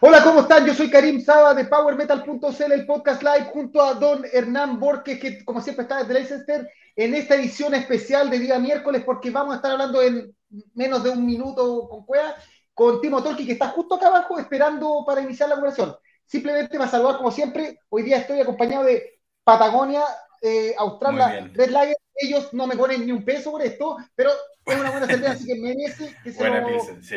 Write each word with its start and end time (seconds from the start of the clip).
Hola, 0.00 0.22
¿cómo 0.22 0.42
están? 0.42 0.64
Yo 0.64 0.74
soy 0.74 0.90
Karim 0.90 1.20
Saba 1.20 1.54
de 1.54 1.64
PowerMetal.cl, 1.64 2.72
el 2.72 2.86
podcast 2.86 3.20
live, 3.20 3.50
junto 3.52 3.82
a 3.82 3.94
don 3.94 4.24
Hernán 4.32 4.78
Borges, 4.78 5.18
que 5.18 5.44
como 5.44 5.60
siempre 5.60 5.82
está 5.82 5.98
desde 5.98 6.14
Leicester, 6.14 6.70
en 6.94 7.16
esta 7.16 7.34
edición 7.34 7.74
especial 7.74 8.30
de 8.30 8.38
día 8.38 8.60
miércoles, 8.60 9.02
porque 9.04 9.30
vamos 9.30 9.54
a 9.54 9.56
estar 9.56 9.72
hablando 9.72 10.00
en 10.00 10.32
menos 10.74 11.02
de 11.02 11.10
un 11.10 11.26
minuto 11.26 11.88
con 11.88 12.06
Cuea, 12.06 12.36
con 12.74 13.00
Timo 13.00 13.24
Tolki, 13.24 13.44
que 13.44 13.54
está 13.54 13.70
justo 13.70 13.96
acá 13.96 14.06
abajo 14.06 14.38
esperando 14.38 15.02
para 15.04 15.20
iniciar 15.20 15.48
la 15.48 15.56
conversación. 15.56 15.96
Simplemente 16.24 16.78
para 16.78 16.88
saludar, 16.88 17.16
como 17.16 17.32
siempre, 17.32 17.80
hoy 17.88 18.04
día 18.04 18.18
estoy 18.18 18.40
acompañado 18.40 18.84
de 18.84 19.18
Patagonia, 19.42 20.04
eh, 20.40 20.76
Australia, 20.78 21.50
Red 21.52 21.70
Lager. 21.70 21.96
Ellos 22.14 22.54
no 22.54 22.68
me 22.68 22.76
ponen 22.76 23.04
ni 23.04 23.10
un 23.10 23.24
peso 23.24 23.50
por 23.50 23.62
esto, 23.62 23.96
pero 24.14 24.30
es 24.64 24.78
una 24.78 24.92
buena 24.92 25.06
cerveza, 25.08 25.32
así 25.32 25.44
que 25.44 25.56
merece 25.56 26.14
que 26.22 26.30
se 26.30 26.38
Buena 26.38 26.60
lo... 26.60 26.78
sí. 27.02 27.16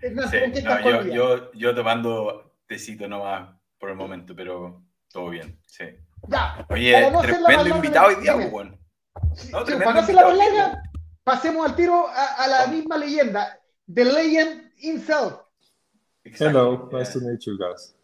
Sí. 0.00 0.62
No, 0.62 0.80
yo, 0.80 1.02
yo, 1.04 1.52
yo, 1.52 1.74
tomando 1.74 2.52
tecito 2.66 3.08
nomás 3.08 3.50
por 3.78 3.90
el 3.90 3.96
momento, 3.96 4.34
pero 4.34 4.82
todo 5.12 5.30
bien, 5.30 5.58
sí. 5.66 5.84
Ya, 6.28 6.66
Oye, 6.68 7.10
no 7.10 7.20
tremendo 7.22 7.68
invitado 7.68 8.08
hoy 8.08 8.16
día, 8.16 8.50
pues. 8.50 8.68
No, 9.50 9.66
sí, 9.66 9.72
para 9.72 9.94
no 9.94 10.00
hacer 10.00 10.14
la 10.14 10.34
larga, 10.34 10.82
pasemos 11.24 11.68
al 11.68 11.76
tiro 11.76 12.06
a, 12.08 12.44
a 12.44 12.48
la 12.48 12.66
misma 12.66 12.96
leyenda, 12.98 13.58
The 13.92 14.04
Legend 14.04 14.72
himself. 14.76 15.40
Exactly. 16.24 16.46
Hello, 16.46 16.88
nice 16.92 17.14
yeah. 17.14 17.20
to 17.20 17.20
meet 17.20 17.46
you 17.46 17.58
guys. 17.58 17.94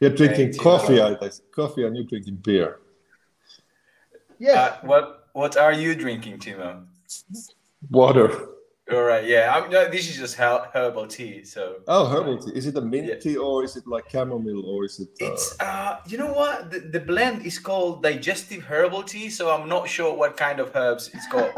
You're 0.00 0.14
drinking 0.14 0.56
coffee, 0.56 1.00
I 1.00 1.16
coffee, 1.50 1.84
and 1.84 1.96
you're 1.96 2.06
drinking 2.06 2.36
beer. 2.36 2.78
Yes. 4.38 4.56
Uh, 4.56 4.86
what 4.86 5.18
What 5.38 5.56
are 5.56 5.72
you 5.72 5.94
drinking, 5.94 6.38
Timo? 6.38 6.84
Water. 7.90 8.28
All 8.90 9.02
right. 9.02 9.26
Yeah. 9.26 9.52
I'm, 9.54 9.70
no, 9.70 9.88
this 9.88 10.08
is 10.08 10.16
just 10.16 10.36
herbal 10.36 11.08
tea. 11.08 11.44
So. 11.44 11.80
Oh, 11.86 12.06
herbal 12.06 12.38
tea. 12.38 12.52
Is 12.52 12.66
it 12.66 12.76
a 12.76 12.80
mint 12.80 13.08
yeah. 13.08 13.16
tea 13.16 13.36
or 13.36 13.62
is 13.62 13.76
it 13.76 13.86
like 13.86 14.10
chamomile 14.10 14.64
or 14.64 14.84
is 14.84 14.98
it? 14.98 15.10
Uh... 15.20 15.26
It's. 15.26 15.56
Uh, 15.60 15.98
you 16.06 16.16
know 16.16 16.32
what? 16.32 16.70
The, 16.70 16.80
the 16.80 17.00
blend 17.00 17.44
is 17.44 17.58
called 17.58 18.02
digestive 18.02 18.62
herbal 18.62 19.02
tea. 19.02 19.28
So 19.28 19.50
I'm 19.50 19.68
not 19.68 19.88
sure 19.88 20.16
what 20.16 20.36
kind 20.36 20.58
of 20.58 20.74
herbs 20.74 21.10
it's 21.12 21.28
got. 21.28 21.54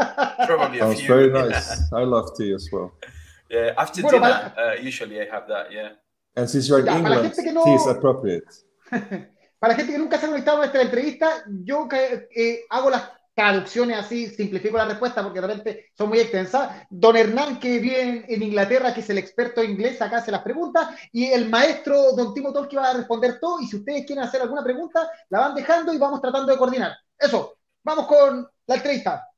Probably 0.47 0.79
a 0.79 0.83
Sounds 0.91 1.01
few. 1.01 1.09
very 1.09 1.31
nice. 1.31 1.93
I 1.93 2.03
love 2.03 2.37
tea 2.37 2.53
as 2.53 2.69
well. 2.73 2.93
Yeah. 3.51 3.75
After 3.77 4.03
bueno, 4.03 4.21
dinner, 4.21 4.53
para... 4.55 4.79
uh, 4.79 4.81
usually 4.81 5.21
I 5.21 5.25
have 5.25 5.49
that. 5.49 5.73
Yeah. 5.73 5.99
And 6.37 6.49
since 6.49 6.69
you're 6.69 6.79
in 6.79 6.87
ya, 6.87 6.99
England, 6.99 7.35
no... 7.53 7.65
tea 7.65 7.75
is 7.75 7.87
appropriate. 7.89 8.45
para 8.91 9.73
la 9.73 9.75
gente 9.75 9.91
que 9.91 9.99
nunca 9.99 10.19
se 10.19 10.27
ha 10.27 10.29
conectado 10.29 10.59
a 10.59 10.61
nuestra 10.61 10.83
entrevista, 10.83 11.45
yo 11.65 11.89
eh, 11.91 12.61
hago 12.71 12.91
las 12.91 13.11
traducciones 13.41 13.97
así, 13.97 14.29
simplifico 14.29 14.77
la 14.77 14.85
respuesta 14.85 15.23
porque 15.23 15.41
realmente 15.41 15.87
son 15.97 16.11
muy 16.11 16.19
extensas. 16.19 16.87
Don 16.91 17.17
Hernán, 17.17 17.59
que 17.59 17.79
vive 17.79 18.27
en, 18.29 18.43
Inglaterra, 18.43 18.93
que 18.93 19.01
es 19.01 19.09
el 19.09 19.17
experto 19.17 19.65
inglés, 19.65 20.03
acá 20.03 20.19
hace 20.19 20.31
las 20.31 20.43
preguntas, 20.43 20.89
y 21.11 21.25
el 21.25 21.49
maestro 21.49 22.13
Don 22.13 22.35
Timo 22.35 22.53
Tolki 22.53 22.77
va 22.77 22.91
a 22.91 22.95
responder 22.95 23.41
todo, 23.41 23.59
y 23.61 23.67
si 23.67 23.77
ustedes 23.77 24.05
quieren 24.05 24.25
hacer 24.25 24.43
alguna 24.43 24.63
pregunta, 24.63 25.11
la 25.31 25.41
van 25.41 25.55
dejando 25.55 25.93
y 25.95 25.99
vamos 25.99 26.21
tratando 26.21 26.53
de 26.53 26.59
coordinar. 26.59 26.93
Eso, 27.19 27.57
vamos 27.83 28.07
con 28.07 28.47
la 28.67 28.75
entrevista. 28.75 29.30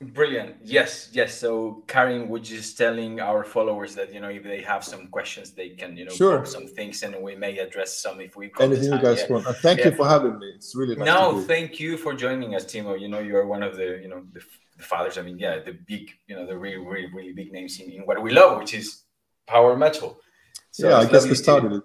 Brilliant. 0.00 0.56
Yes, 0.62 1.08
yes. 1.12 1.38
So 1.38 1.84
Karim 1.86 2.28
was 2.28 2.48
just 2.48 2.76
telling 2.76 3.20
our 3.20 3.44
followers 3.44 3.94
that 3.94 4.12
you 4.12 4.20
know 4.20 4.28
if 4.28 4.42
they 4.42 4.62
have 4.62 4.84
some 4.84 5.08
questions, 5.08 5.52
they 5.52 5.70
can 5.70 5.96
you 5.96 6.04
know 6.06 6.12
sure. 6.12 6.44
some 6.44 6.66
things, 6.66 7.02
and 7.02 7.14
we 7.22 7.34
may 7.36 7.58
address 7.58 7.98
some 7.98 8.20
if 8.20 8.36
we. 8.36 8.50
Anything 8.60 8.92
you 8.92 9.00
guys 9.00 9.20
yeah. 9.20 9.32
want. 9.32 9.46
Uh, 9.46 9.52
thank 9.52 9.80
yeah. 9.80 9.86
you 9.86 9.92
for 9.92 10.06
having 10.06 10.38
me. 10.38 10.52
It's 10.54 10.74
really 10.74 10.96
nice. 10.96 11.06
No, 11.06 11.40
thank 11.42 11.80
you 11.80 11.96
for 11.96 12.14
joining 12.14 12.54
us, 12.54 12.64
Timo. 12.64 13.00
You 13.00 13.08
know 13.08 13.20
you 13.20 13.36
are 13.36 13.46
one 13.46 13.62
of 13.62 13.76
the 13.76 14.00
you 14.02 14.08
know 14.08 14.22
the, 14.32 14.40
the 14.76 14.82
fathers. 14.82 15.18
I 15.18 15.22
mean, 15.22 15.38
yeah, 15.38 15.60
the 15.60 15.72
big 15.72 16.10
you 16.26 16.36
know 16.36 16.46
the 16.46 16.56
really 16.56 16.78
really 16.78 17.10
really 17.12 17.32
big 17.32 17.52
names 17.52 17.80
in, 17.80 17.90
in 17.90 18.02
what 18.02 18.22
we 18.22 18.32
love, 18.32 18.58
which 18.58 18.74
is 18.74 19.04
power 19.46 19.76
metal. 19.76 20.18
So 20.70 20.88
yeah, 20.88 20.98
I 20.98 21.06
guess 21.06 21.26
we 21.26 21.34
started 21.34 21.70
to, 21.70 21.76
it. 21.76 21.84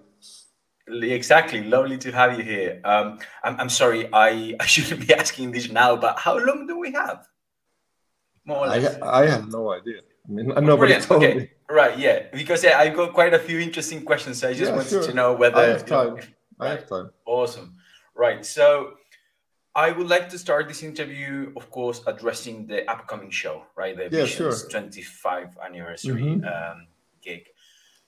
Exactly. 1.12 1.62
Lovely 1.64 1.98
to 1.98 2.12
have 2.12 2.38
you 2.38 2.44
here. 2.44 2.80
Um, 2.84 3.18
I'm, 3.44 3.60
I'm 3.60 3.68
sorry, 3.68 4.08
I, 4.12 4.56
I 4.60 4.66
shouldn't 4.66 5.06
be 5.06 5.12
asking 5.14 5.52
this 5.52 5.70
now, 5.70 5.96
but 5.96 6.18
how 6.18 6.38
long 6.38 6.66
do 6.66 6.78
we 6.78 6.92
have? 6.92 7.26
More 8.48 8.64
or 8.64 8.68
less? 8.68 9.00
I, 9.00 9.22
I 9.22 9.26
have 9.26 9.48
no 9.52 9.72
idea. 9.72 10.00
I 10.28 10.32
mean, 10.32 10.46
nobody 10.48 10.76
Brilliant. 10.76 11.04
told 11.04 11.22
okay. 11.22 11.34
me. 11.38 11.50
Right, 11.70 11.98
yeah, 11.98 12.26
because 12.32 12.64
yeah, 12.64 12.78
I 12.78 12.88
got 12.88 13.12
quite 13.12 13.34
a 13.34 13.38
few 13.38 13.58
interesting 13.60 14.02
questions. 14.04 14.40
So 14.40 14.48
I 14.48 14.54
just 14.54 14.70
yeah, 14.70 14.76
wanted 14.76 14.90
sure. 14.90 15.02
to 15.02 15.14
know 15.14 15.34
whether 15.34 15.58
I 15.58 15.66
have 15.68 15.86
time. 15.86 16.16
Know, 16.16 16.22
I 16.58 16.68
have 16.70 16.88
time. 16.88 17.10
Awesome. 17.26 17.76
Right, 18.14 18.44
so 18.44 18.94
I 19.74 19.92
would 19.92 20.08
like 20.08 20.28
to 20.30 20.38
start 20.38 20.66
this 20.66 20.82
interview, 20.82 21.52
of 21.56 21.70
course, 21.70 22.02
addressing 22.06 22.66
the 22.66 22.90
upcoming 22.90 23.30
show, 23.30 23.62
right? 23.76 23.96
The 23.96 24.08
yeah, 24.10 24.24
sure. 24.24 24.52
25 24.52 25.56
anniversary 25.64 26.22
mm-hmm. 26.22 26.44
um, 26.44 26.88
gig. 27.22 27.44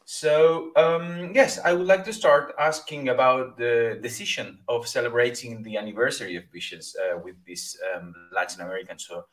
So, 0.04 0.72
um, 0.74 1.30
yes, 1.32 1.60
I 1.64 1.72
would 1.72 1.86
like 1.86 2.04
to 2.06 2.12
start 2.12 2.54
asking 2.58 3.10
about 3.10 3.56
the 3.56 4.00
decision 4.02 4.58
of 4.66 4.88
celebrating 4.88 5.62
the 5.62 5.76
anniversary 5.76 6.34
of 6.34 6.42
Visions 6.52 6.96
uh, 6.96 7.18
with 7.22 7.36
this 7.46 7.78
um, 7.94 8.12
Latin 8.32 8.62
American. 8.62 8.98
So, 8.98 9.26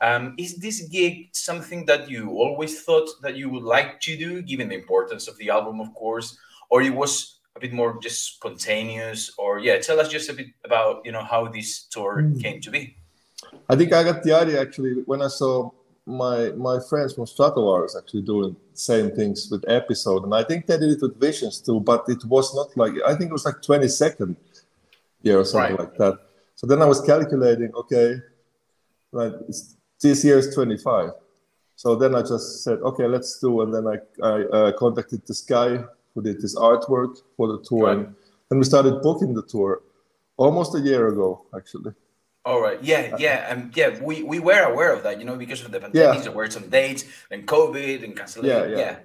um, 0.00 0.34
is 0.38 0.56
this 0.56 0.82
gig 0.82 1.30
something 1.32 1.84
that 1.86 2.08
you 2.08 2.30
always 2.30 2.82
thought 2.82 3.08
that 3.22 3.36
you 3.36 3.50
would 3.50 3.64
like 3.64 4.00
to 4.02 4.16
do, 4.16 4.42
given 4.42 4.68
the 4.68 4.76
importance 4.76 5.26
of 5.26 5.36
the 5.38 5.50
album, 5.50 5.80
of 5.80 5.92
course, 5.94 6.38
or 6.70 6.82
it 6.82 6.94
was 6.94 7.40
a 7.56 7.60
bit 7.60 7.72
more 7.72 7.98
just 8.00 8.36
spontaneous? 8.36 9.32
Or 9.38 9.58
yeah, 9.58 9.78
tell 9.78 9.98
us 10.00 10.08
just 10.08 10.30
a 10.30 10.34
bit 10.34 10.48
about 10.64 11.04
you 11.04 11.12
know 11.12 11.24
how 11.24 11.48
this 11.48 11.84
tour 11.84 12.22
mm. 12.22 12.40
came 12.40 12.60
to 12.60 12.70
be. 12.70 12.96
I 13.68 13.76
think 13.76 13.92
I 13.92 14.02
got 14.04 14.22
the 14.22 14.32
idea 14.32 14.60
actually 14.60 15.02
when 15.06 15.22
I 15.22 15.28
saw 15.28 15.70
my 16.06 16.50
my 16.52 16.78
friends 16.88 17.14
from 17.14 17.24
Stratovarius 17.24 17.96
actually 17.98 18.22
doing 18.22 18.56
same 18.74 19.10
things 19.10 19.48
with 19.50 19.64
episode, 19.68 20.24
and 20.24 20.34
I 20.34 20.44
think 20.44 20.66
they 20.66 20.78
did 20.78 20.90
it 20.90 21.02
with 21.02 21.18
Visions 21.20 21.60
too, 21.60 21.80
but 21.80 22.04
it 22.08 22.24
was 22.24 22.54
not 22.54 22.76
like 22.76 22.94
I 23.04 23.14
think 23.16 23.30
it 23.30 23.32
was 23.32 23.44
like 23.44 23.62
20 23.62 23.88
second 23.88 24.36
year 25.22 25.40
or 25.40 25.44
something 25.44 25.76
right. 25.76 25.80
like 25.80 25.96
that. 25.98 26.18
So 26.54 26.66
then 26.66 26.82
I 26.82 26.86
was 26.86 27.00
calculating, 27.00 27.72
okay, 27.74 28.16
like 29.12 29.32
this 30.00 30.24
year 30.24 30.38
is 30.38 30.54
25. 30.54 31.10
So 31.76 31.94
then 31.94 32.14
I 32.14 32.22
just 32.22 32.64
said, 32.64 32.78
okay, 32.80 33.06
let's 33.06 33.38
do. 33.38 33.62
And 33.62 33.72
then 33.72 33.86
I, 33.86 33.96
I 34.26 34.42
uh, 34.44 34.72
contacted 34.72 35.22
this 35.26 35.42
guy 35.42 35.84
who 36.14 36.22
did 36.22 36.40
this 36.40 36.56
artwork 36.56 37.18
for 37.36 37.48
the 37.48 37.62
tour. 37.62 37.86
Right. 37.86 37.98
And 37.98 38.14
then 38.48 38.58
we 38.58 38.64
started 38.64 39.00
booking 39.02 39.34
the 39.34 39.42
tour 39.44 39.82
almost 40.36 40.74
a 40.74 40.80
year 40.80 41.08
ago, 41.08 41.46
actually. 41.54 41.92
All 42.44 42.60
right. 42.60 42.82
Yeah, 42.82 43.16
yeah. 43.18 43.52
And 43.52 43.76
yeah, 43.76 44.00
we, 44.00 44.22
we 44.22 44.38
were 44.38 44.62
aware 44.72 44.92
of 44.92 45.02
that, 45.02 45.18
you 45.18 45.24
know, 45.24 45.36
because 45.36 45.62
of 45.64 45.70
the 45.70 45.80
pandemic, 45.80 46.16
yeah. 46.16 46.22
there 46.22 46.32
were 46.32 46.50
some 46.50 46.68
dates 46.68 47.04
and 47.30 47.46
COVID 47.46 48.02
and 48.02 48.16
cancellation. 48.16 48.70
Yeah, 48.70 48.76
yeah, 48.76 48.84
yeah. 48.84 48.96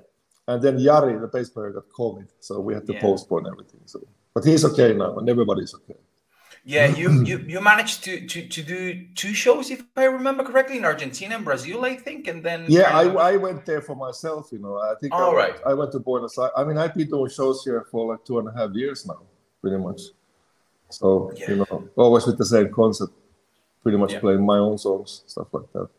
And 0.48 0.62
then 0.62 0.78
Jari, 0.78 1.20
the 1.20 1.28
bass 1.28 1.50
player, 1.50 1.72
got 1.72 1.90
COVID. 1.90 2.28
So 2.40 2.60
we 2.60 2.74
had 2.74 2.86
to 2.88 2.94
yeah. 2.94 3.02
postpone 3.02 3.48
everything. 3.48 3.82
So, 3.86 4.02
But 4.34 4.46
he's 4.46 4.66
okay 4.66 4.94
now 4.94 5.18
and 5.18 5.30
everybody's 5.30 5.74
okay. 5.76 6.00
Yeah, 6.66 6.88
you, 6.88 7.24
you 7.26 7.40
you 7.40 7.60
managed 7.60 8.06
to, 8.06 8.26
to 8.26 8.48
to 8.48 8.64
do 8.64 9.06
two 9.16 9.34
shows, 9.34 9.70
if 9.70 9.84
I 9.98 10.06
remember 10.06 10.46
correctly, 10.46 10.78
in 10.78 10.86
Argentina 10.86 11.36
and 11.36 11.44
Brazil, 11.44 11.84
I 11.84 11.98
think, 11.98 12.28
and 12.28 12.42
then 12.42 12.66
yeah, 12.70 12.98
I, 12.98 13.04
I 13.32 13.36
went 13.36 13.66
there 13.66 13.82
for 13.82 13.96
myself. 13.96 14.48
You 14.54 14.60
know, 14.60 14.78
I 14.78 14.94
think. 15.02 15.14
All 15.14 15.32
I, 15.32 15.36
right. 15.36 15.56
I 15.66 15.74
went 15.74 15.92
to 15.92 16.00
Buenos 16.00 16.38
Aires. 16.38 16.52
I 16.56 16.64
mean, 16.64 16.78
I've 16.78 16.94
been 16.94 17.10
doing 17.10 17.30
shows 17.30 17.66
here 17.66 17.86
for 17.92 18.14
like 18.14 18.24
two 18.24 18.40
and 18.40 18.48
a 18.48 18.54
half 18.54 18.72
years 18.74 19.06
now, 19.06 19.20
pretty 19.62 19.78
much. 19.78 20.02
So 20.90 21.34
yeah. 21.36 21.50
you 21.50 21.56
know, 21.58 21.90
always 21.98 22.26
with 22.26 22.38
the 22.38 22.46
same 22.46 22.72
concept, 22.72 23.12
pretty 23.82 23.98
much 23.98 24.14
yeah. 24.14 24.22
playing 24.22 24.46
my 24.46 24.60
own 24.60 24.78
songs, 24.78 25.24
stuff 25.28 25.48
like 25.52 25.70
that. 25.74 25.90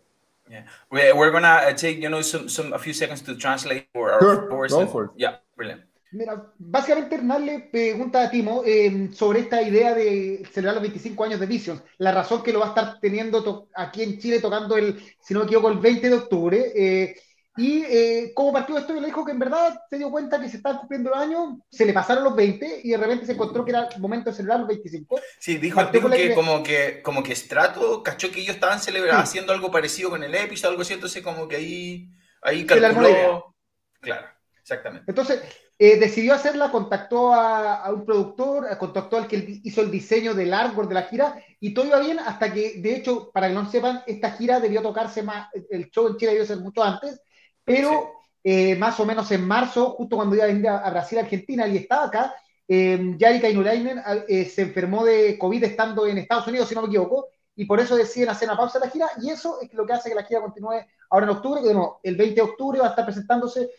Yeah, 0.51 0.63
we're, 0.91 1.15
we're 1.15 1.31
gonna 1.31 1.69
uh, 1.69 1.73
take 1.75 1.99
you 1.99 2.09
know 2.09 2.23
some 2.23 2.49
some 2.49 2.73
a 2.73 2.79
few 2.79 2.95
seconds 2.95 3.21
to 3.23 3.37
translate 3.37 3.89
for 3.93 4.13
our 4.13 4.21
sure. 4.21 4.69
Go 4.69 4.87
for 4.87 5.05
it. 5.05 5.11
Yeah, 5.17 5.37
brilliant. 5.57 5.83
Mira, 6.15 6.53
básicamente 6.59 7.17
Hernán 7.17 7.45
le 7.45 7.59
pregunta 7.61 8.23
a 8.23 8.31
Timo 8.31 8.63
eh, 8.65 9.11
sobre 9.13 9.41
esta 9.41 9.61
idea 9.61 9.95
de 9.95 10.47
celebrar 10.53 10.77
los 10.77 10.83
25 10.83 11.25
años 11.25 11.41
de 11.41 11.47
Visions, 11.47 11.83
la 11.99 12.13
razón 12.13 12.43
que 12.43 12.53
lo 12.53 12.61
va 12.61 12.67
a 12.67 12.69
estar 12.69 13.01
teniendo 13.01 13.69
aquí 13.75 14.05
en 14.05 14.21
Chile 14.21 14.41
tocando 14.41 14.77
el, 14.77 15.03
si 15.21 15.35
no 15.35 15.41
me 15.41 15.47
equivoco, 15.47 15.71
el 15.71 15.79
20 15.79 16.09
de 16.09 16.15
octubre. 16.15 16.73
Eh, 16.77 17.17
y 17.57 17.83
eh, 17.83 18.33
cómo 18.33 18.53
partió 18.53 18.79
esto, 18.79 18.95
le 18.95 19.07
dijo 19.07 19.25
que 19.25 19.33
en 19.33 19.39
verdad 19.41 19.81
se 19.91 19.99
dio 19.99 20.11
cuenta 20.11 20.41
que 20.41 20.49
se 20.49 20.59
estaban 20.59 20.79
cumpliendo 20.79 21.11
los 21.11 21.19
años, 21.19 21.55
se 21.69 21.85
le 21.85 21.93
pasaron 21.93 22.25
los 22.25 22.37
20 22.37 22.81
y 22.85 22.91
de 22.91 22.97
repente 22.97 23.27
se 23.27 23.33
encontró 23.33 23.65
que 23.65 23.73
era 23.73 23.89
el 23.93 24.01
momento 24.01 24.31
de 24.31 24.37
celebrar 24.37 24.61
los 24.61 24.69
25. 24.69 25.21
Sí, 25.41 25.59
dijo, 25.59 25.81
que, 25.91 26.35
como 26.35 26.63
que 26.63 27.03
como 27.03 27.23
que 27.23 27.35
Strato 27.35 28.03
cachó 28.05 28.31
que 28.31 28.41
ellos 28.41 28.55
estaban 28.55 28.81
celebrando, 28.81 29.23
haciendo 29.23 29.53
algo 29.53 29.71
parecido 29.71 30.11
con 30.11 30.23
el 30.23 30.35
episodio, 30.35 30.71
algo 30.71 30.83
así, 30.83 30.95
entonces 30.95 31.23
como 31.23 31.49
que 31.49 31.57
ahí, 31.57 32.09
ahí 32.43 32.67
calculó. 32.67 33.55
Claro, 34.01 34.27
exactamente. 34.61 35.05
Entonces, 35.09 35.41
eh, 35.77 35.99
decidió 35.99 36.35
hacerla, 36.35 36.71
contactó 36.71 37.35
a, 37.35 37.93
un 37.93 38.05
productor, 38.05 38.69
eh, 38.71 38.79
contactó 38.79 39.17
al 39.17 39.27
que 39.27 39.61
hizo 39.65 39.81
el 39.81 39.91
diseño 39.91 40.33
del 40.33 40.55
artwork 40.55 40.89
de 40.89 40.95
la 40.95 41.03
gira 41.03 41.43
y 41.59 41.75
todo 41.75 41.87
iba 41.87 41.99
bien 41.99 42.21
hasta 42.21 42.53
que, 42.53 42.81
de 42.81 42.95
hecho, 42.95 43.31
para 43.33 43.49
que 43.49 43.55
no 43.55 43.69
sepan, 43.69 44.03
esta 44.07 44.31
gira 44.31 44.61
debió 44.61 44.83
tocarse 44.83 45.25
más, 45.25 45.49
el 45.71 45.91
show 45.91 46.07
en 46.07 46.17
Chile 46.17 46.33
debió 46.33 46.47
ser 46.47 46.59
mucho 46.59 46.85
antes, 46.85 47.21
pero 47.65 48.13
eh, 48.45 48.77
más 48.77 49.01
o 49.01 49.07
menos 49.07 49.29
en 49.33 49.45
marzo, 49.45 49.91
justo 49.91 50.15
cuando 50.15 50.37
iba 50.37 50.45
a 50.45 50.49
venir 50.49 50.69
a, 50.69 50.89
Brasil, 50.91 51.19
Argentina, 51.19 51.67
y 51.67 51.79
estaba 51.79 52.05
acá, 52.05 52.35
eh, 52.69 53.17
Yarika 53.19 53.51
Inulainen 53.51 54.01
se 54.29 54.63
enfermó 54.63 55.05
de 55.05 55.37
COVID 55.37 55.65
estando 55.65 56.07
en 56.07 56.19
Estados 56.19 56.47
Unidos, 56.47 56.69
si 56.69 56.77
no 56.77 56.83
me 56.83 56.89
equivoco, 56.89 57.27
y 57.57 57.65
por 57.65 57.81
eso 57.81 57.97
deciden 57.97 58.29
hacer 58.29 58.49
una 58.49 58.57
pausa 58.57 58.79
de 58.79 58.87
la 58.87 58.93
gira, 58.93 59.09
y 59.21 59.31
eso 59.31 59.59
es 59.61 59.75
lo 59.75 59.85
que 59.85 59.93
hace 59.95 60.09
que 60.09 60.15
la 60.15 60.25
gira 60.25 60.41
continúe 60.41 60.87
ahora 61.11 61.27
en 61.27 61.31
octubre, 61.31 61.63
que 61.63 62.09
el 62.09 62.17
20 62.17 62.35
de 62.37 62.43
octubre 62.43 62.79
va 62.79 62.87
a 62.87 62.91
estar 62.91 63.05
presentándose 63.05 63.71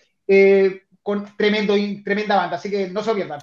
con 1.05 1.23
tremendo, 1.37 1.75
tremenda 2.03 2.35
banda, 2.35 2.55
así 2.57 2.69
que 2.69 2.89
no 2.89 3.03
se 3.03 3.13
pierdan. 3.13 3.39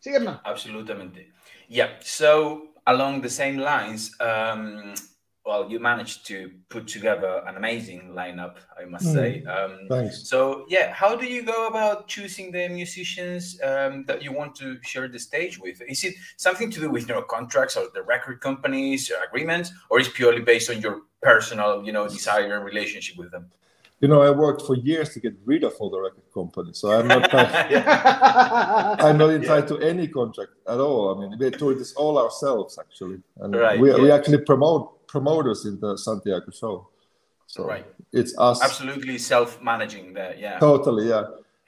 Sí, 0.00 0.10
Hernán. 0.10 0.40
Absolutamente. 0.44 1.32
Yeah, 1.68 1.96
so 2.00 2.74
along 2.86 3.22
the 3.22 3.30
same 3.30 3.56
lines, 3.56 4.10
um, 4.20 4.94
well, 5.46 5.70
you 5.70 5.78
managed 5.78 6.26
to 6.26 6.50
put 6.68 6.88
together 6.88 7.44
an 7.46 7.56
amazing 7.56 8.10
lineup, 8.12 8.56
I 8.76 8.84
must 8.86 9.06
mm, 9.06 9.12
say. 9.12 9.44
Um, 9.44 9.86
thanks. 9.88 10.28
So, 10.28 10.64
yeah, 10.68 10.92
how 10.92 11.14
do 11.14 11.26
you 11.26 11.44
go 11.44 11.68
about 11.68 12.08
choosing 12.08 12.50
the 12.50 12.68
musicians 12.68 13.60
um, 13.62 14.04
that 14.06 14.20
you 14.20 14.32
want 14.32 14.56
to 14.56 14.78
share 14.82 15.06
the 15.06 15.18
stage 15.18 15.58
with? 15.60 15.80
Is 15.88 16.02
it 16.02 16.14
something 16.36 16.68
to 16.72 16.80
do 16.80 16.90
with 16.90 17.06
your 17.06 17.18
know 17.18 17.22
contracts 17.22 17.76
or 17.76 17.86
the 17.94 18.02
record 18.02 18.40
companies 18.40 19.12
agreements, 19.24 19.70
or 19.88 20.00
is 20.00 20.08
purely 20.08 20.40
based 20.40 20.68
on 20.68 20.80
your 20.80 21.02
personal, 21.22 21.84
you 21.84 21.92
know, 21.92 22.08
desire 22.08 22.56
and 22.56 22.64
relationship 22.64 23.16
with 23.16 23.30
them? 23.30 23.52
You 24.04 24.08
know, 24.08 24.20
I 24.20 24.30
worked 24.32 24.60
for 24.66 24.76
years 24.76 25.14
to 25.14 25.18
get 25.18 25.34
rid 25.46 25.64
of 25.64 25.72
all 25.80 25.88
the 25.88 25.98
record 25.98 26.28
companies, 26.34 26.76
so 26.76 26.92
I'm 26.92 27.08
not. 27.08 27.32
I'm 29.06 29.16
not 29.16 29.30
entitled 29.30 29.80
yeah. 29.80 29.86
to 29.86 29.92
any 29.92 30.08
contract 30.08 30.52
at 30.68 30.78
all. 30.78 31.16
I 31.16 31.20
mean, 31.20 31.38
we 31.38 31.48
do 31.48 31.74
this 31.74 31.94
all 31.94 32.18
ourselves 32.18 32.78
actually, 32.78 33.22
and 33.40 33.56
right, 33.56 33.80
we, 33.80 33.90
yeah. 33.90 33.96
we 33.96 34.10
actually 34.10 34.42
promote 34.44 35.06
promoters 35.06 35.64
in 35.64 35.80
the 35.80 35.96
Santiago 35.96 36.50
show. 36.50 36.90
So 37.46 37.64
right. 37.64 37.86
it's 38.12 38.36
us. 38.36 38.62
Absolutely 38.62 39.16
self-managing 39.16 40.12
there, 40.12 40.34
yeah. 40.36 40.58
Totally, 40.58 41.08
yeah. 41.08 41.24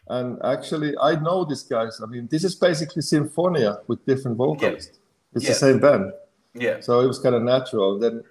And 0.08 0.38
actually, 0.44 0.92
I 1.00 1.18
know 1.18 1.46
these 1.46 1.62
guys. 1.62 2.02
I 2.02 2.06
mean, 2.06 2.28
this 2.30 2.44
is 2.44 2.54
basically 2.54 3.00
Symfonia 3.00 3.78
with 3.86 4.04
different 4.04 4.36
vocalists. 4.36 4.98
Yeah. 4.98 5.36
It's 5.36 5.48
the 5.48 5.54
same 5.54 5.78
band. 5.80 6.12
Yeah. 6.52 6.80
So 6.80 7.00
it 7.00 7.06
was 7.06 7.18
kind 7.18 7.34
of 7.34 7.42
natural. 7.42 7.98
Then, 7.98 8.22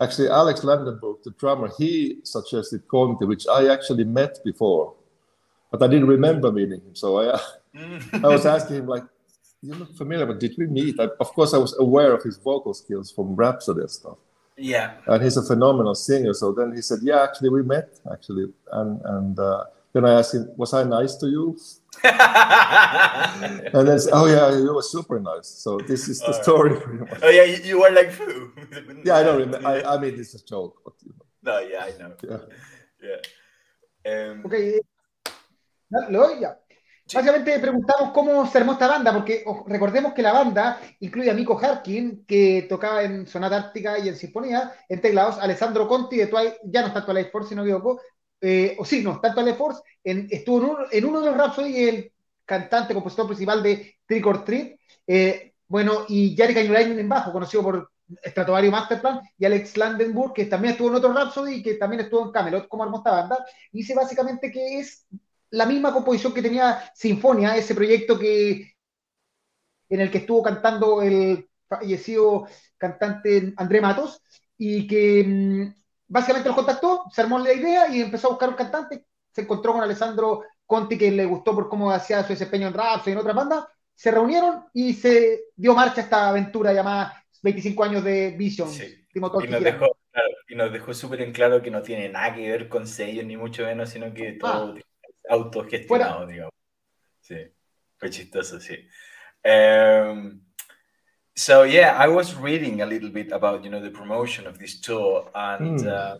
actually, 0.00 0.28
Alex 0.28 0.64
Landenburg, 0.64 1.16
the 1.24 1.30
drummer, 1.32 1.70
he 1.78 2.18
suggested 2.22 2.86
Conti, 2.88 3.24
which 3.24 3.46
I 3.48 3.68
actually 3.68 4.04
met 4.04 4.38
before, 4.44 4.94
but 5.70 5.82
I 5.82 5.88
didn't 5.88 6.08
remember 6.08 6.52
meeting 6.52 6.80
him. 6.80 6.94
So 6.94 7.18
I, 7.18 7.40
mm. 7.76 8.24
I 8.24 8.28
was 8.28 8.46
asking 8.46 8.76
him 8.76 8.86
like, 8.86 9.04
"You 9.62 9.74
look 9.74 9.96
familiar, 9.96 10.26
but 10.26 10.40
did 10.40 10.54
we 10.58 10.66
meet?" 10.66 10.98
I, 11.00 11.08
of 11.20 11.32
course, 11.34 11.54
I 11.54 11.58
was 11.58 11.76
aware 11.78 12.12
of 12.12 12.22
his 12.22 12.38
vocal 12.38 12.74
skills 12.74 13.10
from 13.10 13.34
Rhapsody 13.34 13.80
and 13.80 13.90
stuff. 13.90 14.18
Yeah. 14.56 14.94
And 15.06 15.22
he's 15.22 15.36
a 15.36 15.42
phenomenal 15.42 15.94
singer. 15.94 16.34
So 16.34 16.52
then 16.52 16.74
he 16.74 16.82
said, 16.82 17.00
"Yeah, 17.02 17.22
actually, 17.22 17.50
we 17.50 17.62
met 17.62 18.00
actually." 18.12 18.52
And 18.72 19.00
and 19.04 19.38
uh, 19.38 19.64
then 19.92 20.04
I 20.04 20.18
asked 20.18 20.34
him, 20.34 20.50
"Was 20.56 20.74
I 20.74 20.84
nice 20.84 21.16
to 21.16 21.28
you?" 21.28 21.58
and 22.04 23.88
oh 24.12 24.26
yeah, 24.26 24.56
you 24.56 24.74
were 24.74 24.82
super 24.82 25.20
nice. 25.20 25.48
So 25.48 25.78
this 25.78 26.08
is 26.08 26.20
the 26.20 26.34
All 26.34 26.42
story. 26.42 26.74
Right. 26.74 27.18
Oh 27.22 27.28
yeah, 27.28 27.44
you, 27.44 27.80
were 27.80 27.90
like, 27.90 28.10
Phew. 28.18 28.52
yeah, 29.04 29.16
I 29.16 29.22
don't 29.22 29.38
remember. 29.38 29.66
I, 29.66 29.82
I 29.82 29.98
mean, 29.98 30.16
this 30.16 30.34
is 30.34 30.42
a 30.42 30.46
joke. 30.46 30.80
But, 30.84 30.94
you 31.02 31.12
know. 31.12 31.24
No, 31.42 31.58
yeah, 31.60 31.84
I 31.84 31.92
know. 31.98 32.14
Yeah. 32.22 32.42
Yeah. 33.02 34.30
Um, 34.30 34.46
okay. 34.46 34.80
No, 35.90 36.34
yeah. 36.38 36.54
Básicamente 37.14 37.58
preguntamos 37.58 38.12
cómo 38.12 38.46
se 38.46 38.58
armó 38.58 38.72
esta 38.72 38.86
banda, 38.86 39.14
porque 39.14 39.42
recordemos 39.66 40.12
que 40.12 40.20
la 40.20 40.32
banda 40.32 40.78
incluye 41.00 41.30
a 41.30 41.34
Miko 41.34 41.58
Harkin, 41.58 42.26
que 42.26 42.66
tocaba 42.68 43.02
en 43.02 43.26
Sonata 43.26 43.56
Ártica 43.56 43.98
y 43.98 44.08
en 44.08 44.16
Sinfonía, 44.16 44.74
en 44.90 45.00
teclados, 45.00 45.38
Alessandro 45.38 45.88
Conti 45.88 46.18
de 46.18 46.26
Twilight, 46.26 46.56
ya 46.64 46.82
no 46.82 46.88
está 46.88 47.06
Twilight 47.06 47.30
Force, 47.32 47.48
si 47.48 47.54
no 47.54 47.62
me 47.62 47.70
equivoco, 47.70 48.02
eh, 48.40 48.76
o 48.78 48.84
sí, 48.84 49.02
no, 49.02 49.12
está 49.12 49.34
Twilight 49.34 49.56
Force, 49.56 49.82
estuvo 50.04 50.58
en 50.58 50.64
uno, 50.64 50.78
en 50.90 51.04
uno, 51.04 51.20
de 51.20 51.26
los 51.26 51.36
Rhapsody, 51.36 51.88
el 51.88 52.12
cantante, 52.44 52.94
compositor 52.94 53.26
principal 53.26 53.62
de 53.62 53.96
Trick 54.06 54.26
or 54.26 54.44
Treat, 54.44 54.78
eh, 55.06 55.54
bueno, 55.66 56.04
y 56.08 56.36
Jari 56.36 56.54
Cañulain 56.54 56.98
en 56.98 57.08
bajo, 57.08 57.32
conocido 57.32 57.62
por 57.62 57.90
Stratovario 58.24 58.70
Masterplan, 58.70 59.20
y 59.36 59.44
Alex 59.44 59.76
Landenburg, 59.76 60.32
que 60.32 60.46
también 60.46 60.72
estuvo 60.72 60.88
en 60.88 60.94
otro 60.94 61.12
Rhapsody 61.12 61.56
y 61.56 61.62
que 61.62 61.74
también 61.74 62.00
estuvo 62.00 62.24
en 62.24 62.32
Camelot, 62.32 62.68
como 62.68 62.96
esta 62.96 63.10
banda, 63.10 63.44
dice 63.72 63.94
básicamente 63.94 64.50
que 64.50 64.78
es 64.78 65.06
la 65.50 65.66
misma 65.66 65.92
composición 65.92 66.32
que 66.32 66.42
tenía 66.42 66.90
Sinfonia, 66.94 67.56
ese 67.56 67.74
proyecto 67.74 68.18
que 68.18 68.72
en 69.90 70.00
el 70.00 70.10
que 70.10 70.18
estuvo 70.18 70.42
cantando 70.42 71.02
el 71.02 71.48
fallecido 71.66 72.46
cantante 72.76 73.52
André 73.56 73.80
Matos, 73.80 74.22
y 74.56 74.86
que 74.86 75.24
mm, 75.24 75.74
básicamente 76.08 76.48
los 76.48 76.56
contactó, 76.56 77.04
se 77.12 77.20
armó 77.20 77.38
la 77.38 77.52
idea 77.52 77.88
y 77.88 78.00
empezó 78.00 78.28
a 78.28 78.30
buscar 78.30 78.48
un 78.48 78.56
cantante, 78.56 79.04
se 79.30 79.42
encontró 79.42 79.72
con 79.72 79.82
Alessandro 79.82 80.44
Conti, 80.66 80.98
que 80.98 81.10
le 81.10 81.24
gustó 81.24 81.54
por 81.54 81.68
cómo 81.68 81.90
hacía 81.90 82.22
su 82.22 82.30
desempeño 82.30 82.68
en 82.68 82.74
rap 82.74 83.06
y 83.06 83.10
en 83.10 83.18
otras 83.18 83.36
bandas, 83.36 83.64
se 83.94 84.10
reunieron 84.10 84.64
y 84.72 84.94
se 84.94 85.44
dio 85.54 85.74
marcha 85.74 86.00
a 86.00 86.04
esta 86.04 86.28
aventura 86.28 86.72
llamada 86.72 87.24
25 87.42 87.84
años 87.84 88.04
de 88.04 88.30
Vision. 88.36 88.68
Y, 89.14 89.20
nos 89.20 89.62
dejó, 89.62 89.96
y 90.48 90.54
nos 90.54 90.72
dejó 90.72 90.94
súper 90.94 91.22
en 91.22 91.32
claro 91.32 91.62
que 91.62 91.70
no 91.70 91.82
tiene 91.82 92.08
nada 92.08 92.34
que 92.34 92.48
ver 92.48 92.68
con 92.68 92.86
sellos, 92.86 93.24
ni 93.24 93.36
mucho 93.36 93.64
menos, 93.64 93.90
sino 93.90 94.12
que 94.12 94.32
todo... 94.32 94.74
Ah 94.76 94.80
autogestionado, 95.28 96.26
digamos. 96.26 96.54
Sí, 97.20 97.36
fue 97.96 98.10
chistoso, 98.10 98.60
sí. 98.60 98.76
Um, 99.44 100.40
so 101.38 101.62
yeah, 101.62 101.96
I 101.96 102.08
was 102.08 102.34
reading 102.34 102.80
a 102.80 102.86
little 102.86 103.10
bit 103.10 103.30
about 103.30 103.62
you 103.62 103.70
know 103.70 103.80
the 103.80 103.90
promotion 103.90 104.46
of 104.46 104.58
this 104.58 104.80
tour, 104.80 105.30
and 105.34 105.78
mm. 105.78 106.12
um, 106.12 106.18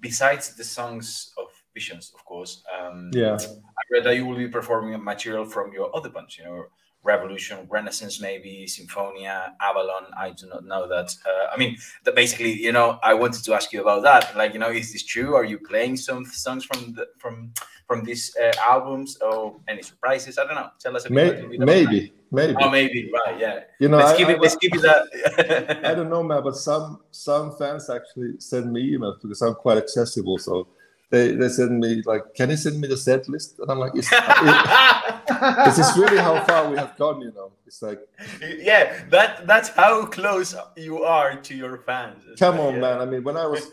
besides 0.00 0.54
the 0.54 0.64
songs 0.64 1.32
of 1.36 1.46
Visions, 1.74 2.12
of 2.14 2.24
course, 2.24 2.62
um, 2.78 3.10
yeah, 3.12 3.36
I 3.36 3.82
read 3.92 4.04
that 4.04 4.14
you 4.16 4.26
will 4.26 4.36
be 4.36 4.48
performing 4.48 5.02
material 5.02 5.44
from 5.44 5.72
your 5.72 5.94
other 5.94 6.08
bands 6.08 6.38
you 6.38 6.44
know, 6.44 6.66
Revolution, 7.02 7.66
Renaissance, 7.68 8.20
maybe 8.20 8.66
Symfonia, 8.68 9.52
Avalon. 9.60 10.04
I 10.16 10.30
do 10.30 10.46
not 10.46 10.64
know 10.64 10.86
that. 10.88 11.14
Uh, 11.26 11.46
I 11.52 11.56
mean, 11.56 11.76
that 12.04 12.14
basically, 12.14 12.52
you 12.52 12.72
know, 12.72 12.98
I 13.02 13.14
wanted 13.14 13.42
to 13.44 13.54
ask 13.54 13.72
you 13.72 13.80
about 13.80 14.02
that. 14.02 14.36
Like, 14.36 14.52
you 14.52 14.60
know, 14.60 14.70
is 14.70 14.92
this 14.92 15.04
true? 15.04 15.34
Are 15.34 15.44
you 15.44 15.58
playing 15.58 15.96
some 15.96 16.24
songs 16.26 16.64
from 16.64 16.92
the 16.94 17.06
from 17.18 17.52
from 17.90 18.04
these 18.04 18.36
uh, 18.36 18.52
albums 18.60 19.18
or 19.20 19.56
any 19.66 19.82
surprises? 19.82 20.38
I 20.38 20.44
don't 20.44 20.54
know. 20.54 20.70
Tell 20.78 20.94
us 20.94 21.06
a 21.06 21.10
bit. 21.10 21.50
Maybe, 21.50 21.58
maybe, 21.58 22.12
maybe. 22.30 22.56
Oh, 22.60 22.70
maybe. 22.70 23.10
Right. 23.12 23.40
Yeah. 23.40 23.64
You 23.80 23.88
know, 23.88 23.96
let's 23.96 24.12
I, 24.12 24.16
keep 24.16 24.28
I, 24.28 24.32
it. 24.34 24.40
Let's 24.40 24.54
keep 24.54 24.72
it 24.76 24.82
that. 24.82 25.80
I 25.90 25.94
don't 25.94 26.08
know, 26.08 26.22
man, 26.22 26.40
but 26.44 26.56
some 26.56 27.00
some 27.10 27.56
fans 27.56 27.90
actually 27.90 28.38
send 28.38 28.72
me 28.72 28.92
emails 28.94 29.20
because 29.20 29.42
I'm 29.42 29.56
quite 29.56 29.78
accessible. 29.78 30.38
So 30.38 30.68
they, 31.10 31.32
they 31.32 31.48
send 31.48 31.80
me 31.80 32.02
like, 32.06 32.32
can 32.36 32.50
you 32.50 32.56
send 32.56 32.80
me 32.80 32.86
the 32.86 32.96
set 32.96 33.28
list? 33.28 33.58
And 33.58 33.68
I'm 33.72 33.80
like, 33.80 33.92
it, 33.96 34.06
this 35.64 35.78
is 35.80 35.98
really 35.98 36.18
how 36.18 36.44
far 36.44 36.70
we 36.70 36.76
have 36.76 36.96
gone, 36.96 37.20
you 37.20 37.32
know. 37.32 37.50
It's 37.66 37.82
like, 37.82 37.98
yeah, 38.40 39.02
that 39.10 39.48
that's 39.48 39.70
how 39.70 40.06
close 40.06 40.54
you 40.76 41.02
are 41.02 41.34
to 41.34 41.54
your 41.56 41.78
fans. 41.78 42.22
Come 42.38 42.60
on, 42.60 42.74
yeah. 42.74 42.80
man. 42.80 43.00
I 43.00 43.06
mean, 43.06 43.24
when 43.24 43.36
I 43.36 43.46
was, 43.46 43.72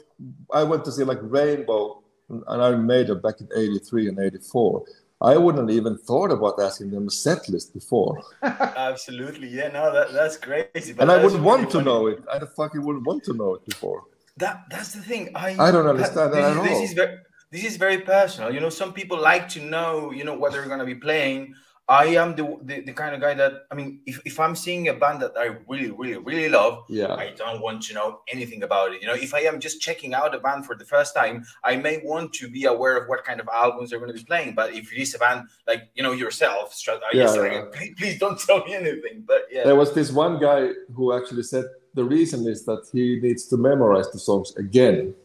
I 0.52 0.64
went 0.64 0.84
to 0.86 0.92
see 0.92 1.04
like 1.04 1.20
Rainbow 1.22 2.02
and 2.30 2.62
I 2.62 2.76
made 2.76 3.10
it 3.10 3.22
back 3.22 3.42
in 3.42 3.50
'83 3.56 4.10
and 4.10 4.20
'84. 4.20 4.84
I 5.20 5.36
wouldn't 5.36 5.72
even 5.72 5.98
thought 5.98 6.32
about 6.32 6.60
asking 6.62 6.92
them 6.92 7.08
a 7.08 7.12
set 7.12 7.50
list 7.50 7.74
before. 7.74 8.22
Absolutely, 8.44 9.48
yeah, 9.48 9.70
no, 9.70 9.92
that, 9.92 10.14
that's 10.14 10.38
crazy. 10.38 10.94
and 11.00 11.12
I 11.12 11.24
wouldn't 11.24 11.42
want 11.42 11.72
to 11.72 11.82
know 11.82 12.06
it. 12.08 12.24
I 12.32 12.40
fucking 12.40 12.84
wouldn't 12.84 13.06
want 13.06 13.24
to 13.24 13.34
know 13.34 13.56
it 13.56 13.66
before. 13.66 14.04
That 14.38 14.66
that's 14.70 14.94
the 14.94 15.02
thing. 15.02 15.30
I 15.34 15.56
I 15.58 15.72
don't 15.72 15.88
understand 15.88 16.34
that, 16.34 16.42
that 16.42 16.52
at 16.52 16.58
all. 16.58 16.64
This 16.64 16.90
is 16.90 16.94
very, 16.94 17.18
this 17.52 17.64
is 17.64 17.78
very 17.78 18.00
personal. 18.00 18.54
You 18.54 18.60
know, 18.60 18.70
some 18.70 18.94
people 18.94 19.20
like 19.20 19.50
to 19.50 19.62
know, 19.62 20.12
you 20.12 20.24
know, 20.24 20.36
what 20.36 20.52
they're 20.52 20.68
going 20.68 20.80
to 20.80 20.86
be 20.86 20.96
playing. 20.96 21.56
I 21.90 22.08
am 22.08 22.36
the, 22.36 22.58
the, 22.64 22.82
the 22.82 22.94
kind 22.94 23.16
of 23.16 23.22
guy 23.22 23.34
that 23.34 23.66
I 23.72 23.76
mean, 23.76 24.02
if, 24.06 24.22
if 24.26 24.40
I'm 24.40 24.56
seeing 24.56 24.90
a 24.90 24.94
band 24.94 25.22
that 25.22 25.34
I 25.38 25.56
really, 25.68 25.92
really, 25.92 26.18
really 26.18 26.50
love, 26.50 26.84
yeah, 26.90 27.14
I 27.14 27.34
don't 27.36 27.62
want 27.62 27.82
to 27.84 27.94
know 27.94 28.20
anything 28.28 28.64
about 28.64 28.94
it. 28.94 29.02
You 29.02 29.08
know, 29.08 29.14
if 29.14 29.34
I 29.34 29.42
am 29.42 29.60
just 29.60 29.82
checking 29.82 30.14
out 30.14 30.36
a 30.36 30.40
band 30.40 30.66
for 30.66 30.76
the 30.76 30.84
first 30.84 31.16
time, 31.16 31.46
I 31.64 31.78
may 31.78 32.02
want 32.04 32.34
to 32.34 32.50
be 32.50 32.66
aware 32.66 32.98
of 32.98 33.08
what 33.08 33.24
kind 33.24 33.40
of 33.40 33.48
albums 33.54 33.90
they're 33.90 34.00
going 34.00 34.12
to 34.12 34.18
be 34.18 34.26
playing. 34.26 34.54
But 34.54 34.74
if 34.74 34.92
it 34.92 35.00
is 35.00 35.16
a 35.16 35.20
band 35.20 35.48
like 35.66 35.90
you 35.96 36.04
know 36.04 36.12
yourself, 36.12 36.78
I 36.90 37.00
yeah, 37.14 37.34
yeah. 37.34 37.42
like, 37.42 37.72
please, 37.74 37.96
please 37.98 38.20
don't 38.20 38.40
tell 38.40 38.66
me 38.66 38.76
anything. 38.76 39.24
But 39.26 39.44
yeah, 39.50 39.64
there 39.64 39.76
was 39.76 39.94
this 39.94 40.12
one 40.12 40.40
guy 40.40 40.70
who 40.94 41.14
actually 41.14 41.44
said 41.44 41.66
the 41.94 42.04
reason 42.04 42.46
is 42.48 42.66
that 42.66 42.86
he 42.92 43.20
needs 43.22 43.48
to 43.48 43.58
memorize 43.58 44.12
the 44.12 44.20
songs 44.20 44.54
again 44.58 45.16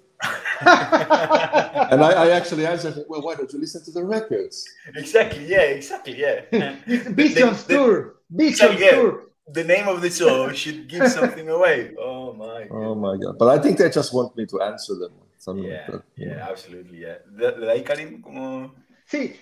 and 1.93 2.02
I, 2.02 2.12
I, 2.26 2.31
actually 2.31 2.67
answered, 2.67 3.05
well, 3.09 3.23
why 3.23 3.35
don't 3.35 3.52
you 3.52 3.59
listen 3.59 3.83
to 3.85 3.91
the 3.91 4.05
records? 4.05 4.69
Exactly, 4.95 5.47
yeah, 5.47 5.62
exactly, 5.62 6.19
yeah. 6.19 6.43
Vision's 6.87 7.64
Tour. 7.64 8.17
Vision's 8.31 8.81
yeah, 8.81 8.91
Tour. 8.93 9.25
The 9.49 9.64
name 9.64 9.88
of 9.88 10.00
the 10.00 10.11
show 10.11 10.52
should 10.52 10.88
give 10.88 11.09
something 11.09 11.49
away. 11.49 11.95
Oh 11.99 12.33
my. 12.33 12.64
God. 12.64 12.69
Oh 12.73 12.95
my 12.95 13.17
God. 13.17 13.38
But 13.38 13.49
I 13.49 13.61
think 13.61 13.79
they 13.79 13.91
just 13.91 14.14
want 14.14 14.37
me 14.37 14.47
to 14.47 14.61
answer 14.62 14.95
them. 14.95 15.12
Something 15.38 15.64
yeah, 15.64 15.73
like 15.73 15.87
that. 15.91 16.02
yeah, 16.17 16.49
absolutely, 16.49 16.99
yeah. 16.99 17.19
¿De, 17.26 17.67
ahí, 17.73 17.85
Karim? 17.85 18.23
¿Cómo? 18.23 18.71
Sí, 19.07 19.35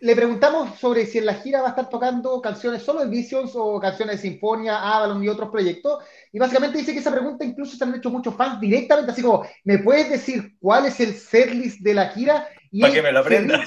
le 0.00 0.16
preguntamos 0.16 0.76
sobre 0.78 1.06
si 1.06 1.18
en 1.18 1.26
la 1.26 1.34
gira 1.34 1.60
va 1.60 1.68
a 1.68 1.70
estar 1.70 1.88
tocando 1.88 2.40
canciones 2.40 2.82
solo 2.82 3.00
de 3.00 3.06
Visions 3.06 3.52
o 3.54 3.78
canciones 3.78 4.16
de 4.16 4.28
Sinfonia, 4.28 4.78
Avalon 4.78 5.22
y 5.22 5.28
otros 5.28 5.50
proyectos. 5.50 6.02
Y 6.32 6.38
básicamente 6.38 6.78
dice 6.78 6.92
que 6.92 6.98
esa 6.98 7.12
pregunta 7.12 7.44
incluso 7.44 7.76
se 7.76 7.84
han 7.84 7.94
hecho 7.94 8.10
muchos 8.10 8.34
fans 8.34 8.60
directamente, 8.60 9.12
así 9.12 9.22
como, 9.22 9.46
¿me 9.64 9.78
puedes 9.78 10.10
decir 10.10 10.56
cuál 10.58 10.86
es 10.86 10.98
el 10.98 11.14
setlist 11.14 11.80
de 11.80 11.94
la 11.94 12.08
gira? 12.08 12.48
Y 12.72 12.80
para 12.80 12.92
que 12.92 13.02
me 13.02 13.12
lo 13.12 13.20
aprenda. 13.20 13.64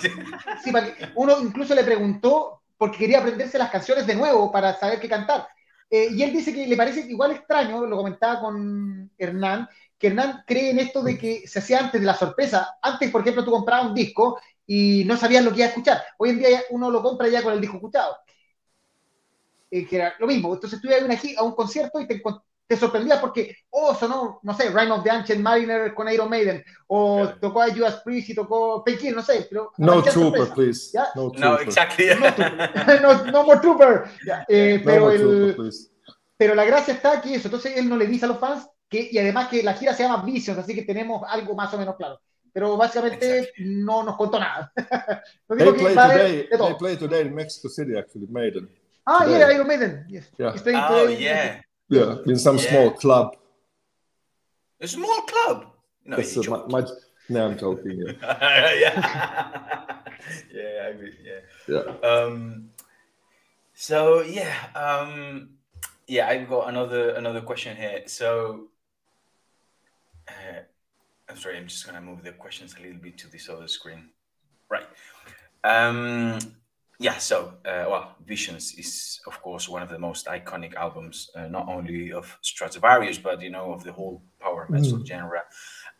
Sí, 0.64 0.72
para 0.72 0.94
que, 0.94 1.10
uno 1.16 1.40
incluso 1.42 1.74
le 1.74 1.84
preguntó 1.84 2.62
porque 2.78 2.98
quería 2.98 3.20
aprenderse 3.20 3.58
las 3.58 3.72
canciones 3.72 4.06
de 4.06 4.16
nuevo 4.16 4.52
para 4.52 4.74
saber 4.78 5.00
qué 5.00 5.08
cantar. 5.08 5.48
Eh, 5.90 6.10
y 6.12 6.24
él 6.24 6.34
dice 6.34 6.54
que 6.54 6.68
le 6.68 6.76
parece 6.76 7.02
igual 7.02 7.32
extraño, 7.32 7.86
lo 7.86 7.98
comentaba 7.98 8.40
con 8.40 9.12
Hernán, 9.18 9.68
que 9.98 10.08
Hernán 10.08 10.44
cree 10.48 10.72
en 10.72 10.80
esto 10.80 11.04
de 11.04 11.18
que 11.18 11.48
se 11.48 11.60
hacía 11.60 11.80
antes 11.80 12.02
de 12.02 12.08
la 12.08 12.16
sorpresa. 12.16 12.78
Antes, 12.82 13.12
por 13.12 13.22
ejemplo, 13.22 13.46
tú 13.46 13.52
comprabas 13.52 13.88
un 13.88 13.94
disco 13.94 14.40
y 14.74 15.04
no 15.04 15.18
sabías 15.18 15.44
lo 15.44 15.52
que 15.52 15.58
iba 15.58 15.66
a 15.66 15.70
escuchar. 15.70 16.02
Hoy 16.18 16.30
en 16.30 16.40
día 16.40 16.62
uno 16.70 16.90
lo 16.90 17.04
compra 17.04 17.28
ya 17.28 17.44
con 17.44 17.52
el 17.52 17.60
disco 17.60 17.76
escuchado. 17.76 18.16
Eh, 19.70 19.86
que 19.86 19.98
era 19.98 20.14
lo 20.18 20.28
mismo. 20.28 20.54
Entonces 20.54 20.80
tú 20.80 20.88
ibas 20.88 21.02
a, 21.36 21.44
un 21.44 21.52
concierto 21.56 22.00
y 22.00 22.08
te, 22.08 22.24
te 22.68 22.78
sorprendías 22.78 23.20
porque, 23.20 23.54
oh, 23.70 23.94
sonó, 23.94 24.40
no 24.44 24.54
sé, 24.54 24.70
Rhyme 24.70 24.92
of 24.92 25.04
the 25.04 25.10
Ancient 25.10 25.42
Mariner 25.42 25.94
con 25.94 26.08
Iron 26.08 26.30
Maiden, 26.30 26.64
o 26.88 27.28
tocó 27.42 27.64
a 27.64 27.74
Judas 27.74 28.02
Priest 28.06 28.30
y 28.30 28.34
tocó 28.34 28.82
Painkiller, 28.82 29.14
no 29.14 29.22
sé, 29.22 29.46
pero... 29.50 29.74
No 29.78 30.02
Trooper, 30.04 30.54
please. 30.54 30.98
No, 31.16 31.34
no, 31.36 31.60
exactly. 31.60 32.06
no, 33.02 33.26
no, 33.26 33.44
more 33.44 33.60
Trooper. 33.60 34.06
Eh, 34.48 34.82
pero, 34.86 35.12
el, 35.12 35.70
pero 36.38 36.56
la 36.56 36.64
gracia 36.64 36.94
está 36.94 37.18
aquí 37.18 37.34
eso, 37.34 37.50
entonces 37.50 37.76
él 37.76 37.90
no 37.90 37.98
le 37.98 38.08
dice 38.08 38.24
a 38.24 38.30
los 38.30 38.40
fans 38.40 38.70
que, 38.88 39.10
y 39.12 39.18
además 39.18 39.50
que 39.50 39.64
la 39.64 39.74
gira 39.74 39.94
se 39.94 40.04
llama 40.04 40.24
Visions, 40.24 40.60
así 40.60 40.74
que 40.74 40.84
tenemos 40.84 41.24
algo 41.28 41.56
más 41.56 41.74
o 41.74 41.78
menos 41.78 41.98
claro. 41.98 42.22
Pero 42.54 42.76
básicamente 42.76 43.54
no 43.60 44.04
nos 44.04 44.18
contó 44.18 44.40
nada. 44.40 44.72
no 45.50 45.56
digo 45.56 45.72
they, 45.72 45.80
play 45.80 45.96
today, 45.96 46.50
they 46.50 46.76
play 46.76 46.98
today 46.98 47.22
in 47.22 47.34
Mexico 47.34 47.70
City, 47.70 47.98
actually, 47.98 48.28
Maiden. 48.28 48.70
Ah, 49.06 49.24
today. 49.24 49.40
yeah, 49.40 49.48
Iron 49.56 49.68
Maiden. 49.68 50.06
Yes. 50.10 50.30
Yeah. 50.38 50.54
Oh, 50.90 51.08
yeah. 51.08 51.62
Yeah, 51.88 52.16
in 52.26 52.38
some 52.38 52.58
yeah. 52.58 52.70
small 52.70 52.92
club. 52.92 53.36
A 54.80 54.88
small 54.88 55.22
club? 55.22 55.68
No, 56.06 56.16
That's 56.18 56.36
a, 56.38 56.50
my, 56.50 56.66
my, 56.68 56.88
no, 57.30 57.48
I'm 57.48 57.58
joking. 57.58 58.04
Yeah. 58.06 58.14
yeah. 58.74 59.82
yeah, 60.54 60.90
I 60.90 60.94
mean, 60.94 61.14
yeah. 61.24 61.40
Yeah. 61.68 62.10
Um, 62.10 62.70
so 63.74 64.22
yeah, 64.22 64.54
um, 64.76 65.50
yeah, 66.08 66.28
I've 66.28 66.50
got 66.50 66.70
another 66.70 67.12
another 67.16 67.42
question 67.42 67.76
here. 67.76 68.04
So, 68.08 68.68
uh, 70.28 70.62
I'm 71.32 71.38
sorry, 71.38 71.58
I'm 71.58 71.68
just 71.68 71.86
gonna 71.86 72.02
move 72.02 72.24
the 72.24 72.34
questions 72.34 72.76
a 72.78 72.82
little 72.84 73.02
bit 73.02 73.18
to 73.20 73.32
this 73.32 73.48
other 73.48 73.68
screen. 73.70 74.10
Right. 74.70 74.86
Um, 75.64 76.38
yeah, 77.00 77.18
so 77.18 77.54
uh, 77.66 77.86
well, 77.90 78.16
Visions 78.26 78.76
is 78.78 79.22
of 79.26 79.42
course 79.42 79.70
one 79.70 79.82
of 79.82 79.90
the 79.90 79.98
most 79.98 80.28
iconic 80.28 80.76
albums, 80.76 81.30
uh, 81.36 81.48
not 81.48 81.70
only 81.70 82.12
of 82.12 82.38
Stratovarius, 82.44 83.22
but 83.24 83.42
you 83.42 83.50
know 83.50 83.72
of 83.72 83.84
the 83.86 83.94
whole 83.94 84.22
power 84.42 84.68
metal 84.70 85.00
mm. 85.00 85.08
genre. 85.08 85.44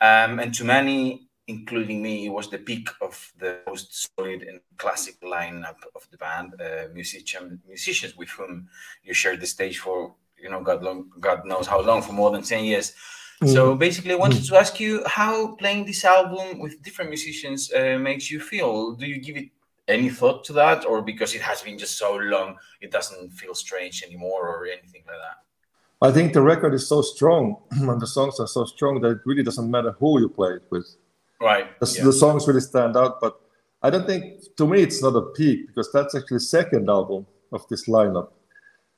Um, 0.02 0.40
and 0.40 0.54
to 0.56 0.66
many, 0.66 1.30
including 1.48 2.02
me, 2.04 2.26
it 2.26 2.30
was 2.30 2.50
the 2.50 2.58
peak 2.58 2.90
of 3.02 3.32
the 3.40 3.60
most 3.68 4.10
solid 4.18 4.44
and 4.44 4.60
classic 4.78 5.16
lineup 5.22 5.78
of 5.96 6.08
the 6.12 6.18
band. 6.18 6.56
Uh, 6.60 6.90
musician, 6.94 7.62
musicians 7.66 8.18
with 8.18 8.30
whom 8.30 8.68
you 9.02 9.14
shared 9.14 9.40
the 9.40 9.48
stage 9.48 9.80
for 9.80 10.14
you 10.38 10.50
know 10.50 10.62
God 10.62 10.84
long, 10.84 11.10
God 11.22 11.46
knows 11.46 11.68
how 11.68 11.80
long, 11.80 12.02
for 12.02 12.12
more 12.12 12.32
than 12.32 12.44
ten 12.44 12.66
years. 12.66 12.94
Mm. 13.42 13.54
So 13.54 13.76
basically, 13.76 14.12
I 14.14 14.16
wanted 14.16 14.44
mm. 14.44 14.48
to 14.50 14.56
ask 14.56 14.80
you 14.80 15.04
how 15.08 15.56
playing 15.56 15.86
this 15.86 16.06
album 16.06 16.60
with 16.60 16.82
different 16.84 17.10
musicians 17.10 17.72
uh, 17.74 17.98
makes 18.00 18.30
you 18.30 18.40
feel. 18.40 18.94
Do 18.94 19.06
you 19.08 19.20
give 19.20 19.36
it 19.36 19.50
any 19.88 20.10
thought 20.10 20.44
to 20.46 20.54
that, 20.54 20.86
or 20.86 21.02
because 21.02 21.34
it 21.34 21.42
has 21.42 21.62
been 21.62 21.78
just 21.78 21.98
so 21.98 22.16
long, 22.16 22.58
it 22.82 22.92
doesn't 22.92 23.32
feel 23.32 23.56
strange 23.56 24.04
anymore, 24.04 24.48
or 24.48 24.66
anything 24.66 25.04
like 25.08 25.18
that? 25.18 26.08
I 26.08 26.12
think 26.12 26.34
the 26.34 26.42
record 26.42 26.74
is 26.74 26.88
so 26.88 27.02
strong, 27.02 27.58
and 27.72 28.00
the 28.00 28.08
songs 28.08 28.40
are 28.40 28.48
so 28.48 28.66
strong 28.66 29.02
that 29.02 29.10
it 29.10 29.20
really 29.26 29.44
doesn't 29.44 29.70
matter 29.70 29.96
who 30.00 30.20
you 30.20 30.30
play 30.30 30.54
it 30.54 30.64
with. 30.70 30.96
Right. 31.40 31.80
The, 31.80 31.96
yeah. 31.98 32.06
the 32.06 32.14
songs 32.14 32.48
really 32.48 32.62
stand 32.62 32.96
out, 32.96 33.20
but 33.20 33.40
I 33.82 33.90
don't 33.90 34.06
think 34.06 34.56
to 34.58 34.68
me 34.68 34.82
it's 34.82 35.02
not 35.02 35.16
a 35.16 35.22
peak 35.22 35.68
because 35.68 35.92
that's 35.92 36.14
actually 36.14 36.38
the 36.38 36.42
second 36.42 36.90
album 36.90 37.26
of 37.52 37.68
this 37.68 37.88
lineup. 37.88 38.30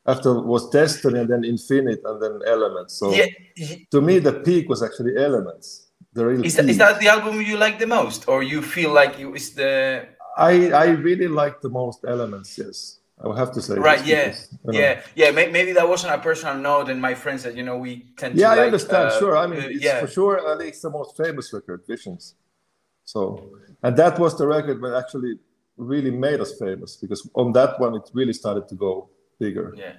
After 0.06 0.42
was 0.42 0.70
Destiny 0.70 1.20
and 1.20 1.30
then 1.30 1.44
Infinite 1.46 2.02
and 2.04 2.22
then 2.22 2.40
Elements. 2.46 2.96
So 2.96 3.14
yeah. 3.14 3.28
to 3.92 4.02
me 4.02 4.20
the 4.20 4.34
peak 4.34 4.68
was 4.68 4.84
actually 4.84 5.18
Elements. 5.18 5.88
The 6.14 6.26
real 6.26 6.46
is, 6.46 6.56
that, 6.58 6.70
is 6.70 6.78
that 6.78 7.00
the 7.00 7.08
album 7.08 7.42
you 7.42 7.58
like 7.58 7.80
the 7.80 7.88
most, 7.88 8.28
or 8.28 8.44
you 8.44 8.62
feel 8.62 8.92
like 8.92 9.20
it 9.20 9.26
was 9.26 9.52
the 9.52 10.08
I 10.38 10.70
I 10.70 10.86
really 10.90 11.28
like 11.28 11.62
the 11.62 11.70
most 11.70 12.06
elements. 12.08 12.58
Yes, 12.58 13.00
I 13.24 13.28
would 13.28 13.38
have 13.38 13.52
to 13.54 13.62
say. 13.62 13.76
Right. 13.76 14.06
Yeah. 14.06 14.28
Because, 14.28 14.50
yeah. 14.72 14.94
Know. 14.96 15.02
Yeah. 15.16 15.32
Maybe 15.32 15.72
that 15.74 15.88
wasn't 15.88 16.14
a 16.14 16.20
personal 16.20 16.58
note, 16.58 16.90
and 16.90 17.02
my 17.02 17.16
friends 17.16 17.44
that 17.44 17.56
you 17.56 17.64
know 17.64 17.78
we 17.78 18.14
tend. 18.18 18.38
Yeah, 18.38 18.50
to. 18.50 18.56
Yeah, 18.56 18.62
I 18.62 18.66
understand. 18.66 19.10
Uh, 19.10 19.20
sure. 19.20 19.38
I 19.38 19.48
mean, 19.48 19.62
uh, 19.62 19.68
it's 19.68 19.84
yeah. 19.84 20.00
for 20.02 20.08
sure. 20.08 20.48
I 20.48 20.58
think 20.58 20.70
it's 20.70 20.82
the 20.82 20.90
most 20.90 21.18
famous 21.18 21.52
record, 21.54 21.84
Visions. 21.88 22.36
So, 23.06 23.50
and 23.82 23.98
that 23.98 24.18
was 24.20 24.38
the 24.38 24.48
record 24.48 24.82
that 24.82 24.96
actually 24.96 25.40
really 25.78 26.12
made 26.12 26.40
us 26.40 26.58
famous 26.60 26.96
because 26.96 27.28
on 27.34 27.52
that 27.54 27.80
one 27.80 27.96
it 27.96 28.08
really 28.14 28.32
started 28.32 28.68
to 28.70 28.76
go 28.76 29.10
bigger. 29.40 29.74
Yeah. 29.78 29.94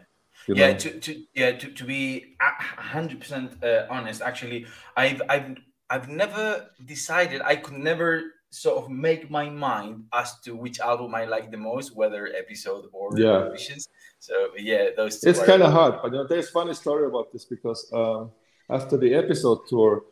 You 0.46 0.54
know? 0.54 0.66
Yeah, 0.66 0.72
to, 0.74 1.00
to 1.00 1.22
yeah 1.34 1.52
to, 1.52 1.70
to 1.70 1.84
be 1.84 2.36
hundred 2.40 3.20
percent 3.20 3.62
uh, 3.62 3.86
honest, 3.88 4.20
actually, 4.20 4.66
I've 4.96 5.22
I've 5.28 5.56
I've 5.88 6.08
never 6.08 6.70
decided. 6.84 7.40
I 7.42 7.56
could 7.56 7.78
never 7.78 8.22
sort 8.50 8.84
of 8.84 8.90
make 8.90 9.30
my 9.30 9.48
mind 9.50 10.04
as 10.12 10.38
to 10.40 10.54
which 10.54 10.78
album 10.80 11.14
I 11.14 11.24
like 11.24 11.50
the 11.50 11.56
most, 11.56 11.96
whether 11.96 12.28
episode 12.28 12.86
or 12.92 13.10
yeah. 13.18 13.50
Visions. 13.50 13.88
So 14.20 14.34
yeah, 14.56 14.90
those. 14.96 15.22
it's 15.24 15.42
kind 15.42 15.62
of 15.62 15.72
hard, 15.72 15.94
but 16.02 16.12
you 16.12 16.18
know, 16.18 16.26
there's 16.26 16.50
funny 16.50 16.74
story 16.74 17.06
about 17.06 17.32
this 17.32 17.44
because 17.44 17.90
um, 17.92 18.30
after 18.70 18.96
the 18.96 19.14
episode 19.14 19.66
tour, 19.68 20.04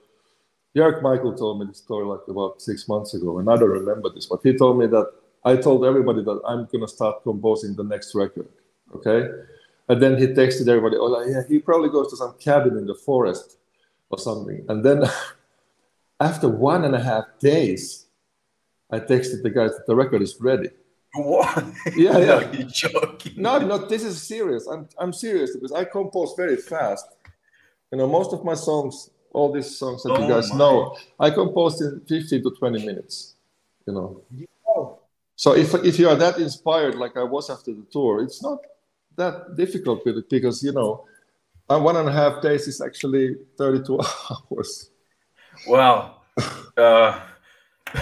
Jörg 0.76 1.02
Michael 1.02 1.34
told 1.34 1.60
me 1.60 1.66
the 1.66 1.74
story 1.74 2.06
like 2.06 2.26
about 2.28 2.60
six 2.60 2.88
months 2.88 3.14
ago, 3.14 3.38
and 3.38 3.48
I 3.48 3.56
don't 3.56 3.70
remember 3.70 4.10
this, 4.10 4.26
but 4.26 4.40
he 4.42 4.56
told 4.56 4.78
me 4.78 4.86
that 4.86 5.06
I 5.44 5.56
told 5.56 5.84
everybody 5.84 6.22
that 6.24 6.40
I'm 6.46 6.68
gonna 6.72 6.88
start 6.88 7.22
composing 7.22 7.74
the 7.74 7.84
next 7.84 8.14
record. 8.14 8.48
Okay, 8.94 9.28
and 9.88 10.02
then 10.02 10.18
he 10.18 10.26
texted 10.28 10.68
everybody, 10.68 10.96
oh 10.96 11.06
like, 11.06 11.28
yeah, 11.28 11.42
he 11.48 11.58
probably 11.58 11.88
goes 11.88 12.08
to 12.10 12.16
some 12.16 12.34
cabin 12.38 12.76
in 12.76 12.86
the 12.86 12.94
forest 12.94 13.58
or 14.10 14.18
something, 14.18 14.64
and 14.68 14.84
then. 14.84 15.04
after 16.22 16.48
one 16.48 16.84
and 16.84 16.94
a 16.94 17.02
half 17.02 17.24
days, 17.40 18.06
I 18.90 19.00
texted 19.00 19.42
the 19.42 19.50
guys 19.50 19.70
that 19.76 19.86
the 19.86 19.96
record 19.96 20.22
is 20.22 20.36
ready. 20.40 20.70
What? 21.14 21.64
Yeah, 21.96 22.18
yeah. 22.18 22.26
no, 22.26 22.52
you're 22.52 22.68
joking. 22.68 23.34
No, 23.36 23.58
no, 23.58 23.78
this 23.78 24.04
is 24.04 24.22
serious. 24.22 24.66
I'm, 24.66 24.88
I'm 24.98 25.12
serious 25.12 25.54
because 25.54 25.72
I 25.72 25.84
compose 25.84 26.34
very 26.36 26.56
fast. 26.56 27.06
You 27.90 27.98
know, 27.98 28.06
most 28.06 28.32
of 28.32 28.44
my 28.44 28.54
songs, 28.54 29.10
all 29.32 29.52
these 29.52 29.76
songs 29.76 30.02
that 30.04 30.12
oh 30.12 30.22
you 30.22 30.28
guys 30.28 30.50
my. 30.50 30.58
know, 30.58 30.96
I 31.18 31.30
compose 31.30 31.80
in 31.82 32.00
15 32.08 32.42
to 32.44 32.50
20 32.58 32.86
minutes. 32.86 33.34
You 33.86 33.94
know. 33.94 34.22
Oh. 34.66 35.00
So 35.36 35.54
if 35.54 35.74
if 35.74 35.98
you 35.98 36.08
are 36.08 36.16
that 36.16 36.38
inspired 36.38 36.94
like 36.94 37.16
I 37.16 37.24
was 37.24 37.50
after 37.50 37.72
the 37.74 37.84
tour, 37.90 38.22
it's 38.22 38.42
not 38.42 38.60
that 39.16 39.56
difficult 39.56 40.04
with 40.04 40.18
it 40.18 40.30
because 40.30 40.62
you 40.62 40.72
know, 40.72 41.04
one 41.68 41.96
and 41.96 42.08
a 42.08 42.12
half 42.12 42.42
days 42.42 42.66
is 42.68 42.80
actually 42.80 43.36
32 43.56 44.00
hours. 44.50 44.90
Well, 45.66 46.22
uh, 46.76 47.20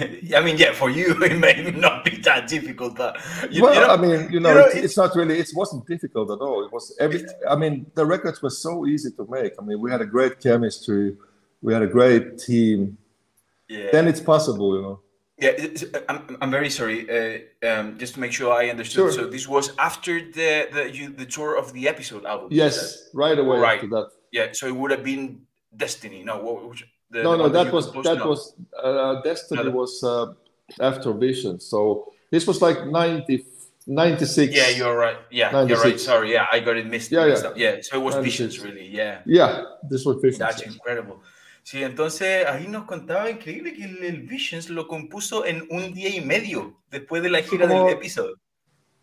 I 0.00 0.40
mean, 0.44 0.56
yeah, 0.56 0.72
for 0.72 0.90
you 0.90 1.16
it 1.22 1.38
may 1.38 1.70
not 1.70 2.04
be 2.04 2.16
that 2.18 2.48
difficult, 2.48 2.96
but 2.96 3.18
you, 3.50 3.62
well, 3.62 3.74
you 3.74 3.80
know, 3.80 3.88
I 3.88 3.96
mean, 3.96 4.32
you 4.32 4.40
know, 4.40 4.50
you 4.50 4.54
know 4.54 4.66
it's, 4.66 4.76
it's, 4.76 4.96
not 4.96 5.14
really. 5.14 5.38
It 5.38 5.48
wasn't 5.54 5.86
difficult 5.86 6.30
at 6.30 6.38
all. 6.38 6.64
It 6.64 6.72
was 6.72 6.96
every. 7.00 7.24
I 7.48 7.56
mean, 7.56 7.90
the 7.94 8.04
records 8.04 8.42
were 8.42 8.50
so 8.50 8.86
easy 8.86 9.10
to 9.12 9.26
make. 9.28 9.52
I 9.58 9.64
mean, 9.64 9.80
we 9.80 9.90
had 9.90 10.00
a 10.00 10.06
great 10.06 10.40
chemistry, 10.40 11.16
we 11.62 11.72
had 11.72 11.82
a 11.82 11.86
great 11.86 12.38
team. 12.38 12.98
Yeah. 13.68 13.88
Then 13.92 14.08
it's 14.08 14.20
possible, 14.20 14.76
you 14.76 14.82
know. 14.82 15.00
Yeah, 15.40 15.52
I'm, 16.08 16.36
I'm 16.40 16.50
very 16.50 16.70
sorry. 16.70 17.08
Uh, 17.08 17.68
um, 17.68 17.98
just 17.98 18.14
to 18.14 18.20
make 18.20 18.32
sure 18.32 18.52
I 18.52 18.70
understood. 18.70 19.12
Sure. 19.12 19.12
So 19.12 19.26
this 19.28 19.46
was 19.46 19.72
after 19.78 20.20
the 20.20 20.68
the 20.72 20.90
you, 20.92 21.10
the 21.10 21.26
tour 21.26 21.56
of 21.56 21.72
the 21.72 21.88
episode 21.88 22.24
album. 22.24 22.48
Yes, 22.50 23.08
right 23.14 23.38
away 23.38 23.58
right. 23.58 23.76
after 23.76 23.88
that. 23.88 24.08
Yeah, 24.32 24.48
so 24.52 24.66
it 24.66 24.76
would 24.76 24.90
have 24.90 25.04
been 25.04 25.42
Destiny. 25.76 26.24
No, 26.24 26.38
what, 26.38 26.68
which, 26.68 26.84
the, 27.10 27.22
no, 27.22 27.36
no, 27.36 27.48
that 27.48 27.72
was 27.72 27.92
that 27.92 28.24
was 28.26 28.54
uh, 28.82 29.22
Destiny 29.22 29.64
no, 29.64 29.70
was 29.70 30.02
uh, 30.02 30.32
after 30.80 31.12
Vision. 31.12 31.60
So 31.60 32.12
this 32.30 32.46
was 32.46 32.60
like 32.60 32.86
90, 32.86 33.44
96. 33.86 34.54
Yeah, 34.54 34.68
you're 34.68 34.96
right. 34.96 35.16
Yeah, 35.30 35.50
96. 35.50 35.68
you're 35.70 35.90
right. 35.90 36.00
Sorry, 36.00 36.32
yeah, 36.32 36.46
I 36.52 36.60
got 36.60 36.76
it 36.76 36.86
missed. 36.86 37.10
Yeah, 37.10 37.26
yeah. 37.26 37.52
yeah. 37.56 37.76
So 37.80 37.96
it 37.96 38.04
was 38.04 38.14
96. 38.16 38.56
Visions, 38.56 38.64
really. 38.64 38.88
Yeah. 38.88 39.20
Yeah, 39.24 39.64
this 39.88 40.04
was 40.04 40.16
Visions. 40.20 40.38
That's 40.38 40.62
incredible. 40.62 41.22
Sí, 41.68 41.82
entonces 41.82 42.46
ahí 42.46 42.66
nos 42.66 42.84
contaba 42.84 43.30
increíble 43.30 43.74
que 43.74 43.84
el, 43.84 44.02
el, 44.02 44.22
Visions 44.22 44.70
lo 44.70 44.88
compuso 44.88 45.44
en 45.44 45.66
un 45.68 45.92
día 45.92 46.08
y 46.08 46.22
medio 46.22 46.80
después 46.90 47.22
de 47.22 47.28
la 47.28 47.42
gira 47.42 47.68
como, 47.68 47.84
del 47.84 47.92
episodio. 47.92 48.36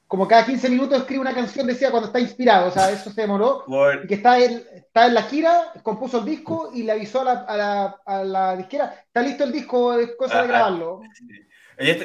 Como 0.07 0.27
cada 0.27 0.47
15 0.47 0.71
minutos 0.71 0.97
escribe 0.97 1.21
una 1.21 1.35
canción, 1.35 1.67
decía 1.67 1.91
cuando 1.91 2.07
está 2.07 2.19
inspirado, 2.19 2.69
o 2.69 2.71
sea, 2.71 2.89
eso 2.89 3.11
se 3.11 3.21
demoró. 3.21 3.65
Y 4.03 4.07
que 4.07 4.15
está 4.15 4.39
en, 4.39 4.63
está 4.73 5.05
en 5.05 5.13
la 5.13 5.21
gira, 5.21 5.73
compuso 5.83 6.17
el 6.17 6.25
disco 6.25 6.71
y 6.73 6.81
le 6.81 6.93
avisó 6.93 7.21
a 7.21 7.25
la, 7.25 7.33
a 7.43 7.55
la, 7.55 8.01
a 8.03 8.23
la 8.23 8.57
disquera, 8.57 8.95
está 9.05 9.21
listo 9.21 9.43
el 9.43 9.51
disco, 9.51 9.99
es 9.99 10.15
cosa 10.15 10.33
de 10.33 10.39
ah, 10.39 10.43
ah, 10.43 10.47
grabarlo. 10.47 11.01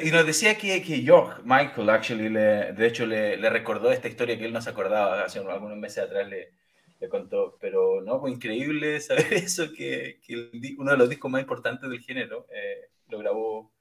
Y 0.03 0.11
nos 0.11 0.27
decía 0.27 0.59
que, 0.59 0.83
que 0.83 0.97
George 0.97 1.41
Michael, 1.43 1.89
actually, 1.89 2.29
le, 2.29 2.71
de 2.73 2.85
hecho, 2.85 3.07
le, 3.07 3.35
le, 3.35 3.49
recordó 3.49 3.91
esta 3.91 4.09
historia 4.09 4.37
que 4.37 4.45
él 4.45 4.53
no 4.53 4.61
se 4.61 4.69
acordaba 4.69 5.23
hace 5.23 5.39
algunos 5.39 5.77
meses 5.77 6.03
atrás, 6.03 6.27
le, 6.27 6.60
le 7.01 7.09
contó. 7.09 7.57
Pero 7.59 8.01
no, 8.01 8.19
fue 8.21 8.31
increíble 8.31 9.01
saber 9.01 9.33
eso, 9.33 9.73
que, 9.73 10.19
que 10.25 10.75
uno 10.77 10.91
de 10.91 10.97
los 10.97 11.09
discos 11.09 11.29
más 11.29 11.41
importantes 11.41 11.89
del 11.89 11.99
género 11.99 12.47
eh, 12.53 12.89
lo 13.09 13.19
grabó 13.19 13.73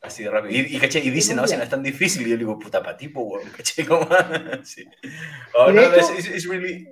así 0.00 0.22
de 0.22 0.30
rápido. 0.30 0.52
Y, 0.54 0.76
y, 0.76 0.78
¿caché? 0.78 1.00
y 1.00 1.10
dice, 1.10 1.34
no, 1.34 1.46
si 1.46 1.56
no 1.56 1.62
es 1.64 1.68
tan 1.68 1.82
difícil. 1.82 2.26
Y 2.26 2.30
yo 2.30 2.36
digo, 2.36 2.58
puta, 2.58 2.80
para 2.82 2.96
tipo, 2.96 3.20
weón, 3.22 3.50
¿caché? 3.56 3.84
Como, 3.84 4.08
sí. 4.62 4.84
Oh, 5.54 5.70
no, 5.70 5.80
hecho, 5.82 6.14
it's, 6.16 6.28
it's 6.28 6.46
really, 6.46 6.88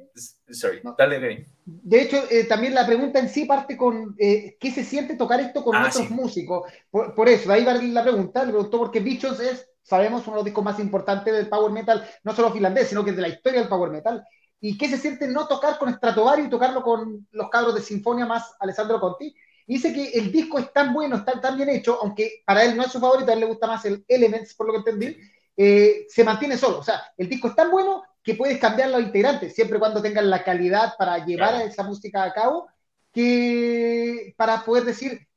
sorry, 0.50 0.80
no. 0.82 0.94
dale. 0.98 1.46
De 1.64 2.02
hecho, 2.02 2.24
eh, 2.30 2.44
también 2.44 2.74
la 2.74 2.86
pregunta 2.86 3.18
en 3.18 3.28
sí 3.28 3.44
parte 3.44 3.76
con 3.76 4.14
eh, 4.18 4.56
¿qué 4.58 4.70
se 4.70 4.84
siente 4.84 5.16
tocar 5.16 5.40
esto 5.40 5.62
con 5.62 5.76
Ah, 5.76 5.86
otros 5.88 6.08
sí. 6.08 6.12
músicos? 6.12 6.70
Por, 6.90 7.14
por 7.14 7.28
eso, 7.28 7.50
ahí 7.52 7.64
va 7.64 7.74
la 7.74 8.02
pregunta, 8.02 8.44
le 8.44 8.52
preguntó 8.52 8.78
porque 8.78 9.00
Bichos 9.00 9.40
es, 9.40 9.70
sabemos, 9.82 10.22
uno 10.26 10.32
de 10.32 10.38
los 10.38 10.44
discos 10.46 10.64
más 10.64 10.80
importantes 10.80 11.32
del 11.32 11.48
power 11.48 11.70
metal, 11.72 12.04
no 12.24 12.34
solo 12.34 12.52
finlandés, 12.52 12.88
sino 12.88 13.04
que 13.04 13.12
de 13.12 13.22
la 13.22 13.28
historia 13.28 13.60
del 13.60 13.68
power 13.68 13.90
metal. 13.90 14.24
¿Y 14.66 14.78
qué 14.78 14.88
se 14.88 14.96
siente 14.96 15.28
no 15.28 15.46
tocar 15.46 15.76
con 15.78 15.92
Stratovarius 15.92 16.46
y 16.46 16.50
tocarlo 16.50 16.82
con 16.82 17.28
los 17.32 17.50
cabros 17.50 17.74
de 17.74 17.82
Sinfonia 17.82 18.24
más 18.24 18.54
Alessandro 18.58 18.98
Conti? 18.98 19.26
Y 19.66 19.74
dice 19.74 19.92
que 19.92 20.18
el 20.18 20.32
disco 20.32 20.58
es 20.58 20.72
tan 20.72 20.94
bueno, 20.94 21.16
está 21.16 21.38
tan 21.38 21.58
bien 21.58 21.68
hecho, 21.68 21.98
aunque 22.00 22.42
para 22.46 22.64
él 22.64 22.74
no 22.74 22.82
es 22.82 22.90
su 22.90 22.98
favorito, 22.98 23.30
a 23.30 23.34
él 23.34 23.40
le 23.40 23.46
gusta 23.46 23.66
más 23.66 23.84
el 23.84 24.02
Elements, 24.08 24.54
por 24.54 24.66
lo 24.66 24.72
que 24.72 24.78
entendí, 24.78 25.18
eh, 25.54 26.06
se 26.08 26.24
mantiene 26.24 26.56
solo. 26.56 26.78
O 26.78 26.82
sea, 26.82 27.02
el 27.18 27.28
disco 27.28 27.48
es 27.48 27.54
tan 27.54 27.70
bueno 27.70 28.04
que 28.22 28.36
puedes 28.36 28.58
cambiar 28.58 28.88
los 28.88 29.02
integrantes, 29.02 29.54
siempre 29.54 29.76
y 29.76 29.80
cuando 29.80 30.00
tengan 30.00 30.30
la 30.30 30.42
calidad 30.42 30.94
para 30.96 31.22
llevar 31.26 31.56
a 31.56 31.64
esa 31.64 31.82
música 31.82 32.22
a 32.24 32.32
cabo, 32.32 32.66
que 33.12 34.32
para 34.34 34.64
poder 34.64 34.84
decir, 34.86 35.28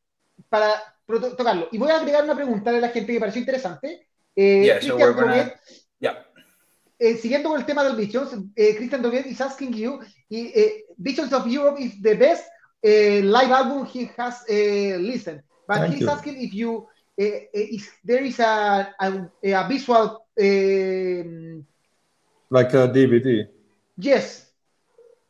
para 0.47 0.71
tocarlo. 1.05 1.67
Y 1.73 1.77
voy 1.77 1.91
a 1.91 1.97
agregar 1.97 2.23
una 2.23 2.35
pregunta 2.35 2.71
de 2.71 2.79
la 2.79 2.89
gente 2.89 3.07
que 3.07 3.13
me 3.15 3.19
pareció 3.19 3.41
interesante. 3.41 4.07
Eh, 4.33 4.63
Yeah, 4.63 4.81
so 4.81 4.97
gonna- 5.13 5.53
Yeah. 5.99 6.26
Eh, 6.99 7.15
siguiendo 7.17 7.49
con 7.49 7.59
el 7.59 7.65
tema 7.65 7.83
del 7.83 7.95
Visions, 7.95 8.31
eh, 8.55 8.75
Christian 8.75 9.03
is 9.25 9.41
asking 9.41 9.73
you, 9.73 9.99
y, 10.29 10.51
eh, 10.55 10.85
Visions 10.97 11.31
of 11.33 11.45
Europe 11.47 11.79
is 11.79 12.01
the 12.01 12.15
best 12.15 12.45
eh, 12.81 13.21
live 13.23 13.51
album 13.51 13.85
he 13.85 14.09
has 14.17 14.43
listened, 14.47 15.41
but 15.67 15.79
Thank 15.79 15.89
he's 15.89 16.01
you. 16.01 16.07
asking 16.07 16.41
if 16.41 16.53
you, 16.53 16.87
if 17.17 17.91
there 18.03 18.23
is 18.23 18.39
a, 18.39 18.93
a, 18.99 19.29
a 19.43 19.67
visual, 19.67 20.25
Like 22.49 22.73
a 22.73 22.87
DVD. 22.87 23.47
yes, 23.97 24.46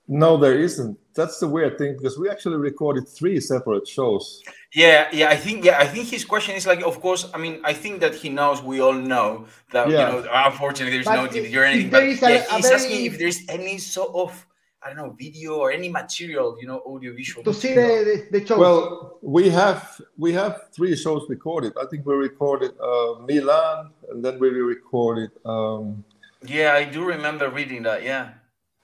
No, 0.07 0.37
there 0.37 0.57
isn't. 0.57 0.97
That's 1.13 1.39
the 1.39 1.47
weird 1.47 1.77
thing 1.77 1.97
because 1.97 2.17
we 2.17 2.29
actually 2.29 2.57
recorded 2.57 3.07
three 3.07 3.39
separate 3.39 3.87
shows. 3.87 4.41
Yeah, 4.73 5.07
yeah, 5.11 5.29
I 5.29 5.35
think 5.35 5.65
yeah, 5.65 5.79
I 5.79 5.85
think 5.87 6.07
his 6.07 6.23
question 6.23 6.55
is 6.55 6.65
like, 6.67 6.81
of 6.81 7.01
course, 7.01 7.29
I 7.33 7.37
mean, 7.37 7.59
I 7.63 7.73
think 7.73 7.99
that 8.01 8.15
he 8.15 8.29
knows, 8.29 8.61
we 8.61 8.79
all 8.79 8.93
know 8.93 9.45
that 9.73 9.89
Yeah. 9.89 10.15
you 10.15 10.21
know, 10.23 10.29
unfortunately, 10.31 10.93
there's 10.95 11.05
But 11.05 11.15
no 11.15 11.25
if- 11.25 11.33
DVD 11.33 11.57
or 11.57 11.63
anything. 11.63 11.89
But 11.89 12.03
is 12.03 12.23
a- 12.23 12.29
yeah, 12.29 12.45
a 12.51 12.55
he's 12.55 12.71
asking 12.71 12.91
very- 12.91 13.05
if 13.07 13.17
there's 13.17 13.39
any 13.49 13.77
sort 13.79 14.11
of 14.15 14.45
I 14.83 14.89
don't 14.93 14.97
know, 14.97 15.15
video 15.19 15.55
or 15.55 15.71
any 15.71 15.89
material, 15.89 16.55
you 16.61 16.67
know, 16.67 16.79
audiovisual. 16.85 17.43
to 17.43 17.53
see 17.53 17.73
the, 17.73 18.27
the, 18.31 18.39
the 18.39 18.45
shows. 18.45 18.59
Well, 18.59 19.17
we 19.21 19.49
have 19.49 19.99
we 20.17 20.31
have 20.33 20.53
three 20.71 20.95
shows 20.95 21.23
recorded. 21.27 21.73
I 21.81 21.85
think 21.89 22.05
we 22.05 22.13
recorded 22.13 22.71
uh, 22.79 23.15
Milan, 23.27 23.89
and 24.09 24.23
then 24.23 24.39
we 24.39 24.47
recorded 24.49 25.31
um, 25.43 26.05
Yeah, 26.45 26.73
I 26.75 26.83
do 26.85 27.03
remember 27.03 27.49
reading 27.49 27.83
that. 27.83 28.03
Yeah. 28.03 28.29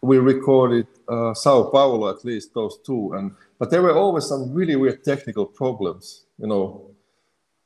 We 0.03 0.17
recorded 0.17 0.85
uh, 1.07 1.33
Sao 1.33 1.63
Paulo 1.63 2.09
at 2.09 2.25
least 2.25 2.53
those 2.53 2.77
two, 2.85 3.13
and 3.13 3.31
but 3.57 3.69
there 3.69 3.81
were 3.81 3.95
always 3.95 4.25
some 4.25 4.53
really 4.53 4.75
weird 4.75 5.03
technical 5.03 5.45
problems, 5.45 6.25
you 6.37 6.47
know, 6.47 6.91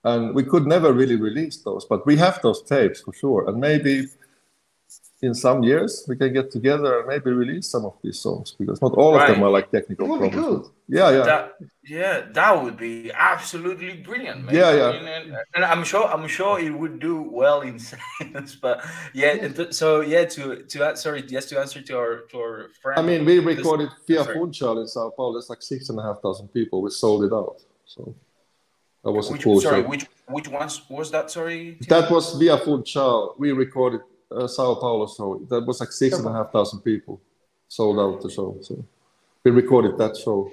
and 0.03 0.35
we 0.35 0.43
could 0.43 0.67
never 0.67 0.93
really 0.93 1.15
release 1.15 1.57
those. 1.63 1.85
But 1.85 2.05
we 2.05 2.15
have 2.17 2.39
those 2.43 2.61
tapes 2.61 3.01
for 3.01 3.11
sure, 3.11 3.49
and 3.49 3.57
maybe 3.59 4.05
in 5.23 5.33
some 5.33 5.63
years 5.63 6.05
we 6.07 6.15
can 6.15 6.31
get 6.31 6.51
together 6.51 6.99
and 6.99 7.07
maybe 7.07 7.31
release 7.31 7.67
some 7.67 7.85
of 7.85 7.95
these 8.03 8.19
songs 8.19 8.55
because 8.59 8.79
not 8.83 8.93
all 8.93 9.19
of 9.19 9.27
them 9.27 9.41
are 9.41 9.49
like 9.49 9.71
technical 9.71 10.05
It 10.05 10.09
would 10.09 10.31
problems. 10.31 10.45
cool. 10.47 10.73
Yeah, 10.87 11.09
yeah. 11.09 11.23
That 11.23 11.53
yeah, 11.83 12.21
that 12.33 12.63
would 12.63 12.77
be 12.77 13.11
absolutely 13.13 13.93
brilliant, 13.97 14.45
man. 14.45 14.53
Yeah, 14.55 14.67
I 14.67 14.75
yeah. 14.75 14.91
mean, 14.91 15.07
and, 15.07 15.37
and 15.55 15.65
I'm 15.65 15.83
sure 15.83 16.05
I'm 16.07 16.27
sure 16.27 16.59
it 16.59 16.69
would 16.69 16.99
do 16.99 17.15
well 17.23 17.61
in 17.61 17.79
science, 17.89 18.55
but 18.55 18.85
yeah. 19.13 19.33
Yeah. 19.33 19.47
th- 19.47 19.73
So 19.73 20.01
yeah, 20.01 20.25
to 20.35 20.63
to 20.71 20.77
an- 20.89 20.97
sorry, 20.97 21.23
just 21.23 21.49
to 21.49 21.59
answer 21.59 21.81
to 21.81 21.93
our 21.97 22.13
to 22.31 22.37
our 22.37 22.69
friend. 22.81 22.99
I 22.99 23.01
mean, 23.09 23.25
we 23.25 23.39
recorded 23.39 23.89
Via 24.07 24.23
sorry. 24.23 24.35
Funchal 24.37 24.79
in 24.81 24.87
Sao 24.87 25.09
Paulo. 25.15 25.33
That's 25.35 25.49
like 25.49 25.63
six 25.63 25.89
and 25.89 25.97
a 25.99 26.03
half 26.03 26.21
thousand 26.21 26.47
people. 26.49 26.81
We 26.83 26.91
sold 26.91 27.23
it 27.23 27.33
out. 27.33 27.57
So 27.85 28.13
that 29.03 29.11
was 29.11 29.31
which 29.31 29.41
a 29.41 29.43
cool 29.45 29.61
sorry, 29.61 29.81
show. 29.81 29.89
which 29.89 30.05
which 30.29 30.47
ones 30.47 30.81
was 30.89 31.09
that? 31.11 31.31
Sorry. 31.31 31.77
Tim? 31.81 31.87
That 31.89 32.11
was 32.11 32.35
Via 32.39 32.57
Funchal. 32.59 33.33
We 33.39 33.51
recorded 33.51 34.01
uh, 34.31 34.47
Sao 34.47 34.75
Paulo 34.75 35.07
show. 35.07 35.39
That 35.49 35.65
was 35.65 35.79
like 35.79 35.91
six 35.91 36.17
and 36.17 36.27
a 36.27 36.33
half 36.33 36.51
thousand 36.51 36.81
people 36.81 37.19
sold 37.67 37.99
out 37.99 38.21
the 38.21 38.29
show. 38.29 38.57
So 38.61 38.83
we 39.43 39.51
recorded 39.51 39.97
that 39.97 40.15
show. 40.17 40.51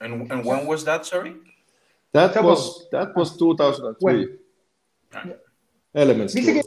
And 0.00 0.30
and 0.30 0.44
when 0.44 0.66
was 0.66 0.84
that? 0.84 1.04
Sorry. 1.06 1.36
That 2.12 2.42
was 2.42 2.88
that 2.90 3.14
was 3.16 3.36
2003. 3.36 4.38
Bueno. 5.12 5.34
Elements. 5.92 6.34
Dice 6.34 6.54
que, 6.54 6.62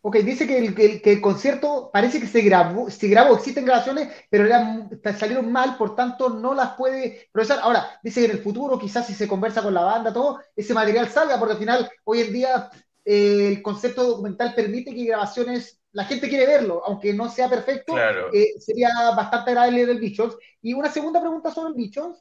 ok, 0.00 0.16
dice 0.18 0.46
que 0.46 0.58
el, 0.58 0.74
que 0.74 0.84
el- 0.86 1.02
que 1.02 1.12
el 1.12 1.20
concierto 1.20 1.90
parece 1.92 2.20
que 2.20 2.26
se 2.26 2.40
grabó, 2.40 2.88
se 2.88 3.08
grabó, 3.08 3.34
existen 3.34 3.64
grabaciones, 3.64 4.08
pero 4.30 4.46
eran, 4.46 4.88
salieron 5.18 5.50
mal, 5.50 5.76
por 5.76 5.96
tanto 5.96 6.28
no 6.30 6.54
las 6.54 6.74
puede 6.76 7.28
procesar. 7.32 7.60
Ahora, 7.64 7.98
dice 8.02 8.20
que 8.20 8.26
en 8.26 8.36
el 8.36 8.42
futuro, 8.42 8.78
quizás 8.78 9.06
si 9.06 9.14
se 9.14 9.26
conversa 9.26 9.62
con 9.62 9.74
la 9.74 9.82
banda, 9.82 10.12
todo, 10.12 10.38
ese 10.54 10.72
material 10.72 11.08
salga, 11.08 11.36
porque 11.38 11.54
al 11.54 11.58
final, 11.58 11.90
hoy 12.04 12.20
en 12.20 12.32
día, 12.32 12.70
eh, 13.10 13.48
el 13.48 13.62
concepto 13.62 14.06
documental 14.06 14.54
permite 14.54 14.94
que 14.94 15.04
grabaciones, 15.06 15.80
la 15.92 16.04
gente 16.04 16.28
quiere 16.28 16.46
verlo, 16.46 16.82
aunque 16.84 17.14
no 17.14 17.30
sea 17.30 17.48
perfecto, 17.48 17.94
Claro. 17.94 18.28
eh, 18.34 18.60
sería 18.60 18.90
bastante 19.16 19.50
agradable 19.52 19.86
del 19.86 19.98
Bichons. 19.98 20.36
Y 20.60 20.74
una 20.74 20.90
segunda 20.90 21.20
pregunta 21.20 21.50
sobre 21.50 21.70
el 21.70 21.74
Bichons. 21.74 22.18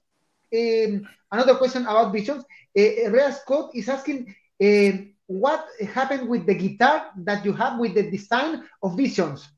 Eh, 0.49 1.01
another 1.29 1.57
question 1.57 1.85
about 1.85 2.13
Bichons. 2.13 2.45
Eh, 2.73 3.09
Rea 3.09 3.31
Scott 3.33 3.71
is 3.73 3.89
asking, 3.89 4.33
eh, 4.59 5.13
what 5.27 5.59
happened 5.93 6.29
with 6.29 6.45
the 6.45 6.55
guitar 6.55 7.11
that 7.25 7.43
you 7.43 7.53
have 7.53 7.77
with 7.77 7.93
the 7.93 8.03
design 8.03 8.63
of 8.81 8.95
Visions? 8.95 9.49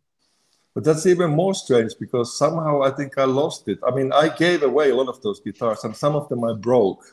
But 0.73 0.83
that's 0.83 1.05
even 1.05 1.29
more 1.31 1.53
strange 1.53 1.93
because 1.99 2.37
somehow 2.37 2.81
I 2.81 2.91
think 2.91 3.17
I 3.17 3.25
lost 3.25 3.67
it. 3.67 3.79
I 3.83 3.91
mean, 3.91 4.11
I 4.11 4.29
gave 4.29 4.63
away 4.63 4.89
a 4.89 4.95
lot 4.95 5.07
of 5.09 5.21
those 5.21 5.41
guitars, 5.41 5.83
and 5.83 5.95
some 5.95 6.15
of 6.15 6.27
them 6.29 6.43
I 6.43 6.53
broke 6.53 7.03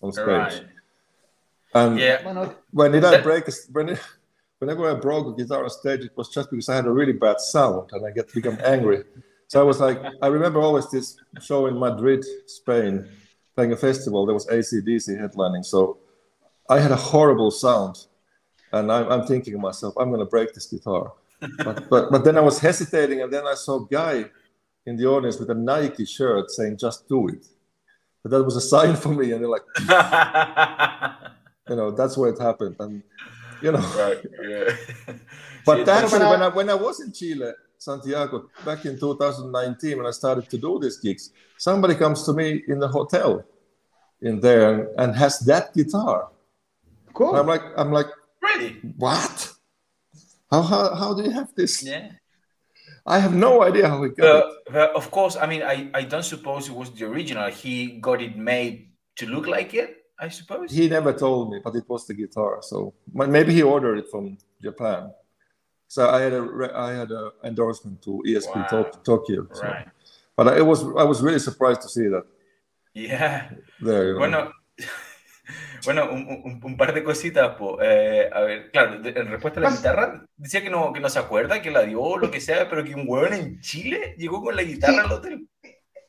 on 0.00 0.12
stage. 0.12 0.26
Right. 0.26 0.66
And 1.74 1.98
Yeah. 1.98 2.22
When 2.70 2.92
did 2.92 3.04
I 3.04 3.20
break? 3.20 3.44
When 3.72 3.88
it, 3.90 4.00
whenever 4.58 4.90
I 4.90 4.94
broke 4.94 5.26
a 5.26 5.42
guitar 5.42 5.64
on 5.64 5.70
stage, 5.70 6.04
it 6.04 6.12
was 6.16 6.28
just 6.28 6.50
because 6.50 6.68
I 6.68 6.76
had 6.76 6.86
a 6.86 6.90
really 6.90 7.12
bad 7.12 7.40
sound, 7.40 7.90
and 7.92 8.06
I 8.06 8.10
get 8.10 8.28
to 8.28 8.34
become 8.34 8.58
angry. 8.64 9.04
So 9.48 9.60
I 9.60 9.64
was 9.64 9.80
like, 9.80 9.98
I 10.22 10.28
remember 10.28 10.60
always 10.60 10.90
this 10.90 11.16
show 11.40 11.66
in 11.66 11.78
Madrid, 11.78 12.24
Spain, 12.46 13.08
playing 13.54 13.72
a 13.72 13.76
festival. 13.76 14.24
There 14.24 14.34
was 14.34 14.48
AC/DC 14.48 15.08
headlining, 15.20 15.64
so 15.64 15.98
I 16.68 16.78
had 16.80 16.90
a 16.90 16.96
horrible 16.96 17.50
sound, 17.50 18.06
and 18.72 18.90
I'm, 18.90 19.10
I'm 19.12 19.26
thinking 19.26 19.52
to 19.54 19.58
myself, 19.58 19.94
I'm 19.98 20.08
going 20.08 20.20
to 20.20 20.26
break 20.36 20.54
this 20.54 20.66
guitar. 20.66 21.12
but, 21.64 21.90
but 21.90 22.10
but 22.12 22.24
then 22.24 22.38
I 22.38 22.40
was 22.40 22.60
hesitating, 22.60 23.20
and 23.22 23.32
then 23.32 23.46
I 23.46 23.54
saw 23.54 23.84
a 23.84 23.86
guy 23.90 24.30
in 24.86 24.96
the 24.96 25.06
audience 25.06 25.38
with 25.38 25.50
a 25.50 25.54
Nike 25.54 26.04
shirt 26.06 26.50
saying, 26.50 26.76
"Just 26.78 27.08
do 27.08 27.28
it." 27.28 27.44
But 28.22 28.30
that 28.30 28.44
was 28.44 28.56
a 28.56 28.60
sign 28.60 28.94
for 28.94 29.08
me, 29.08 29.32
and 29.32 29.42
they're 29.42 29.50
like, 29.50 29.66
you 31.68 31.76
know, 31.76 31.90
that's 31.90 32.16
where 32.16 32.30
it 32.30 32.40
happened, 32.40 32.76
and 32.80 33.02
you 33.62 33.72
know. 33.72 33.84
right. 33.98 34.20
Yeah. 34.50 35.14
But 35.64 35.78
Sí, 35.78 35.88
actually, 35.88 36.18
para- 36.18 36.30
when 36.30 36.42
I 36.42 36.48
when 36.48 36.70
I 36.70 36.74
was 36.74 37.00
in 37.00 37.12
Chile, 37.12 37.52
Santiago, 37.78 38.48
back 38.64 38.84
in 38.84 38.98
2019, 38.98 39.96
when 39.98 40.06
I 40.06 40.10
started 40.10 40.48
to 40.50 40.58
do 40.58 40.78
these 40.80 40.98
gigs, 40.98 41.30
somebody 41.58 41.94
comes 41.94 42.24
to 42.24 42.32
me 42.32 42.62
in 42.68 42.78
the 42.80 42.88
hotel 42.88 43.44
in 44.20 44.40
there 44.40 44.72
and, 44.74 44.88
and 44.98 45.16
has 45.16 45.38
that 45.40 45.72
guitar. 45.74 46.28
cool. 47.14 47.30
And 47.30 47.38
I'm 47.38 47.46
like, 47.46 47.62
I'm 47.76 47.92
like, 47.92 48.06
really. 48.42 48.80
what? 48.96 49.52
How, 50.50 50.62
how 50.62 50.94
how 50.94 51.14
do 51.14 51.22
you 51.22 51.30
have 51.30 51.54
this? 51.54 51.82
Yeah. 51.82 52.10
I 53.06 53.18
have 53.18 53.34
no 53.34 53.62
idea 53.62 53.88
how 53.88 54.02
it 54.04 54.16
got 54.16 54.26
Uh, 54.26 54.50
it. 54.66 54.76
uh, 54.76 54.88
of 54.94 55.10
course, 55.10 55.36
I 55.36 55.46
mean, 55.46 55.62
I, 55.62 55.90
I 55.94 56.02
don't 56.04 56.24
suppose 56.24 56.68
it 56.68 56.74
was 56.74 56.90
the 56.90 57.04
original. 57.06 57.50
He 57.50 57.98
got 58.00 58.20
it 58.22 58.36
made 58.36 58.90
to 59.16 59.26
look 59.26 59.46
like 59.46 59.74
it, 59.74 60.01
I 60.26 60.28
suppose. 60.30 60.70
He 60.72 60.88
never 60.88 61.12
told 61.12 61.50
me, 61.52 61.58
but 61.64 61.74
it 61.74 61.84
was 61.88 62.06
the 62.06 62.14
guitar. 62.14 62.58
So 62.62 62.94
maybe 63.12 63.52
he 63.52 63.62
ordered 63.62 63.98
it 63.98 64.08
from 64.10 64.38
Japan. 64.62 65.10
So 65.88 66.08
I 66.08 66.20
had 66.22 66.32
a 66.32 66.40
re- 66.40 66.70
I 66.74 66.92
had 67.00 67.10
a 67.10 67.32
endorsement 67.44 68.00
to 68.02 68.22
ESP 68.26 68.54
Wow. 68.56 68.66
Tok- 68.70 69.04
Tokyo. 69.04 69.46
so- 69.52 69.62
right. 69.66 69.88
But 70.36 70.48
I 70.48 70.62
was 70.62 70.80
I 70.96 71.04
was 71.04 71.20
really 71.22 71.40
surprised 71.40 71.82
to 71.82 71.88
see 71.88 72.08
that 72.08 72.24
Yeah. 72.94 73.50
there. 73.80 74.06
you 74.08 74.12
know. 74.14 74.18
Bueno, 74.18 74.52
bueno 75.84 76.10
un, 76.12 76.26
un- 76.44 76.60
un 76.62 76.76
par 76.76 76.94
de 76.94 77.02
cositas. 77.02 77.56
po. 77.56 77.78
Eh, 77.82 78.30
a 78.32 78.40
ver, 78.42 78.70
claro, 78.70 79.00
de- 79.02 79.10
en 79.10 79.26
respuesta 79.28 79.60
a 79.60 79.64
la 79.64 79.70
guitarra, 79.70 80.24
decía 80.36 80.62
que 80.62 80.70
no, 80.70 80.92
que 80.92 81.00
no 81.00 81.08
se 81.08 81.18
acuerda, 81.18 81.60
que 81.60 81.70
la 81.70 81.82
dio 81.82 82.00
o 82.00 82.16
lo 82.18 82.30
que 82.30 82.40
sea, 82.40 82.68
pero 82.70 82.84
que 82.84 82.94
un 82.94 83.04
huevón 83.06 83.32
en 83.34 83.60
Chile 83.60 84.14
llegó 84.16 84.40
con 84.42 84.54
la 84.56 84.62
guitarra 84.62 84.94
Sí. 84.94 85.00
al 85.00 85.12
hotel. 85.12 85.48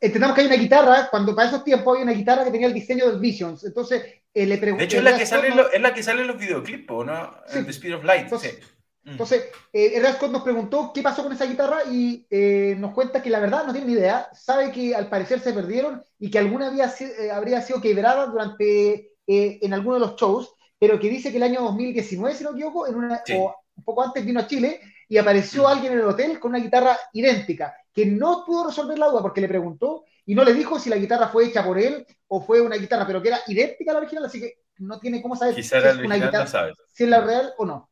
Entendamos 0.05 0.35
que 0.35 0.41
hay 0.41 0.47
una 0.47 0.57
guitarra, 0.57 1.07
cuando 1.09 1.33
para 1.33 1.47
esos 1.47 1.63
tiempos 1.63 1.95
hay 1.97 2.03
una 2.03 2.11
guitarra 2.11 2.43
que 2.43 2.51
tenía 2.51 2.67
el 2.67 2.73
diseño 2.73 3.09
del 3.09 3.19
Visions. 3.19 3.63
Entonces, 3.63 4.03
eh, 4.33 4.45
le 4.45 4.55
De 4.55 4.61
pregunté. 4.61 4.83
hecho, 4.83 4.97
es 4.97 5.03
la 5.03 5.17
que 5.17 5.25
sale, 5.25 5.47
en 5.47 5.55
lo- 5.57 5.71
es 5.71 5.81
la 5.81 5.93
que 5.93 6.03
sale 6.03 6.21
en 6.21 6.27
los 6.27 6.37
videoclips, 6.37 6.87
¿no? 7.05 7.31
Sí. 7.47 7.59
En 7.59 7.65
The 7.65 7.71
Speed 7.71 7.95
of 7.95 8.03
Light. 8.03 8.23
Entonces- 8.23 8.55
sí. 8.59 8.67
Mm. 9.05 9.09
Entonces, 9.11 9.45
eh, 9.73 10.01
Scott 10.15 10.31
nos 10.31 10.43
preguntó 10.43 10.91
qué 10.93 11.01
pasó 11.01 11.23
con 11.23 11.31
esa 11.33 11.45
guitarra 11.45 11.79
y 11.91 12.25
eh, 12.29 12.75
nos 12.79 12.93
cuenta 12.93 13.21
que 13.21 13.29
la 13.29 13.39
verdad 13.39 13.65
no 13.65 13.71
tiene 13.73 13.87
ni 13.87 13.93
idea. 13.93 14.27
Sabe 14.33 14.71
que 14.71 14.95
al 14.95 15.07
parecer 15.09 15.39
se 15.39 15.53
perdieron 15.53 16.01
y 16.19 16.29
que 16.31 16.39
alguna 16.39 16.67
había, 16.67 16.91
eh, 16.99 17.31
habría 17.31 17.61
sido 17.61 17.79
quebrada 17.81 18.25
durante 18.27 19.11
eh, 19.25 19.59
en 19.61 19.73
alguno 19.73 19.95
de 19.95 19.99
los 20.01 20.15
shows, 20.15 20.53
pero 20.79 20.99
que 20.99 21.07
dice 21.09 21.31
que 21.31 21.37
el 21.37 21.43
año 21.43 21.61
2019, 21.61 22.35
si 22.35 22.43
no 22.43 22.51
me 22.51 22.57
equivoco, 22.59 22.87
en 22.87 22.95
una, 22.95 23.21
o 23.37 23.55
un 23.75 23.83
poco 23.85 24.03
antes 24.03 24.25
vino 24.25 24.39
a 24.41 24.47
Chile 24.47 24.81
y 25.07 25.17
apareció 25.17 25.65
alguien 25.67 25.93
en 25.93 25.99
el 25.99 26.05
hotel 26.05 26.39
con 26.39 26.51
una 26.51 26.59
guitarra 26.59 26.97
idéntica, 27.13 27.73
que 27.93 28.05
no 28.05 28.43
pudo 28.45 28.67
resolver 28.67 28.97
la 28.97 29.07
duda 29.07 29.21
porque 29.21 29.41
le 29.41 29.47
preguntó 29.47 30.05
y 30.25 30.35
no 30.35 30.43
le 30.43 30.53
dijo 30.53 30.79
si 30.79 30.89
la 30.89 30.97
guitarra 30.97 31.27
fue 31.27 31.45
hecha 31.45 31.63
por 31.63 31.77
él 31.77 32.05
o 32.27 32.41
fue 32.41 32.61
una 32.61 32.77
guitarra, 32.77 33.05
pero 33.05 33.21
que 33.21 33.27
era 33.27 33.39
idéntica 33.47 33.91
a 33.91 33.93
la 33.93 33.99
original, 33.99 34.25
así 34.25 34.39
que 34.39 34.63
no 34.77 34.99
tiene 34.99 35.21
cómo 35.21 35.35
saber 35.35 35.55
si 35.55 35.61
es 35.61 35.71
una 35.71 36.15
guitarra, 36.15 36.73
si 36.91 37.03
es 37.03 37.09
la 37.09 37.21
real 37.21 37.53
o 37.57 37.65
no. 37.65 37.89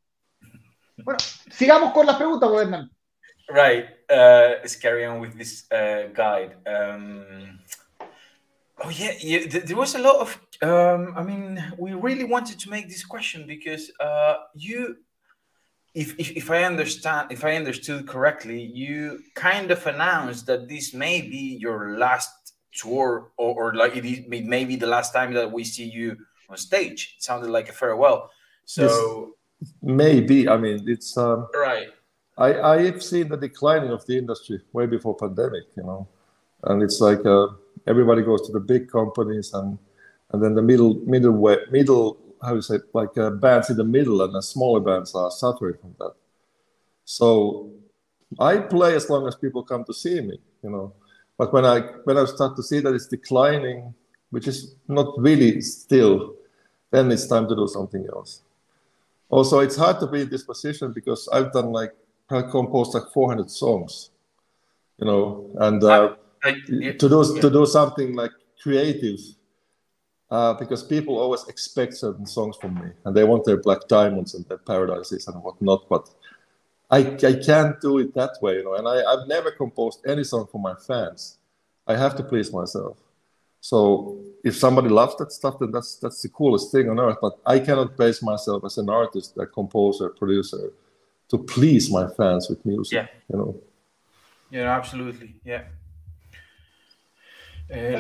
Bueno, 0.97 1.19
sigamos 1.51 1.93
con 1.93 2.05
las 2.05 2.15
preguntas, 2.15 2.49
Hernán. 2.51 2.89
Right, 3.47 3.85
uh, 4.09 4.61
let's 4.61 4.75
carry 4.75 5.05
on 5.05 5.19
with 5.19 5.37
this 5.37 5.65
uh, 5.71 6.07
guide. 6.13 6.55
Um, 6.65 7.59
oh 8.83 8.89
yeah, 8.89 9.11
yeah, 9.19 9.47
there 9.47 9.75
was 9.75 9.95
a 9.95 9.99
lot 9.99 10.21
of. 10.21 10.39
Um, 10.61 11.13
I 11.17 11.23
mean, 11.23 11.61
we 11.77 11.93
really 11.93 12.23
wanted 12.23 12.59
to 12.59 12.69
make 12.69 12.87
this 12.87 13.03
question 13.03 13.45
because 13.45 13.91
uh, 13.99 14.35
you 14.55 14.97
if, 15.93 16.17
if, 16.19 16.31
if 16.31 16.51
I 16.51 16.63
understand, 16.63 17.31
if 17.31 17.43
I 17.43 17.55
understood 17.55 18.07
correctly, 18.07 18.61
you 18.61 19.19
kind 19.35 19.71
of 19.71 19.85
announced 19.85 20.45
that 20.45 20.69
this 20.69 20.93
may 20.93 21.21
be 21.21 21.57
your 21.59 21.97
last 21.97 22.53
tour, 22.73 23.31
or, 23.37 23.53
or 23.55 23.73
like 23.75 23.97
it, 23.97 24.05
is, 24.05 24.19
it 24.19 24.45
may 24.45 24.63
be 24.63 24.75
the 24.75 24.87
last 24.87 25.13
time 25.13 25.33
that 25.33 25.51
we 25.51 25.63
see 25.63 25.85
you 25.85 26.17
on 26.49 26.57
stage. 26.57 27.15
It 27.17 27.23
sounded 27.23 27.49
like 27.49 27.69
a 27.69 27.73
farewell. 27.73 28.29
So 28.65 29.35
maybe. 29.81 30.47
I 30.47 30.57
mean, 30.57 30.83
it's 30.87 31.17
um, 31.17 31.47
right. 31.53 31.89
I 32.37 32.59
I 32.61 32.81
have 32.83 33.03
seen 33.03 33.27
the 33.27 33.37
declining 33.37 33.91
of 33.91 34.05
the 34.05 34.17
industry 34.17 34.61
way 34.71 34.85
before 34.85 35.15
pandemic, 35.15 35.65
you 35.75 35.83
know, 35.83 36.07
and 36.63 36.81
it's 36.81 37.01
like 37.01 37.25
uh, 37.25 37.47
everybody 37.87 38.21
goes 38.21 38.45
to 38.47 38.53
the 38.53 38.59
big 38.59 38.89
companies 38.89 39.53
and 39.53 39.77
and 40.31 40.41
then 40.41 40.55
the 40.55 40.61
middle 40.61 40.95
middle 41.05 41.33
way, 41.33 41.57
middle 41.69 42.17
how 42.43 42.55
you 42.55 42.61
say 42.61 42.79
like 42.93 43.17
uh, 43.17 43.29
bands 43.29 43.69
in 43.69 43.77
the 43.77 43.83
middle 43.83 44.21
and 44.21 44.33
the 44.33 44.41
smaller 44.41 44.79
bands 44.79 45.13
are 45.15 45.31
suffering 45.31 45.75
from 45.79 45.95
that. 45.99 46.13
So 47.05 47.71
I 48.39 48.57
play 48.57 48.95
as 48.95 49.09
long 49.09 49.27
as 49.27 49.35
people 49.35 49.63
come 49.63 49.83
to 49.85 49.93
see 49.93 50.21
me, 50.21 50.39
you 50.63 50.69
know. 50.69 50.93
But 51.37 51.53
when 51.53 51.65
I 51.65 51.79
when 52.03 52.17
I 52.17 52.25
start 52.25 52.55
to 52.55 52.63
see 52.63 52.79
that 52.79 52.93
it's 52.93 53.07
declining, 53.07 53.93
which 54.29 54.47
is 54.47 54.75
not 54.87 55.13
really 55.17 55.61
still, 55.61 56.35
then 56.91 57.11
it's 57.11 57.27
time 57.27 57.47
to 57.47 57.55
do 57.55 57.67
something 57.67 58.05
else. 58.13 58.41
Also, 59.29 59.59
it's 59.59 59.75
hard 59.75 59.99
to 59.99 60.07
be 60.07 60.21
in 60.21 60.29
this 60.29 60.43
position 60.43 60.91
because 60.93 61.27
I've 61.31 61.51
done 61.51 61.71
like 61.71 61.93
I 62.29 62.41
composed 62.43 62.93
like 62.93 63.11
400 63.13 63.49
songs, 63.49 64.11
you 64.97 65.05
know, 65.05 65.49
and 65.59 65.83
uh, 65.83 66.15
I, 66.43 66.49
I, 66.49 66.53
to 66.53 67.09
do 67.09 67.31
yeah. 67.35 67.41
to 67.41 67.49
do 67.49 67.65
something 67.65 68.15
like 68.15 68.31
creative 68.61 69.19
uh, 70.31 70.53
because 70.53 70.81
people 70.83 71.19
always 71.19 71.47
expect 71.47 71.93
certain 71.93 72.25
songs 72.25 72.55
from 72.57 72.73
me 72.75 72.89
and 73.05 73.15
they 73.15 73.23
want 73.23 73.45
their 73.45 73.57
black 73.57 73.87
diamonds 73.87 74.33
and 74.33 74.45
their 74.47 74.57
paradises 74.57 75.27
and 75.27 75.43
whatnot 75.43 75.87
but 75.89 76.09
I, 76.89 76.99
I 77.31 77.33
can't 77.33 77.79
do 77.81 77.99
it 77.99 78.13
that 78.15 78.37
way 78.41 78.55
you 78.55 78.63
know 78.63 78.75
and 78.75 78.87
I, 78.87 79.03
i've 79.11 79.27
never 79.27 79.51
composed 79.51 79.99
any 80.07 80.23
song 80.23 80.47
for 80.51 80.59
my 80.59 80.75
fans. 80.75 81.37
I 81.87 81.97
have 81.97 82.15
to 82.17 82.23
please 82.23 82.53
myself. 82.53 82.97
So 83.59 84.21
if 84.43 84.55
somebody 84.55 84.89
loves 84.89 85.15
that 85.17 85.31
stuff 85.31 85.59
then 85.59 85.71
that's 85.71 85.95
that's 85.95 86.21
the 86.21 86.29
coolest 86.29 86.71
thing 86.71 86.89
on 86.89 86.99
earth 86.99 87.17
but 87.21 87.37
i 87.45 87.59
cannot 87.59 87.95
base 87.97 88.21
myself 88.21 88.63
as 88.65 88.77
an 88.77 88.89
artist 88.89 89.37
a 89.37 89.45
composer 89.45 90.09
producer 90.09 90.71
to 91.29 91.37
please 91.37 91.91
my 91.91 92.07
fans 92.17 92.49
with 92.49 92.65
music 92.65 92.93
yeah. 92.93 93.07
you 93.31 93.37
know? 93.37 93.61
Yeah 94.49 94.75
absolutely 94.75 95.35
yeah. 95.43 95.63
Uh, 97.71 97.97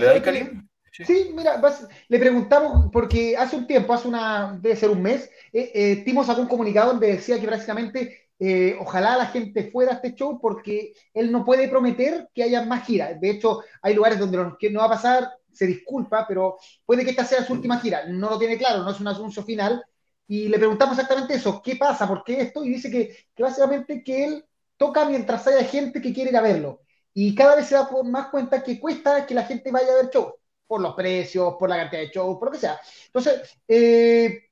Sí, 0.91 1.31
mira, 1.33 1.61
le 2.09 2.19
preguntamos, 2.19 2.89
porque 2.91 3.37
hace 3.37 3.55
un 3.55 3.65
tiempo, 3.65 3.93
hace 3.93 4.09
una, 4.09 4.57
debe 4.61 4.75
ser 4.75 4.89
un 4.89 5.01
mes, 5.01 5.29
eh, 5.53 5.71
eh, 5.73 6.13
un 6.37 6.47
comunicado 6.47 6.91
donde 6.91 7.13
decía 7.13 7.39
que 7.39 7.47
prácticamente 7.47 8.29
eh, 8.37 8.75
ojalá 8.77 9.15
la 9.15 9.27
gente 9.27 9.71
fuera 9.71 9.93
a 9.93 9.95
este 9.95 10.13
show 10.15 10.37
porque 10.41 10.93
él 11.13 11.31
no 11.31 11.45
puede 11.45 11.69
prometer 11.69 12.27
que 12.33 12.43
haya 12.43 12.65
más 12.65 12.85
giras. 12.85 13.19
De 13.21 13.29
hecho, 13.29 13.61
hay 13.81 13.93
lugares 13.93 14.19
donde 14.19 14.37
no, 14.37 14.79
va 14.79 14.85
a 14.85 14.89
pasar, 14.89 15.29
se 15.53 15.65
disculpa, 15.65 16.25
pero 16.27 16.57
puede 16.85 17.05
que 17.05 17.11
esta 17.11 17.23
sea 17.23 17.45
su 17.45 17.53
última 17.53 17.79
gira. 17.79 18.05
No 18.07 18.29
lo 18.29 18.37
tiene 18.37 18.57
claro, 18.57 18.83
no 18.83 18.91
es 18.91 18.99
un 18.99 19.07
anuncio 19.07 19.43
final. 19.43 19.81
Y 20.27 20.49
le 20.49 20.57
preguntamos 20.57 20.97
exactamente 20.97 21.35
eso, 21.35 21.61
¿qué 21.61 21.75
pasa? 21.77 22.07
¿Por 22.07 22.23
qué 22.23 22.41
esto? 22.41 22.65
Y 22.65 22.69
dice 22.69 22.91
que, 22.91 23.15
que 23.33 23.43
básicamente 23.43 24.03
que 24.03 24.25
él 24.25 24.45
toca 24.77 25.05
mientras 25.05 25.45
haya 25.47 25.63
gente 25.63 26.01
que 26.01 26.13
quiere 26.13 26.31
ir 26.31 26.37
a 26.37 26.41
verlo. 26.41 26.81
Y 27.13 27.33
cada 27.35 27.55
vez 27.55 27.67
se 27.67 27.75
da 27.75 27.89
más 28.03 28.27
cuenta 28.27 28.61
que 28.63 28.79
cuesta 28.79 29.25
que 29.25 29.33
la 29.35 29.43
gente 29.43 29.71
vaya 29.71 29.91
a 29.91 29.95
ver 30.03 30.09
shows 30.09 30.33
por 30.71 30.79
los 30.79 30.95
precios, 30.95 31.55
por 31.59 31.67
la 31.67 31.75
cantidad 31.75 32.01
de 32.01 32.07
shows, 32.07 32.37
por 32.37 32.47
lo 32.47 32.51
que 32.53 32.59
sea. 32.59 32.79
Entonces, 33.07 33.59
eh, 33.67 34.43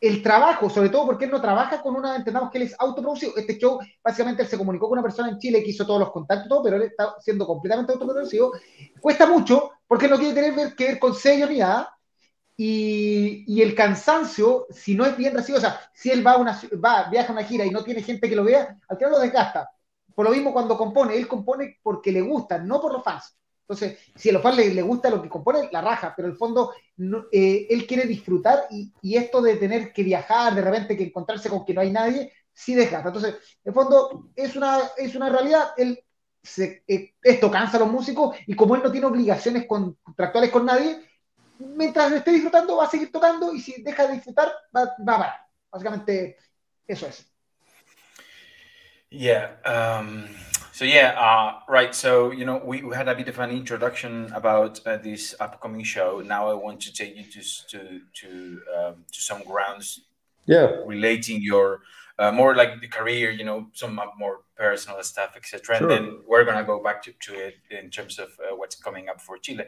el 0.00 0.20
trabajo, 0.20 0.68
sobre 0.68 0.88
todo 0.88 1.06
porque 1.06 1.26
él 1.26 1.30
no 1.30 1.40
trabaja 1.40 1.80
con 1.80 1.94
una, 1.94 2.16
entendamos 2.16 2.50
que 2.50 2.58
él 2.58 2.64
es 2.64 2.74
autoproducido. 2.76 3.36
Este 3.36 3.56
show, 3.56 3.78
básicamente, 4.02 4.42
él 4.42 4.48
se 4.48 4.58
comunicó 4.58 4.88
con 4.88 4.98
una 4.98 5.04
persona 5.04 5.28
en 5.28 5.38
Chile 5.38 5.62
que 5.62 5.70
hizo 5.70 5.86
todos 5.86 6.00
los 6.00 6.10
contactos, 6.10 6.60
pero 6.64 6.74
él 6.74 6.82
está 6.82 7.14
siendo 7.20 7.46
completamente 7.46 7.92
autoproducido. 7.92 8.50
Cuesta 9.00 9.24
mucho 9.28 9.70
porque 9.86 10.08
no 10.08 10.18
quiere 10.18 10.34
tener 10.34 10.74
que 10.74 10.84
ver 10.84 10.98
con 10.98 11.14
sello 11.14 11.46
ni 11.46 11.58
nada. 11.58 11.96
Y, 12.56 13.44
y, 13.46 13.62
el 13.62 13.72
cansancio, 13.76 14.66
si 14.70 14.96
no 14.96 15.06
es 15.06 15.16
bien 15.16 15.32
recibido, 15.32 15.58
o 15.58 15.60
sea, 15.60 15.78
si 15.94 16.10
él 16.10 16.26
va, 16.26 16.32
a 16.32 16.38
una, 16.38 16.60
va, 16.84 17.08
viaja 17.08 17.28
a 17.28 17.32
una 17.32 17.44
gira 17.44 17.64
y 17.64 17.70
no 17.70 17.84
tiene 17.84 18.02
gente 18.02 18.28
que 18.28 18.34
lo 18.34 18.42
vea, 18.42 18.76
al 18.88 18.96
final 18.96 19.12
lo 19.12 19.20
desgasta. 19.20 19.70
Por 20.12 20.24
lo 20.24 20.32
mismo 20.32 20.52
cuando 20.52 20.76
compone, 20.76 21.14
él 21.16 21.28
compone 21.28 21.78
porque 21.84 22.10
le 22.10 22.22
gusta, 22.22 22.58
no 22.58 22.80
por 22.80 22.92
los 22.92 23.04
fans. 23.04 23.36
Entonces, 23.68 23.98
si 24.14 24.30
a 24.30 24.32
los 24.32 24.42
fans 24.42 24.58
le, 24.58 24.82
gusta 24.82 25.10
lo 25.10 25.20
que 25.20 25.28
compone, 25.28 25.68
la 25.72 25.80
raja, 25.80 26.14
pero 26.14 26.28
en 26.28 26.32
el 26.32 26.38
fondo 26.38 26.72
eh, 27.32 27.66
él 27.68 27.84
quiere 27.84 28.06
disfrutar 28.06 28.68
y, 28.70 29.16
esto 29.16 29.42
de 29.42 29.56
tener 29.56 29.92
que 29.92 30.04
viajar, 30.04 30.54
de 30.54 30.62
repente 30.62 30.96
que 30.96 31.02
encontrarse 31.02 31.50
con 31.50 31.64
que 31.64 31.74
no 31.74 31.80
hay 31.80 31.90
nadie, 31.90 32.32
sí 32.52 32.76
desgasta. 32.76 33.08
Entonces, 33.08 33.34
en 33.64 33.70
el 33.70 33.74
fondo 33.74 34.30
es 34.36 34.54
una, 34.54 34.78
es 34.96 35.16
una 35.16 35.30
realidad. 35.30 35.70
Él 35.76 35.98
eh, 36.58 37.14
esto 37.20 37.50
cansa 37.50 37.76
a 37.76 37.80
los 37.80 37.90
músicos 37.90 38.36
y 38.46 38.54
como 38.54 38.76
él 38.76 38.82
no 38.84 38.92
tiene 38.92 39.08
obligaciones 39.08 39.66
contractuales 39.66 40.50
con 40.50 40.64
nadie, 40.64 41.00
mientras 41.58 42.12
esté 42.12 42.30
disfrutando 42.30 42.76
va 42.76 42.84
a 42.84 42.90
seguir 42.90 43.10
tocando 43.10 43.52
y 43.52 43.60
si 43.60 43.82
deja 43.82 44.06
de 44.06 44.14
disfrutar 44.14 44.52
va, 44.74 44.94
va 45.06 45.14
a 45.14 45.18
parar. 45.18 45.40
Básicamente, 45.72 46.36
eso 46.86 47.08
es. 47.08 47.26
Yeah. 49.10 49.60
Um... 49.64 50.26
So 50.76 50.84
yeah, 50.84 51.18
uh, 51.18 51.60
right. 51.70 51.94
So 51.94 52.32
you 52.32 52.44
know, 52.44 52.60
we, 52.62 52.82
we, 52.82 52.94
had 52.94 53.08
a 53.08 53.14
bit 53.14 53.28
of 53.28 53.38
an 53.38 53.48
introduction 53.48 54.30
about 54.34 54.78
uh, 54.86 54.98
this 54.98 55.34
upcoming 55.40 55.82
show. 55.82 56.20
Now 56.20 56.50
I 56.50 56.52
want 56.52 56.82
to 56.82 56.92
take 56.92 57.16
you 57.16 57.24
to 57.24 57.40
to 57.70 58.00
to 58.20 58.60
um, 58.76 58.94
to 59.10 59.20
some 59.22 59.42
grounds. 59.44 60.02
Yeah, 60.44 60.66
relating 60.84 61.40
your 61.40 61.80
uh, 62.18 62.30
more 62.30 62.54
like 62.54 62.82
the 62.82 62.88
career, 62.88 63.30
you 63.30 63.42
know, 63.42 63.68
some 63.72 63.98
more 64.18 64.40
personal 64.54 65.02
stuff, 65.02 65.32
etc. 65.34 65.78
Sure. 65.78 65.90
And 65.90 65.90
then 65.90 66.18
we're 66.26 66.44
gonna 66.44 66.62
go 66.62 66.82
back 66.82 67.02
to, 67.04 67.12
to 67.20 67.32
it 67.46 67.54
in 67.70 67.88
terms 67.88 68.18
of 68.18 68.28
uh, 68.38 68.54
what's 68.54 68.76
coming 68.76 69.08
up 69.08 69.18
for 69.22 69.38
Chile. 69.38 69.64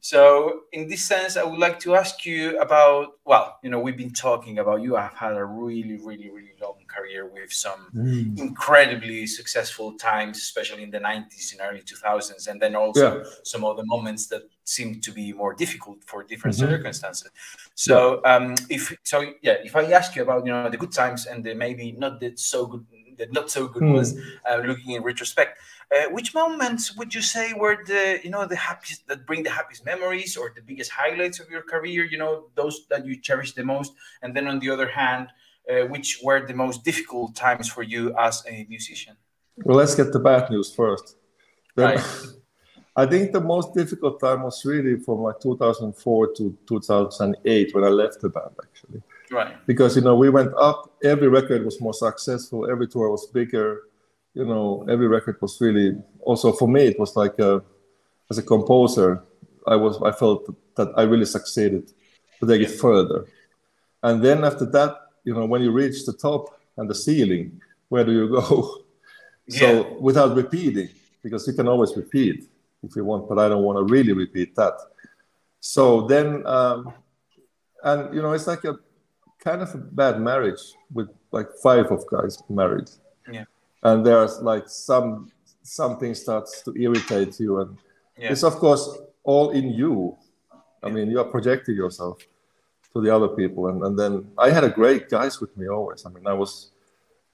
So, 0.00 0.62
in 0.72 0.88
this 0.88 1.04
sense, 1.04 1.36
I 1.36 1.44
would 1.44 1.60
like 1.60 1.78
to 1.80 1.94
ask 1.94 2.26
you 2.26 2.58
about. 2.58 3.12
Well, 3.24 3.60
you 3.62 3.70
know, 3.70 3.78
we've 3.78 3.96
been 3.96 4.12
talking 4.12 4.58
about 4.58 4.82
you 4.82 4.96
I 4.96 5.02
have 5.02 5.14
had 5.14 5.36
a 5.36 5.44
really, 5.44 5.98
really, 5.98 6.30
really 6.30 6.54
long 6.60 6.77
career 6.98 7.26
with 7.26 7.52
some 7.52 7.88
mm. 7.94 8.38
incredibly 8.38 9.26
successful 9.26 9.96
times, 9.98 10.38
especially 10.38 10.82
in 10.82 10.90
the 10.90 10.98
90s 10.98 11.52
and 11.52 11.60
early 11.62 11.82
2000s, 11.82 12.48
and 12.48 12.60
then 12.60 12.74
also 12.74 13.18
yeah. 13.18 13.24
some 13.44 13.64
of 13.64 13.76
the 13.76 13.84
moments 13.86 14.26
that 14.28 14.42
seem 14.64 15.00
to 15.00 15.10
be 15.12 15.32
more 15.32 15.54
difficult 15.54 15.98
for 16.04 16.22
different 16.22 16.56
mm-hmm. 16.56 16.70
circumstances. 16.70 17.30
So, 17.74 18.20
yeah. 18.24 18.36
um, 18.36 18.54
if 18.68 18.96
so, 19.02 19.32
yeah, 19.42 19.56
if 19.64 19.74
I 19.76 19.84
ask 19.92 20.16
you 20.16 20.22
about 20.22 20.44
you 20.46 20.52
know 20.52 20.68
the 20.68 20.76
good 20.76 20.92
times 20.92 21.26
and 21.26 21.44
the 21.44 21.54
maybe 21.54 21.92
not 21.92 22.20
the 22.20 22.32
so 22.36 22.66
good, 22.66 22.84
the 23.16 23.26
not 23.30 23.50
so 23.50 23.68
good 23.68 23.82
mm. 23.82 23.94
was 23.94 24.18
uh, 24.50 24.56
looking 24.56 24.92
in 24.92 25.02
retrospect 25.02 25.58
uh, 25.90 26.10
which 26.10 26.34
moments 26.34 26.96
would 26.96 27.14
you 27.14 27.22
say 27.22 27.52
were 27.54 27.82
the 27.86 28.20
you 28.22 28.30
know 28.30 28.46
the 28.46 28.56
happiest 28.56 29.06
that 29.08 29.26
bring 29.26 29.42
the 29.42 29.50
happiest 29.50 29.84
memories 29.86 30.36
or 30.36 30.52
the 30.54 30.60
biggest 30.60 30.90
highlights 30.90 31.40
of 31.40 31.48
your 31.48 31.62
career? 31.62 32.04
You 32.04 32.18
know 32.18 32.48
those 32.54 32.86
that 32.90 33.06
you 33.06 33.16
cherish 33.16 33.54
the 33.54 33.64
most, 33.64 33.94
and 34.22 34.36
then 34.36 34.46
on 34.48 34.58
the 34.58 34.68
other 34.68 34.88
hand, 34.88 35.28
uh, 35.70 35.86
which 35.86 36.20
were 36.22 36.46
the 36.46 36.54
most 36.54 36.84
difficult 36.84 37.34
times 37.34 37.68
for 37.68 37.82
you 37.82 38.14
as 38.18 38.42
a 38.48 38.66
musician? 38.68 39.16
Well, 39.64 39.76
let's 39.76 39.94
get 39.94 40.12
the 40.12 40.18
bad 40.18 40.50
news 40.50 40.74
first. 40.74 41.16
right. 41.76 42.00
I 42.96 43.06
think 43.06 43.30
the 43.30 43.40
most 43.40 43.74
difficult 43.74 44.18
time 44.18 44.42
was 44.42 44.64
really 44.64 44.98
from 44.98 45.20
like 45.20 45.38
2004 45.40 46.34
to 46.34 46.58
2008 46.66 47.72
when 47.72 47.84
I 47.84 47.88
left 47.88 48.20
the 48.20 48.28
band, 48.28 48.50
actually. 48.60 49.02
Right. 49.30 49.54
Because 49.68 49.94
you 49.94 50.02
know 50.02 50.16
we 50.16 50.30
went 50.30 50.52
up. 50.58 50.90
Every 51.04 51.28
record 51.28 51.64
was 51.64 51.80
more 51.80 51.94
successful. 51.94 52.68
Every 52.68 52.88
tour 52.88 53.08
was 53.08 53.26
bigger 53.26 53.82
you 54.38 54.44
know, 54.44 54.86
every 54.88 55.08
record 55.08 55.36
was 55.40 55.60
really 55.60 55.96
also 56.20 56.52
for 56.52 56.68
me. 56.68 56.86
It 56.86 56.98
was 56.98 57.16
like 57.16 57.38
a, 57.40 57.60
as 58.30 58.38
a 58.38 58.42
composer, 58.42 59.24
I 59.66 59.74
was 59.76 60.00
I 60.00 60.12
felt 60.12 60.54
that 60.76 60.92
I 60.96 61.02
really 61.02 61.24
succeeded 61.24 61.92
to 62.38 62.46
take 62.46 62.62
it 62.62 62.70
further. 62.70 63.26
And 64.02 64.22
then 64.22 64.44
after 64.44 64.64
that, 64.66 64.92
you 65.28 65.34
know, 65.34 65.44
when 65.52 65.60
you 65.66 65.70
reach 65.82 66.06
the 66.06 66.14
top 66.28 66.42
and 66.78 66.88
the 66.88 66.94
ceiling, 66.94 67.60
where 67.90 68.04
do 68.08 68.12
you 68.20 68.26
go? 68.40 68.48
Yeah. 69.50 69.60
So 69.60 69.96
without 70.08 70.36
repeating, 70.36 70.90
because 71.22 71.42
you 71.48 71.54
can 71.54 71.66
always 71.72 71.96
repeat 71.96 72.36
if 72.86 72.94
you 72.96 73.02
want, 73.10 73.22
but 73.30 73.38
I 73.38 73.48
don't 73.48 73.62
want 73.68 73.78
to 73.80 73.84
really 73.96 74.12
repeat 74.12 74.54
that. 74.56 74.74
So 75.60 75.82
then, 76.12 76.46
um, 76.46 76.92
and 77.82 78.14
you 78.14 78.20
know, 78.20 78.32
it's 78.36 78.46
like 78.46 78.64
a 78.64 78.74
kind 79.42 79.62
of 79.62 79.74
a 79.74 79.78
bad 80.02 80.20
marriage 80.20 80.60
with 80.92 81.08
like 81.32 81.48
five 81.62 81.86
of 81.96 82.00
guys 82.14 82.34
married. 82.50 82.90
Yeah. 83.36 83.46
And 83.88 84.04
there's 84.04 84.34
like 84.52 84.68
some 84.68 85.32
something 85.62 86.12
starts 86.14 86.60
to 86.64 86.70
irritate 86.84 87.32
you, 87.40 87.60
and 87.60 87.70
Yeah. 88.18 88.32
it's 88.32 88.44
of 88.50 88.54
course 88.64 88.84
all 89.24 89.46
in 89.60 89.66
you. 89.80 89.94
I 90.86 90.90
mean, 90.94 91.06
you 91.12 91.18
are 91.22 91.30
projecting 91.36 91.74
yourself 91.82 92.16
to 92.92 93.00
the 93.00 93.14
other 93.14 93.28
people, 93.28 93.68
and, 93.68 93.82
and 93.82 93.98
then 93.98 94.30
I 94.38 94.50
had 94.50 94.64
a 94.64 94.70
great 94.70 95.08
guys 95.08 95.40
with 95.40 95.56
me 95.56 95.68
always. 95.68 96.04
I 96.06 96.10
mean, 96.10 96.26
I 96.26 96.32
was, 96.32 96.70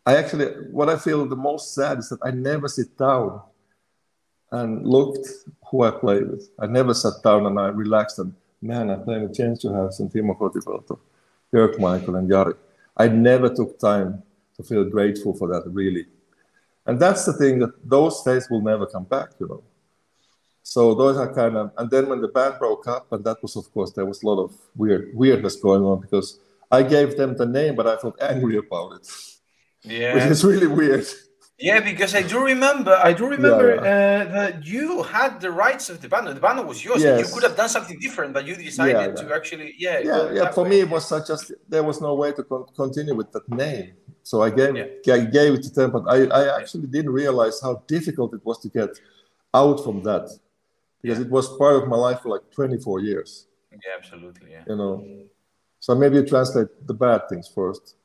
I 0.04 0.16
actually, 0.16 0.46
what 0.70 0.88
I 0.88 0.96
feel 0.96 1.26
the 1.26 1.36
most 1.36 1.74
sad 1.74 1.98
is 1.98 2.08
that 2.08 2.18
I 2.24 2.30
never 2.30 2.68
sit 2.68 2.96
down 2.98 3.40
and 4.50 4.86
looked 4.86 5.26
who 5.70 5.82
I 5.82 5.90
play 5.90 6.22
with. 6.22 6.50
I 6.58 6.66
never 6.66 6.94
sat 6.94 7.14
down 7.22 7.46
and 7.46 7.58
I 7.58 7.68
relaxed 7.68 8.18
and 8.18 8.34
man, 8.64 8.90
I'm 8.90 9.04
playing 9.04 9.24
with 9.24 9.34
Jens 9.34 9.62
Johansson, 9.62 10.08
Timo 10.08 10.36
Kotipelto, 10.36 10.98
Jörg 11.52 11.78
Michael, 11.78 12.16
and 12.16 12.28
Jari. 12.28 12.56
I 12.96 13.08
never 13.08 13.48
took 13.54 13.78
time 13.78 14.22
to 14.56 14.62
feel 14.62 14.84
grateful 14.84 15.34
for 15.34 15.48
that, 15.48 15.64
really. 15.66 16.06
And 16.86 16.98
that's 16.98 17.24
the 17.26 17.34
thing 17.34 17.58
that 17.58 17.72
those 17.88 18.22
days 18.22 18.48
will 18.50 18.62
never 18.62 18.86
come 18.86 19.04
back, 19.04 19.30
you 19.38 19.48
know. 19.48 19.62
So 20.66 20.94
those 20.94 21.16
are 21.18 21.32
kind 21.32 21.56
of, 21.58 21.70
and 21.76 21.90
then 21.90 22.08
when 22.08 22.20
the 22.22 22.28
band 22.28 22.54
broke 22.58 22.88
up, 22.88 23.12
and 23.12 23.22
that 23.24 23.36
was, 23.42 23.54
of 23.54 23.70
course, 23.74 23.92
there 23.92 24.06
was 24.06 24.22
a 24.22 24.26
lot 24.26 24.42
of 24.42 24.50
weird 24.74 25.10
weirdness 25.14 25.56
going 25.56 25.84
on 25.84 26.00
because 26.00 26.40
I 26.70 26.82
gave 26.82 27.16
them 27.18 27.36
the 27.36 27.44
name, 27.46 27.76
but 27.76 27.86
I 27.86 27.96
felt 27.98 28.16
angry 28.20 28.56
about 28.56 28.88
it, 28.98 29.06
which 29.84 29.92
Yeah. 30.00 30.26
is 30.34 30.42
really 30.42 30.66
weird. 30.66 31.06
Yeah, 31.58 31.80
because 31.90 32.12
I 32.16 32.22
do 32.22 32.38
remember, 32.42 32.98
I 33.08 33.12
do 33.12 33.26
remember 33.36 33.66
yeah. 33.76 33.82
Uh, 33.92 34.32
that 34.36 34.66
you 34.66 35.02
had 35.04 35.32
the 35.44 35.52
rights 35.52 35.86
of 35.92 35.96
the 36.02 36.08
banner. 36.08 36.32
The 36.38 36.40
banner 36.40 36.64
was 36.72 36.78
yours. 36.86 37.04
and 37.04 37.20
You 37.20 37.26
could 37.32 37.44
have 37.48 37.56
done 37.62 37.68
something 37.68 37.98
different, 38.00 38.32
but 38.36 38.42
you 38.48 38.54
decided 38.56 38.96
Yeah, 38.96 39.22
to 39.28 39.34
actually, 39.38 39.68
yeah. 39.78 39.98
yeah, 40.10 40.32
yeah. 40.32 40.50
For 40.50 40.64
way. 40.64 40.70
me, 40.70 40.76
it 40.80 40.90
was 40.96 41.06
such 41.12 41.24
just 41.32 41.52
there 41.68 41.84
was 41.90 42.00
no 42.00 42.12
way 42.22 42.32
to 42.32 42.42
con- 42.42 42.66
continue 42.74 43.14
with 43.20 43.30
that 43.36 43.46
name, 43.64 43.92
so 44.30 44.34
I 44.46 44.50
gave 44.58 44.72
Yeah. 44.76 45.14
I 45.18 45.20
gave 45.38 45.50
it 45.58 45.62
to 45.66 45.70
them. 45.78 45.88
But 45.96 46.04
I, 46.14 46.18
I 46.40 46.42
actually 46.58 46.88
didn't 46.96 47.12
realize 47.22 47.56
how 47.66 47.74
difficult 47.86 48.34
it 48.38 48.42
was 48.48 48.58
to 48.64 48.68
get 48.80 48.90
out 49.62 49.78
from 49.84 50.02
that 50.08 50.24
because 51.04 51.20
it 51.20 51.30
was 51.30 51.54
part 51.58 51.76
of 51.76 51.86
my 51.86 51.96
life 51.96 52.20
for 52.22 52.30
like 52.30 52.50
24 52.50 53.00
years. 53.00 53.46
Yeah, 53.70 53.78
absolutely. 53.98 54.52
Yeah. 54.52 54.64
You 54.66 54.76
know, 54.76 55.04
so 55.78 55.94
maybe 55.94 56.16
you 56.16 56.24
translate 56.24 56.68
the 56.86 56.94
bad 56.94 57.28
things 57.28 57.46
first. 57.46 57.96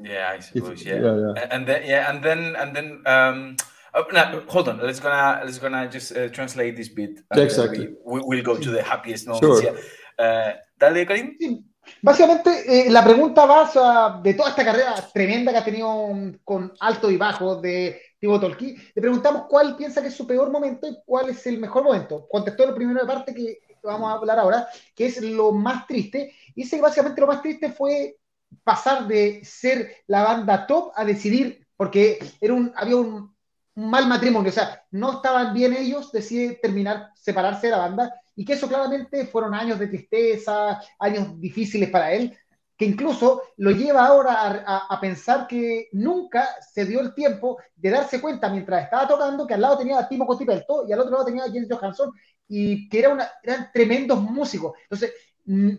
Yeah, 0.00 0.34
I 0.34 0.38
suppose. 0.38 0.84
Yeah. 0.84 1.02
yeah, 1.02 1.32
yeah. 1.34 1.48
And 1.50 1.66
then, 1.66 1.82
yeah, 1.84 2.10
and 2.10 2.22
then, 2.22 2.54
and 2.54 2.76
then, 2.76 3.02
um, 3.06 3.56
oh, 3.92 4.06
no, 4.12 4.44
hold 4.46 4.68
on. 4.68 4.78
Let's 4.78 5.00
gonna, 5.00 5.42
let's 5.44 5.58
gonna 5.58 5.90
just 5.90 6.16
uh, 6.16 6.28
translate 6.28 6.76
this 6.76 6.88
bit. 6.88 7.18
Exactly. 7.34 7.88
We, 8.06 8.20
we, 8.20 8.36
will 8.36 8.44
go 8.44 8.56
to 8.56 8.70
the 8.70 8.82
happiest 8.82 9.26
moments. 9.26 9.60
Sure. 9.60 9.62
Yeah. 9.64 10.24
Uh, 10.24 10.52
dale, 10.78 11.04
Karim. 11.06 11.36
Sí. 11.40 11.64
Básicamente, 12.02 12.50
eh, 12.66 12.90
la 12.90 13.02
pregunta 13.02 13.46
va 13.46 13.62
o 13.62 13.66
sea, 13.66 14.20
de 14.22 14.34
toda 14.34 14.50
esta 14.50 14.64
carrera 14.64 14.94
tremenda 15.12 15.50
que 15.50 15.58
ha 15.58 15.64
tenido 15.64 15.88
um, 15.88 16.38
con 16.44 16.72
altos 16.78 17.10
y 17.10 17.16
bajos 17.16 17.62
de 17.62 18.00
Thibaut 18.18 18.40
Tolki. 18.40 18.76
Le 18.94 19.02
preguntamos 19.02 19.44
cuál 19.48 19.76
piensa 19.76 20.02
que 20.02 20.08
es 20.08 20.14
su 20.14 20.26
peor 20.26 20.50
momento 20.50 20.88
y 20.88 20.98
cuál 21.04 21.30
es 21.30 21.46
el 21.46 21.58
mejor 21.58 21.84
momento. 21.84 22.26
Contestó 22.28 22.66
lo 22.66 22.74
primero 22.74 23.00
de 23.00 23.06
parte 23.06 23.34
que 23.34 23.58
vamos 23.82 24.10
a 24.10 24.14
hablar 24.14 24.38
ahora, 24.38 24.68
que 24.94 25.06
es 25.06 25.22
lo 25.22 25.52
más 25.52 25.86
triste. 25.86 26.32
Y 26.54 26.62
dice 26.62 26.76
que 26.76 26.82
básicamente 26.82 27.20
lo 27.20 27.26
más 27.26 27.42
triste 27.42 27.70
fue 27.70 28.16
pasar 28.64 29.06
de 29.06 29.44
ser 29.44 29.96
la 30.06 30.22
banda 30.22 30.66
top 30.66 30.92
a 30.94 31.04
decidir, 31.04 31.66
porque 31.76 32.18
era 32.40 32.54
un, 32.54 32.72
había 32.74 32.96
un, 32.96 33.34
un 33.74 33.90
mal 33.90 34.08
matrimonio, 34.08 34.50
o 34.50 34.52
sea, 34.52 34.82
no 34.90 35.12
estaban 35.12 35.54
bien 35.54 35.74
ellos, 35.76 36.10
decide 36.10 36.58
terminar, 36.60 37.10
separarse 37.14 37.68
de 37.68 37.72
la 37.72 37.78
banda, 37.78 38.20
y 38.34 38.44
que 38.44 38.54
eso 38.54 38.68
claramente 38.68 39.26
fueron 39.26 39.54
años 39.54 39.78
de 39.78 39.86
tristeza, 39.86 40.80
años 40.98 41.40
difíciles 41.40 41.90
para 41.90 42.12
él, 42.12 42.36
que 42.78 42.84
incluso 42.84 43.42
lo 43.56 43.72
lleva 43.72 44.06
ahora 44.06 44.64
a, 44.64 45.00
pensar 45.00 45.48
que 45.48 45.88
nunca 45.90 46.48
se 46.72 46.86
dio 46.86 47.00
el 47.00 47.12
tiempo 47.12 47.58
de 47.74 47.90
darse 47.90 48.20
cuenta 48.20 48.48
mientras 48.48 48.84
estaba 48.84 49.08
tocando 49.08 49.48
que 49.48 49.54
al 49.54 49.62
lado 49.62 49.78
tenía 49.78 49.98
a 49.98 50.08
Timo 50.08 50.24
Cotipelto 50.24 50.86
y 50.88 50.92
al 50.92 51.00
otro 51.00 51.12
lado 51.12 51.24
tenía 51.24 51.42
a 51.42 51.48
James 51.48 51.66
Johansson 51.68 52.12
y 52.46 52.88
que 52.88 53.00
era 53.00 53.08
una, 53.08 53.28
eran 53.42 53.70
tremendos 53.72 54.22
músicos. 54.22 54.74
Entonces, 54.84 55.12
mm, 55.46 55.70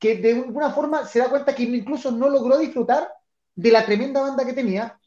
que 0.00 0.16
de 0.16 0.32
alguna 0.32 0.70
forma 0.70 1.06
se 1.06 1.20
da 1.20 1.30
cuenta 1.30 1.54
que 1.54 1.62
incluso 1.62 2.10
no 2.10 2.28
logró 2.28 2.58
disfrutar 2.58 3.08
de 3.54 3.70
la 3.70 3.86
tremenda 3.86 4.20
banda 4.20 4.44
que 4.44 4.52
tenía, 4.52 4.98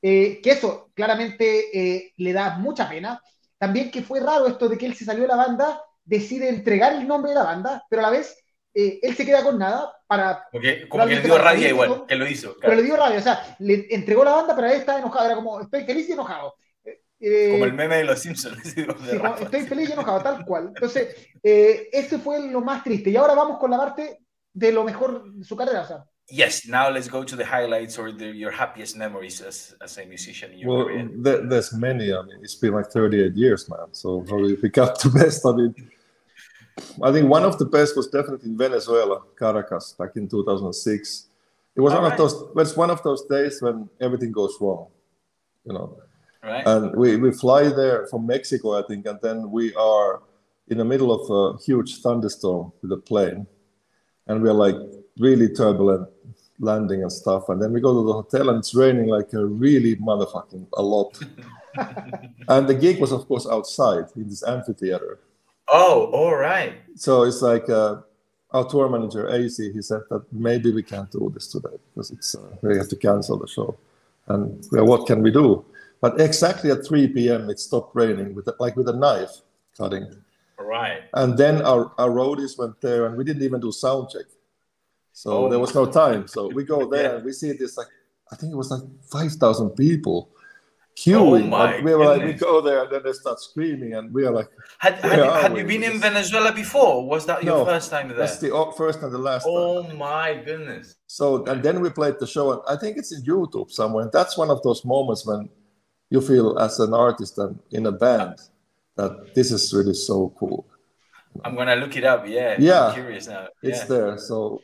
eh, 0.00 0.40
que 0.40 0.52
eso 0.52 0.92
claramente 0.94 1.96
eh, 1.96 2.12
le 2.16 2.32
da 2.32 2.58
mucha 2.58 2.88
pena. 2.88 3.20
También 3.58 3.90
que 3.90 4.02
fue 4.02 4.20
raro 4.20 4.46
esto 4.46 4.68
de 4.68 4.78
que 4.78 4.86
él 4.86 4.94
se 4.94 5.04
salió 5.04 5.22
de 5.22 5.28
la 5.28 5.36
banda, 5.36 5.82
decide 6.04 6.48
entregar 6.48 6.92
el 6.92 7.08
nombre 7.08 7.30
de 7.30 7.36
la 7.36 7.44
banda, 7.44 7.84
pero 7.90 8.02
a 8.02 8.04
la 8.04 8.10
vez 8.10 8.36
eh, 8.74 9.00
él 9.02 9.14
se 9.16 9.24
queda 9.24 9.42
con 9.42 9.58
nada 9.58 9.92
para... 10.06 10.44
Como 10.50 10.62
que, 10.62 10.88
como 10.88 11.06
que 11.06 11.16
le 11.16 11.20
dio 11.22 11.38
rabia 11.38 11.68
igual, 11.68 12.04
que 12.06 12.16
lo 12.16 12.26
hizo. 12.26 12.54
Pero 12.54 12.60
claro. 12.60 12.76
le 12.76 12.82
dio 12.82 12.96
rabia, 12.96 13.18
o 13.18 13.22
sea, 13.22 13.56
le 13.58 13.86
entregó 13.90 14.24
la 14.24 14.32
banda, 14.32 14.54
pero 14.54 14.68
él 14.68 14.78
estaba 14.78 14.98
enojado, 14.98 15.26
era 15.26 15.34
como, 15.34 15.60
estoy 15.60 15.84
feliz 15.84 16.08
y 16.08 16.12
enojado. 16.12 16.54
Eh, 17.24 17.50
Como 17.52 17.66
el 17.66 17.72
meme 17.74 17.98
de 17.98 18.04
los 18.04 18.18
Simpsons. 18.18 18.58
Sí, 18.74 18.84
como, 18.84 19.36
estoy 19.36 19.62
feliz 19.62 19.88
y 19.88 19.92
enojado, 19.92 20.20
tal 20.22 20.44
cual. 20.44 20.68
Entonces, 20.68 21.14
eh, 21.42 21.88
eso 21.92 22.18
fue 22.18 22.50
lo 22.50 22.60
más 22.60 22.82
triste. 22.82 23.10
Y 23.10 23.16
ahora 23.16 23.34
vamos 23.34 23.58
con 23.58 23.70
la 23.70 23.78
parte 23.78 24.18
de 24.52 24.72
lo 24.72 24.82
mejor 24.82 25.32
de 25.32 25.44
su 25.44 25.54
carrera. 25.56 25.82
O 25.82 25.86
sea, 25.86 26.04
Yes, 26.28 26.66
now 26.66 26.88
let's 26.88 27.10
go 27.10 27.24
to 27.24 27.36
the 27.36 27.44
highlights 27.44 27.98
or 27.98 28.10
the, 28.10 28.32
your 28.32 28.52
happiest 28.52 28.96
memories 28.96 29.40
as, 29.42 29.76
as 29.82 29.98
a 29.98 30.06
musician 30.06 30.52
in 30.52 30.60
your 30.60 30.68
Well, 30.68 30.86
career. 30.86 31.10
there, 31.16 31.46
there's 31.46 31.72
many. 31.74 32.12
I 32.12 32.22
mean, 32.22 32.38
it's 32.42 32.54
been 32.54 32.72
like 32.72 32.86
38 32.90 33.34
years, 33.34 33.68
man. 33.68 33.92
So 33.92 34.24
how 34.30 34.38
do 34.38 34.48
you 34.48 34.56
pick 34.56 34.78
up 34.78 34.98
the 34.98 35.10
best? 35.10 35.44
I 35.44 35.52
mean, 35.52 35.74
I 37.02 37.12
think 37.12 37.28
one 37.28 37.44
of 37.44 37.58
the 37.58 37.64
best 37.64 37.96
was 37.96 38.08
definitely 38.08 38.50
in 38.50 38.56
Venezuela, 38.56 39.20
Caracas, 39.38 39.94
back 39.98 40.16
in 40.16 40.28
2006. 40.28 41.26
It 41.74 41.80
was 41.80 41.92
one 41.92 42.04
Alright. 42.04 42.12
of 42.12 42.18
those. 42.18 42.68
It's 42.68 42.76
one 42.76 42.90
of 42.90 43.02
those 43.02 43.24
days 43.26 43.60
when 43.62 43.88
everything 44.00 44.32
goes 44.32 44.56
wrong, 44.60 44.88
you 45.64 45.72
know. 45.72 45.98
Right? 46.42 46.66
And 46.66 46.96
we, 46.96 47.16
we 47.16 47.32
fly 47.32 47.68
there 47.68 48.06
from 48.08 48.26
Mexico, 48.26 48.78
I 48.78 48.86
think, 48.86 49.06
and 49.06 49.18
then 49.22 49.50
we 49.50 49.74
are 49.74 50.22
in 50.68 50.78
the 50.78 50.84
middle 50.84 51.12
of 51.12 51.30
a 51.30 51.62
huge 51.62 52.00
thunderstorm 52.00 52.72
with 52.82 52.92
a 52.92 52.96
plane, 52.96 53.46
and 54.26 54.42
we're 54.42 54.52
like 54.52 54.76
really 55.18 55.48
turbulent 55.48 56.08
landing 56.58 57.02
and 57.02 57.12
stuff. 57.12 57.48
And 57.48 57.60
then 57.60 57.72
we 57.72 57.80
go 57.80 57.94
to 57.94 58.06
the 58.06 58.12
hotel, 58.12 58.48
and 58.50 58.58
it's 58.58 58.74
raining 58.74 59.06
like 59.06 59.32
a 59.32 59.44
really 59.44 59.96
motherfucking 59.96 60.66
a 60.74 60.82
lot. 60.82 61.18
and 62.48 62.68
the 62.68 62.74
gig 62.74 63.00
was, 63.00 63.12
of 63.12 63.26
course, 63.26 63.46
outside 63.46 64.06
in 64.16 64.28
this 64.28 64.42
amphitheater. 64.42 65.20
Oh, 65.68 66.10
all 66.12 66.34
right. 66.36 66.74
So 66.96 67.22
it's 67.22 67.42
like 67.42 67.68
uh, 67.68 67.96
our 68.50 68.68
tour 68.68 68.88
manager 68.88 69.28
AC. 69.28 69.72
He 69.72 69.82
said 69.82 70.02
that 70.10 70.24
maybe 70.32 70.72
we 70.72 70.82
can't 70.82 71.10
do 71.10 71.30
this 71.34 71.48
today 71.48 71.76
because 71.94 72.10
it's 72.10 72.34
uh, 72.34 72.40
we 72.62 72.76
have 72.76 72.88
to 72.88 72.96
cancel 72.96 73.38
the 73.38 73.46
show. 73.46 73.76
And 74.28 74.64
well, 74.70 74.86
what 74.86 75.06
can 75.06 75.22
we 75.22 75.30
do? 75.30 75.64
But 76.00 76.20
exactly 76.20 76.70
at 76.70 76.84
3 76.86 77.08
p.m. 77.08 77.48
it 77.50 77.58
stopped 77.60 77.94
raining 77.94 78.34
with 78.34 78.48
like 78.58 78.76
with 78.76 78.88
a 78.88 78.92
knife 78.92 79.30
cutting. 79.76 80.06
All 80.58 80.66
right. 80.66 81.02
And 81.14 81.36
then 81.38 81.62
our, 81.62 81.92
our 81.98 82.10
roadies 82.10 82.58
went 82.58 82.80
there 82.80 83.06
and 83.06 83.16
we 83.16 83.24
didn't 83.24 83.42
even 83.42 83.60
do 83.60 83.72
sound 83.72 84.08
check. 84.10 84.26
So 85.12 85.46
Oh 85.46 85.48
there 85.48 85.58
was 85.58 85.74
no 85.74 85.86
time. 85.86 86.26
So 86.26 86.48
we 86.48 86.64
go 86.64 86.86
there 86.88 87.02
Yeah. 87.10 87.16
and 87.16 87.24
we 87.24 87.32
see 87.32 87.52
this 87.52 87.76
like 87.76 87.88
I 88.32 88.36
think 88.36 88.52
it 88.52 88.56
was 88.56 88.70
like 88.70 88.82
5,000 89.10 89.70
people 89.70 90.30
queuing. 91.04 91.44
Oh 91.44 91.48
my 91.48 91.80
we 91.86 91.94
were 91.94 92.06
like, 92.12 92.22
we 92.24 92.32
go 92.34 92.60
there 92.60 92.80
and 92.84 92.90
then 92.92 93.02
they 93.06 93.12
start 93.12 93.38
screaming 93.40 93.94
and 93.94 94.12
we 94.16 94.24
are 94.26 94.30
like, 94.40 94.48
Had, 94.78 94.94
had, 95.10 95.18
you, 95.18 95.30
had 95.44 95.56
you 95.58 95.64
been 95.64 95.82
in 95.82 95.92
Just- 95.92 96.02
Venezuela 96.08 96.52
before? 96.52 96.94
Was 97.12 97.26
that 97.26 97.42
your 97.44 97.58
No, 97.58 97.64
first 97.64 97.90
time 97.90 98.08
there? 98.08 98.16
that's 98.16 98.38
the 98.38 98.50
o- 98.52 98.72
first 98.72 98.98
and 99.02 99.12
the 99.12 99.18
last 99.30 99.44
time. 99.44 99.52
oh 99.54 99.82
my 100.08 100.28
goodness. 100.48 100.96
So 101.06 101.44
and 101.50 101.62
then 101.62 101.80
we 101.80 101.88
played 101.90 102.16
the 102.18 102.26
show, 102.26 102.52
and 102.52 102.60
I 102.68 102.76
think 102.80 102.96
it's 103.00 103.12
in 103.16 103.22
YouTube 103.32 103.70
somewhere. 103.70 104.04
And 104.04 104.12
that's 104.12 104.34
one 104.42 104.50
of 104.50 104.62
those 104.62 104.84
moments 104.84 105.26
when 105.26 105.48
you 106.10 106.20
feel 106.20 106.58
as 106.58 106.78
an 106.80 106.92
artist 106.94 107.38
and 107.38 107.58
in 107.70 107.86
a 107.86 107.92
band 107.92 108.36
that 108.96 109.34
this 109.34 109.50
is 109.50 109.72
really 109.74 109.94
so 109.94 110.16
cool. 110.38 110.66
I'm 111.44 111.54
gonna 111.56 111.76
look 111.76 111.96
it 111.96 112.04
up. 112.04 112.20
Yeah. 112.26 112.56
Yeah. 112.58 112.88
I'm 112.88 112.94
curious 112.94 113.26
now. 113.26 113.48
It's 113.62 113.80
yeah. 113.80 113.84
there. 113.92 114.18
So 114.18 114.60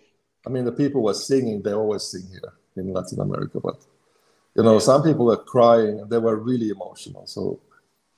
I 0.47 0.51
mean, 0.51 0.65
the 0.65 0.73
people 0.83 1.03
were 1.03 1.15
singing. 1.15 1.63
They 1.63 1.73
always 1.73 2.05
sing 2.13 2.27
here 2.31 2.53
in 2.77 2.93
Latin 2.93 3.21
America, 3.21 3.59
but 3.69 3.77
you 4.57 4.63
know, 4.63 4.79
some 4.79 5.03
people 5.03 5.27
were 5.27 5.37
crying 5.37 6.01
and 6.01 6.11
they 6.11 6.19
were 6.19 6.37
really 6.37 6.71
emotional. 6.71 7.27
So 7.27 7.61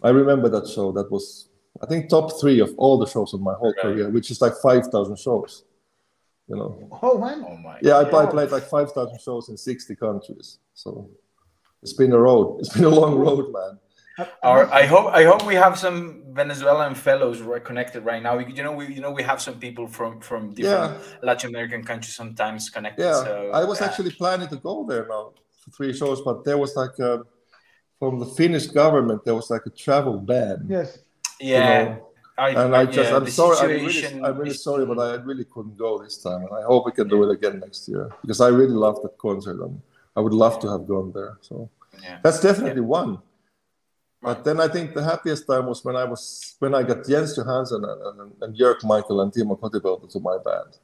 I 0.02 0.10
remember 0.10 0.48
that 0.48 0.68
show. 0.68 0.92
That 0.92 1.10
was 1.10 1.48
I 1.82 1.86
think 1.86 2.08
top 2.08 2.40
three 2.40 2.60
of 2.60 2.74
all 2.76 2.98
the 2.98 3.06
shows 3.06 3.32
of 3.34 3.40
my 3.40 3.54
whole 3.54 3.74
Right. 3.76 3.82
career, 3.82 4.10
which 4.10 4.30
is 4.30 4.40
like 4.40 4.54
five 4.62 4.86
thousand 4.88 5.18
shows. 5.18 5.64
You 6.50 6.56
know. 6.56 6.98
oh, 7.02 7.16
man. 7.16 7.44
Oh 7.48 7.56
my. 7.58 7.78
Yeah, 7.80 7.98
I, 7.98 8.22
I 8.22 8.26
played 8.26 8.50
like 8.50 8.64
5,000 8.64 9.20
shows 9.20 9.48
in 9.50 9.56
60 9.56 9.94
countries. 9.94 10.58
So 10.74 11.08
it's 11.80 11.92
been 11.92 12.12
a 12.12 12.18
road. 12.18 12.58
It's 12.60 12.74
been 12.74 12.84
a 12.84 12.88
long 12.88 13.14
road, 13.14 13.52
man. 13.52 13.78
Our, 14.42 14.66
I 14.72 14.84
hope 14.84 15.06
I 15.14 15.22
hope 15.24 15.46
we 15.46 15.54
have 15.54 15.78
some 15.78 16.24
Venezuelan 16.32 16.94
fellows 16.94 17.40
connected 17.64 18.04
right 18.04 18.22
now. 18.22 18.38
You 18.38 18.64
know, 18.64 18.72
we 18.72 18.84
you 18.96 19.00
know 19.00 19.12
we 19.12 19.22
have 19.22 19.40
some 19.40 19.58
people 19.58 19.86
from 19.86 20.20
from 20.20 20.52
different 20.52 20.92
Latin 21.22 21.48
American 21.50 21.82
countries 21.84 22.16
sometimes 22.16 22.68
connected. 22.68 23.04
Yeah, 23.04 23.24
so, 23.24 23.50
I 23.60 23.64
was 23.64 23.80
yeah. 23.80 23.86
actually 23.86 24.10
planning 24.10 24.48
to 24.48 24.56
go 24.56 24.84
there 24.90 25.06
now 25.08 25.32
three 25.70 25.92
shows, 25.92 26.20
but 26.22 26.44
there 26.44 26.58
was 26.58 26.76
like 26.76 26.98
a, 26.98 27.22
from 27.98 28.18
the 28.18 28.26
Finnish 28.26 28.66
government, 28.66 29.24
there 29.24 29.34
was 29.34 29.50
like 29.50 29.62
a 29.66 29.70
travel 29.70 30.18
ban. 30.18 30.66
Yes. 30.68 30.98
yeah. 31.40 31.84
know, 31.84 32.06
I, 32.38 32.48
and 32.50 32.74
I, 32.74 32.80
I 32.80 32.86
just, 32.86 33.10
yeah, 33.10 33.16
I'm 33.16 33.26
sorry, 33.28 33.58
I'm 33.58 33.86
really, 33.86 34.22
I'm 34.24 34.38
really 34.38 34.54
sorry, 34.54 34.86
but 34.86 34.98
I 34.98 35.16
really 35.22 35.44
couldn't 35.44 35.76
go 35.76 36.02
this 36.02 36.22
time, 36.22 36.42
and 36.42 36.54
I 36.58 36.62
hope 36.62 36.86
we 36.86 36.92
can 36.92 37.06
do 37.06 37.22
it 37.24 37.30
again 37.36 37.60
next 37.60 37.86
year 37.86 38.10
because 38.22 38.40
I 38.40 38.48
really 38.48 38.72
loved 38.72 39.02
that 39.04 39.18
concert, 39.18 39.60
and 39.60 39.80
I 40.16 40.20
would 40.20 40.32
love 40.32 40.58
to 40.60 40.68
have 40.70 40.86
gone 40.86 41.12
there. 41.12 41.36
So 41.42 41.68
yeah. 42.02 42.18
that's 42.22 42.40
definitely 42.40 42.80
yeah. 42.80 43.02
one. 43.02 43.18
But 44.22 44.44
then 44.44 44.58
I 44.58 44.68
think 44.68 44.94
the 44.94 45.02
happiest 45.02 45.46
time 45.46 45.66
was 45.66 45.84
when 45.84 45.96
I 45.96 46.04
was 46.04 46.56
when 46.58 46.74
I 46.74 46.82
got 46.82 47.06
Jens 47.06 47.36
Johansson 47.36 47.84
and, 47.84 48.20
and, 48.20 48.32
and 48.42 48.56
Jörg 48.56 48.84
Michael 48.84 49.20
and 49.20 49.32
Timo 49.32 49.58
Kotipelto 49.58 50.10
to 50.10 50.20
my 50.20 50.38
band. 50.44 50.78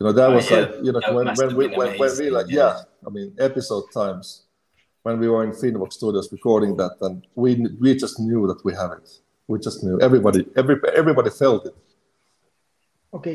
You 0.00 0.06
know, 0.06 0.12
that 0.12 0.30
oh, 0.30 0.34
was 0.36 0.50
yeah. 0.50 0.60
like 0.60 0.74
you 0.82 0.92
know 0.92 1.00
when, 1.12 1.26
when 1.36 1.56
we 1.56 1.68
when, 1.76 1.98
when, 1.98 2.18
we 2.18 2.30
like 2.30 2.46
yeah. 2.48 2.80
I 3.06 3.10
mean 3.10 3.34
episode 3.38 3.84
times 3.92 4.46
when 5.02 5.18
we 5.18 5.28
were 5.28 5.44
in 5.44 5.52
Finvox 5.52 5.92
Studios 5.92 6.32
recording 6.32 6.74
that, 6.76 6.96
and 7.02 7.26
we 7.34 7.66
we 7.78 7.94
just 7.94 8.18
knew 8.18 8.46
that 8.46 8.64
we 8.64 8.72
have 8.74 8.92
it. 8.92 9.08
We 9.46 9.58
just 9.58 9.84
knew. 9.84 10.00
Everybody, 10.00 10.46
every, 10.56 10.76
everybody 10.96 11.30
felt 11.30 11.66
it. 11.66 11.74
Ok. 13.10 13.26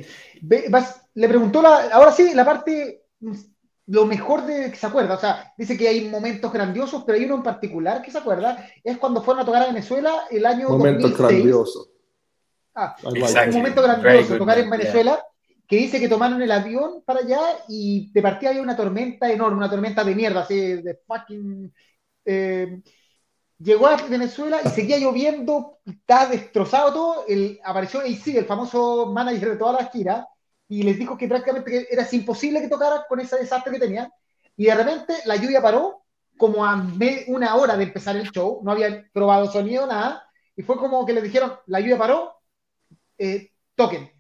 Vas, 0.69 1.01
le 1.13 1.27
preguntó 1.27 1.61
la, 1.61 1.89
ahora 1.91 2.11
sí, 2.11 2.33
la 2.33 2.45
parte, 2.45 3.03
lo 3.87 4.05
mejor 4.05 4.45
de 4.45 4.71
que 4.71 4.77
se 4.77 4.87
acuerda. 4.87 5.15
O 5.15 5.19
sea, 5.19 5.53
dice 5.57 5.77
que 5.77 5.87
hay 5.87 6.09
momentos 6.09 6.51
grandiosos, 6.51 7.03
pero 7.05 7.17
hay 7.17 7.25
uno 7.25 7.35
en 7.35 7.43
particular 7.43 8.01
que 8.01 8.11
se 8.11 8.17
acuerda. 8.17 8.65
Es 8.83 8.97
cuando 8.97 9.21
fueron 9.21 9.43
a 9.43 9.45
tocar 9.45 9.63
a 9.63 9.67
Venezuela 9.67 10.21
el 10.31 10.45
año 10.45 10.69
momento 10.69 11.09
2006. 11.09 11.17
grandioso. 11.17 11.87
Ah, 12.73 12.95
un 13.03 13.53
momento 13.53 13.81
grandioso, 13.83 14.37
tocar 14.37 14.57
en 14.57 14.69
Venezuela. 14.69 15.21
Que 15.67 15.77
dice 15.77 15.99
que 15.99 16.07
tomaron 16.07 16.41
el 16.41 16.51
avión 16.51 17.01
para 17.05 17.21
allá 17.21 17.41
y 17.67 18.11
de 18.11 18.21
partida 18.21 18.51
había 18.51 18.61
una 18.61 18.77
tormenta 18.77 19.31
enorme, 19.31 19.57
una 19.57 19.69
tormenta 19.69 20.03
de 20.03 20.15
mierda, 20.15 20.41
así 20.41 20.55
de 20.81 20.99
fucking. 21.07 21.73
Eh, 22.25 22.81
llegó 23.57 23.87
a 23.87 23.95
Venezuela 24.07 24.59
y 24.63 24.69
seguía 24.69 24.97
lloviendo, 24.99 25.79
estaba 25.85 26.27
destrozado 26.27 26.93
todo. 26.93 27.25
El, 27.27 27.59
apareció 27.63 28.01
AC, 28.01 28.37
el 28.37 28.45
famoso 28.45 29.07
manager 29.07 29.51
de 29.51 29.57
todas 29.57 29.81
las 29.81 29.91
giras, 29.91 30.25
y 30.67 30.83
les 30.83 30.97
dijo 30.99 31.17
que 31.17 31.27
prácticamente 31.27 31.87
era 31.91 32.07
imposible 32.11 32.61
que 32.61 32.69
tocara 32.69 33.05
con 33.07 33.19
ese 33.19 33.37
desastre 33.37 33.73
que 33.73 33.79
tenía. 33.79 34.11
Y 34.57 34.65
de 34.65 34.75
repente 34.75 35.15
la 35.25 35.35
lluvia 35.35 35.61
paró, 35.61 36.03
como 36.37 36.65
a 36.65 36.75
una 37.27 37.55
hora 37.55 37.77
de 37.77 37.85
empezar 37.85 38.15
el 38.17 38.29
show, 38.31 38.61
no 38.63 38.71
habían 38.71 39.09
probado 39.13 39.51
sonido, 39.51 39.87
nada, 39.87 40.29
y 40.55 40.63
fue 40.63 40.77
como 40.77 41.05
que 41.05 41.13
les 41.13 41.23
dijeron: 41.23 41.53
la 41.67 41.79
lluvia 41.79 41.97
paró, 41.97 42.35
eh, 43.17 43.51
toquen 43.75 44.14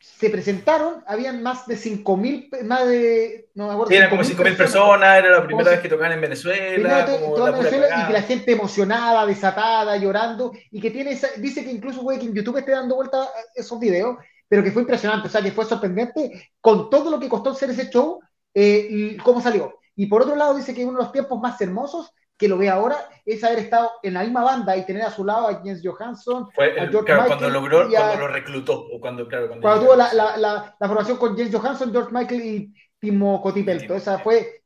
se 0.00 0.30
presentaron, 0.30 1.04
habían 1.06 1.42
más 1.42 1.66
de 1.66 1.76
5.000, 1.76 2.62
más 2.62 2.88
de, 2.88 3.50
no 3.54 3.66
me 3.66 3.74
acuerdo. 3.74 3.92
Eran 3.92 4.08
como 4.08 4.22
5.000 4.22 4.56
personas, 4.56 5.18
era 5.18 5.30
la 5.30 5.46
primera 5.46 5.70
vez 5.72 5.80
que 5.80 5.90
tocaban 5.90 6.12
en 6.12 6.22
Venezuela. 6.22 7.06
y 7.06 8.06
que 8.06 8.12
la 8.12 8.22
gente 8.22 8.52
emocionada, 8.52 9.26
desatada, 9.26 9.96
llorando, 9.98 10.52
y 10.70 10.80
que 10.80 10.90
tiene 10.90 11.18
dice 11.36 11.64
que 11.64 11.70
incluso 11.70 12.02
puede 12.02 12.18
que 12.18 12.26
en 12.26 12.34
YouTube 12.34 12.56
esté 12.56 12.72
dando 12.72 12.96
vuelta 12.96 13.28
esos 13.54 13.78
videos, 13.78 14.16
pero 14.48 14.62
que 14.64 14.72
fue 14.72 14.82
impresionante, 14.82 15.28
o 15.28 15.30
sea, 15.30 15.42
que 15.42 15.52
fue 15.52 15.66
sorprendente 15.66 16.50
con 16.60 16.88
todo 16.88 17.10
lo 17.10 17.20
que 17.20 17.28
costó 17.28 17.50
hacer 17.50 17.68
ese 17.68 17.90
show, 17.90 18.20
eh, 18.54 18.86
y 18.88 19.16
cómo 19.18 19.42
salió. 19.42 19.78
Y 19.96 20.06
por 20.06 20.22
otro 20.22 20.34
lado 20.34 20.54
dice 20.54 20.74
que 20.74 20.84
uno 20.84 20.98
de 20.98 21.04
los 21.04 21.12
tiempos 21.12 21.38
más 21.40 21.60
hermosos 21.60 22.10
que 22.40 22.48
lo 22.48 22.56
ve 22.56 22.70
ahora 22.70 22.96
es 23.26 23.44
haber 23.44 23.58
estado 23.58 23.90
en 24.02 24.14
la 24.14 24.22
misma 24.22 24.42
banda 24.42 24.74
y 24.74 24.86
tener 24.86 25.02
a 25.02 25.10
su 25.10 25.24
lado 25.24 25.46
a 25.46 25.62
Jens 25.62 25.82
Johansson. 25.84 26.48
Fue 26.54 26.80
a 26.80 26.88
George 26.88 27.04
claro, 27.04 27.26
cuando 27.26 27.50
logró, 27.50 27.88
cuando 27.90 28.16
lo 28.16 28.28
reclutó, 28.28 28.80
o 28.90 28.98
cuando, 28.98 29.28
claro, 29.28 29.48
cuando, 29.48 29.62
cuando 29.62 29.84
tuvo 29.84 29.94
la, 29.94 30.12
la, 30.14 30.38
la, 30.38 30.74
la, 30.80 30.88
formación 30.88 31.18
con 31.18 31.36
Jens 31.36 31.54
Johansson, 31.54 31.92
George 31.92 32.10
Michael 32.10 32.40
y 32.40 32.74
Timo 32.98 33.42
Cotipelto. 33.42 33.94
Esa 33.94 34.18
fue 34.20 34.62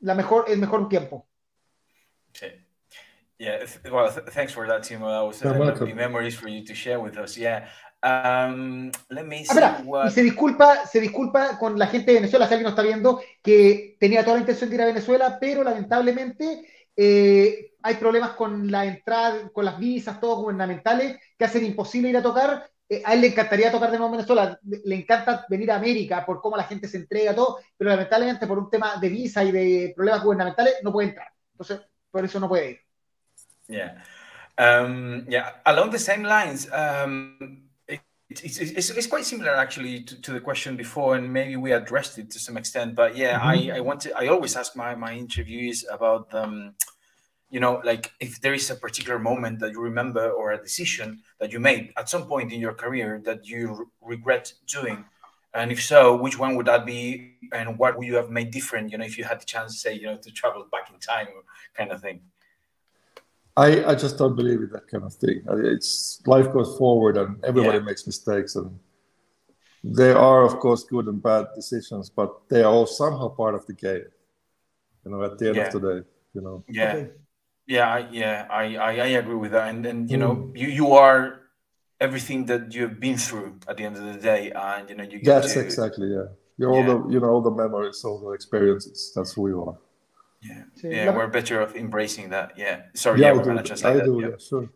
la 0.00 0.14
mejor, 0.14 0.44
el 0.48 0.58
mejor 0.58 0.86
tiempo. 0.86 1.26
Sí. 2.32 2.46
Yeah, 3.38 3.64
well, 3.90 4.08
th 4.12 4.30
thanks 4.32 4.52
for 4.52 4.68
that, 4.68 4.82
Timo. 4.82 5.08
That 5.08 5.26
was 5.26 5.42
uh, 5.42 5.94
memories 5.94 6.36
for 6.36 6.48
you 6.48 6.62
to 6.64 6.74
share 6.74 7.00
with 7.00 7.16
us. 7.16 7.36
Yeah. 7.36 7.68
Um, 8.02 8.92
let 9.08 9.24
me 9.26 9.44
see 9.46 9.58
ah, 9.62 9.80
what... 9.82 10.08
Y 10.08 10.10
se 10.10 10.22
disculpa, 10.22 10.86
se 10.86 11.00
disculpa 11.00 11.58
con 11.58 11.78
la 11.78 11.86
gente 11.86 12.12
de 12.12 12.20
Venezuela, 12.20 12.46
si 12.46 12.52
alguien 12.52 12.64
nos 12.64 12.72
está 12.72 12.82
viendo, 12.82 13.22
que 13.42 13.96
tenía 13.98 14.22
toda 14.22 14.36
la 14.36 14.40
intención 14.40 14.68
de 14.68 14.76
ir 14.76 14.82
a 14.82 14.86
Venezuela, 14.86 15.38
pero 15.40 15.64
lamentablemente 15.64 16.68
eh, 16.96 17.72
hay 17.82 17.94
problemas 17.96 18.30
con 18.30 18.70
la 18.70 18.86
entrada, 18.86 19.50
con 19.52 19.64
las 19.64 19.78
visas, 19.78 20.20
todos 20.20 20.38
gubernamentales, 20.38 21.18
que 21.38 21.44
hacen 21.44 21.64
imposible 21.64 22.08
ir 22.08 22.16
a 22.16 22.22
tocar. 22.22 22.68
Eh, 22.88 23.02
a 23.04 23.14
él 23.14 23.22
le 23.22 23.28
encantaría 23.28 23.72
tocar 23.72 23.90
de 23.90 23.98
nuevo 23.98 24.12
en 24.12 24.18
Venezuela, 24.18 24.58
le 24.62 24.94
encanta 24.94 25.46
venir 25.48 25.70
a 25.70 25.76
América 25.76 26.24
por 26.24 26.40
cómo 26.40 26.56
la 26.56 26.64
gente 26.64 26.86
se 26.86 26.98
entrega, 26.98 27.34
todo, 27.34 27.58
pero 27.76 27.90
lamentablemente 27.90 28.46
por 28.46 28.58
un 28.58 28.70
tema 28.70 28.96
de 29.00 29.08
visa 29.08 29.42
y 29.42 29.52
de 29.52 29.92
problemas 29.96 30.22
gubernamentales 30.22 30.74
no 30.82 30.92
puede 30.92 31.08
entrar. 31.08 31.28
Entonces, 31.52 31.80
por 32.10 32.24
eso 32.24 32.40
no 32.40 32.48
puede 32.48 32.70
ir. 32.70 32.80
Yeah. 33.66 34.04
Um, 34.58 35.26
yeah. 35.26 35.60
Along 35.64 35.90
the 35.90 35.98
same 35.98 36.24
lines, 36.24 36.68
um, 36.70 37.63
it's, 38.30 38.58
it's, 38.58 38.90
it's, 38.90 39.06
quite 39.06 39.24
similar 39.24 39.54
actually 39.54 40.02
to, 40.02 40.20
to, 40.22 40.32
the 40.32 40.40
question 40.40 40.76
before, 40.76 41.16
and 41.16 41.32
maybe 41.32 41.56
we 41.56 41.72
addressed 41.72 42.18
it 42.18 42.30
to 42.30 42.38
some 42.38 42.56
extent. 42.56 42.94
But 42.94 43.16
yeah, 43.16 43.38
mm-hmm. 43.38 43.70
I, 43.72 43.76
I 43.76 43.80
want 43.80 44.00
to. 44.02 44.16
I 44.16 44.28
always 44.28 44.56
ask 44.56 44.74
my 44.76 44.94
my 44.94 45.12
interviewees 45.14 45.84
about 45.90 46.32
um, 46.34 46.74
you 47.50 47.60
know, 47.60 47.80
like 47.84 48.12
if 48.20 48.40
there 48.40 48.54
is 48.54 48.68
a 48.70 48.74
particular 48.74 49.18
moment 49.18 49.60
that 49.60 49.72
you 49.72 49.80
remember 49.80 50.30
or 50.30 50.52
a 50.52 50.60
decision 50.60 51.22
that 51.38 51.52
you 51.52 51.60
made 51.60 51.92
at 51.96 52.08
some 52.08 52.26
point 52.26 52.52
in 52.52 52.60
your 52.60 52.74
career 52.74 53.20
that 53.24 53.46
you 53.46 53.74
re- 54.00 54.16
regret 54.16 54.52
doing, 54.66 55.04
and 55.54 55.70
if 55.70 55.80
so, 55.80 56.16
which 56.16 56.36
one 56.36 56.56
would 56.56 56.66
that 56.66 56.84
be, 56.84 57.36
and 57.52 57.78
what 57.78 57.96
would 57.96 58.06
you 58.08 58.16
have 58.16 58.30
made 58.30 58.50
different? 58.50 58.90
You 58.90 58.98
know, 58.98 59.04
if 59.04 59.16
you 59.16 59.24
had 59.24 59.40
the 59.40 59.44
chance, 59.44 59.80
say, 59.80 59.94
you 59.94 60.06
know, 60.06 60.16
to 60.16 60.30
travel 60.32 60.66
back 60.72 60.90
in 60.92 60.98
time, 60.98 61.28
kind 61.76 61.92
of 61.92 62.00
thing. 62.00 62.22
I, 63.56 63.84
I 63.84 63.94
just 63.94 64.18
don't 64.18 64.34
believe 64.34 64.60
in 64.60 64.70
that 64.70 64.88
kind 64.88 65.04
of 65.04 65.14
thing. 65.14 65.42
It's 65.48 66.20
life 66.26 66.52
goes 66.52 66.76
forward 66.76 67.16
and 67.16 67.42
everybody 67.44 67.78
yeah. 67.78 67.84
makes 67.84 68.06
mistakes 68.06 68.56
and 68.56 68.78
there 69.84 70.18
are 70.18 70.42
of 70.42 70.58
course 70.58 70.82
good 70.84 71.06
and 71.06 71.22
bad 71.22 71.46
decisions, 71.54 72.08
but 72.08 72.48
they 72.48 72.62
are 72.62 72.72
all 72.72 72.86
somehow 72.86 73.28
part 73.28 73.54
of 73.54 73.66
the 73.66 73.74
game. 73.74 74.06
You 75.04 75.10
know, 75.10 75.22
at 75.22 75.38
the 75.38 75.48
end 75.48 75.56
yeah. 75.56 75.66
of 75.66 75.72
the 75.72 75.80
day, 75.80 76.08
you 76.32 76.40
know. 76.40 76.64
Yeah. 76.68 76.94
Okay. 76.94 77.10
Yeah, 77.66 78.08
yeah, 78.10 78.46
I, 78.50 78.76
I, 78.76 78.90
I 78.92 79.06
agree 79.06 79.36
with 79.36 79.52
that. 79.52 79.70
And 79.70 79.82
then 79.84 80.08
you 80.08 80.18
mm. 80.18 80.20
know, 80.20 80.52
you, 80.54 80.68
you 80.68 80.92
are 80.92 81.40
everything 81.98 82.44
that 82.46 82.74
you've 82.74 83.00
been 83.00 83.16
through 83.16 83.58
at 83.66 83.78
the 83.78 83.84
end 83.84 83.96
of 83.96 84.04
the 84.04 84.20
day, 84.20 84.52
and 84.52 84.88
you 84.90 84.96
know, 84.96 85.04
you. 85.04 85.20
That's 85.22 85.54
to, 85.54 85.60
exactly 85.60 86.08
yeah. 86.08 86.26
You're 86.58 86.72
yeah. 86.72 86.76
all 86.76 86.84
the 86.84 87.12
you 87.12 87.20
know 87.20 87.28
all 87.28 87.40
the 87.40 87.50
memories, 87.50 88.04
all 88.04 88.20
the 88.20 88.30
experiences. 88.32 89.12
That's 89.14 89.32
who 89.32 89.48
you 89.48 89.64
are. 89.64 89.78
Yeah, 90.44 90.66
yeah, 90.82 91.10
we're 91.10 91.30
better 91.30 91.62
of 91.62 91.74
embracing 91.74 92.28
that. 92.30 92.52
Yeah, 92.56 92.90
sorry, 92.94 93.20
yeah, 93.20 93.32
we're 93.32 93.44
that. 93.44 93.64
yeah. 93.80 94.36
sure. 94.38 94.68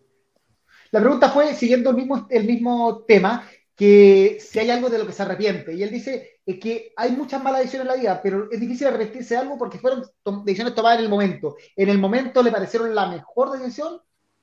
La 0.90 1.00
pregunta 1.00 1.28
fue, 1.28 1.54
siguiendo 1.54 1.90
el 1.90 1.96
mismo, 1.96 2.26
el 2.30 2.44
mismo 2.44 3.04
tema, 3.06 3.46
que 3.76 4.38
si 4.40 4.58
hay 4.58 4.70
algo 4.70 4.88
de 4.88 4.98
lo 4.98 5.06
que 5.06 5.12
se 5.12 5.22
arrepiente. 5.22 5.74
Y 5.74 5.82
él 5.82 5.90
dice 5.90 6.40
que 6.60 6.92
hay 6.96 7.12
muchas 7.12 7.42
malas 7.42 7.60
decisiones 7.60 7.86
en 7.86 7.94
la 7.94 8.00
vida, 8.00 8.20
pero 8.22 8.50
es 8.50 8.58
difícil 8.58 8.86
arrepentirse 8.86 9.34
de 9.34 9.40
algo 9.40 9.58
porque 9.58 9.78
fueron 9.78 10.04
decisiones 10.44 10.74
tomadas 10.74 10.98
en 10.98 11.04
el 11.04 11.10
momento. 11.10 11.56
En 11.76 11.90
el 11.90 11.98
momento 11.98 12.42
le 12.42 12.50
parecieron 12.50 12.94
la 12.94 13.06
mejor 13.06 13.58
decisión 13.58 14.00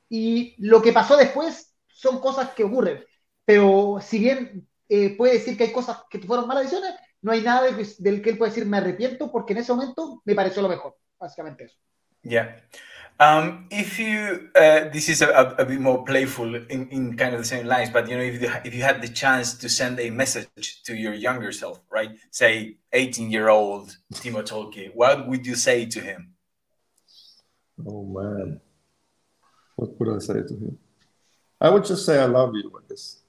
y 0.08 0.54
lo 0.60 0.82
que 0.82 0.94
pasó 0.94 1.18
después 1.18 1.74
son 1.88 2.20
cosas 2.20 2.52
que 2.52 2.64
ocurren. 2.64 3.04
Pero 3.44 3.98
si 4.02 4.20
bien 4.20 4.68
eh, 4.88 5.18
puede 5.18 5.34
decir 5.34 5.58
que 5.58 5.66
hay 5.66 5.72
cosas 5.74 6.04
que 6.10 6.20
fueron 6.20 6.48
malas 6.48 6.66
decisiones, 6.66 6.96
no 7.22 7.32
hay 7.32 7.42
nada 7.42 7.64
del 7.98 8.22
que 8.22 8.30
él 8.30 8.38
puede 8.38 8.52
decir 8.52 8.68
me 8.68 8.78
arrepiento 8.78 9.32
porque 9.32 9.54
en 9.54 9.60
ese 9.60 9.74
momento 9.74 10.22
me 10.26 10.36
pareció 10.36 10.62
lo 10.62 10.70
mejor. 10.70 10.96
Básicamente 11.26 11.64
eso. 11.64 11.76
Yeah. 12.24 12.56
Um, 13.20 13.68
if 13.72 13.98
you, 13.98 14.50
uh, 14.56 14.90
this 14.92 15.10
is 15.10 15.22
a, 15.22 15.56
a, 15.58 15.66
bit 15.66 15.80
more 15.80 16.04
playful 16.04 16.54
in, 16.54 16.90
in 16.90 17.16
kind 17.16 17.34
of 17.34 17.40
the 17.40 17.46
same 17.46 17.66
lines, 17.66 17.90
but 17.90 18.10
you 18.10 18.18
know, 18.18 18.24
if 18.24 18.42
you, 18.42 18.52
if 18.66 18.76
you 18.76 18.84
had 18.84 19.02
the 19.02 19.08
chance 19.08 19.54
to 19.56 19.70
send 19.70 20.00
a 20.00 20.10
message 20.10 20.84
to 20.84 20.94
your 20.94 21.14
younger 21.14 21.52
self, 21.52 21.80
right? 21.90 22.12
Say 22.30 22.78
18 22.92 23.32
year 23.32 23.48
old 23.50 23.98
Timo 24.16 24.44
Tolkki, 24.44 24.92
what 24.94 25.28
would 25.28 25.48
you 25.48 25.56
say 25.56 25.86
to 25.86 26.02
him? 26.02 26.34
Oh 27.88 28.04
man, 28.04 28.60
what 29.78 29.98
would 30.00 30.16
I 30.16 30.20
say 30.20 30.34
to 30.34 30.54
him? 30.54 30.78
I 31.62 31.70
would 31.70 31.86
just 31.86 32.06
say, 32.06 32.20
I 32.22 32.26
love 32.26 32.54
you, 32.54 32.70
I 32.76 32.82
guess. 32.90 33.22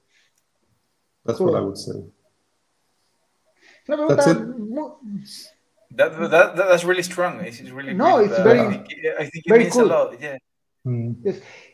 That's 1.25 1.37
cool. 1.37 1.47
what 1.47 1.57
I 1.57 1.61
would 1.61 1.77
say. 1.77 2.03
That's 3.87 4.27
it. 4.27 4.37
That, 5.95 6.29
that, 6.29 6.55
that's 6.55 6.83
really 6.83 7.03
strong. 7.03 7.39
It's 7.41 7.61
really 7.61 7.93
no, 7.93 8.19
it's 8.19 8.37
very, 8.37 8.59
I 8.59 8.69
think, 8.69 8.87
I 9.19 9.25
think 9.25 9.45
it 9.45 9.57
means 9.57 9.73
cool. 9.73 9.85
a 9.85 9.87
lot. 9.87 10.21
Yeah. 10.21 10.37
Mm. 10.85 11.15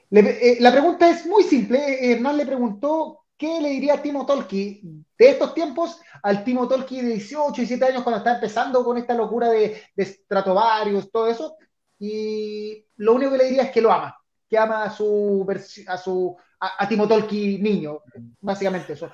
Le, 0.09 0.19
eh, 0.19 0.57
la 0.59 0.71
pregunta 0.71 1.09
es 1.09 1.25
muy 1.25 1.43
simple. 1.43 1.79
Hernán 2.11 2.37
le 2.37 2.45
preguntó 2.45 3.25
qué 3.35 3.59
le 3.59 3.69
diría 3.69 3.95
a 3.95 4.01
Timo 4.01 4.25
Tolki 4.25 4.81
de 5.17 5.29
estos 5.29 5.53
tiempos 5.53 5.99
al 6.21 6.43
Timo 6.43 6.67
Tolki 6.67 7.01
de 7.01 7.13
18, 7.13 7.53
17 7.53 7.85
años 7.85 8.03
cuando 8.03 8.19
está 8.19 8.35
empezando 8.35 8.83
con 8.83 8.97
esta 8.97 9.15
locura 9.15 9.49
de, 9.49 9.81
de 9.95 10.05
Stratovarius, 10.05 11.11
todo 11.11 11.27
eso. 11.27 11.57
Y 11.99 12.85
lo 12.97 13.13
único 13.13 13.31
que 13.31 13.37
le 13.39 13.45
diría 13.45 13.63
es 13.63 13.71
que 13.71 13.81
lo 13.81 13.91
ama, 13.91 14.15
que 14.47 14.57
ama 14.57 14.83
a 14.83 14.91
su, 14.91 15.47
a 15.87 15.97
su 15.97 16.37
a, 16.59 16.83
a 16.83 16.87
Timo 16.87 17.07
Tolki 17.07 17.57
niño, 17.57 18.01
básicamente 18.39 18.93
eso. 18.93 19.09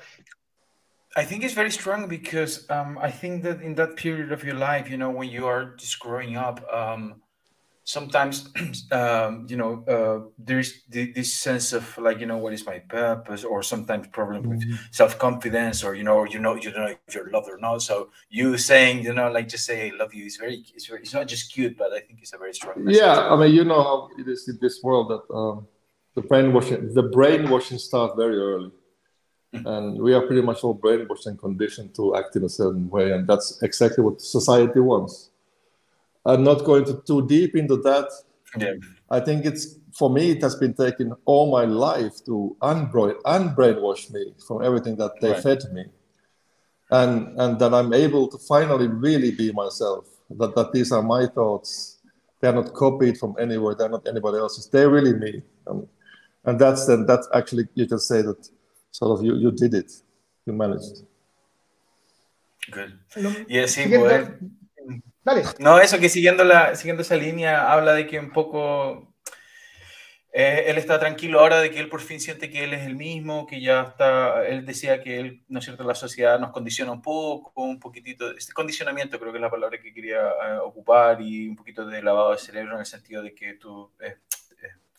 I 1.16 1.24
think 1.26 1.44
it's 1.44 1.54
very 1.54 1.72
strong 1.72 2.08
because 2.08 2.70
um, 2.70 2.98
I 3.02 3.10
think 3.12 3.44
that 3.44 3.62
in 3.62 3.76
that 3.76 3.96
period 3.96 4.32
of 4.32 4.44
your 4.44 4.56
life, 4.56 4.90
you 4.90 4.98
know, 4.98 5.10
when 5.10 5.30
you 5.30 5.48
are 5.48 5.76
just 5.76 6.00
growing 6.00 6.38
up, 6.38 6.64
um, 6.72 7.22
sometimes 7.90 8.50
um, 8.92 9.48
you 9.50 9.58
know 9.58 9.84
uh, 9.88 10.30
there's 10.38 10.84
this 10.88 11.34
sense 11.34 11.74
of 11.74 11.98
like 11.98 12.20
you 12.20 12.28
know 12.28 12.38
what 12.38 12.54
is 12.54 12.64
my 12.66 12.78
purpose 12.78 13.44
or 13.44 13.64
sometimes 13.64 14.06
problem 14.08 14.48
with 14.48 14.62
mm-hmm. 14.62 14.76
self-confidence 14.92 15.84
or 15.84 15.96
you 15.96 16.04
know 16.04 16.24
you 16.24 16.40
know 16.40 16.54
you 16.54 16.70
don't 16.72 16.86
know 16.86 16.96
if 17.08 17.16
you're 17.16 17.32
loved 17.32 17.50
or 17.50 17.58
not 17.58 17.82
so 17.82 18.10
you 18.30 18.58
saying 18.58 19.04
you 19.04 19.14
know 19.14 19.32
like 19.32 19.48
just 19.48 19.66
say 19.66 19.90
i 19.90 19.92
love 19.96 20.14
you 20.14 20.26
is 20.26 20.38
very 20.38 20.64
it's 20.76 20.86
very 20.86 21.02
it's 21.02 21.14
not 21.14 21.28
just 21.28 21.52
cute 21.52 21.76
but 21.78 21.92
i 21.92 22.00
think 22.00 22.20
it's 22.22 22.34
a 22.34 22.38
very 22.38 22.54
strong 22.54 22.76
message. 22.84 23.02
yeah 23.02 23.34
i 23.34 23.36
mean 23.36 23.52
you 23.56 23.64
know 23.64 23.82
how 23.82 24.10
it 24.20 24.28
is 24.28 24.48
in 24.48 24.58
this 24.62 24.84
world 24.84 25.10
that 25.10 25.24
um, 25.34 25.68
the 26.16 26.22
brainwashing 26.22 26.94
the 26.94 27.04
brainwashing 27.04 27.78
starts 27.78 28.14
very 28.16 28.38
early. 28.38 28.72
And 29.54 30.00
we 30.00 30.14
are 30.14 30.26
pretty 30.28 30.42
much 30.42 30.64
all 30.64 30.78
brainwashed 30.78 31.26
and 31.26 31.40
conditioned 31.40 31.94
to 31.96 32.16
act 32.16 32.36
in 32.36 32.44
a 32.44 32.50
certain 32.50 32.90
way 32.90 33.12
and 33.12 33.28
that's 33.28 33.62
exactly 33.64 34.04
what 34.04 34.22
society 34.22 34.80
wants 34.80 35.30
I'm 36.26 36.44
not 36.44 36.64
going 36.64 36.86
to 36.86 37.02
too 37.06 37.28
deep 37.28 37.56
into 37.56 37.78
that. 37.78 38.10
Yeah. 38.58 38.74
I 39.10 39.20
think 39.20 39.46
it's 39.46 39.76
for 39.94 40.10
me. 40.10 40.32
It 40.32 40.42
has 40.42 40.56
been 40.56 40.74
taking 40.74 41.14
all 41.26 41.52
my 41.52 41.66
life 41.66 42.24
to 42.26 42.56
unbrain, 42.62 43.16
unbrainwash 43.24 44.12
me 44.12 44.34
from 44.48 44.64
everything 44.64 44.96
that 44.98 45.20
they 45.22 45.32
right. 45.32 45.44
fed 45.44 45.64
me, 45.72 45.86
and 46.92 47.40
and 47.40 47.60
that 47.60 47.74
I'm 47.74 47.94
able 47.94 48.28
to 48.28 48.38
finally 48.38 48.88
really 48.88 49.32
be 49.32 49.52
myself. 49.52 50.08
That 50.32 50.56
that 50.56 50.72
these 50.72 50.92
are 50.92 51.04
my 51.04 51.26
thoughts. 51.28 51.98
They're 52.42 52.54
not 52.54 52.74
copied 52.74 53.18
from 53.18 53.36
anywhere. 53.40 53.76
They're 53.76 53.90
not 53.90 54.08
anybody 54.08 54.38
else's. 54.38 54.68
They're 54.68 54.90
really 54.90 55.14
me. 55.14 55.42
Um, 55.68 55.88
and 56.46 56.58
that's 56.60 56.86
then 56.86 57.06
that's 57.06 57.28
actually 57.34 57.68
you 57.76 57.86
can 57.86 58.00
say 58.00 58.22
that 58.22 58.50
sort 58.92 59.12
of 59.12 59.24
you 59.24 59.38
you 59.38 59.52
did 59.52 59.74
it. 59.74 59.92
You 60.46 60.54
managed. 60.54 61.06
Good. 62.72 63.48
Yes, 63.48 63.72
sí, 63.72 63.88
poder, 63.88 64.40
No, 65.60 65.80
eso 65.80 66.00
que 66.00 66.10
siguiendo, 66.10 66.44
la, 66.44 66.76
siguiendo 66.76 67.02
esa 67.02 67.16
línea, 67.16 67.72
habla 67.72 67.94
de 67.94 68.08
que 68.08 68.20
un 68.20 68.32
poco 68.32 69.14
eh, 70.32 70.66
él 70.68 70.78
está 70.78 71.00
tranquilo 71.00 71.40
ahora 71.40 71.60
de 71.60 71.72
que 71.72 71.80
él 71.80 71.90
por 71.90 72.02
fin 72.02 72.20
siente 72.20 72.50
que 72.50 72.64
él 72.64 72.74
es 72.74 72.86
el 72.86 72.96
mismo, 72.96 73.48
que 73.48 73.62
ya 73.62 73.82
está, 73.82 74.46
él 74.46 74.66
decía 74.66 75.02
que 75.02 75.20
él, 75.20 75.44
¿no 75.48 75.60
es 75.60 75.66
cierto?, 75.66 75.84
la 75.84 75.96
sociedad 75.96 76.40
nos 76.40 76.52
condiciona 76.52 76.92
un 76.92 77.02
poco, 77.02 77.64
un 77.64 77.80
poquitito, 77.80 78.32
este 78.36 78.54
condicionamiento 78.54 79.20
creo 79.20 79.32
que 79.32 79.40
es 79.40 79.42
la 79.42 79.50
palabra 79.50 79.80
que 79.80 79.94
quería 79.94 80.20
eh, 80.20 80.58
ocupar 80.64 81.20
y 81.22 81.48
un 81.48 81.56
poquito 81.56 81.86
de 81.86 82.04
lavado 82.04 82.32
de 82.32 82.38
cerebro 82.38 82.76
en 82.76 82.82
el 82.82 82.86
sentido 82.86 83.24
de 83.24 83.34
que 83.34 83.56
tú, 83.56 83.92
eh, 84.00 84.18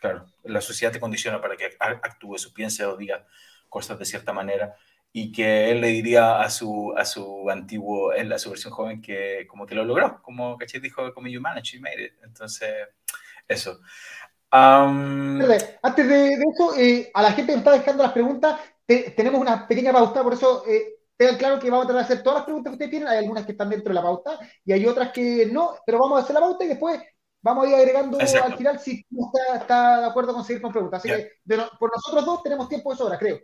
claro, 0.00 0.26
la 0.44 0.60
sociedad 0.60 0.92
te 0.92 1.00
condiciona 1.00 1.40
para 1.40 1.56
que 1.56 1.76
actúes 1.78 2.46
o 2.46 2.52
pienses 2.52 2.86
o 2.86 2.96
digas 2.96 3.22
cosas 3.70 3.98
de 3.98 4.04
cierta 4.04 4.34
manera 4.34 4.74
y 5.12 5.32
que 5.32 5.70
él 5.70 5.80
le 5.80 5.88
diría 5.88 6.40
a 6.40 6.50
su, 6.50 6.94
a 6.96 7.04
su 7.04 7.48
antiguo, 7.50 8.12
él, 8.12 8.32
a 8.32 8.38
su 8.38 8.50
versión 8.50 8.72
joven, 8.72 9.00
que 9.00 9.46
como 9.48 9.66
que 9.66 9.74
lo 9.74 9.84
logró, 9.84 10.20
como 10.22 10.56
caché 10.56 10.78
dijo, 10.78 11.12
como 11.14 11.26
you 11.26 11.40
managed, 11.40 11.72
you 11.74 11.80
made 11.80 12.04
it. 12.04 12.12
Entonces, 12.22 12.70
eso. 13.48 13.80
Antes 14.52 16.08
de, 16.08 16.32
eso, 16.32 16.76
eh, 16.76 17.10
a 17.12 17.22
la 17.22 17.32
gente 17.32 17.52
que 17.52 17.58
está 17.58 17.72
dejando 17.72 18.02
las 18.02 18.12
preguntas, 18.12 18.60
tenemos 18.86 19.40
una 19.40 19.66
pequeña 19.66 19.92
pauta, 19.92 20.22
por 20.22 20.34
eso 20.34 20.64
eh, 20.66 21.00
tengan 21.16 21.36
claro 21.36 21.58
que 21.58 21.70
vamos 21.70 21.84
a 21.84 21.88
tratar 21.88 22.06
de 22.06 22.12
hacer 22.12 22.22
todas 22.24 22.38
las 22.38 22.44
preguntas 22.44 22.70
que 22.70 22.74
ustedes 22.74 22.90
tienen, 22.90 23.08
hay 23.08 23.18
algunas 23.18 23.44
que 23.44 23.52
están 23.52 23.70
dentro 23.70 23.90
de 23.90 23.94
la 23.94 24.02
pauta 24.02 24.38
y 24.64 24.72
hay 24.72 24.86
otras 24.86 25.12
que 25.12 25.46
no, 25.46 25.74
pero 25.86 25.98
vamos 25.98 26.18
a 26.18 26.22
hacer 26.22 26.34
la 26.34 26.40
pauta 26.40 26.64
y 26.64 26.68
después 26.68 27.00
vamos 27.42 27.66
a 27.66 27.68
ir 27.68 27.74
agregando 27.74 28.18
al 28.18 28.56
final 28.56 28.78
si 28.78 29.04
está, 29.10 29.56
está 29.56 30.00
de 30.00 30.06
acuerdo 30.06 30.34
con 30.34 30.44
seguir 30.44 30.62
con 30.62 30.72
preguntas. 30.72 31.04
Así 31.04 31.08
que 31.08 31.30
por 31.78 31.90
nosotros 31.94 32.24
dos 32.24 32.42
tenemos 32.42 32.68
tiempo 32.68 32.90
de 32.90 32.96
sobra, 32.96 33.18
creo. 33.18 33.38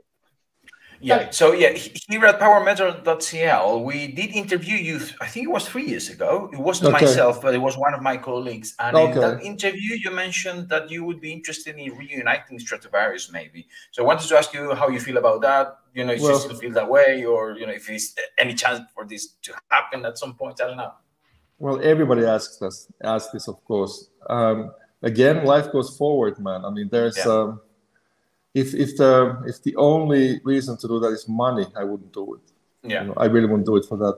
Yeah. 1.01 1.31
So 1.31 1.53
yeah, 1.53 1.71
here 1.73 2.25
at 2.25 2.41
PowerMetal.cl, 2.41 3.85
we 3.85 4.09
did 4.09 4.31
interview 4.31 4.77
you. 4.77 5.01
I 5.21 5.27
think 5.27 5.47
it 5.47 5.51
was 5.51 5.69
three 5.69 5.87
years 5.87 6.09
ago. 6.09 6.51
It 6.53 6.59
wasn't 6.59 6.95
okay. 6.95 7.05
myself, 7.05 7.43
but 7.43 7.55
it 7.55 7.59
was 7.59 7.77
one 7.77 7.95
of 7.95 8.03
my 8.03 8.17
colleagues. 8.17 8.75
And 8.79 8.97
okay. 8.97 9.13
in 9.13 9.21
that 9.21 9.43
interview, 9.43 9.97
you 9.97 10.11
mentioned 10.11 10.69
that 10.69 10.91
you 10.91 11.05
would 11.05 11.21
be 11.21 11.33
interested 11.33 11.77
in 11.77 11.97
reuniting 11.97 12.59
Stratovarius, 12.59 13.33
maybe. 13.33 13.69
So 13.91 14.03
I 14.03 14.07
wanted 14.07 14.29
to 14.29 14.37
ask 14.37 14.53
you 14.55 14.75
how 14.75 14.89
you 14.89 15.01
feel 15.01 15.19
about 15.19 15.43
that. 15.43 15.79
You 15.95 16.05
know, 16.05 16.13
if 16.13 16.21
well, 16.21 16.33
you 16.33 16.39
still 16.39 16.57
feel 16.57 16.73
that 16.73 16.89
way, 16.89 17.25
or 17.25 17.57
you 17.59 17.67
know, 17.67 17.73
if 17.73 17.87
there's 17.87 18.15
any 18.39 18.55
chance 18.55 18.81
for 18.95 19.07
this 19.07 19.35
to 19.43 19.55
happen 19.71 20.05
at 20.05 20.19
some 20.19 20.35
point. 20.35 20.61
I 20.61 20.67
don't 20.69 20.77
know. 20.77 20.93
Well, 21.59 21.81
everybody 21.83 22.25
asks 22.25 22.61
us 22.61 22.87
asks 23.03 23.33
this, 23.33 23.49
of 23.49 23.65
course. 23.65 24.11
Um, 24.29 24.73
again, 25.03 25.45
life 25.45 25.73
goes 25.73 25.97
forward, 25.97 26.39
man. 26.39 26.65
I 26.65 26.71
mean, 26.71 26.89
there's. 26.91 27.17
Yeah. 27.17 27.33
Um, 27.33 27.61
if 28.63 28.75
if 28.75 28.97
the 28.97 29.13
if 29.47 29.63
the 29.63 29.77
only 29.77 30.41
reason 30.43 30.79
to 30.79 30.89
do 30.89 30.99
that 31.01 31.13
is 31.19 31.29
money, 31.29 31.67
I 31.77 31.85
wouldn't 31.85 32.13
do 32.21 32.25
it. 32.37 32.45
Yeah, 32.83 33.03
you 33.03 33.09
know, 33.09 33.15
I 33.25 33.27
really 33.27 33.49
wouldn't 33.51 33.67
do 33.67 33.77
it 33.77 33.85
for 33.85 33.99
that. 33.99 34.17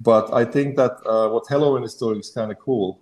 But 0.00 0.32
I 0.34 0.44
think 0.44 0.76
that 0.76 0.94
uh, 1.06 1.28
what 1.30 1.44
Helloween 1.46 1.84
is 1.84 1.94
doing 1.94 2.18
is 2.20 2.30
kind 2.30 2.50
of 2.52 2.58
cool. 2.58 3.00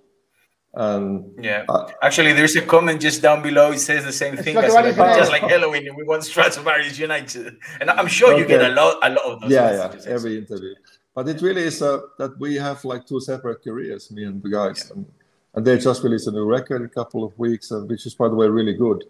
And 0.75 1.35
yeah, 1.49 1.65
uh, 1.69 1.91
actually, 2.01 2.33
there's 2.33 2.55
a 2.57 2.63
comment 2.63 3.01
just 3.01 3.21
down 3.21 3.43
below. 3.43 3.73
It 3.73 3.81
says 3.81 4.05
the 4.05 4.13
same 4.13 4.37
thing. 4.37 4.57
As 4.57 4.73
like, 4.73 4.95
just 5.21 5.33
like 5.33 5.43
Helloween, 5.43 5.85
we 5.97 6.05
want 6.05 6.23
Stratovarius 6.23 6.97
United, 6.99 7.57
and 7.81 7.91
I'm 7.91 8.07
sure 8.07 8.31
okay. 8.33 8.41
you 8.41 8.47
get 8.47 8.63
a 8.71 8.73
lot, 8.81 8.99
a 9.03 9.11
lot 9.11 9.25
of 9.33 9.41
those. 9.41 9.51
Yeah, 9.51 9.71
yeah, 9.73 10.17
every 10.17 10.39
interview. 10.39 10.75
But 11.15 11.29
it 11.29 11.43
really 11.43 11.65
is 11.71 11.83
uh, 11.83 12.01
that 12.19 12.39
we 12.39 12.55
have 12.55 12.79
like 12.85 13.05
two 13.11 13.21
separate 13.21 13.63
careers, 13.65 14.11
me 14.13 14.25
and 14.25 14.41
the 14.43 14.49
guys, 14.49 14.79
yeah. 14.79 14.95
and, 14.95 15.07
and 15.55 15.67
they 15.67 15.77
just 15.77 16.03
released 16.05 16.29
a 16.29 16.31
new 16.31 16.47
record 16.47 16.81
in 16.83 16.87
a 16.87 16.95
couple 17.01 17.23
of 17.25 17.37
weeks, 17.37 17.73
and 17.73 17.91
which 17.91 18.07
is 18.07 18.15
by 18.15 18.29
the 18.29 18.37
way 18.41 18.47
really 18.49 18.77
good. 18.87 19.05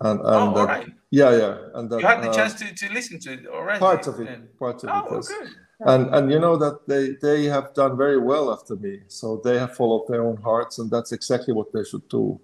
And, 0.00 0.20
and 0.20 0.26
oh, 0.26 0.54
that, 0.54 0.66
right. 0.66 0.92
Yeah, 1.10 1.36
yeah. 1.36 1.58
And 1.74 1.90
that, 1.90 2.00
you 2.00 2.06
had 2.06 2.22
the 2.22 2.30
uh, 2.30 2.34
chance 2.34 2.54
to, 2.54 2.74
to 2.74 2.92
listen 2.92 3.18
to 3.20 3.32
it 3.32 3.46
already. 3.46 3.78
Parts 3.78 4.06
of 4.06 4.18
it. 4.20 4.58
Parts 4.58 4.84
of 4.84 4.90
oh, 4.90 5.18
it. 5.18 5.26
Yes. 5.28 5.50
And 5.80 6.14
and 6.14 6.30
you 6.30 6.38
know 6.38 6.56
that 6.56 6.86
they 6.86 7.16
they 7.22 7.44
have 7.44 7.72
done 7.72 7.96
very 7.96 8.18
well 8.18 8.52
after 8.52 8.76
me, 8.76 9.00
so 9.08 9.40
they 9.42 9.58
have 9.58 9.74
followed 9.74 10.06
their 10.08 10.22
own 10.22 10.36
hearts, 10.36 10.78
and 10.78 10.90
that's 10.90 11.12
exactly 11.12 11.54
what 11.54 11.72
they 11.72 11.84
should 11.84 12.06
do. 12.08 12.38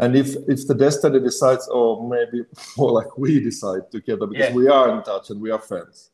And 0.00 0.16
if 0.16 0.34
if 0.48 0.66
the 0.66 0.74
destiny 0.74 1.20
decides, 1.20 1.68
or 1.68 2.08
maybe 2.08 2.44
more 2.76 2.90
like 2.90 3.16
we 3.16 3.40
decide 3.40 3.90
together, 3.92 4.26
because 4.26 4.48
yeah. 4.48 4.54
we 4.54 4.66
are 4.68 4.96
in 4.96 5.02
touch 5.04 5.30
and 5.30 5.40
we 5.40 5.52
are 5.52 5.60
friends. 5.60 6.10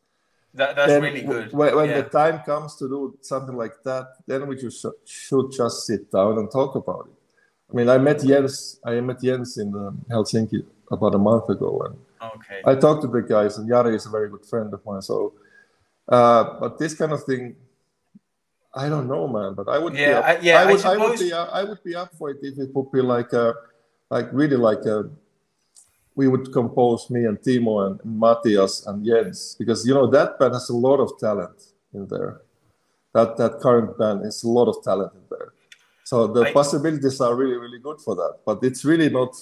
That, 0.54 0.76
that's 0.76 0.88
then 0.88 1.02
really 1.02 1.22
good. 1.22 1.52
When, 1.52 1.74
when 1.74 1.90
yeah. 1.90 2.02
the 2.02 2.08
time 2.08 2.40
comes 2.40 2.76
to 2.76 2.88
do 2.88 3.16
something 3.22 3.56
like 3.56 3.82
that, 3.84 4.06
then 4.26 4.46
we 4.46 4.56
just 4.56 4.84
should 5.06 5.52
just 5.52 5.86
sit 5.86 6.10
down 6.10 6.38
and 6.38 6.50
talk 6.50 6.74
about 6.74 7.08
it. 7.08 7.14
I 7.70 7.76
mean, 7.76 7.88
I 7.88 7.96
met 7.96 8.22
Jens. 8.22 8.78
I 8.84 9.00
met 9.00 9.22
Jens 9.22 9.56
in 9.56 9.74
um, 9.74 10.04
Helsinki 10.10 10.64
about 10.90 11.14
a 11.14 11.18
month 11.18 11.48
ago, 11.48 11.82
and 11.86 11.96
okay. 12.34 12.60
I 12.64 12.74
talked 12.74 13.02
to 13.02 13.08
the 13.08 13.22
guys, 13.22 13.58
and 13.58 13.68
Jari 13.68 13.94
is 13.94 14.06
a 14.06 14.10
very 14.10 14.28
good 14.28 14.44
friend 14.44 14.72
of 14.72 14.84
mine. 14.84 15.02
So, 15.02 15.34
uh, 16.08 16.58
but 16.60 16.78
this 16.78 16.94
kind 16.94 17.12
of 17.12 17.22
thing, 17.24 17.56
I 18.74 18.88
don't 18.88 19.08
know, 19.08 19.28
man. 19.28 19.54
But 19.54 19.68
I 19.68 19.78
would, 19.78 19.94
yeah, 19.94 20.06
be 20.06 20.12
up, 20.14 20.24
I, 20.24 20.38
yeah, 20.40 20.60
I 20.62 20.72
would, 20.72 20.84
I, 20.84 20.92
I 20.92 20.96
would 20.96 21.18
be, 21.18 21.32
I 21.32 21.62
would 21.64 21.84
be 21.84 21.94
up 21.94 22.14
for 22.16 22.30
it 22.30 22.38
if 22.42 22.58
it 22.58 22.74
would 22.74 22.90
be 22.90 23.02
like 23.02 23.32
a, 23.32 23.54
like 24.10 24.28
really 24.32 24.56
like 24.56 24.84
a. 24.86 25.10
We 26.14 26.26
would 26.26 26.52
compose 26.52 27.08
me 27.10 27.26
and 27.26 27.38
Timo 27.38 27.86
and 27.86 28.00
Matias 28.04 28.84
and 28.86 29.06
Jens 29.06 29.54
because 29.56 29.86
you 29.86 29.94
know 29.94 30.08
that 30.08 30.36
band 30.38 30.54
has 30.54 30.68
a 30.68 30.76
lot 30.76 30.98
of 30.98 31.16
talent 31.20 31.62
in 31.94 32.08
there. 32.08 32.40
That 33.14 33.36
that 33.36 33.60
current 33.60 33.96
band 33.96 34.26
is 34.26 34.42
a 34.42 34.48
lot 34.48 34.66
of 34.66 34.82
talent 34.82 35.12
in 35.14 35.22
there. 35.30 35.52
So 36.02 36.26
the 36.26 36.42
I, 36.42 36.52
possibilities 36.52 37.20
are 37.20 37.36
really 37.36 37.56
really 37.56 37.78
good 37.78 38.00
for 38.00 38.16
that. 38.16 38.38
But 38.44 38.64
it's 38.64 38.84
really 38.84 39.08
not 39.08 39.36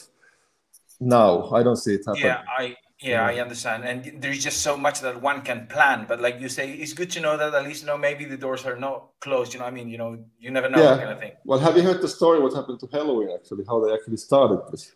no, 1.01 1.51
I 1.53 1.63
don't 1.63 1.77
see 1.77 1.95
it 1.95 2.03
happening. 2.07 2.27
Yeah, 2.27 2.43
I 2.59 2.77
yeah, 3.01 3.27
I 3.27 3.41
understand. 3.41 3.85
And 3.85 4.23
there's 4.23 4.43
just 4.43 4.63
so 4.63 4.77
much 4.77 5.01
that 5.01 5.21
one 5.21 5.43
can 5.43 5.67
plan. 5.67 6.07
But 6.09 6.21
like 6.21 6.41
you 6.41 6.49
say, 6.49 6.73
it's 6.73 6.95
good 6.95 7.11
to 7.11 7.21
know 7.21 7.37
that 7.37 7.53
at 7.53 7.65
least 7.65 7.83
you 7.83 7.87
know 7.87 7.99
maybe 7.99 8.25
the 8.25 8.39
doors 8.39 8.65
are 8.65 8.77
not 8.77 9.11
closed. 9.21 9.53
You 9.53 9.61
know, 9.61 9.67
I 9.67 9.71
mean, 9.71 9.89
you 9.89 9.99
know, 9.99 10.19
you 10.39 10.51
never 10.51 10.71
know 10.71 10.83
yeah. 10.83 10.97
kind 10.97 11.11
of 11.11 11.21
thing. 11.21 11.33
Well, 11.45 11.59
have 11.59 11.77
you 11.77 11.83
heard 11.83 12.01
the 12.01 12.09
story? 12.09 12.41
What 12.41 12.55
happened 12.55 12.81
to 12.81 12.87
Helloween 12.87 13.35
Actually, 13.35 13.65
how 13.69 13.85
they 13.85 13.93
actually 13.93 14.17
started 14.17 14.61
this? 14.71 14.93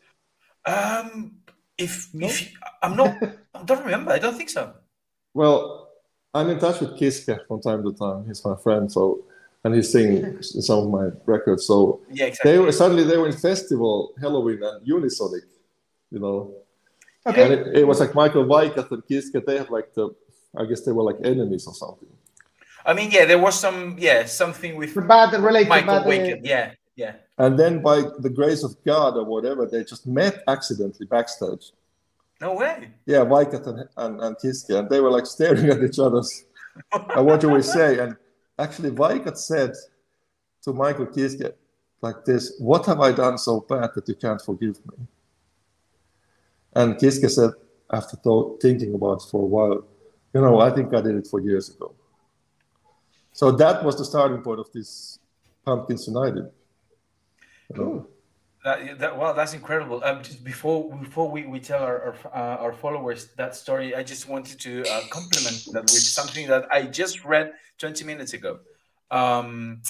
Um, 0.65 1.37
if 1.77 2.09
no? 2.15 2.27
if 2.27 2.53
I'm 2.83 2.97
not, 2.97 3.17
I 3.55 3.63
don't 3.65 3.85
remember. 3.85 4.13
I 4.13 4.19
don't 4.19 4.37
think 4.37 4.51
so. 4.51 4.73
Well, 5.35 5.91
I'm 6.33 6.49
in 6.49 6.59
touch 6.59 6.81
with 6.81 6.99
Kiske 6.99 7.47
from 7.47 7.61
time 7.61 7.83
to 7.85 7.93
time. 7.93 8.27
He's 8.27 8.43
my 8.45 8.57
friend, 8.57 8.91
so 8.91 9.25
and 9.65 9.75
he's 9.75 9.93
singing 9.93 10.43
some 10.43 10.79
of 10.79 10.91
my 10.91 11.11
records. 11.27 11.67
So 11.67 12.01
yeah, 12.11 12.27
exactly. 12.27 12.53
They 12.53 12.59
were 12.59 12.73
suddenly 12.73 13.05
they 13.05 13.19
were 13.19 13.27
in 13.27 13.37
festival 13.37 14.15
Helloween 14.23 14.63
and 14.63 14.87
Unisonic 14.87 15.43
you 16.11 16.19
know. 16.19 16.55
Okay. 17.27 17.43
And 17.43 17.53
it, 17.53 17.79
it 17.81 17.87
was 17.87 18.01
like 18.01 18.15
Michael 18.15 18.45
Weikath 18.45 18.91
and 18.91 19.03
Kiske, 19.07 19.45
they 19.45 19.59
had 19.59 19.71
like 19.71 19.93
the, 19.95 20.11
I 20.57 20.65
guess 20.65 20.83
they 20.83 20.93
were 20.93 21.03
like 21.03 21.17
enemies 21.23 21.67
or 21.67 21.75
something. 21.75 22.09
I 22.85 22.95
mean, 22.95 23.11
yeah, 23.11 23.27
there 23.27 23.39
was 23.39 23.59
some, 23.59 23.97
yeah, 23.99 24.25
something 24.25 24.77
with 24.77 24.95
bad 25.07 25.39
related 25.41 25.69
Michael 25.69 25.91
uh, 25.91 26.05
Weikath, 26.05 26.41
yeah, 26.43 26.73
yeah. 26.97 27.15
And 27.37 27.59
then 27.59 27.83
by 27.83 28.03
the 28.19 28.31
grace 28.31 28.65
of 28.65 28.75
God 28.85 29.17
or 29.17 29.25
whatever, 29.25 29.67
they 29.67 29.85
just 29.85 30.07
met 30.07 30.43
accidentally 30.49 31.07
backstage. 31.07 31.73
No 32.41 32.55
way. 32.55 32.91
Yeah, 33.05 33.19
Weikath 33.19 33.67
and, 33.67 33.89
and, 33.97 34.21
and 34.23 34.37
Kiske, 34.37 34.79
and 34.79 34.89
they 34.89 35.01
were 35.01 35.11
like 35.11 35.27
staring 35.27 35.69
at 35.69 35.83
each 35.83 35.99
other. 35.99 36.23
and 36.93 37.27
what 37.27 37.41
do 37.41 37.51
we 37.51 37.61
say? 37.61 37.99
And 37.99 38.17
actually, 38.59 38.91
Weikath 38.91 39.37
said 39.37 39.73
to 40.63 40.73
Michael 40.73 41.07
Kiske 41.07 41.53
like 42.01 42.25
this, 42.25 42.55
What 42.59 42.87
have 42.87 43.01
I 43.01 43.13
done 43.13 43.37
so 43.37 43.61
bad 43.61 43.91
that 43.95 44.09
you 44.09 44.15
can't 44.15 44.41
forgive 44.41 44.77
me? 44.87 45.07
And 46.75 46.97
Kiske 46.97 47.29
said, 47.29 47.51
after 47.93 48.16
th- 48.16 48.61
thinking 48.61 48.95
about 48.95 49.23
it 49.23 49.29
for 49.31 49.43
a 49.43 49.47
while, 49.47 49.85
you 50.33 50.41
know, 50.41 50.61
I 50.61 50.71
think 50.71 50.95
I 50.95 51.01
did 51.01 51.16
it 51.16 51.27
four 51.27 51.41
years 51.41 51.68
ago. 51.68 51.95
So 53.33 53.51
that 53.53 53.85
was 53.85 53.97
the 53.97 54.05
starting 54.05 54.43
point 54.43 54.61
of 54.61 54.71
this 54.73 55.18
Pumpkins 55.64 56.07
United. 56.07 56.51
Cool. 57.75 58.09
That, 58.64 58.99
that, 58.99 59.18
well, 59.18 59.33
that's 59.33 59.55
incredible. 59.55 60.03
Um, 60.05 60.23
just 60.23 60.45
before 60.45 60.95
before 60.99 61.31
we, 61.31 61.47
we 61.47 61.61
tell 61.61 61.83
our 61.83 61.99
our, 62.09 62.14
uh, 62.35 62.62
our 62.64 62.73
followers 62.75 63.29
that 63.39 63.57
story, 63.57 63.95
I 63.95 64.03
just 64.03 64.29
wanted 64.29 64.61
to 64.61 64.83
uh, 64.83 65.01
compliment 65.09 65.64
that 65.73 65.83
with 65.83 66.07
something 66.21 66.47
that 66.49 66.66
I 66.71 66.83
just 66.83 67.25
read 67.25 67.53
20 67.79 68.05
minutes 68.05 68.35
ago. 68.35 68.59
Um, 69.11 69.81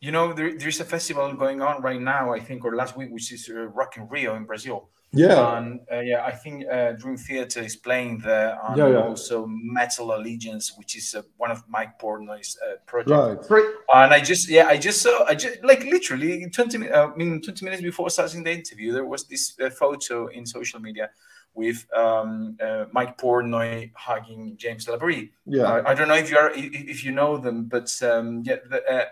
you 0.00 0.10
know, 0.10 0.32
there, 0.32 0.56
there's 0.56 0.80
a 0.80 0.84
festival 0.84 1.32
going 1.34 1.60
on 1.60 1.82
right 1.82 2.00
now, 2.00 2.32
I 2.32 2.40
think, 2.40 2.64
or 2.64 2.74
last 2.74 2.96
week, 2.96 3.10
which 3.10 3.30
is 3.32 3.50
uh, 3.50 3.66
Rock 3.66 3.96
in 3.96 4.08
Rio 4.08 4.34
in 4.36 4.44
Brazil. 4.44 4.88
Yeah. 5.14 5.56
And 5.56 5.80
uh, 5.92 6.00
yeah, 6.00 6.24
I 6.24 6.32
think 6.32 6.64
uh, 6.70 6.92
Dream 6.92 7.16
Theater 7.16 7.60
is 7.60 7.76
playing 7.76 8.18
there, 8.18 8.58
and 8.66 8.76
Yeah, 8.76 8.88
yeah. 8.88 9.02
also 9.02 9.46
Metal 9.48 10.14
Allegiance, 10.14 10.76
which 10.76 10.96
is 10.96 11.14
uh, 11.14 11.22
one 11.36 11.50
of 11.50 11.62
Mike 11.68 11.98
Portnoy's 11.98 12.58
uh, 12.64 12.76
projects. 12.86 13.50
Right. 13.50 13.64
Right. 13.64 13.74
And 14.04 14.14
I 14.14 14.20
just, 14.20 14.48
yeah, 14.48 14.66
I 14.66 14.76
just 14.76 15.02
saw, 15.02 15.24
I 15.24 15.34
just 15.34 15.62
like 15.62 15.84
literally 15.84 16.48
20 16.50 16.78
minutes, 16.78 16.96
uh, 16.96 17.08
I 17.12 17.16
mean, 17.16 17.40
20 17.40 17.64
minutes 17.64 17.82
before 17.82 18.10
starting 18.10 18.42
the 18.44 18.52
interview, 18.52 18.92
there 18.92 19.06
was 19.06 19.24
this 19.28 19.54
uh, 19.60 19.70
photo 19.70 20.26
in 20.28 20.46
social 20.46 20.80
media 20.80 21.10
with 21.54 21.86
um, 21.96 22.56
uh, 22.60 22.86
Mike 22.92 23.16
Portnoy 23.16 23.92
hugging 23.94 24.56
James 24.56 24.86
LaBrie. 24.86 25.30
Yeah. 25.46 25.64
I, 25.64 25.90
I 25.90 25.94
don't 25.94 26.08
know 26.08 26.14
if 26.14 26.30
you 26.30 26.36
are, 26.36 26.50
if, 26.50 26.74
if 26.74 27.04
you 27.04 27.12
know 27.12 27.36
them, 27.36 27.66
but 27.66 27.96
um, 28.02 28.42
yeah, 28.44 28.56
the, 28.68 28.82
uh, 28.92 29.04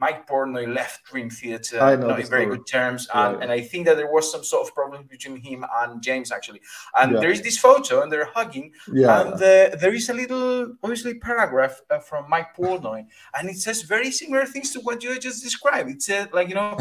Mike 0.00 0.26
Portnoy 0.26 0.72
left 0.74 1.04
Dream 1.04 1.28
Theater 1.30 1.76
not 1.98 2.18
in 2.20 2.26
very 2.26 2.46
good 2.46 2.66
terms, 2.66 3.06
and, 3.14 3.36
yeah. 3.36 3.42
and 3.42 3.52
I 3.52 3.60
think 3.60 3.86
that 3.86 3.96
there 3.96 4.10
was 4.10 4.30
some 4.32 4.42
sort 4.42 4.66
of 4.66 4.74
problem 4.74 5.04
between 5.04 5.36
him 5.36 5.64
and 5.80 6.02
James 6.02 6.32
actually. 6.32 6.60
And 6.98 7.12
Yeah. 7.12 7.20
there 7.20 7.30
is 7.30 7.42
this 7.42 7.58
photo, 7.58 8.02
and 8.02 8.10
they're 8.10 8.30
hugging, 8.34 8.72
Yeah. 8.92 9.20
and 9.20 9.34
uh, 9.34 9.76
there 9.82 9.94
is 9.94 10.08
a 10.08 10.14
little, 10.14 10.74
obviously, 10.82 11.14
paragraph 11.14 11.80
uh, 11.90 11.98
from 11.98 12.28
Mike 12.30 12.56
Portnoy, 12.56 13.04
and 13.36 13.50
it 13.50 13.58
says 13.58 13.82
very 13.82 14.10
similar 14.10 14.46
things 14.46 14.72
to 14.72 14.80
what 14.80 15.02
you 15.04 15.18
just 15.18 15.42
described. 15.42 15.90
It 15.90 16.02
said, 16.02 16.32
like, 16.32 16.48
you 16.48 16.54
know, 16.54 16.78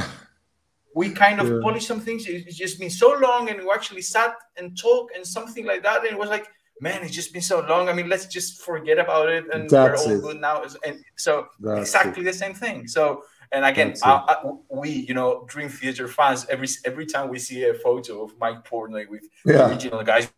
we 0.95 1.09
kind 1.11 1.39
of 1.41 1.47
Yeah. 1.51 1.59
polished 1.61 1.87
some 1.87 1.99
things. 2.01 2.25
It's 2.27 2.55
just 2.55 2.79
been 2.79 2.89
so 2.89 3.09
long, 3.27 3.49
and 3.49 3.59
we 3.59 3.69
actually 3.73 4.01
sat 4.01 4.33
and 4.57 4.77
talked 4.77 5.15
and 5.15 5.25
something 5.25 5.65
like 5.65 5.83
that. 5.83 5.97
And 6.03 6.11
it 6.15 6.17
was 6.17 6.29
like, 6.29 6.47
man, 6.81 7.03
it's 7.03 7.13
just 7.15 7.31
been 7.33 7.41
so 7.41 7.59
long. 7.61 7.89
I 7.89 7.93
mean, 7.93 8.09
let's 8.09 8.25
just 8.27 8.61
forget 8.61 8.97
about 8.99 9.29
it, 9.29 9.45
and 9.53 9.69
That's 9.69 10.05
we're 10.05 10.13
all 10.13 10.17
it. 10.19 10.21
good 10.21 10.41
now. 10.41 10.63
And 10.85 11.03
so, 11.15 11.47
That's 11.59 11.81
exactly 11.81 12.23
the 12.23 12.33
same 12.33 12.53
thing. 12.53 12.87
So. 12.87 13.23
And 13.51 13.65
again, 13.65 13.89
it. 13.93 13.99
uh, 14.03 14.21
uh, 14.27 14.51
we, 14.69 14.89
you 14.91 15.15
know, 15.15 15.43
Dream 15.47 15.69
Theater 15.69 16.07
fans, 16.07 16.45
every 16.51 16.67
every 16.85 17.07
time 17.07 17.29
we 17.29 17.39
see 17.39 17.63
a 17.63 17.73
photo 17.73 18.23
of 18.25 18.29
Mike 18.39 18.63
Portnoy 18.63 19.09
with 19.09 19.23
the 19.43 19.53
Yeah. 19.53 19.67
original 19.69 20.03
guys, 20.03 20.31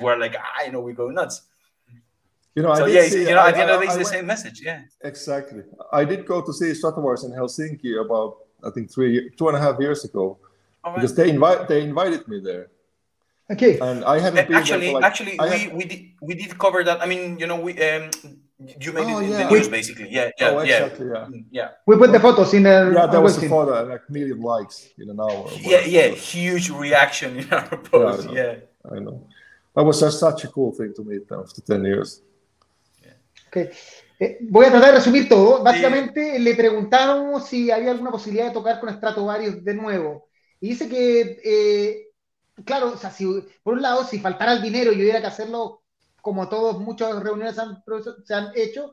we're 0.00 0.18
like, 0.18 0.34
I 0.60 0.68
know 0.70 0.80
we 0.80 0.92
go 0.92 1.06
nuts. 1.08 1.42
You 2.56 2.62
know, 2.64 2.72
I 2.72 2.78
So 2.78 2.86
did 2.86 2.94
yeah, 2.96 3.02
see- 3.02 3.28
you 3.28 3.34
know, 3.36 3.42
I- 3.42 3.50
at 3.50 3.54
the 3.54 3.60
end 3.62 3.70
of 3.70 3.82
it's 3.82 3.96
the 3.96 4.04
same 4.04 4.26
message. 4.26 4.60
Yeah. 4.60 4.80
Exactly. 5.02 5.62
I 5.92 6.02
did 6.04 6.26
go 6.26 6.40
to 6.42 6.52
see 6.52 6.70
Stratovarius 6.72 7.24
in 7.26 7.30
Helsinki 7.30 7.92
about 8.04 8.38
I 8.66 8.70
think 8.70 8.90
three, 8.92 9.30
two 9.38 9.46
and 9.46 9.56
a 9.56 9.60
half 9.60 9.78
years 9.78 10.04
ago 10.04 10.24
right. 10.84 10.96
because 10.96 11.14
they 11.14 11.28
invite 11.30 11.68
they 11.68 11.80
invited 11.82 12.26
me 12.26 12.40
there, 12.40 12.64
Okay. 13.50 13.78
and 13.80 14.04
I 14.04 14.18
hadn't 14.20 14.46
been 14.46 14.56
actually, 14.56 14.86
there 14.86 14.94
for 14.94 15.00
like, 15.00 15.04
actually, 15.10 15.38
I 15.38 15.44
we, 15.48 15.58
had- 15.58 15.72
we 15.78 15.84
did 15.84 16.00
we 16.20 16.34
did 16.34 16.58
cover 16.58 16.84
that. 16.84 17.00
I 17.02 17.06
mean, 17.06 17.38
you 17.38 17.46
know, 17.46 17.58
we 17.60 17.72
um, 17.80 18.10
you 18.58 18.92
made 18.92 19.06
Oh, 19.08 19.18
it 19.20 19.24
in 19.24 19.30
yeah. 19.30 19.48
the 19.48 19.50
news 19.54 19.68
basically. 19.68 20.08
Yeah, 20.10 20.30
yeah, 20.38 20.50
oh, 20.50 20.62
yeah, 20.62 20.84
exactly, 20.84 21.06
yeah. 21.06 21.26
Mm, 21.32 21.44
yeah, 21.50 21.68
We 21.86 21.96
put 21.96 22.12
the 22.12 22.20
photos 22.20 22.52
in 22.52 22.64
the 22.64 22.92
Yeah, 22.94 23.06
there 23.06 23.22
was 23.22 23.38
a 23.42 23.48
photo, 23.48 23.84
like 23.88 24.02
million 24.10 24.40
likes 24.40 24.88
in 24.98 25.08
an 25.08 25.18
hour. 25.20 25.48
yeah, 25.60 25.80
yeah. 25.86 26.08
Huge 26.08 26.68
reaction 26.70 27.38
in 27.38 27.48
our 27.50 27.78
post. 27.78 28.26
know. 28.26 28.34
Yeah, 28.34 28.56
I 28.94 28.98
know. 29.00 29.22
That 29.74 29.84
was 29.84 30.00
just 30.00 30.18
such 30.20 30.44
a 30.44 30.48
cool 30.48 30.72
thing 30.72 30.92
to 30.96 31.02
meet 31.04 31.28
them 31.28 31.40
after 31.40 31.62
10 31.62 31.84
years. 31.84 32.20
Ok. 33.48 33.56
Eh, 34.20 34.38
voy 34.50 34.66
a 34.66 34.70
tratar 34.70 34.90
de 34.90 34.96
resumir 34.98 35.28
todo. 35.28 35.62
Básicamente 35.62 36.38
le 36.38 36.54
preguntaron 36.54 37.40
si 37.40 37.70
había 37.70 37.92
alguna 37.92 38.10
posibilidad 38.10 38.48
de 38.48 38.52
tocar 38.52 38.80
con 38.80 38.90
Stratovarius 38.92 39.64
de 39.64 39.74
nuevo. 39.74 40.26
Y 40.60 40.70
dice 40.70 40.88
que, 40.88 41.40
eh, 41.44 42.07
claro, 42.64 42.92
o 42.94 42.96
sea, 42.96 43.10
si, 43.10 43.24
por 43.62 43.74
un 43.74 43.82
lado, 43.82 44.04
si 44.04 44.18
faltara 44.20 44.52
el 44.54 44.62
dinero 44.62 44.92
y 44.92 44.96
hubiera 45.02 45.20
que 45.20 45.26
hacerlo 45.28 45.82
como 46.20 46.48
todos, 46.48 46.78
muchas 46.80 47.22
reuniones 47.22 47.58
han- 47.58 47.82
se 48.24 48.34
han 48.34 48.50
hecho, 48.54 48.92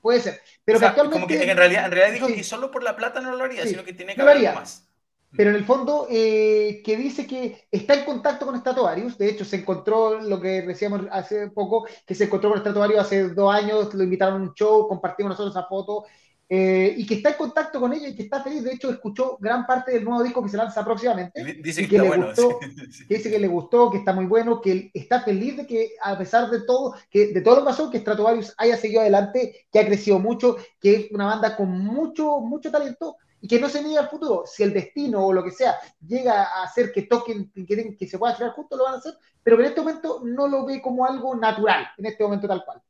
puede 0.00 0.20
ser. 0.20 0.40
Pero 0.64 0.78
O 0.78 0.80
sea, 0.80 0.88
que 0.94 1.00
actualmente... 1.00 1.14
como 1.16 1.26
que 1.28 1.50
en 1.50 1.56
realidad, 1.56 1.86
en 1.86 1.92
realidad 1.92 2.14
dijo 2.14 2.26
Sí. 2.28 2.34
que 2.34 2.44
solo 2.44 2.70
por 2.70 2.82
la 2.82 2.96
plata 2.96 3.20
no 3.20 3.36
lo 3.36 3.44
haría, 3.44 3.62
Sí, 3.62 3.70
sino 3.70 3.84
que 3.84 3.92
tiene 3.94 4.16
que 4.16 4.22
no 4.22 4.24
haber 4.24 4.36
haría. 4.36 4.50
algo 4.50 4.60
más. 4.60 4.88
pero 5.36 5.50
en 5.50 5.56
el 5.56 5.64
fondo 5.64 6.06
eh, 6.10 6.80
que 6.84 6.96
dice 6.96 7.26
que 7.26 7.66
está 7.70 7.94
en 7.94 8.04
contacto 8.04 8.46
con 8.46 8.56
Stratovarius, 8.60 9.18
de 9.18 9.30
hecho 9.30 9.44
se 9.44 9.56
encontró 9.56 10.20
lo 10.20 10.40
que 10.40 10.62
decíamos 10.62 11.02
hace 11.10 11.48
poco, 11.50 11.86
que 12.06 12.14
se 12.14 12.24
encontró 12.24 12.50
con 12.50 12.60
Stratovarius 12.60 13.00
hace 13.00 13.28
dos 13.30 13.52
años, 13.52 13.92
lo 13.94 14.04
invitaron 14.04 14.42
a 14.42 14.44
un 14.44 14.54
show, 14.54 14.86
compartimos 14.88 15.30
nosotros 15.30 15.56
esa 15.56 15.66
foto, 15.66 16.04
eh, 16.48 16.94
y 16.96 17.06
que 17.06 17.14
está 17.14 17.30
en 17.30 17.36
contacto 17.36 17.80
con 17.80 17.92
ella 17.92 18.08
y 18.08 18.14
que 18.14 18.24
está 18.24 18.42
feliz, 18.42 18.62
de 18.64 18.72
hecho 18.74 18.90
escuchó 18.90 19.38
gran 19.40 19.66
parte 19.66 19.92
del 19.92 20.04
nuevo 20.04 20.22
disco 20.22 20.42
que 20.42 20.50
se 20.50 20.56
lanza 20.58 20.84
próximamente, 20.84 21.42
Di- 21.42 21.62
Dice 21.62 21.88
que 21.88 21.98
le 21.98 22.06
bueno. 22.08 22.26
gustó, 22.26 22.58
sí. 22.90 23.06
que 23.06 23.14
dice 23.16 23.30
que 23.30 23.38
le 23.38 23.48
gustó, 23.48 23.90
que 23.90 23.98
está 23.98 24.12
muy 24.12 24.26
bueno, 24.26 24.60
que 24.60 24.90
está 24.92 25.22
feliz 25.22 25.56
de 25.56 25.66
que 25.66 25.92
a 26.02 26.18
pesar 26.18 26.50
de 26.50 26.60
todo, 26.66 26.94
que 27.10 27.28
de 27.32 27.40
todo 27.40 27.56
lo 27.56 27.60
que 27.62 27.66
pasó, 27.66 27.90
que 27.90 27.98
Stratovarius 28.00 28.54
haya 28.58 28.76
seguido 28.76 29.00
adelante, 29.00 29.66
que 29.72 29.78
ha 29.78 29.86
crecido 29.86 30.18
mucho, 30.18 30.56
que 30.80 30.94
es 30.96 31.12
una 31.12 31.26
banda 31.26 31.56
con 31.56 31.70
mucho, 31.70 32.40
mucho 32.40 32.70
talento 32.70 33.16
y 33.40 33.48
que 33.48 33.60
no 33.60 33.68
se 33.68 33.82
niega 33.82 34.00
al 34.02 34.08
futuro. 34.08 34.44
Si 34.46 34.62
el 34.62 34.72
destino 34.72 35.26
o 35.26 35.32
lo 35.32 35.44
que 35.44 35.50
sea 35.50 35.74
llega 36.06 36.44
a 36.44 36.62
hacer 36.64 36.92
que 36.92 37.02
toquen, 37.02 37.50
que, 37.54 37.96
que, 37.96 38.06
se 38.06 38.18
pueda 38.18 38.34
crear 38.36 38.52
juntos, 38.52 38.78
lo 38.78 38.84
van 38.84 38.94
a 38.94 38.98
hacer, 38.98 39.14
pero 39.42 39.56
que 39.56 39.64
en 39.64 39.68
este 39.68 39.80
momento 39.82 40.20
no 40.24 40.48
lo 40.48 40.64
ve 40.64 40.80
como 40.80 41.04
algo 41.04 41.34
natural, 41.36 41.86
en 41.98 42.06
este 42.06 42.22
momento 42.24 42.48
tal 42.48 42.64
cual. 42.64 42.80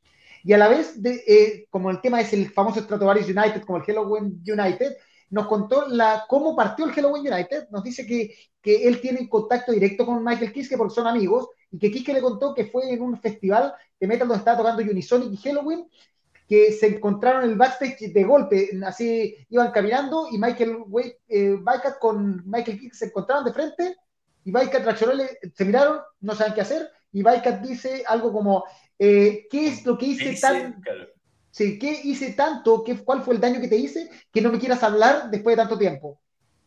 Y 0.45 0.53
a 0.53 0.59
la 0.59 0.67
vez, 0.67 0.95
eh, 1.03 1.65
como 1.71 1.89
el 1.89 1.99
tema 2.01 2.21
es 2.21 2.31
el 2.31 2.51
famoso 2.51 2.79
Stratovarius 2.79 3.27
United, 3.27 3.63
como 3.63 3.79
el 3.79 3.83
Halloween 3.83 4.43
United, 4.47 4.95
nos 5.31 5.47
contó 5.47 5.87
la, 5.87 6.25
cómo 6.29 6.55
partió 6.55 6.85
el 6.85 6.91
Halloween 6.91 7.33
United, 7.33 7.67
nos 7.71 7.83
dice 7.83 8.05
que, 8.05 8.35
que 8.61 8.87
él 8.87 9.01
tiene 9.01 9.27
contacto 9.27 9.71
directo 9.71 10.05
con 10.05 10.23
Michael 10.23 10.53
Kiske 10.53 10.77
porque 10.77 10.93
son 10.93 11.07
amigos, 11.07 11.49
y 11.71 11.79
que 11.79 11.89
Kiske 11.89 12.13
le 12.13 12.21
contó 12.21 12.53
que 12.53 12.65
fue 12.65 12.93
en 12.93 13.01
un 13.01 13.19
festival 13.19 13.73
de 13.99 14.05
metal 14.05 14.27
donde 14.27 14.39
estaba 14.39 14.59
tocando 14.59 14.83
Unisonic 14.83 15.33
y 15.33 15.37
Halloween, 15.37 15.89
que 16.47 16.71
se 16.73 16.87
encontraron 16.87 17.43
en 17.43 17.49
el 17.49 17.57
backstage 17.57 18.13
de 18.13 18.23
golpe, 18.23 18.69
así 18.85 19.35
iban 19.49 19.71
caminando 19.71 20.27
y 20.31 20.37
Michael 20.37 20.77
Wade, 20.85 21.21
eh, 21.27 21.57
con 21.99 22.43
Michael 22.45 22.79
Kiske 22.79 22.95
se 22.95 23.05
encontraron 23.05 23.45
de 23.45 23.51
frente 23.51 23.95
y 24.43 24.51
Bycat 24.51 24.83
reaccionó, 24.83 25.23
se 25.55 25.65
miraron, 25.65 26.01
no 26.21 26.35
saben 26.35 26.53
qué 26.53 26.61
hacer, 26.61 26.87
y 27.11 27.23
Bycat 27.23 27.61
dice 27.61 28.03
algo 28.05 28.31
como, 28.31 28.63
eh, 28.99 29.47
¿qué 29.49 29.67
es 29.67 29.85
lo 29.85 29.97
que 29.97 30.07
hice 30.07 30.35
tan... 30.39 30.79
claro. 30.81 31.07
Sí, 31.51 31.79
¿qué 31.79 32.01
hice 32.03 32.33
tanto? 32.33 32.83
¿Qué, 32.83 32.97
¿Cuál 33.03 33.21
fue 33.21 33.35
el 33.35 33.39
daño 33.41 33.61
que 33.61 33.67
te 33.69 33.77
hice 33.77 34.09
que 34.31 34.41
no 34.41 34.51
me 34.51 34.59
quieras 34.59 34.83
hablar 34.83 35.29
después 35.31 35.55
de 35.55 35.61
tanto 35.61 35.77
tiempo? 35.77 36.19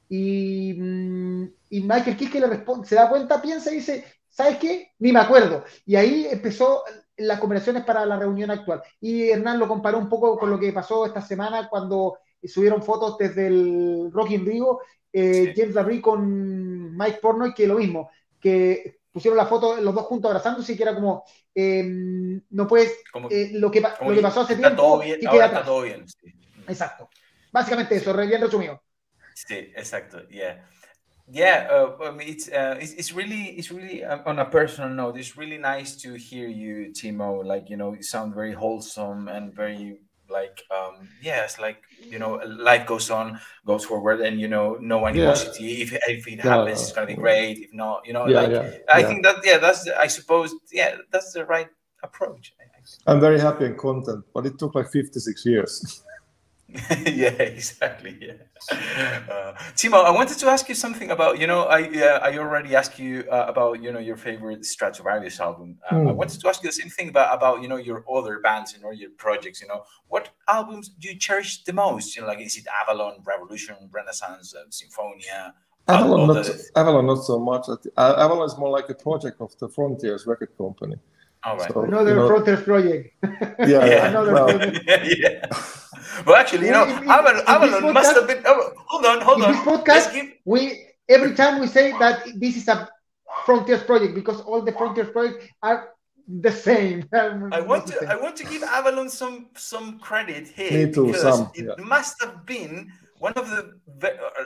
Y, 0.08 0.74
mm, 0.74 1.44
y 1.70 1.80
Michael 1.82 2.16
Kiske 2.16 2.40
le 2.40 2.46
responde, 2.46 2.86
se 2.88 2.94
da 2.94 3.08
cuenta, 3.10 3.42
piensa 3.42 3.70
y 3.72 3.76
dice, 3.76 4.04
¿sabes 4.28 4.58
qué? 4.58 4.92
Ni 4.98 5.12
me 5.12 5.20
acuerdo. 5.20 5.64
Y 5.84 5.96
ahí 5.96 6.26
empezó 6.30 6.82
las 7.16 7.40
conversaciones 7.40 7.84
para 7.84 8.06
la 8.06 8.18
reunión 8.18 8.50
actual. 8.50 8.82
Y 9.00 9.28
Hernán 9.30 9.58
lo 9.58 9.68
comparó 9.68 9.98
un 9.98 10.08
poco 10.08 10.38
con 10.38 10.50
lo 10.50 10.58
que 10.58 10.72
pasó 10.72 11.04
esta 11.06 11.20
semana 11.20 11.68
cuando 11.68 12.18
subieron 12.44 12.82
fotos 12.82 13.18
desde 13.18 13.48
el 13.48 14.10
Rock 14.12 14.30
in 14.30 14.46
Rio, 14.46 14.80
eh, 15.12 15.52
Sí. 15.54 15.60
James 15.60 15.74
Labrie 15.74 16.00
con 16.00 16.96
Mike 16.96 17.18
Pornoy, 17.20 17.54
que 17.54 17.66
lo 17.66 17.76
mismo, 17.78 18.10
que 18.40 18.97
pusieron 19.12 19.36
la 19.36 19.46
foto 19.46 19.76
los 19.80 19.94
dos 19.94 20.04
juntos 20.04 20.30
abrazándose 20.30 20.72
y 20.72 20.76
que 20.76 20.82
era 20.82 20.94
como, 20.94 21.24
eh, 21.54 21.82
no 22.50 22.66
puedes, 22.66 23.02
Como, 23.12 23.28
eh, 23.30 23.50
lo, 23.54 23.70
que, 23.70 23.82
como 23.98 24.10
lo 24.10 24.16
que 24.16 24.22
pasó 24.22 24.40
hace 24.42 24.54
está 24.54 24.68
tiempo, 24.68 24.82
todo 24.82 25.00
bien, 25.00 25.20
que 25.20 25.26
ahora 25.26 25.48
queda 25.48 25.58
está 25.58 25.64
todo 25.64 25.82
bien. 25.82 26.08
Sí. 26.08 26.32
Exacto. 26.68 27.08
Básicamente 27.50 27.96
eso, 27.96 28.14
bien 28.14 28.40
resumido. 28.40 28.82
Sí, 29.34 29.72
exacto. 29.76 30.28
Yeah, 30.28 30.64
yeah. 31.28 31.68
Uh, 31.70 32.18
it's 32.20 32.48
uh, 32.48 32.76
it's, 32.80 32.92
it's 32.94 33.12
really 33.12 33.56
it's 33.56 33.70
really 33.70 34.04
um, 34.04 34.20
on 34.26 34.38
a 34.40 34.44
personal 34.44 34.90
note. 34.90 35.16
It's 35.16 35.36
really 35.36 35.58
nice 35.58 35.96
to 36.02 36.14
hear 36.14 36.48
you, 36.48 36.92
Timo. 36.92 37.44
Like 37.44 37.70
you 37.70 37.76
know, 37.76 37.94
you 37.94 38.02
sound 38.02 38.34
very 38.34 38.52
wholesome 38.52 39.28
and 39.28 39.54
very 39.54 40.00
like 40.30 40.62
um 40.70 41.08
yes, 41.20 41.58
like 41.58 41.82
you 42.10 42.18
know, 42.18 42.40
life 42.46 42.86
goes 42.86 43.10
on, 43.10 43.38
goes 43.66 43.84
forward, 43.84 44.20
and 44.20 44.40
you 44.40 44.48
know, 44.48 44.76
no 44.80 45.06
animosity. 45.06 45.82
If 45.82 45.92
if 46.08 46.26
it 46.26 46.38
Yeah. 46.38 46.42
happens, 46.56 46.80
it's 46.82 46.92
gonna 46.92 47.06
be 47.06 47.14
great. 47.14 47.58
If 47.58 47.72
not, 47.74 48.06
you 48.06 48.12
know, 48.14 48.26
Yeah, 48.26 48.40
like 48.42 48.50
yeah, 48.50 48.70
I 48.88 49.00
yeah. 49.00 49.06
think 49.08 49.24
that 49.24 49.36
yeah, 49.44 49.58
that's 49.58 49.86
I 49.88 50.06
suppose 50.06 50.54
yeah, 50.72 50.96
that's 51.12 51.32
the 51.32 51.44
right 51.44 51.68
approach. 52.02 52.54
I- 52.60 52.64
I 52.64 52.80
think. 52.80 53.02
I'm 53.06 53.20
very 53.20 53.40
happy 53.40 53.64
and 53.66 53.76
content, 53.76 54.24
but 54.34 54.46
it 54.46 54.58
took 54.58 54.74
like 54.74 54.88
56 54.90 55.44
years. 55.44 56.02
yeah, 57.06 57.30
exactly. 57.30 58.18
Yeah. 58.20 58.32
Uh, 59.30 59.54
Timo, 59.74 60.04
I 60.04 60.10
wanted 60.10 60.36
to 60.38 60.48
ask 60.48 60.68
you 60.68 60.74
something 60.74 61.10
about 61.10 61.38
you 61.38 61.46
know 61.46 61.62
I 61.62 61.80
uh, 61.84 62.18
I 62.22 62.36
already 62.36 62.76
asked 62.76 62.98
you 62.98 63.24
uh, 63.30 63.46
about 63.48 63.82
you 63.82 63.90
know 63.90 63.98
your 63.98 64.18
favorite 64.18 64.60
Stratovarius 64.60 65.40
album. 65.40 65.78
Uh, 65.90 65.94
I 65.94 65.98
Mm. 65.98 66.16
wanted 66.16 66.40
to 66.40 66.48
ask 66.48 66.62
you 66.62 66.68
the 66.68 66.74
same 66.74 66.90
thing 66.90 67.08
about 67.08 67.34
about 67.34 67.62
you 67.62 67.68
know 67.68 67.76
your 67.78 68.04
other 68.12 68.40
bands 68.40 68.74
and 68.74 68.84
all 68.84 68.92
your 68.92 69.10
projects. 69.16 69.62
You 69.62 69.68
know 69.68 69.84
what 70.08 70.28
albums 70.46 70.90
do 70.90 71.08
you 71.08 71.16
cherish 71.18 71.64
the 71.64 71.72
most? 71.72 72.14
You 72.14 72.20
know, 72.22 72.28
like 72.28 72.40
is 72.40 72.56
it 72.58 72.66
Avalon, 72.82 73.14
Revolution, 73.24 73.76
Renaissance, 73.90 74.54
uh, 74.54 74.68
Symfonia? 74.68 75.54
Avalon, 75.88 76.26
not, 76.26 76.46
Avalon, 76.76 77.06
not 77.06 77.24
so 77.24 77.38
much. 77.38 77.64
Avalon 77.96 78.44
is 78.46 78.58
more 78.58 78.68
like 78.68 78.90
a 78.90 78.94
project 78.94 79.40
of 79.40 79.56
the 79.58 79.68
Frontiers 79.70 80.26
record 80.26 80.50
company. 80.58 80.96
All 81.44 81.56
right. 81.56 81.72
So, 81.72 81.82
Another 81.82 82.10
you 82.10 82.16
know, 82.16 82.28
Frontiers 82.28 82.62
project. 82.62 83.14
yeah, 83.22 83.84
Yeah. 83.84 84.08
Another 84.08 84.32
well, 84.32 84.48
project. 84.48 84.84
yeah, 84.86 85.04
yeah. 85.16 85.46
Well, 86.26 86.36
actually, 86.36 86.66
you 86.66 86.72
know, 86.72 86.84
In- 86.84 87.02
in- 87.04 87.10
Avalon, 87.10 87.42
Avalon 87.46 87.92
must 87.94 88.10
podcast- 88.10 88.14
have 88.14 88.26
been. 88.26 88.42
Oh, 88.46 88.72
hold 88.86 89.04
on, 89.06 89.20
hold 89.20 89.38
In 89.38 89.44
on. 89.44 89.52
this 89.52 89.60
podcast, 89.62 90.12
give. 90.12 90.26
we 90.44 90.86
every 91.08 91.34
time 91.34 91.60
we 91.60 91.66
say 91.66 91.92
that 91.98 92.26
this 92.36 92.56
is 92.56 92.68
a 92.68 92.88
Frontiers 93.44 93.82
project 93.82 94.14
because 94.14 94.40
all 94.40 94.62
the 94.62 94.72
Frontiers 94.72 95.10
projects 95.10 95.46
are 95.62 95.90
the 96.28 96.50
same. 96.52 97.04
I 97.12 97.60
want 97.60 97.86
to 97.88 98.06
I 98.10 98.16
want 98.16 98.36
to 98.36 98.44
give 98.44 98.62
Avalon 98.62 99.08
some 99.08 99.46
some 99.56 99.98
credit 100.00 100.48
here 100.48 100.86
Me 100.86 100.92
too, 100.92 101.06
because 101.06 101.22
some, 101.22 101.50
it 101.54 101.64
yeah. 101.66 101.84
must 101.84 102.20
have 102.22 102.44
been 102.44 102.90
one 103.18 103.32
of 103.34 103.48
the 103.50 103.72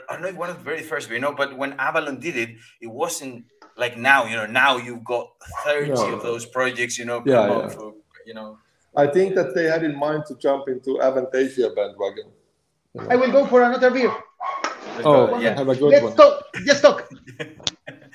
I 0.09 0.13
don't 0.13 0.21
know 0.23 0.39
one 0.39 0.49
of 0.49 0.57
the 0.57 0.63
very 0.63 0.81
first, 0.81 1.09
you 1.09 1.19
know, 1.19 1.33
but 1.33 1.57
when 1.57 1.73
Avalon 1.73 2.19
did 2.19 2.35
it, 2.37 2.49
it 2.81 2.87
wasn't 2.87 3.45
like 3.77 3.97
now, 3.97 4.25
you 4.25 4.35
know, 4.35 4.45
now 4.45 4.77
you've 4.77 5.03
got 5.03 5.27
30 5.65 5.89
No. 5.91 6.13
of 6.15 6.23
those 6.23 6.45
projects, 6.45 6.97
you 6.97 7.05
know, 7.05 7.23
Yeah, 7.25 7.47
yeah. 7.47 7.67
for, 7.69 7.93
you 8.25 8.33
know. 8.33 8.57
I 8.95 9.07
think 9.07 9.33
that 9.35 9.55
they 9.55 9.65
had 9.65 9.83
in 9.83 9.95
mind 9.97 10.25
to 10.27 10.35
jump 10.37 10.67
into 10.67 10.99
Avantasia 11.01 11.75
bandwagon. 11.75 12.27
you 12.93 13.01
know. 13.01 13.07
I 13.09 13.15
will 13.15 13.31
go 13.31 13.45
for 13.47 13.61
another 13.63 13.89
beer. 13.89 14.13
Oh, 15.03 15.39
yeah. 15.39 15.57
have 15.57 15.69
a 15.69 15.75
good 15.75 15.91
Let's 15.91 16.03
one. 16.03 16.15
talk. 16.15 16.43
Just 16.65 16.81
talk. 16.83 17.09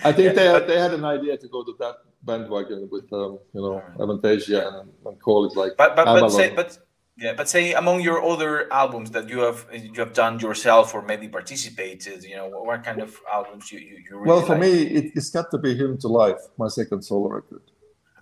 I 0.05 0.13
think 0.13 0.27
Yeah, 0.27 0.33
they 0.33 0.45
had, 0.45 0.53
but- 0.53 0.67
they 0.69 0.79
had 0.79 0.95
an 0.95 1.05
idea 1.05 1.37
to 1.37 1.49
go 1.49 1.65
to 1.65 1.75
that 1.81 1.97
bandwagon 2.23 2.89
with 2.91 3.13
um, 3.13 3.39
you 3.55 3.61
know 3.61 3.83
Avantasia 3.99 4.61
and, 4.81 4.91
and 5.07 5.21
call 5.23 5.47
it 5.47 5.57
like 5.57 5.73
But 5.77 5.97
but 5.97 6.05
but 6.05 6.29
say 6.31 6.55
but 6.55 6.77
yeah, 7.19 7.33
but 7.39 7.49
say 7.49 7.73
among 7.83 8.01
your 8.09 8.19
other 8.33 8.53
albums 8.73 9.11
that 9.17 9.29
you 9.29 9.41
have 9.41 9.67
you 9.73 9.99
have 10.05 10.13
done 10.13 10.35
yourself 10.47 10.87
or 10.95 11.03
maybe 11.03 11.27
participated, 11.29 12.19
you 12.31 12.37
know, 12.37 12.49
what, 12.49 12.63
what 12.67 12.81
kind 12.89 13.01
of 13.07 13.11
albums 13.33 13.65
you 13.73 13.79
you, 13.81 13.97
you 14.07 14.17
really 14.17 14.29
well, 14.29 14.43
for 14.43 14.53
like? 14.53 14.63
me, 14.67 14.73
it, 14.99 15.05
it's 15.19 15.31
got 15.31 15.47
to 15.51 15.59
be 15.59 15.71
Hymn 15.81 15.99
to 16.05 16.09
Life, 16.09 16.43
my 16.63 16.69
second 16.69 17.03
solo 17.03 17.29
record. 17.29 17.63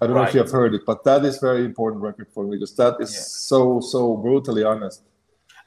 I 0.01 0.07
don't 0.07 0.15
know 0.17 0.25
if 0.29 0.35
you 0.35 0.41
have 0.41 0.51
heard 0.51 0.75
it, 0.75 0.83
but 0.91 0.99
that 1.05 1.25
is 1.25 1.39
very 1.39 1.65
important 1.65 2.03
record 2.03 2.29
for 2.35 2.43
me 2.45 2.51
because 2.57 2.75
that 2.77 2.95
is 3.01 3.13
Yeah. 3.15 3.23
so 3.53 3.81
so 3.81 4.17
brutally 4.25 4.65
honest. 4.73 5.03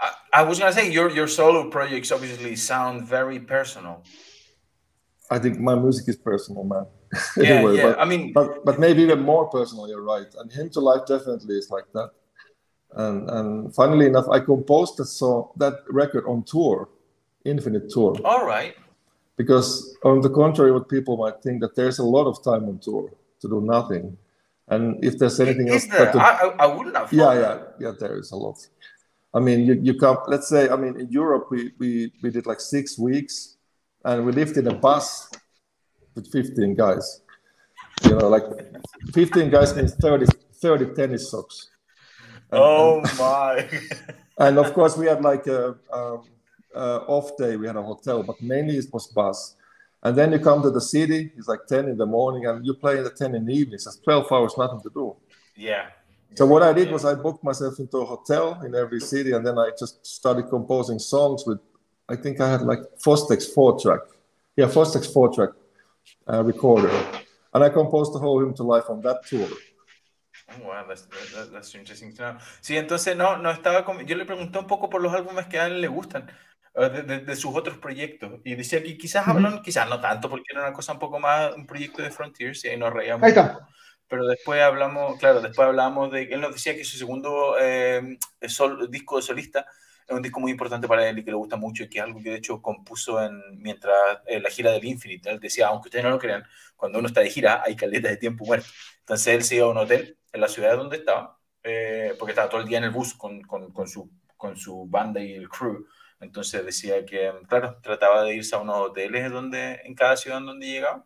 I, 0.02 0.10
I 0.40 0.44
was 0.50 0.60
gonna 0.60 0.74
say 0.80 0.86
your 0.98 1.10
your 1.20 1.28
solo 1.28 1.70
projects 1.70 2.12
obviously 2.12 2.56
sound 2.56 2.96
very 3.18 3.40
personal. 3.56 4.04
I 5.32 5.38
think 5.40 5.60
my 5.60 5.76
music 5.76 6.08
is 6.14 6.18
personal, 6.32 6.64
man. 6.64 6.86
Yeah, 7.38 7.50
Anyway, 7.54 7.78
yeah. 7.78 7.84
but- 7.88 8.00
I 8.04 8.06
mean, 8.12 8.24
but 8.34 8.48
but 8.68 8.76
maybe 8.86 9.02
even 9.08 9.22
more 9.34 9.46
personal. 9.58 9.88
You're 9.92 10.08
right, 10.16 10.30
and 10.40 10.52
Hymn 10.52 10.70
to 10.76 10.80
Life 10.90 11.04
definitely 11.08 11.56
is 11.62 11.70
like 11.70 11.88
that. 11.98 12.10
And 12.94 13.30
and 13.30 13.74
funnily 13.76 14.08
enough, 14.08 14.28
I 14.30 14.40
composed 14.40 14.98
that 14.98 15.06
song, 15.06 15.50
that 15.58 15.76
record 15.90 16.26
on 16.26 16.44
tour, 16.44 16.90
Infinite 17.46 17.90
Tour, 17.90 18.16
all 18.26 18.46
right. 18.46 18.76
because 19.38 19.96
on 20.04 20.22
the 20.22 20.30
contrary, 20.30 20.72
what 20.72 20.90
people 20.90 21.16
might 21.18 21.42
think 21.44 21.62
that 21.62 21.76
there's 21.76 22.00
a 22.00 22.04
lot 22.04 22.26
of 22.26 22.44
time 22.44 22.66
on 22.68 22.80
tour 22.80 23.12
to 23.42 23.48
do 23.48 23.62
nothing, 23.62 24.18
and 24.70 25.04
if 25.04 25.18
there's 25.20 25.40
anything 25.40 25.68
Is 25.68 25.74
else, 25.74 25.86
there? 25.98 26.12
to- 26.12 26.20
I, 26.20 26.54
I, 26.60 26.66
wouldn't 26.66 26.98
have. 26.98 27.14
yeah, 27.14 27.34
yeah, 27.34 27.40
that. 27.40 27.76
yeah, 27.80 27.92
there 28.00 28.18
is 28.18 28.32
a 28.32 28.36
lot. 28.36 28.58
I 29.34 29.40
mean, 29.40 29.60
you, 29.68 29.74
you 29.84 29.94
come. 29.94 30.18
Let's 30.28 30.50
say, 30.50 30.70
I 30.70 30.76
mean, 30.76 31.00
in 31.00 31.10
Europe, 31.12 31.48
we 31.52 31.72
we 31.78 32.12
we 32.24 32.32
did 32.32 32.48
like 32.48 32.60
six 32.60 32.98
weeks, 32.98 33.58
and 34.04 34.26
we 34.26 34.32
lived 34.32 34.58
in 34.58 34.66
a 34.68 34.74
bus 34.74 35.30
with 36.16 36.26
15 36.32 36.74
guys. 36.74 37.22
You 38.04 38.16
know, 38.16 38.28
like 38.30 38.44
15 39.14 39.52
guys 39.52 39.76
means 39.76 39.94
30, 39.96 40.26
30 40.56 40.96
tennis 40.96 41.30
socks. 41.30 41.70
Oh 42.52 43.02
my. 43.18 43.68
and 44.38 44.58
of 44.58 44.74
course 44.74 44.98
we 44.98 45.06
had 45.06 45.22
like 45.22 45.48
a, 45.48 45.76
um, 45.92 46.24
uh, 46.76 47.00
off 47.08 47.38
day. 47.38 47.56
We 47.56 47.68
had 47.68 47.76
a 47.76 47.84
hotel 47.84 48.24
but 48.24 48.42
mainly 48.42 48.78
it 48.78 48.86
was 48.92 49.08
bus. 49.08 49.56
And 50.02 50.18
then 50.18 50.32
you 50.32 50.40
come 50.40 50.62
to 50.64 50.72
the 50.72 50.82
city 50.82 51.32
it's 51.38 51.48
like 51.48 51.66
10 51.68 51.90
in 51.90 51.98
the 51.98 52.06
morning 52.06 52.46
and 52.46 52.66
you 52.66 52.74
play 52.74 52.98
at 52.98 53.04
the 53.04 53.12
10 53.12 53.36
in 53.36 53.46
the 53.46 53.54
evening. 53.54 53.80
So 53.80 53.90
it's 53.90 54.00
12 54.00 54.32
hours 54.32 54.54
nothing 54.58 54.82
to 54.82 54.90
do. 54.90 55.16
Yeah. 55.56 55.88
so 56.36 56.46
what 56.46 56.64
i 56.64 56.72
did 56.72 56.90
was 56.90 57.04
i 57.04 57.14
booked 57.16 57.44
myself 57.44 57.80
into 57.80 57.98
a 57.98 58.06
hotel 58.06 58.62
in 58.66 58.74
every 58.76 59.02
city 59.02 59.32
and 59.34 59.46
then 59.46 59.58
i 59.58 59.72
just 59.78 60.06
started 60.06 60.44
composing 60.44 61.00
songs 61.00 61.44
with 61.46 61.60
i 62.08 62.16
think 62.16 62.40
i 62.40 62.50
had 62.50 62.62
like 62.62 62.80
fostex 63.06 63.52
4 63.54 63.80
track. 63.82 64.00
Yeah 64.56 64.68
fostex 64.68 65.12
4 65.12 65.34
track 65.34 65.50
uh, 66.32 66.44
recorder. 66.44 66.92
And 67.54 67.64
i 67.64 67.70
composed 67.70 68.14
the 68.14 68.20
whole 68.20 68.40
hymn 68.40 68.54
to 68.54 68.64
life 68.64 68.88
on 68.90 69.02
that 69.02 69.26
tour 69.26 69.50
Wow, 70.58 70.88
that's, 70.88 71.08
that- 71.10 71.52
that's 71.52 71.76
interesting 71.76 72.14
to 72.16 72.24
know. 72.32 72.38
Sí, 72.62 72.76
entonces 72.78 73.16
no, 73.16 73.38
no 73.38 73.52
estaba 73.52 73.86
com- 73.86 74.02
yo 74.06 74.16
le 74.16 74.26
pregunté 74.26 74.58
un 74.60 74.68
poco 74.68 74.90
por 74.90 75.02
los 75.02 75.14
álbumes 75.14 75.46
que 75.48 75.60
a 75.60 75.68
él 75.68 75.80
le 75.82 75.88
gustan, 75.88 76.30
eh, 76.76 76.90
de, 76.90 77.04
de- 77.04 77.20
de 77.20 77.36
sus 77.36 77.56
otros 77.56 77.78
proyectos, 77.78 78.40
y 78.44 78.56
decía 78.56 78.82
que 78.84 78.98
quizás 78.98 79.28
hablan, 79.28 79.62
quizás 79.62 79.88
no 79.88 80.02
tanto, 80.02 80.30
porque 80.30 80.46
era 80.52 80.62
una 80.62 80.74
cosa 80.74 80.94
un 80.94 81.00
poco 81.00 81.20
más, 81.20 81.54
un 81.56 81.68
proyecto 81.68 82.02
de 82.02 82.10
Frontiers, 82.12 82.64
y 82.66 82.70
ahí 82.70 82.78
nos 82.78 82.92
reíamos. 82.94 83.24
Ahí 83.24 83.30
está. 83.30 83.68
Pero 84.08 84.26
después 84.26 84.60
hablamos, 84.62 85.20
claro, 85.20 85.40
después 85.40 85.68
hablamos 85.68 86.12
de, 86.12 86.24
él 86.24 86.42
nos 86.42 86.54
decía 86.54 86.76
que 86.76 86.84
su 86.84 86.98
segundo 86.98 87.56
eh, 87.60 88.18
sol- 88.48 88.90
disco 88.90 89.18
de 89.18 89.22
solista 89.22 89.66
es 90.08 90.16
un 90.16 90.24
disco 90.24 90.40
muy 90.40 90.52
importante 90.52 90.88
para 90.88 91.08
él 91.08 91.20
y 91.20 91.24
que 91.24 91.30
le 91.30 91.38
gusta 91.38 91.58
mucho 91.58 91.84
y 91.84 91.90
que 91.90 92.00
es 92.00 92.04
algo 92.04 92.20
que 92.24 92.32
de 92.32 92.38
hecho 92.38 92.60
compuso 92.60 93.24
en, 93.24 93.40
mientras 93.60 93.94
eh, 94.26 94.40
la 94.40 94.50
gira 94.50 94.72
del 94.72 94.84
Infinite. 94.86 95.30
Él 95.30 95.40
decía, 95.40 95.68
aunque 95.68 95.90
ustedes 95.90 96.04
no 96.04 96.10
lo 96.10 96.18
crean, 96.18 96.44
cuando 96.76 96.98
uno 96.98 97.08
está 97.08 97.22
de 97.22 97.30
gira 97.30 97.62
hay 97.64 97.76
caleta 97.76 98.10
de 98.10 98.18
tiempo 98.18 98.46
muerto. 98.46 98.66
Entonces 99.02 99.28
él 99.36 99.44
se 99.44 99.58
iba 99.58 99.68
a 99.68 99.70
un 99.70 99.78
hotel 99.78 100.18
en 100.32 100.42
la 100.42 100.48
ciudad 100.48 100.78
donde 100.78 100.98
estaba, 100.98 101.38
eh, 101.64 102.16
porque 102.18 102.32
estaba 102.32 102.50
todo 102.50 102.62
el 102.62 102.68
día 102.68 102.78
en 102.80 102.86
el 102.86 102.92
bus 102.92 103.14
con, 103.14 103.42
con, 103.42 103.72
con, 103.72 103.88
su, 103.88 104.10
con 104.38 104.56
su 104.58 104.86
banda 104.88 105.22
y 105.22 105.34
el 105.34 105.50
crew. 105.50 105.86
Entonces 106.22 106.66
decía 106.66 107.06
que, 107.06 107.32
claro, 107.48 107.78
trataba 107.82 108.24
de 108.24 108.36
irse 108.36 108.56
a 108.56 108.60
unos 108.60 108.78
hoteles 108.78 109.32
donde, 109.32 109.82
en 109.86 109.96
cada 109.96 110.18
ciudad 110.18 110.42
donde 110.42 110.68
llegaba 110.68 111.06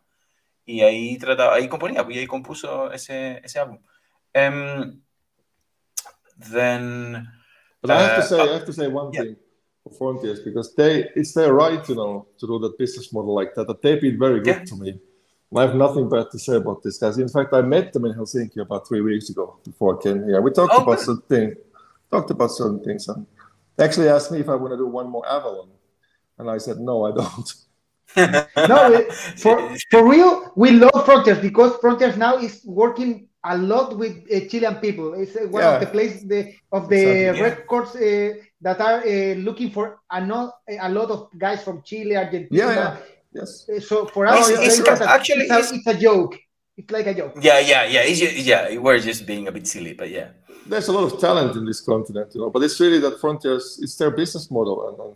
y 0.64 0.80
ahí 0.80 1.16
trataba, 1.18 1.54
ahí 1.54 1.68
componía, 1.68 2.04
y 2.08 2.18
ahí 2.18 2.26
compuso 2.26 2.90
ese, 2.92 3.40
ese 3.44 3.58
álbum. 3.58 3.78
Em, 4.32 5.00
then, 6.52 7.26
But 7.80 7.90
I 7.90 7.94
have 8.02 8.16
to 8.16 8.22
Uh, 8.22 8.26
say, 8.26 8.40
uh, 8.40 8.44
I 8.44 8.52
have 8.54 8.64
to 8.66 8.72
say 8.72 8.86
one 8.88 9.12
yeah. 9.12 9.22
thing 9.22 9.36
for 9.82 9.92
Frontiers 9.92 10.40
because 10.40 10.74
they 10.74 11.10
it's 11.14 11.34
their 11.34 11.52
right, 11.52 11.86
you 11.88 11.94
know, 11.94 12.26
to 12.38 12.46
do 12.46 12.58
that 12.60 12.78
business 12.78 13.12
model 13.12 13.34
like 13.34 13.54
that. 13.54 13.66
That 13.66 13.82
they've 13.82 14.00
been 14.00 14.18
very 14.18 14.40
good 14.40 14.56
Yeah. 14.56 14.64
to 14.64 14.76
me. 14.76 14.98
I 15.56 15.62
have 15.62 15.74
nothing 15.74 16.08
bad 16.08 16.30
to 16.32 16.38
say 16.38 16.56
about 16.56 16.82
these 16.82 16.98
guys. 16.98 17.18
In 17.18 17.28
fact, 17.28 17.52
I 17.54 17.62
met 17.62 17.92
them 17.92 18.04
in 18.06 18.14
Helsinki 18.14 18.58
about 18.60 18.88
three 18.88 19.00
weeks 19.00 19.30
ago 19.30 19.58
before 19.64 19.98
I 19.98 20.02
came 20.02 20.24
here. 20.24 20.40
We 20.42 20.50
talked 20.50 20.72
Oh, 20.74 20.82
about 20.82 20.98
good. 20.98 21.06
certain 21.06 21.22
things, 21.28 21.54
talked 22.10 22.30
about 22.30 22.50
certain 22.50 22.82
things, 22.82 23.08
and 23.08 23.26
they 23.76 23.84
actually 23.84 24.08
asked 24.08 24.30
me 24.32 24.40
if 24.40 24.48
I 24.48 24.54
want 24.56 24.72
to 24.72 24.76
do 24.76 24.86
one 24.86 25.08
more 25.08 25.26
Avalon, 25.28 25.68
and 26.38 26.50
I 26.50 26.58
said 26.58 26.78
no, 26.78 27.04
I 27.06 27.12
don't. 27.12 27.54
No, 28.68 28.92
it- 28.92 29.12
for, 29.42 29.54
for 29.90 30.08
real, 30.08 30.52
we 30.56 30.70
love 30.70 31.04
Frontiers 31.04 31.38
because 31.40 31.76
Frontiers 31.80 32.16
now 32.16 32.36
is 32.38 32.62
working 32.64 33.28
a 33.46 33.58
lot 33.58 33.98
with 33.98 34.16
uh, 34.32 34.40
Chilean 34.48 34.76
people. 34.76 35.14
It's 35.14 35.36
uh, 35.36 35.46
one 35.50 35.62
Yeah. 35.62 35.74
of 35.74 35.80
the 35.80 35.86
places 35.88 36.22
the, 36.26 36.54
of 36.72 36.88
the 36.88 36.96
Exactly. 36.96 37.40
Yeah. 37.40 37.42
records 37.48 37.96
uh, 37.96 38.34
that 38.62 38.80
are 38.80 39.00
uh, 39.02 39.34
looking 39.46 39.70
for 39.70 39.98
a, 40.10 40.24
no, 40.24 40.52
a 40.80 40.88
lot 40.88 41.10
of 41.10 41.28
guys 41.36 41.62
from 41.62 41.82
Chile, 41.82 42.16
Argentina. 42.16 42.48
Yeah. 42.56 42.96
Yes. 43.34 43.66
So 43.88 44.06
for 44.06 44.26
us, 44.26 44.50
yeah, 44.50 44.56
it's, 44.60 44.78
it's- 44.78 45.00
a- 45.00 45.10
actually, 45.10 45.44
it's, 45.44 45.50
a, 45.52 45.58
it's- 45.58 45.72
it's 45.72 45.86
a 45.86 45.98
joke. 45.98 46.36
It's 46.76 46.90
like 46.90 47.06
a 47.06 47.14
joke. 47.14 47.34
yeah, 47.40 47.60
yeah, 47.60 47.84
yeah, 47.84 48.00
it's 48.02 48.18
ju- 48.18 48.42
yeah, 48.50 48.78
we're 48.78 48.98
just 48.98 49.26
being 49.26 49.46
a 49.48 49.52
bit 49.52 49.66
silly, 49.66 49.92
but 49.94 50.10
yeah. 50.10 50.28
There's 50.66 50.88
a 50.88 50.92
lot 50.92 51.04
of 51.12 51.20
talent 51.20 51.54
in 51.56 51.64
this 51.66 51.80
continent, 51.80 52.32
you 52.34 52.40
know, 52.40 52.50
but 52.50 52.62
it's 52.62 52.80
really 52.80 52.98
that 53.00 53.20
Frontiers, 53.20 53.78
it's 53.82 53.96
their 53.96 54.10
business 54.10 54.50
model, 54.50 54.76
and, 54.88 54.96
and 55.06 55.14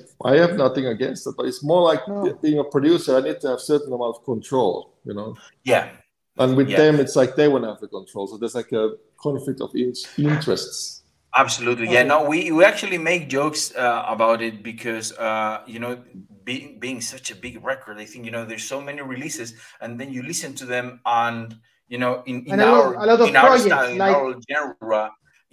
Yes. 0.00 0.14
I 0.24 0.36
have 0.36 0.56
nothing 0.56 0.86
against 0.86 1.26
it, 1.28 1.34
but 1.36 1.46
it's 1.46 1.62
more 1.62 1.82
like 1.82 2.06
No. 2.08 2.32
being 2.42 2.58
a 2.58 2.64
producer. 2.64 3.16
I 3.16 3.20
need 3.20 3.40
to 3.42 3.48
have 3.50 3.60
certain 3.60 3.92
amount 3.92 4.16
of 4.16 4.24
control, 4.24 4.92
you 5.04 5.14
know. 5.14 5.36
Yeah, 5.64 5.90
And 6.38 6.56
with 6.56 6.68
Yeah. 6.68 6.78
them, 6.78 6.94
it's 7.00 7.14
like 7.16 7.34
they 7.36 7.48
want 7.48 7.64
to 7.64 7.68
have 7.70 7.80
the 7.80 7.88
control. 7.88 8.26
So 8.26 8.36
there's 8.36 8.54
like 8.54 8.72
a 8.72 8.94
conflict 9.22 9.60
of 9.60 9.70
in- 9.74 9.94
interests. 10.18 11.02
Absolutely. 11.36 11.88
Yeah. 11.90 12.02
No, 12.02 12.24
we, 12.28 12.50
we 12.52 12.64
actually 12.64 12.98
make 12.98 13.28
jokes 13.28 13.74
uh, 13.76 14.04
about 14.08 14.42
it 14.42 14.62
because 14.62 15.12
uh, 15.12 15.62
you 15.66 15.78
know 15.78 16.02
being 16.50 16.66
being 16.84 17.00
such 17.14 17.26
a 17.34 17.36
big 17.46 17.54
record, 17.72 17.96
I 18.04 18.06
think 18.10 18.22
you 18.26 18.32
know 18.34 18.44
there's 18.50 18.68
so 18.74 18.78
many 18.88 19.00
releases, 19.14 19.48
and 19.82 19.90
then 19.98 20.08
you 20.14 20.20
listen 20.32 20.50
to 20.60 20.66
them 20.74 20.86
and 21.22 21.48
you 21.92 21.98
know 22.02 22.12
in, 22.30 22.36
in 22.52 22.58
a 22.60 22.66
lot- 22.66 22.74
our 22.80 22.88
a 23.04 23.06
lot 23.10 23.20
of 23.22 23.28
in 23.30 23.36
our 23.40 23.46
projects, 23.48 23.66
style, 23.72 23.90
in 23.96 24.00
our 24.10 24.26
genre, 24.50 25.02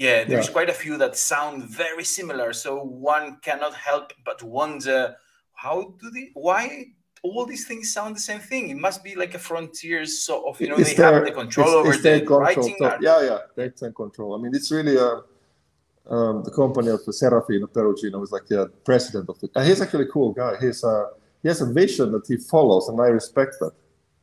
yeah, 0.06 0.18
there's 0.30 0.48
Yeah. 0.48 0.58
quite 0.58 0.70
a 0.76 0.78
few 0.84 0.93
that 1.04 1.14
sound 1.34 1.56
very 1.84 2.06
similar. 2.18 2.50
So 2.64 2.70
one 3.14 3.26
cannot 3.48 3.74
help 3.89 4.06
but 4.30 4.38
wonder 4.60 5.00
how 5.64 5.78
do 6.02 6.06
they 6.16 6.26
why 6.48 6.64
all 7.28 7.43
these 7.52 7.66
things 7.70 7.86
sound 7.98 8.12
the 8.20 8.26
same 8.32 8.41
thing? 8.52 8.64
It 8.76 8.80
must 8.88 9.00
be 9.10 9.14
like 9.24 9.34
a 9.39 9.41
frontier 9.50 10.02
sort 10.28 10.41
of 10.50 10.54
you 10.62 10.68
know 10.70 10.78
It's 10.82 10.93
they 10.95 11.04
have 11.04 11.16
their- 11.16 11.26
the 11.30 11.36
control 11.43 11.68
it's- 11.70 11.80
over 11.82 11.93
it's 11.93 12.04
their 12.08 12.20
the 12.20 12.26
control. 12.34 12.41
writing. 12.45 12.76
So- 12.82 12.98
yeah, 13.10 13.20
yeah, 13.30 13.39
they 13.58 13.68
take 13.82 13.95
control. 14.04 14.30
I 14.36 14.38
mean, 14.41 14.54
it's 14.60 14.70
really 14.78 14.95
uh, 15.08 15.18
um, 16.10 16.43
the 16.43 16.51
company 16.51 16.89
of 16.89 17.03
the 17.05 17.12
Serafino 17.12 17.68
Perugino 17.68 18.24
is 18.24 18.32
like 18.32 18.47
the 18.47 18.68
president 18.86 19.30
of 19.30 19.39
the. 19.39 19.49
And 19.55 19.68
he's 19.68 19.82
actually 19.82 20.05
a 20.05 20.08
cool 20.10 20.32
guy. 20.34 20.55
He's 20.60 20.84
uh, 20.84 21.08
he 21.41 21.47
has 21.49 21.62
a 21.62 21.72
vision 21.72 22.12
that 22.14 22.26
he 22.28 22.38
follows, 22.38 22.88
and 22.89 22.99
I 22.99 23.08
respect 23.08 23.55
that. 23.60 23.72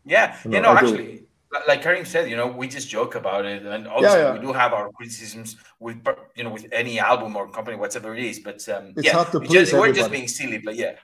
Yeah, 0.05 0.37
You 0.45 0.53
you 0.53 0.61
know, 0.61 0.72
know, 0.72 0.78
I 0.78 0.80
do. 0.80 0.87
actually, 0.87 1.24
like 1.66 1.82
Karim 1.82 2.05
said, 2.05 2.28
you 2.28 2.37
know, 2.37 2.47
we 2.47 2.68
just 2.68 2.89
joke 2.89 3.14
about 3.14 3.45
it, 3.45 3.64
and 3.64 3.89
obviously 3.89 4.20
yeah. 4.20 4.32
we 4.35 4.41
do 4.41 4.53
have 4.53 4.72
our 4.72 4.91
criticisms 4.93 5.57
with, 5.78 5.97
you 6.37 6.45
know, 6.45 6.51
with 6.51 6.66
any 6.72 6.99
album 6.99 7.37
or 7.37 7.49
company, 7.49 7.76
whatever 7.76 8.14
it 8.14 8.22
is. 8.24 8.41
But 8.41 8.66
um, 8.68 8.93
It's 8.97 9.07
yeah, 9.07 9.12
hard 9.12 9.32
to 9.32 9.41
please 9.41 9.70
just, 9.70 9.72
we're 9.72 9.93
just 9.93 10.11
being 10.11 10.28
silly, 10.28 10.59
but 10.59 10.74
yeah, 10.76 10.97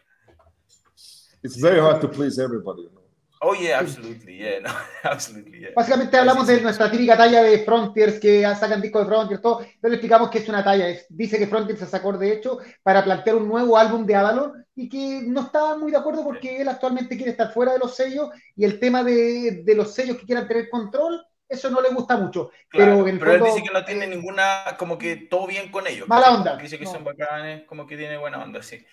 It's 1.43 1.57
very 1.57 1.81
hard 1.81 2.01
to 2.03 2.09
please 2.09 2.39
everybody. 2.39 2.83
You 2.83 2.91
know? 2.95 3.00
Oh, 3.43 3.55
yeah, 3.55 3.79
absolutely, 3.79 4.37
yeah, 4.37 4.61
no, 4.61 4.71
absolutely, 5.11 5.61
yeah. 5.61 5.71
Básicamente 5.75 6.15
hablamos 6.19 6.47
de 6.47 6.61
nuestra 6.61 6.91
típica 6.91 7.17
talla 7.17 7.43
de 7.43 7.65
Frontiers 7.65 8.21
que 8.21 8.43
sacan 8.43 8.83
discos 8.83 9.03
de 9.03 9.09
Frontiers, 9.09 9.41
todo, 9.41 9.65
pero 9.81 9.91
le 9.91 9.97
explicamos 9.97 10.29
que 10.29 10.39
es 10.39 10.49
una 10.49 10.63
talla. 10.63 10.87
dice 11.09 11.39
que 11.39 11.47
Frontiers 11.47 11.81
se 11.81 11.87
sacó 11.87 12.13
de 12.13 12.33
hecho 12.33 12.59
para 12.83 13.03
plantear 13.03 13.37
un 13.37 13.49
nuevo 13.49 13.79
álbum 13.79 14.05
de 14.05 14.15
Avalon 14.15 14.67
y 14.77 14.91
que 14.91 15.23
no 15.27 15.41
está 15.41 15.77
muy 15.79 15.91
de 15.91 15.97
acuerdo 15.97 16.23
porque 16.23 16.61
él 16.61 16.69
actualmente 16.69 17.17
quiere 17.17 17.31
estar 17.31 17.51
fuera 17.51 17.73
de 17.73 17.79
los 17.79 17.97
sellos 17.97 18.29
y 18.55 18.65
el 18.65 18.79
tema 18.79 19.03
de, 19.03 19.63
de 19.65 19.75
los 19.75 19.95
sellos 19.95 20.19
que 20.19 20.27
quieran 20.27 20.47
tener 20.47 20.69
control 20.69 21.25
eso 21.51 21.69
no 21.69 21.81
le 21.81 21.89
gusta 21.89 22.17
mucho. 22.17 22.53
pero, 22.71 23.05
él 23.07 23.43
dice 23.43 23.63
que 23.65 23.73
no 23.73 23.85
tiene 23.85 24.07
ninguna, 24.07 24.77
como 24.79 24.97
que 24.97 25.17
todo 25.17 25.49
bien 25.49 25.71
con 25.73 25.85
ellos. 25.87 26.07
Mala 26.07 26.33
onda. 26.33 26.57
Dice 26.57 26.79
que 26.79 26.87
son 26.87 27.03
bacanes, 27.03 27.65
como 27.67 27.89
que 27.89 27.97
tiene 27.97 28.17
buena 28.17 28.41
onda, 28.41 28.63
sí. 28.63 28.87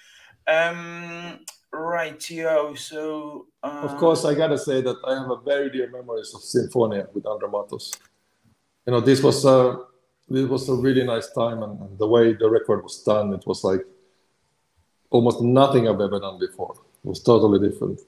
Um, 0.48 1.38
right, 1.74 2.20
Tio, 2.20 2.74
so... 2.76 3.48
Uh... 3.64 3.82
Of 3.84 3.98
course, 3.98 4.26
I 4.26 4.34
gotta 4.34 4.58
say 4.58 4.82
that 4.82 4.98
I 5.06 5.16
have 5.16 5.30
a 5.30 5.38
very 5.38 5.70
dear 5.70 5.90
memories 5.90 6.34
of 6.34 6.42
Symfonia 6.42 7.14
with 7.14 7.26
Andre 7.26 7.50
Matos. 7.50 7.92
You 8.86 8.94
know, 8.94 9.02
this 9.02 9.22
was 9.22 9.44
a, 9.46 9.80
this 10.30 10.48
was 10.48 10.70
a 10.70 10.74
really 10.74 11.04
nice 11.04 11.30
time, 11.32 11.64
and, 11.64 11.80
and 11.82 12.00
the 12.00 12.08
way 12.08 12.34
the 12.34 12.50
record 12.50 12.84
was 12.84 13.04
done, 13.04 13.34
it 13.34 13.46
was 13.46 13.64
like 13.64 13.82
almost 15.10 15.42
nothing 15.42 15.88
I've 15.88 16.02
ever 16.02 16.20
done 16.20 16.40
before. 16.40 16.76
It 17.04 17.08
was 17.08 17.22
totally 17.22 17.70
different. 17.70 18.00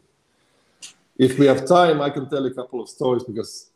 If 1.18 1.38
we 1.38 1.48
have 1.48 1.68
time, 1.68 2.02
I 2.02 2.10
can 2.10 2.30
tell 2.30 2.46
a 2.46 2.54
couple 2.54 2.82
of 2.82 2.88
stories 2.88 3.24
because 3.24 3.72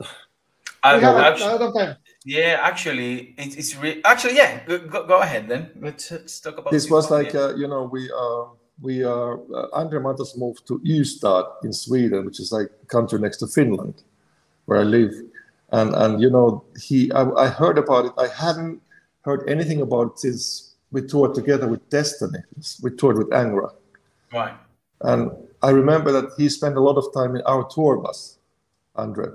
I, 0.83 0.99
have 0.99 1.17
actually, 1.17 1.95
yeah, 2.25 2.59
actually, 2.61 3.35
it, 3.37 3.57
it's 3.57 3.75
re- 3.75 4.01
actually 4.03 4.35
yeah. 4.35 4.65
Go, 4.65 5.05
go, 5.05 5.19
ahead 5.19 5.47
then. 5.47 5.71
Let's, 5.79 6.11
let's 6.11 6.39
talk 6.39 6.57
about 6.57 6.71
this. 6.71 6.89
Was 6.89 7.09
like 7.11 7.35
uh, 7.35 7.55
you 7.55 7.67
know 7.67 7.83
we 7.83 8.09
uh, 8.11 8.45
we 8.81 9.03
are 9.03 9.39
uh, 9.53 9.67
Andre 9.73 9.99
Matos 9.99 10.35
moved 10.37 10.67
to 10.67 10.79
Ystad 10.79 11.45
in 11.63 11.73
Sweden, 11.73 12.25
which 12.25 12.39
is 12.39 12.51
like 12.51 12.69
a 12.81 12.85
country 12.85 13.19
next 13.19 13.37
to 13.37 13.47
Finland, 13.47 14.03
where 14.65 14.79
I 14.79 14.83
live, 14.83 15.13
and 15.71 15.93
and 15.95 16.21
you 16.21 16.29
know 16.29 16.63
he 16.79 17.11
I, 17.11 17.23
I 17.45 17.47
heard 17.47 17.77
about 17.77 18.05
it. 18.05 18.13
I 18.17 18.27
hadn't 18.27 18.81
heard 19.21 19.47
anything 19.47 19.81
about 19.81 20.13
it 20.13 20.19
since 20.19 20.75
we 20.91 21.01
toured 21.01 21.33
together 21.33 21.67
with 21.67 21.87
Destiny. 21.89 22.39
We 22.81 22.91
toured 22.91 23.17
with 23.17 23.29
Angra. 23.29 23.71
Right. 24.31 24.53
And 25.01 25.31
I 25.61 25.69
remember 25.69 26.11
that 26.11 26.31
he 26.37 26.49
spent 26.49 26.75
a 26.75 26.81
lot 26.81 26.97
of 26.97 27.13
time 27.13 27.35
in 27.35 27.41
our 27.43 27.67
tour 27.69 27.97
bus, 27.97 28.37
Andre 28.95 29.27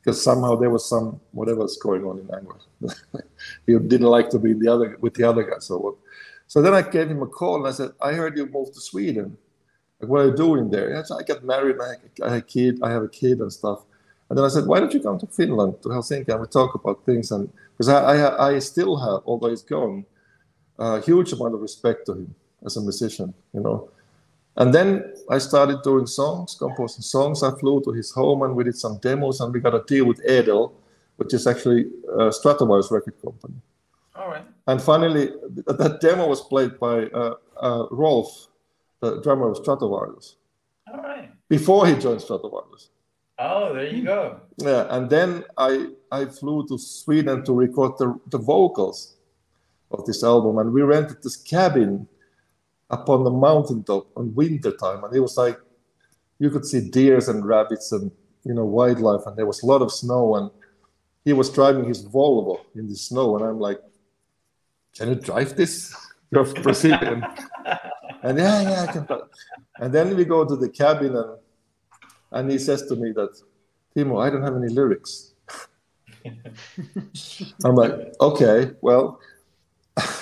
because 0.00 0.22
somehow 0.22 0.56
there 0.56 0.70
was 0.70 0.88
some 0.88 1.20
whatever's 1.32 1.76
going 1.76 2.04
on 2.04 2.18
in 2.18 2.26
Angra. 2.28 3.22
he 3.66 3.78
didn't 3.78 4.06
like 4.06 4.30
to 4.30 4.38
be 4.38 4.54
the 4.54 4.68
other 4.68 4.96
with 5.00 5.14
the 5.14 5.24
other 5.24 5.42
guys. 5.44 5.66
So 5.66 5.78
what? 5.78 5.94
So 6.50 6.60
then 6.60 6.74
I 6.74 6.82
gave 6.82 7.08
him 7.08 7.22
a 7.22 7.28
call 7.28 7.58
and 7.58 7.68
I 7.68 7.70
said, 7.70 7.92
I 8.02 8.12
heard 8.12 8.36
you 8.36 8.44
moved 8.44 8.74
to 8.74 8.80
Sweden. 8.80 9.38
Like, 10.00 10.10
what 10.10 10.20
are 10.22 10.26
you 10.30 10.36
doing 10.36 10.68
there? 10.68 10.98
I, 10.98 11.02
Said, 11.04 11.18
I 11.20 11.22
got 11.22 11.44
married. 11.44 11.76
I, 11.80 12.26
I 12.26 12.30
had 12.30 12.38
a 12.38 12.42
kid. 12.42 12.80
I 12.82 12.90
have 12.90 13.04
a 13.04 13.08
kid 13.08 13.38
and 13.38 13.52
stuff. 13.52 13.84
And 14.28 14.36
then 14.36 14.44
I 14.44 14.48
said, 14.48 14.66
why 14.66 14.80
don't 14.80 14.92
you 14.92 14.98
come 14.98 15.16
to 15.20 15.28
Finland 15.28 15.80
to 15.82 15.90
Helsinki 15.90 16.28
and 16.28 16.40
we 16.40 16.48
talk 16.48 16.74
about 16.74 17.06
things? 17.06 17.30
And 17.30 17.48
because 17.70 17.88
I, 17.88 18.16
I, 18.16 18.48
I 18.48 18.58
still 18.58 18.96
have, 18.96 19.20
although 19.26 19.50
he's 19.50 19.62
gone, 19.62 20.04
a 20.76 21.00
huge 21.00 21.32
amount 21.32 21.54
of 21.54 21.60
respect 21.60 22.06
to 22.06 22.14
him 22.14 22.34
as 22.66 22.76
a 22.76 22.80
musician. 22.80 23.32
You 23.54 23.60
know, 23.60 23.88
and 24.56 24.74
then 24.74 25.04
I 25.30 25.38
started 25.38 25.82
doing 25.84 26.06
songs, 26.06 26.56
composing 26.58 27.02
songs. 27.02 27.44
I 27.44 27.56
flew 27.60 27.80
to 27.82 27.92
his 27.92 28.10
home 28.10 28.42
and 28.42 28.56
we 28.56 28.64
did 28.64 28.76
some 28.76 28.98
demos 28.98 29.40
and 29.40 29.54
we 29.54 29.60
got 29.60 29.76
a 29.76 29.84
deal 29.86 30.04
with 30.04 30.20
Edel, 30.28 30.74
which 31.14 31.32
is 31.32 31.46
actually 31.46 31.82
a 32.08 32.30
Stratovarius 32.30 32.90
record 32.90 33.14
company. 33.22 33.54
All 34.20 34.28
right. 34.28 34.44
And 34.66 34.82
finally, 34.82 35.30
that 35.66 35.98
demo 36.02 36.28
was 36.28 36.42
played 36.42 36.78
by 36.78 37.06
uh, 37.06 37.36
uh, 37.58 37.86
Rolf, 37.90 38.48
the 39.00 39.20
drummer 39.22 39.50
of 39.50 39.56
Stratovarius. 39.56 40.34
All 40.92 41.00
right. 41.00 41.30
Before 41.48 41.86
he 41.86 41.94
joined 41.94 42.20
Stratovarius. 42.20 42.90
Oh, 43.38 43.72
there 43.72 43.86
you 43.86 44.04
go. 44.04 44.40
Yeah, 44.58 44.86
and 44.90 45.08
then 45.08 45.44
I 45.56 45.86
I 46.12 46.26
flew 46.26 46.66
to 46.68 46.76
Sweden 46.76 47.42
to 47.46 47.54
record 47.54 47.92
the, 47.96 48.20
the 48.28 48.36
vocals 48.36 49.16
of 49.90 50.04
this 50.04 50.22
album, 50.22 50.58
and 50.58 50.70
we 50.70 50.82
rented 50.82 51.22
this 51.22 51.36
cabin 51.36 52.06
upon 52.90 53.24
the 53.24 53.30
mountaintop 53.30 54.08
on 54.18 54.34
winter 54.34 54.72
time, 54.72 55.02
and 55.04 55.16
it 55.16 55.20
was 55.20 55.38
like 55.38 55.58
you 56.38 56.50
could 56.50 56.66
see 56.66 56.90
deers 56.90 57.28
and 57.28 57.46
rabbits 57.46 57.92
and 57.92 58.10
you 58.44 58.52
know 58.52 58.66
wildlife, 58.66 59.22
and 59.24 59.38
there 59.38 59.46
was 59.46 59.62
a 59.62 59.66
lot 59.66 59.80
of 59.80 59.90
snow, 59.90 60.34
and 60.36 60.50
he 61.24 61.32
was 61.32 61.48
driving 61.48 61.86
his 61.86 62.04
Volvo 62.04 62.60
in 62.74 62.86
the 62.86 62.96
snow, 62.96 63.36
and 63.36 63.46
I'm 63.46 63.58
like, 63.58 63.80
"Can 64.96 65.08
you 65.08 65.14
drive 65.16 65.56
this? 65.56 65.94
You're 66.30 66.44
Brazilian." 66.44 67.24
and 68.22 68.38
yeah, 68.38 68.62
yeah, 68.62 68.86
I 68.88 68.92
can. 68.92 69.06
And 69.78 69.92
then 69.92 70.16
we 70.16 70.24
go 70.24 70.44
to 70.44 70.56
the 70.56 70.68
cabin, 70.68 71.16
and 71.16 71.38
and 72.32 72.50
he 72.50 72.58
says 72.58 72.86
to 72.86 72.96
me 72.96 73.12
that, 73.12 73.40
Timo, 73.96 74.24
I 74.24 74.30
don't 74.30 74.42
have 74.42 74.56
any 74.56 74.68
lyrics. 74.68 75.34
I'm 77.64 77.74
like, 77.74 77.92
okay, 78.20 78.72
well, 78.80 79.18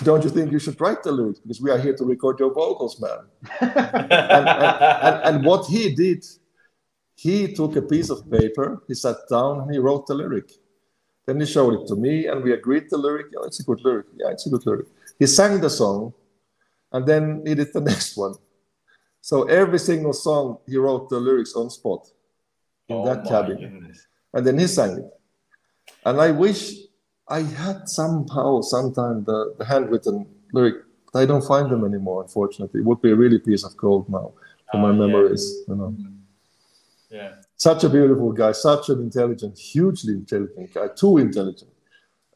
don't 0.02 0.24
you 0.24 0.30
think 0.30 0.50
you 0.52 0.58
should 0.58 0.80
write 0.80 1.02
the 1.02 1.12
lyrics 1.12 1.40
because 1.40 1.60
we 1.60 1.70
are 1.70 1.78
here 1.78 1.94
to 1.94 2.04
record 2.04 2.38
your 2.38 2.52
vocals 2.52 3.00
man 3.00 3.18
and, 3.60 3.72
and, 4.10 4.48
and, 4.48 5.24
and, 5.24 5.44
what 5.44 5.66
he 5.66 5.94
did 5.94 6.24
he 7.14 7.52
took 7.52 7.76
a 7.76 7.82
piece 7.82 8.10
of 8.10 8.28
paper 8.30 8.82
he 8.88 8.94
sat 8.94 9.16
down 9.30 9.60
and 9.60 9.72
he 9.72 9.78
wrote 9.78 10.06
the 10.06 10.14
lyric 10.14 10.50
then 11.29 11.39
he 11.39 11.47
showed 11.47 11.74
it 11.79 11.87
to 11.87 11.95
me 11.95 12.26
and 12.26 12.43
we 12.43 12.53
agreed 12.53 12.87
the 12.91 12.97
lyric 12.97 13.26
yeah 13.33 13.45
it's 13.45 13.61
a 13.61 13.62
good 13.62 13.81
lyric 13.85 14.07
yeah 14.16 14.31
it's 14.31 14.47
a 14.47 14.51
good 14.51 14.64
lyric 14.66 14.87
he 15.18 15.26
sang 15.26 15.61
the 15.61 15.70
song 15.70 16.12
and 16.93 17.07
then 17.07 17.43
he 17.47 17.55
did 17.55 17.70
the 17.72 17.81
next 17.93 18.16
one 18.16 18.35
so 19.20 19.45
every 19.45 19.79
single 19.79 20.12
song 20.12 20.59
he 20.66 20.76
wrote 20.76 21.09
the 21.11 21.18
lyrics 21.18 21.55
on 21.55 21.68
spot 21.68 22.09
in 22.89 22.97
oh 22.97 23.05
that 23.05 23.24
cabin 23.29 23.59
goodness. 23.59 24.07
and 24.33 24.47
then 24.47 24.59
he 24.59 24.66
sang 24.66 24.93
it 24.99 25.11
and 26.07 26.20
i 26.20 26.31
wish 26.31 26.89
I 27.29 27.43
had 27.43 27.89
somehow, 27.89 28.62
sometime 28.62 29.24
the, 29.24 29.55
the 29.59 29.64
handwritten 29.64 30.26
lyric. 30.53 30.76
I 31.14 31.26
don't 31.26 31.45
find 31.45 31.70
them 31.70 31.85
anymore, 31.85 32.22
unfortunately. 32.22 32.81
It 32.81 32.87
would 32.87 33.03
be 33.03 33.11
a 33.11 33.16
really 33.16 33.39
piece 33.39 33.64
of 33.64 33.76
gold 33.76 34.09
now 34.09 34.33
for 34.70 34.79
my 34.79 34.91
ah, 34.91 34.93
memories. 34.93 35.64
Yeah. 35.66 35.74
You 35.74 35.81
know. 35.81 35.97
Yeah. 37.11 37.35
Such 37.59 37.82
a 37.82 37.88
beautiful 37.88 38.30
guy, 38.32 38.52
such 38.52 38.88
an 38.88 39.00
intelligent, 39.00 39.59
hugely 39.59 40.14
intelligent 40.14 40.72
guy, 40.72 40.86
too 40.94 41.18
intelligent. 41.18 41.72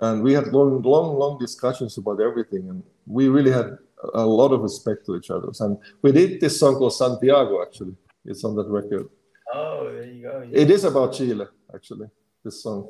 And 0.01 0.21
we 0.21 0.33
had 0.33 0.49
long, 0.49 0.83
long, 0.83 1.17
long 1.17 1.39
discussions 1.39 1.97
about 1.97 2.21
everything, 2.21 2.69
and 2.69 2.83
we 3.07 3.29
really 3.29 3.53
had 3.53 3.79
a 4.15 4.27
lot 4.27 4.51
of 4.53 4.61
respect 4.63 5.07
to 5.07 5.15
each 5.17 5.31
other. 5.31 5.49
And 5.61 5.79
we 6.03 6.11
did 6.11 6.41
this 6.41 6.59
song 6.59 6.75
called 6.75 6.95
Santiago. 6.95 7.63
Actually, 7.63 7.95
it's 8.25 8.43
on 8.43 8.57
that 8.57 8.67
record. 8.67 9.09
Oh, 9.55 9.93
there 9.93 10.05
you 10.05 10.23
go. 10.23 10.43
Yeah. 10.51 10.59
It 10.63 10.71
is 10.73 10.83
about 10.83 11.13
Chile, 11.13 11.47
actually. 11.73 12.09
This 12.45 12.61
song. 12.65 12.89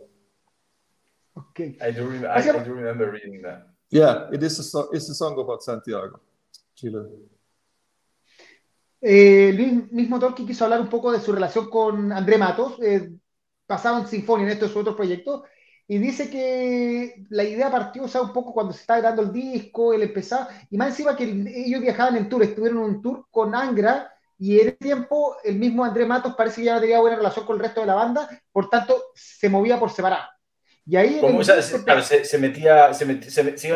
Okay. 1.37 1.77
I 1.83 1.91
do, 1.91 2.07
re- 2.07 2.27
I, 2.27 2.37
I 2.37 2.65
do 2.65 2.73
remember 2.73 3.11
reading 3.11 3.43
that. 3.43 3.69
Yeah, 3.91 4.29
it 4.33 4.43
is 4.43 4.59
a, 4.59 4.63
so- 4.63 4.89
it's 4.93 5.11
a 5.11 5.15
song 5.15 5.39
about 5.39 5.63
Santiago, 5.63 6.19
Chile. 6.77 7.05
Eh, 9.05 9.53
Luis 9.53 9.91
mismo 9.91 10.21
Tolkien 10.21 10.47
quiso 10.47 10.65
hablar 10.65 10.81
un 10.81 10.89
poco 10.89 11.11
de 11.11 11.21
su 11.21 11.33
relación 11.33 11.69
con 11.69 12.13
André 12.13 12.39
Matos, 12.39 12.81
eh, 12.81 13.11
basado 13.67 13.99
en 13.99 14.07
Sinfonia, 14.07 14.47
en 14.47 14.53
estos 14.53 14.77
otros 14.77 14.95
proyectos, 14.95 15.43
y 15.89 15.99
dice 15.99 16.31
que 16.31 17.25
la 17.31 17.43
idea 17.43 17.69
partió, 17.69 18.05
o 18.05 18.09
sea, 18.09 18.23
un 18.23 18.33
poco 18.33 18.55
cuando 18.55 18.73
se 18.73 18.83
estaba 18.83 19.01
grabando 19.01 19.23
el 19.23 19.33
disco, 19.33 19.93
él 19.93 20.03
empezaba, 20.03 20.49
y 20.71 20.77
más 20.77 20.91
encima 20.91 21.17
que 21.17 21.25
ellos 21.25 21.81
viajaban 21.81 22.17
en 22.17 22.29
tour, 22.29 22.45
estuvieron 22.45 22.79
en 22.79 22.85
un 22.85 23.03
tour 23.03 23.27
con 23.29 23.55
Angra, 23.57 24.13
y 24.39 24.61
en 24.61 24.69
ese 24.69 24.77
tiempo 24.77 25.37
el 25.43 25.57
mismo 25.57 25.85
André 25.85 26.07
Matos 26.07 26.35
parece 26.37 26.61
que 26.61 26.67
ya 26.67 26.75
no 26.75 26.81
tenía 26.81 27.01
buena 27.01 27.17
relación 27.17 27.45
con 27.45 27.57
el 27.57 27.63
resto 27.63 27.81
de 27.81 27.89
la 27.89 27.95
banda, 27.95 28.29
por 28.53 28.71
tanto 28.71 29.03
se 29.15 29.49
movía 29.49 29.81
por 29.81 29.91
separado. 29.91 30.29
Y 30.85 30.97
ahí 30.97 31.21
se, 31.45 31.85
claro, 31.85 32.03
se, 32.03 32.39
metía, 32.39 32.93
se, 32.93 33.05
metía, 33.07 33.31
se, 33.31 33.57
se, 33.57 33.69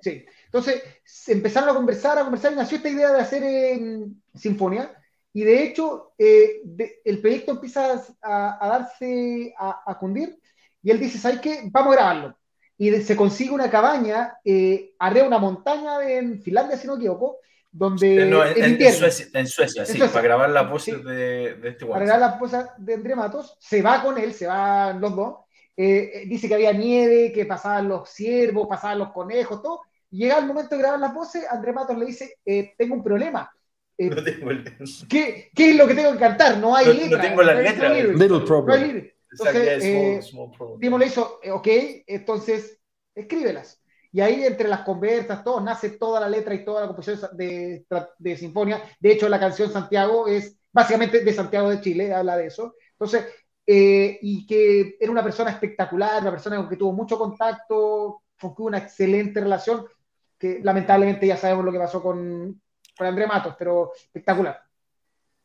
Sí. 0.00 0.24
Entonces 0.52 0.82
empezaron 1.28 1.68
a 1.68 1.74
conversar, 1.74 2.18
a 2.18 2.22
conversar 2.22 2.52
y 2.52 2.56
nació 2.56 2.78
esta 2.78 2.88
idea 2.88 3.12
de 3.12 3.20
hacer 3.20 3.42
eh, 3.44 4.06
sinfonía. 4.34 4.92
Y 5.32 5.44
de 5.44 5.62
hecho, 5.62 6.12
eh, 6.18 6.60
el 7.04 7.20
proyecto 7.20 7.52
empieza 7.52 8.02
a, 8.20 8.68
darse, 8.68 9.54
a, 9.56 9.82
a, 9.86 9.96
cundir. 9.96 10.36
Y 10.82 10.90
él 10.90 10.98
dice: 10.98 11.18
¿Sabes 11.18 11.40
qué? 11.40 11.60
Vamos 11.70 11.92
a 11.92 11.96
grabarlo. 11.96 12.36
Y 12.76 12.90
se 13.02 13.14
consigue 13.14 13.52
una 13.52 13.70
cabaña 13.70 14.38
eh, 14.44 14.94
arriba 14.98 15.22
de 15.22 15.28
una 15.28 15.38
montaña 15.38 16.02
en 16.02 16.42
Finlandia, 16.42 16.76
si 16.76 16.88
no 16.88 16.94
me 16.94 17.00
equivoco, 17.00 17.36
donde 17.70 18.26
no, 18.26 18.44
en, 18.44 18.78
Suecia, 18.92 19.26
en, 19.34 19.46
Suecia, 19.46 19.86
sí, 19.86 19.98
para 19.98 20.22
grabar 20.22 20.50
la 20.50 20.62
voz 20.62 20.86
de, 20.86 21.56
de, 21.56 21.68
este 21.68 21.86
Para 21.86 22.04
grabar 22.04 22.20
la 22.20 22.38
voz 22.38 22.52
de 22.78 22.94
André 22.94 23.14
Matos, 23.14 23.56
se 23.60 23.82
va 23.82 24.02
con 24.02 24.18
él, 24.18 24.32
se 24.32 24.46
van 24.46 25.00
los 25.00 25.14
dos, 25.14 25.36
eh, 25.76 26.24
dice 26.26 26.48
que 26.48 26.54
había 26.54 26.72
nieve, 26.72 27.32
que 27.32 27.46
pasaban 27.46 27.88
los 27.88 28.08
ciervos, 28.10 28.66
pasaban 28.66 28.98
los 28.98 29.12
conejos, 29.12 29.62
todo. 29.62 29.82
Llega 30.10 30.38
el 30.38 30.46
momento 30.46 30.74
de 30.74 30.82
grabar 30.82 31.00
las 31.00 31.14
voces, 31.14 31.44
André 31.50 31.72
Matos 31.72 31.96
le 31.96 32.06
dice, 32.06 32.38
eh, 32.44 32.74
tengo 32.76 32.94
un 32.94 33.02
problema. 33.02 33.50
Eh, 33.96 34.10
¿qué, 35.08 35.50
¿qué, 35.54 35.70
es 35.70 35.76
lo 35.76 35.86
que 35.86 35.94
tengo 35.94 36.12
que 36.12 36.18
cantar? 36.18 36.56
No 36.58 36.74
hay 36.74 36.86
letra. 36.86 37.18
No 37.18 37.28
tengo 37.28 37.42
la 37.42 37.54
letra. 37.54 37.92
Little 37.92 38.40
problem. 38.40 39.10
Entonces, 39.30 40.32
Timo 40.80 40.98
le 40.98 41.06
hizo, 41.06 41.40
ok, 41.52 41.68
entonces 42.06 42.78
escríbelas. 43.14 43.80
Y 44.12 44.20
ahí 44.20 44.42
entre 44.42 44.68
las 44.68 44.80
conversas, 44.80 45.44
todo, 45.44 45.60
nace 45.60 45.90
toda 45.90 46.18
la 46.18 46.28
letra 46.28 46.52
y 46.54 46.64
toda 46.64 46.80
la 46.80 46.86
composición 46.88 47.36
de, 47.36 47.84
de, 48.18 48.36
Sinfonia. 48.36 48.82
De 48.98 49.12
hecho, 49.12 49.28
la 49.28 49.38
canción 49.38 49.70
Santiago 49.70 50.26
es 50.26 50.58
básicamente 50.72 51.22
de 51.22 51.32
Santiago 51.32 51.70
de 51.70 51.80
Chile, 51.80 52.12
habla 52.12 52.36
de 52.36 52.46
eso. 52.46 52.74
Entonces, 52.92 53.26
eh, 53.64 54.18
y 54.20 54.46
que 54.46 54.96
era 54.98 55.12
una 55.12 55.22
persona 55.22 55.50
espectacular, 55.50 56.22
una 56.22 56.32
persona 56.32 56.56
con 56.56 56.68
que 56.68 56.76
tuvo 56.76 56.92
mucho 56.92 57.16
contacto, 57.16 58.22
con 58.40 58.54
que 58.54 58.62
hubo 58.62 58.68
una 58.68 58.78
excelente 58.78 59.40
relación, 59.40 59.86
que 60.40 60.60
lamentablemente 60.62 61.26
ya 61.26 61.36
sabemos 61.36 61.64
lo 61.64 61.70
que 61.70 61.78
pasó 61.78 62.02
con, 62.02 62.60
con 62.96 63.06
André 63.06 63.26
Matos, 63.26 63.54
pero 63.58 63.92
espectacular. 63.94 64.58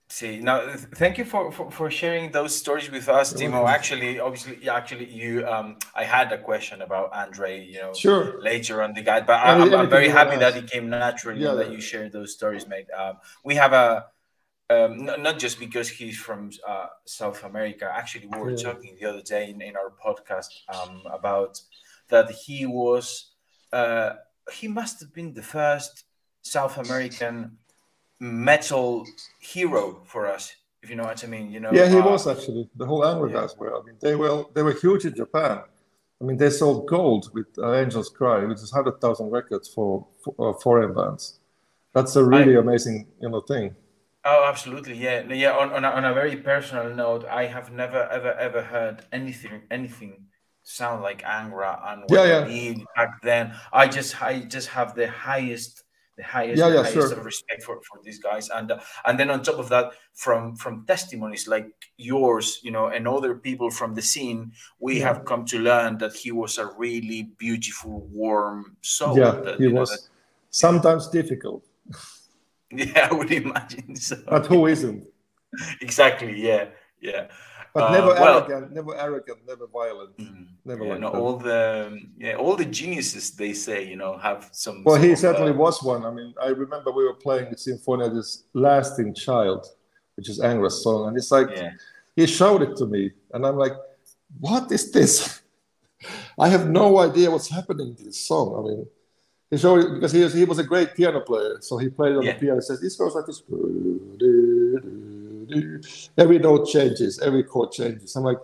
See 0.07 0.37
now, 0.39 0.61
thank 0.97 1.17
you 1.17 1.25
for, 1.25 1.51
for, 1.51 1.71
for 1.71 1.89
sharing 1.89 2.31
those 2.31 2.55
stories 2.55 2.91
with 2.91 3.09
us, 3.09 3.33
Timo. 3.33 3.67
Actually, 3.67 4.19
obviously, 4.19 4.69
actually, 4.69 5.11
you 5.11 5.47
um, 5.47 5.77
I 5.95 6.03
had 6.03 6.31
a 6.31 6.37
question 6.37 6.83
about 6.83 7.11
Andre, 7.11 7.65
you 7.65 7.79
know, 7.79 7.91
sure. 7.91 8.39
later 8.39 8.83
on 8.83 8.93
the 8.93 9.01
guide, 9.01 9.25
but 9.25 9.43
I'm, 9.43 9.73
I'm 9.73 9.89
very 9.89 10.07
happy 10.07 10.37
that 10.37 10.55
it 10.55 10.69
came 10.69 10.91
naturally 10.91 11.41
yeah, 11.41 11.55
that 11.55 11.71
you 11.71 11.81
shared 11.81 12.11
those 12.11 12.33
stories, 12.33 12.67
mate. 12.67 12.85
Um, 12.95 13.17
we 13.43 13.55
have 13.55 13.73
a 13.73 14.05
um, 14.69 15.05
not, 15.05 15.21
not 15.21 15.39
just 15.39 15.59
because 15.59 15.89
he's 15.89 16.19
from 16.19 16.51
uh, 16.67 16.87
South 17.05 17.43
America. 17.43 17.91
Actually, 17.91 18.27
we 18.27 18.37
were 18.37 18.51
yeah. 18.51 18.57
talking 18.57 18.95
the 19.01 19.09
other 19.09 19.23
day 19.23 19.49
in, 19.49 19.59
in 19.59 19.75
our 19.75 19.91
podcast 20.05 20.49
um, 20.69 21.01
about 21.11 21.59
that 22.09 22.29
he 22.29 22.67
was 22.67 23.31
uh, 23.73 24.13
he 24.51 24.67
must 24.67 24.99
have 24.99 25.13
been 25.13 25.33
the 25.33 25.43
first 25.43 26.05
South 26.41 26.77
American 26.77 27.57
metal 28.19 29.05
hero 29.39 30.01
for 30.05 30.27
us, 30.27 30.55
if 30.81 30.89
you 30.89 30.95
know 30.95 31.03
what 31.03 31.23
I 31.23 31.27
mean. 31.27 31.51
You 31.51 31.59
know. 31.59 31.71
Yeah, 31.71 31.87
he 31.87 31.97
uh, 31.97 32.05
was 32.05 32.27
actually. 32.27 32.69
The 32.75 32.85
whole 32.85 33.01
Angra 33.01 33.31
yeah. 33.31 33.41
guys 33.41 33.57
were. 33.57 33.75
I 33.75 33.83
mean, 33.83 33.95
they 34.01 34.15
were 34.15 34.45
they 34.53 34.63
were 34.63 34.73
huge 34.73 35.05
in 35.05 35.15
Japan. 35.15 35.61
I 36.21 36.23
mean, 36.23 36.37
they 36.37 36.49
sold 36.49 36.87
gold 36.87 37.29
with 37.33 37.47
uh, 37.57 37.73
Angels 37.73 38.09
Cry, 38.09 38.45
which 38.45 38.59
is 38.59 38.71
hundred 38.71 39.01
thousand 39.01 39.31
records 39.31 39.67
for, 39.67 40.07
for 40.23 40.33
uh, 40.39 40.53
foreign 40.53 40.93
bands. 40.93 41.39
That's 41.93 42.15
a 42.15 42.23
really 42.23 42.55
I, 42.55 42.59
amazing, 42.59 43.07
you 43.21 43.29
know, 43.29 43.41
thing. 43.41 43.75
Oh, 44.23 44.45
absolutely, 44.47 44.97
yeah, 44.97 45.21
yeah. 45.31 45.51
On, 45.51 45.71
on 45.71 45.83
a, 45.85 45.89
on 45.89 46.05
a 46.05 46.13
very 46.13 46.37
personal 46.37 46.93
note, 46.95 47.25
I 47.25 47.45
have 47.45 47.71
never 47.71 48.07
ever 48.09 48.33
ever 48.33 48.61
heard 48.61 49.05
anything 49.11 49.63
anything 49.69 50.27
sound 50.65 51.03
like 51.03 51.21
Angra 51.21 51.79
and 51.87 52.01
what 52.07 52.27
yeah, 52.27 52.45
yeah. 52.47 52.73
back 52.95 53.21
then. 53.21 53.53
I 53.71 53.87
just 53.87 54.21
I 54.21 54.39
just 54.39 54.67
have 54.69 54.95
the 54.95 55.07
highest 55.07 55.83
the 56.17 56.23
highest, 56.23 56.59
yeah, 56.59 56.69
yeah, 56.69 56.75
highest 56.81 56.93
sure. 56.93 57.11
of 57.11 57.25
respect 57.25 57.63
for, 57.63 57.81
for 57.81 57.99
these 58.03 58.19
guys 58.19 58.49
and 58.49 58.71
uh, 58.71 58.79
and 59.05 59.19
then 59.19 59.29
on 59.29 59.43
top 59.43 59.59
of 59.59 59.67
that 59.69 59.91
from 60.13 60.55
from 60.55 60.85
testimonies 60.85 61.45
like 61.47 61.69
yours 61.97 62.61
you 62.63 62.71
know 62.71 62.87
and 62.87 63.05
other 63.05 63.35
people 63.35 63.69
from 63.69 63.93
the 63.93 64.01
scene 64.01 64.51
we 64.79 64.99
yeah. 64.99 65.07
have 65.07 65.25
come 65.25 65.43
to 65.43 65.59
learn 65.59 65.97
that 65.97 66.15
he 66.15 66.31
was 66.31 66.57
a 66.57 66.67
really 66.77 67.31
beautiful 67.37 68.07
warm 68.13 68.77
soul 68.81 69.17
yeah 69.17 69.31
that, 69.31 69.59
he 69.59 69.67
was 69.67 69.89
that, 69.89 69.99
sometimes 70.51 71.09
difficult 71.09 71.65
yeah 72.71 73.09
i 73.11 73.13
would 73.13 73.31
imagine 73.31 73.93
so 73.97 74.15
but 74.29 74.45
who 74.45 74.67
isn't 74.67 75.05
exactly 75.81 76.41
yeah 76.41 76.69
yeah 77.01 77.27
but 77.75 77.91
never 77.91 78.11
uh, 78.11 78.21
well, 78.21 78.37
arrogant, 78.37 78.71
never 78.71 78.95
arrogant, 78.95 79.39
never 79.45 79.67
violent, 79.67 80.17
mm, 80.17 80.47
never 80.63 80.85
yeah, 80.85 80.91
like 80.91 81.01
no, 81.01 81.09
all 81.09 81.35
the 81.35 81.99
yeah, 82.17 82.35
all 82.35 82.55
the 82.55 82.63
geniuses 82.63 83.31
they 83.31 83.51
say, 83.51 83.85
you 83.85 83.97
know, 83.97 84.17
have 84.17 84.47
some. 84.53 84.81
Well, 84.85 84.95
he 84.95 85.13
certainly 85.13 85.51
uh, 85.51 85.55
was 85.55 85.83
one. 85.83 86.05
I 86.05 86.11
mean, 86.11 86.33
I 86.41 86.47
remember 86.47 86.91
we 86.91 87.03
were 87.03 87.13
playing 87.13 87.49
the 87.49 87.57
Symfonia, 87.57 88.13
this 88.13 88.45
Lasting 88.53 89.13
Child, 89.13 89.67
which 90.15 90.29
is 90.29 90.39
Angra's 90.39 90.81
song, 90.81 91.09
and 91.09 91.17
it's 91.17 91.31
like 91.31 91.49
yeah. 91.49 91.71
he 92.15 92.25
showed 92.25 92.61
it 92.61 92.77
to 92.77 92.85
me, 92.85 93.11
and 93.33 93.45
I'm 93.45 93.57
like, 93.57 93.73
what 94.39 94.71
is 94.71 94.93
this? 94.93 95.41
I 96.39 96.47
have 96.47 96.69
no 96.69 96.99
idea 96.99 97.29
what's 97.29 97.49
happening 97.49 97.93
to 97.97 98.03
this 98.05 98.21
song. 98.25 98.55
I 98.57 98.61
mean, 98.69 98.87
he 99.51 99.57
showed 99.57 99.83
it 99.83 99.93
because 99.95 100.13
he 100.13 100.23
was, 100.23 100.33
he 100.33 100.45
was 100.45 100.59
a 100.59 100.63
great 100.63 100.95
piano 100.95 101.19
player, 101.19 101.57
so 101.59 101.77
he 101.77 101.89
played 101.89 102.15
on 102.15 102.23
yeah. 102.23 102.35
the 102.35 102.39
piano. 102.39 102.55
He 102.55 102.61
says 102.61 102.79
this 102.79 102.95
goes 102.95 103.15
like 103.15 103.25
this 103.25 103.41
every 106.17 106.39
note 106.39 106.67
changes, 106.67 107.19
every 107.19 107.43
chord 107.43 107.71
changes. 107.71 108.15
I'm 108.15 108.23
like, 108.23 108.39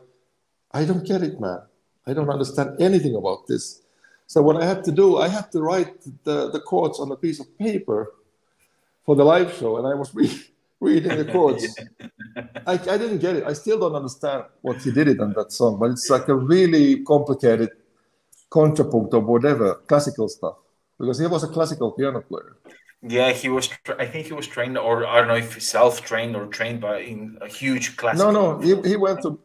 I 0.71 0.85
don't 0.85 1.05
get 1.05 1.21
it, 1.21 1.39
man. 1.39 1.61
I 2.05 2.13
don't 2.13 2.29
understand 2.29 2.81
anything 2.81 3.15
about 3.15 3.47
this. 3.47 3.81
So 4.27 4.41
what 4.41 4.61
I 4.61 4.65
had 4.65 4.83
to 4.85 4.91
do, 4.91 5.17
I 5.17 5.27
had 5.27 5.51
to 5.51 5.61
write 5.61 6.01
the, 6.23 6.49
the 6.49 6.61
chords 6.61 6.99
on 6.99 7.11
a 7.11 7.15
piece 7.15 7.39
of 7.39 7.57
paper 7.57 8.13
for 9.05 9.15
the 9.15 9.25
live 9.25 9.53
show, 9.57 9.77
and 9.77 9.85
I 9.85 9.93
was 9.93 10.13
re- 10.21 10.45
reading 10.79 11.17
the 11.17 11.25
chords. 11.25 11.67
I, 12.65 12.73
I 12.73 12.97
didn't 12.97 13.19
get 13.19 13.35
it. 13.35 13.43
I 13.45 13.53
still 13.53 13.79
don't 13.79 13.95
understand 13.95 14.45
what 14.61 14.81
he 14.81 14.91
did 14.91 15.07
it 15.07 15.19
on 15.19 15.33
that 15.33 15.51
song, 15.51 15.79
but 15.79 15.91
it's 15.91 16.09
like 16.09 16.27
a 16.27 16.35
really 16.35 17.03
complicated 17.03 17.69
contrapunct 18.49 19.13
or 19.13 19.19
whatever, 19.19 19.75
classical 19.87 20.27
stuff, 20.29 20.55
because 20.99 21.19
he 21.19 21.27
was 21.27 21.43
a 21.43 21.47
classical 21.47 21.91
piano 21.91 22.21
player. 22.21 22.55
Yeah, 23.03 23.31
he 23.31 23.49
was. 23.49 23.69
I 23.97 24.05
think 24.05 24.27
he 24.27 24.33
was 24.33 24.47
trained, 24.47 24.77
or 24.77 25.07
I 25.07 25.19
don't 25.19 25.27
know 25.27 25.35
if 25.35 25.59
self-trained 25.59 26.35
or 26.35 26.45
trained 26.47 26.81
by 26.81 26.99
in 26.99 27.37
a 27.41 27.47
huge 27.47 27.97
class. 27.97 28.17
No, 28.17 28.29
no, 28.31 28.59
he, 28.59 28.75
he 28.87 28.95
went 28.95 29.21
to 29.23 29.39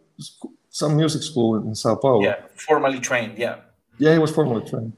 some 0.69 0.95
music 0.95 1.23
school 1.23 1.57
in 1.57 1.75
Sao 1.75 1.97
Paulo. 1.97 2.23
Yeah, 2.23 2.37
formally 2.55 3.01
trained. 3.01 3.39
Yeah. 3.39 3.57
Yeah, 3.99 4.13
he 4.13 4.19
was 4.19 4.31
formally 4.31 4.63
trained. 4.69 4.93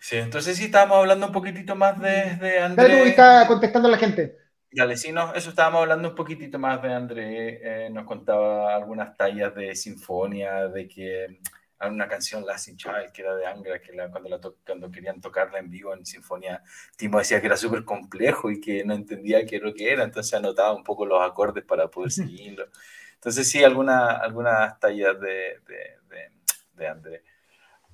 Sí, 0.00 0.16
entonces 0.16 0.56
sí 0.56 0.66
estábamos 0.66 0.98
hablando 0.98 1.26
un 1.26 1.32
poquitito 1.32 1.74
más 1.74 2.00
de, 2.00 2.36
de 2.36 2.60
André. 2.60 2.88
Dale, 2.88 3.08
está 3.08 3.46
contestando 3.48 3.88
a 3.88 3.90
la 3.90 3.98
gente. 3.98 4.36
Dale, 4.70 4.96
sí, 4.96 5.10
no, 5.10 5.34
eso 5.34 5.50
estábamos 5.50 5.82
hablando 5.82 6.10
un 6.10 6.14
poquitito 6.14 6.56
más 6.56 6.80
de 6.80 6.92
André. 6.92 7.60
Eh, 7.62 7.90
nos 7.90 8.06
contaba 8.06 8.76
algunas 8.76 9.16
tallas 9.16 9.52
de 9.56 9.74
sinfonía, 9.74 10.68
de 10.68 10.86
que 10.86 11.40
una 11.86 12.08
canción 12.08 12.44
Last 12.44 12.68
in 12.68 12.76
Child, 12.76 13.12
que 13.12 13.22
era 13.22 13.36
de 13.36 13.46
Angra, 13.46 13.80
que 13.80 13.92
cuando, 14.10 14.28
la 14.28 14.40
cuando 14.66 14.90
querían 14.90 15.20
tocarla 15.20 15.60
en 15.60 15.70
vivo 15.70 15.94
en 15.94 16.04
sinfonía, 16.04 16.60
Timo 16.96 17.18
decía 17.18 17.40
que 17.40 17.46
era 17.46 17.56
súper 17.56 17.84
complejo 17.84 18.50
y 18.50 18.60
que 18.60 18.84
no 18.84 18.94
entendía 18.94 19.46
qué 19.46 19.56
era 19.56 19.66
lo 19.66 19.74
que 19.74 19.92
era, 19.92 20.02
entonces 20.02 20.34
anotaba 20.34 20.74
un 20.74 20.82
poco 20.82 21.06
los 21.06 21.22
acordes 21.22 21.64
para 21.64 21.86
poder 21.88 22.10
seguirlo. 22.10 22.66
Entonces 23.14 23.48
sí, 23.48 23.62
alguna, 23.62 24.16
algunas 24.16 24.78
tallas 24.80 25.20
de, 25.20 25.60
de, 25.68 25.98
de, 26.08 26.30
de 26.74 26.88
André. 26.88 27.22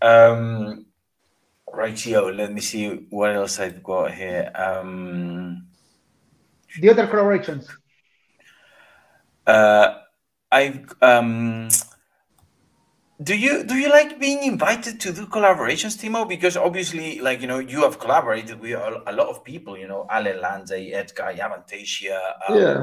Um, 0.00 0.86
right, 1.72 1.94
Gio, 1.94 2.30
let 2.30 2.50
me 2.50 2.60
see 2.62 3.06
what 3.10 3.34
else 3.34 3.58
I've 3.58 3.82
got 3.82 4.12
here. 4.12 4.50
Um, 4.54 5.68
the 6.80 6.90
other 6.90 7.06
collaborations. 7.06 7.68
Uh, 9.46 9.98
I've... 10.50 10.86
Um, 11.02 11.68
do 13.24 13.34
you 13.36 13.64
do 13.64 13.74
you 13.74 13.88
like 13.88 14.20
being 14.20 14.42
invited 14.42 15.00
to 15.00 15.12
do 15.12 15.26
collaborations 15.26 15.96
timo? 15.96 16.28
Because 16.28 16.56
obviously 16.56 17.20
like 17.20 17.40
you 17.40 17.46
know 17.46 17.58
you 17.58 17.82
have 17.82 17.98
collaborated 17.98 18.60
with 18.60 18.72
a, 18.72 19.02
a 19.06 19.12
lot 19.12 19.28
of 19.28 19.42
people 19.44 19.78
you 19.78 19.88
know 19.88 20.06
ale 20.12 20.38
Lande, 20.40 20.78
Edguy 21.00 21.38
Avantasia 21.38 22.18
um, 22.48 22.58
yeah. 22.58 22.82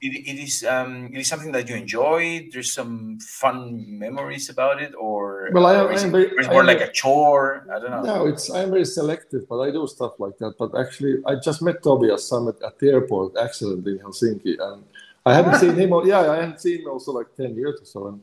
it, 0.00 0.12
it 0.30 0.38
is 0.46 0.64
um 0.64 1.10
it 1.12 1.18
is 1.18 1.28
something 1.28 1.52
that 1.52 1.68
you 1.68 1.76
enjoy. 1.76 2.48
There's 2.50 2.72
some 2.72 3.18
fun 3.20 3.84
memories 3.86 4.48
about 4.48 4.80
it 4.80 4.94
or 4.98 5.50
well 5.52 5.66
i 5.66 5.74
am, 5.74 5.92
is, 5.92 6.04
it, 6.04 6.10
very, 6.10 6.28
it's 6.38 6.48
more 6.48 6.64
like 6.64 6.80
a 6.80 6.90
chore? 6.90 7.66
I 7.74 7.78
don't 7.80 7.90
know. 7.90 8.02
No 8.02 8.26
it's 8.26 8.50
i'm 8.50 8.70
very 8.70 8.86
selective 8.86 9.42
but 9.48 9.58
i 9.60 9.70
do 9.70 9.86
stuff 9.86 10.14
like 10.18 10.38
that. 10.38 10.54
But 10.58 10.70
actually 10.78 11.14
i 11.26 11.34
just 11.34 11.60
met 11.62 11.82
Tobias 11.82 12.30
Sammet 12.30 12.56
at 12.64 12.78
the 12.78 12.88
airport 12.88 13.36
accidentally 13.36 13.92
in 13.92 13.98
helsinki 13.98 14.54
and 14.66 14.84
i 15.26 15.34
haven't 15.34 15.56
seen 15.56 15.74
him 15.74 15.90
yeah 16.04 16.20
i 16.34 16.36
haven't 16.42 16.60
seen 16.60 16.80
him 16.80 16.88
also 16.88 17.12
like 17.12 17.28
10 17.36 17.54
years 17.56 17.80
or 17.82 17.84
so 17.84 18.06
and 18.08 18.20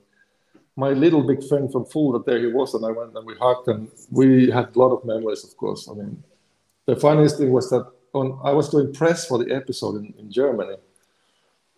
my 0.76 0.90
little 0.90 1.24
big 1.24 1.44
friend 1.48 1.72
from 1.72 1.86
Fulda, 1.86 2.24
there 2.26 2.40
he 2.40 2.48
was, 2.48 2.74
and 2.74 2.86
I 2.86 2.92
went 2.92 3.16
and 3.16 3.26
we 3.26 3.36
hugged, 3.36 3.68
and 3.68 3.90
we 4.10 4.50
had 4.50 4.76
a 4.76 4.80
lot 4.80 4.96
of 4.96 5.06
memories, 5.06 5.44
of 5.44 5.56
course. 5.58 5.90
I 5.90 5.94
mean, 5.94 6.24
the 6.86 6.96
funniest 6.96 7.38
thing 7.38 7.52
was 7.52 7.70
that 7.70 7.86
on, 8.14 8.40
I 8.44 8.52
was 8.52 8.70
doing 8.70 8.94
press 8.94 9.28
for 9.28 9.38
the 9.38 9.54
episode 9.54 9.96
in, 9.98 10.14
in 10.18 10.32
Germany 10.32 10.76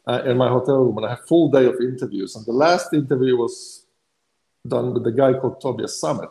uh, 0.08 0.22
in 0.26 0.38
my 0.38 0.50
hotel 0.50 0.84
room, 0.84 0.98
and 0.98 1.06
I 1.06 1.10
had 1.12 1.20
a 1.20 1.24
full 1.24 1.50
day 1.50 1.66
of 1.66 1.76
interviews. 1.80 2.36
And 2.36 2.46
the 2.46 2.54
last 2.54 2.94
interview 2.94 3.38
was 3.38 3.86
done 4.68 4.94
with 4.94 5.04
the 5.04 5.12
guy 5.12 5.34
called 5.34 5.62
Tobias 5.62 6.00
Sammet. 6.02 6.30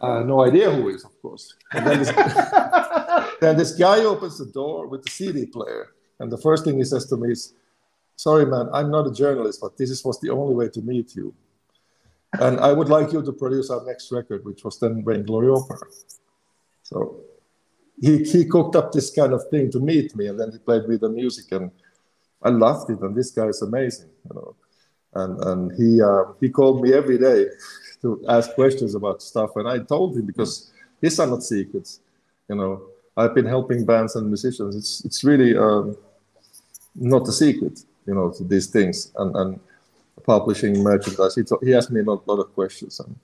Uh, 0.00 0.20
no 0.20 0.44
idea 0.44 0.70
who 0.70 0.88
he 0.88 0.94
is, 0.94 1.04
of 1.04 1.20
course. 1.20 1.54
And 1.72 1.86
then 1.86 1.98
this, 1.98 2.10
then 3.40 3.56
this 3.56 3.74
guy 3.74 3.98
opens 4.04 4.38
the 4.38 4.46
door 4.46 4.86
with 4.86 5.04
the 5.04 5.10
CD 5.10 5.46
player, 5.46 5.88
and 6.20 6.30
the 6.30 6.38
first 6.38 6.64
thing 6.64 6.78
he 6.78 6.84
says 6.84 7.06
to 7.06 7.16
me 7.16 7.32
is, 7.32 7.54
"Sorry, 8.14 8.46
man, 8.46 8.68
I'm 8.72 8.90
not 8.90 9.08
a 9.08 9.12
journalist, 9.12 9.60
but 9.60 9.76
this 9.76 10.04
was 10.04 10.20
the 10.20 10.30
only 10.30 10.54
way 10.54 10.68
to 10.68 10.80
meet 10.82 11.16
you." 11.16 11.34
And 12.34 12.60
I 12.60 12.72
would 12.72 12.88
like 12.88 13.12
you 13.12 13.22
to 13.22 13.32
produce 13.32 13.70
our 13.70 13.84
next 13.84 14.12
record, 14.12 14.44
which 14.44 14.64
was 14.64 14.78
then 14.78 15.02
Vain 15.04 15.24
Glory 15.24 15.48
Opera. 15.48 15.78
So 16.82 17.20
he, 18.00 18.22
he 18.24 18.44
cooked 18.44 18.76
up 18.76 18.92
this 18.92 19.10
kind 19.10 19.32
of 19.32 19.48
thing 19.50 19.70
to 19.70 19.80
meet 19.80 20.14
me, 20.14 20.26
and 20.26 20.38
then 20.38 20.52
he 20.52 20.58
played 20.58 20.86
me 20.88 20.96
the 20.96 21.08
music, 21.08 21.50
and 21.52 21.70
I 22.42 22.50
loved 22.50 22.90
it. 22.90 23.00
And 23.00 23.14
this 23.14 23.30
guy 23.30 23.46
is 23.46 23.62
amazing, 23.62 24.10
you 24.28 24.34
know. 24.34 24.54
And 25.14 25.42
and 25.44 25.72
he 25.72 26.02
uh, 26.02 26.24
he 26.38 26.50
called 26.50 26.82
me 26.82 26.92
every 26.92 27.18
day 27.18 27.46
to 28.02 28.22
ask 28.28 28.54
questions 28.54 28.94
about 28.94 29.22
stuff, 29.22 29.56
and 29.56 29.66
I 29.66 29.78
told 29.78 30.16
him 30.16 30.26
because 30.26 30.70
these 31.00 31.18
are 31.18 31.26
not 31.26 31.42
secrets, 31.42 32.00
you 32.48 32.56
know. 32.56 32.82
I've 33.16 33.34
been 33.34 33.46
helping 33.46 33.84
bands 33.84 34.14
and 34.16 34.28
musicians. 34.28 34.76
It's 34.76 35.04
it's 35.04 35.24
really 35.24 35.56
um, 35.56 35.96
not 36.94 37.26
a 37.26 37.32
secret, 37.32 37.80
you 38.06 38.14
know, 38.14 38.32
these 38.40 38.66
things, 38.66 39.12
and 39.16 39.34
and 39.34 39.60
publishing 40.18 40.82
merchandise. 40.82 41.34
He, 41.34 41.42
he 41.66 41.74
asked 41.74 41.90
me 41.90 42.00
a 42.00 42.04
lot, 42.04 42.26
lot 42.26 42.40
of 42.40 42.54
questions. 42.54 43.00
And, 43.00 43.16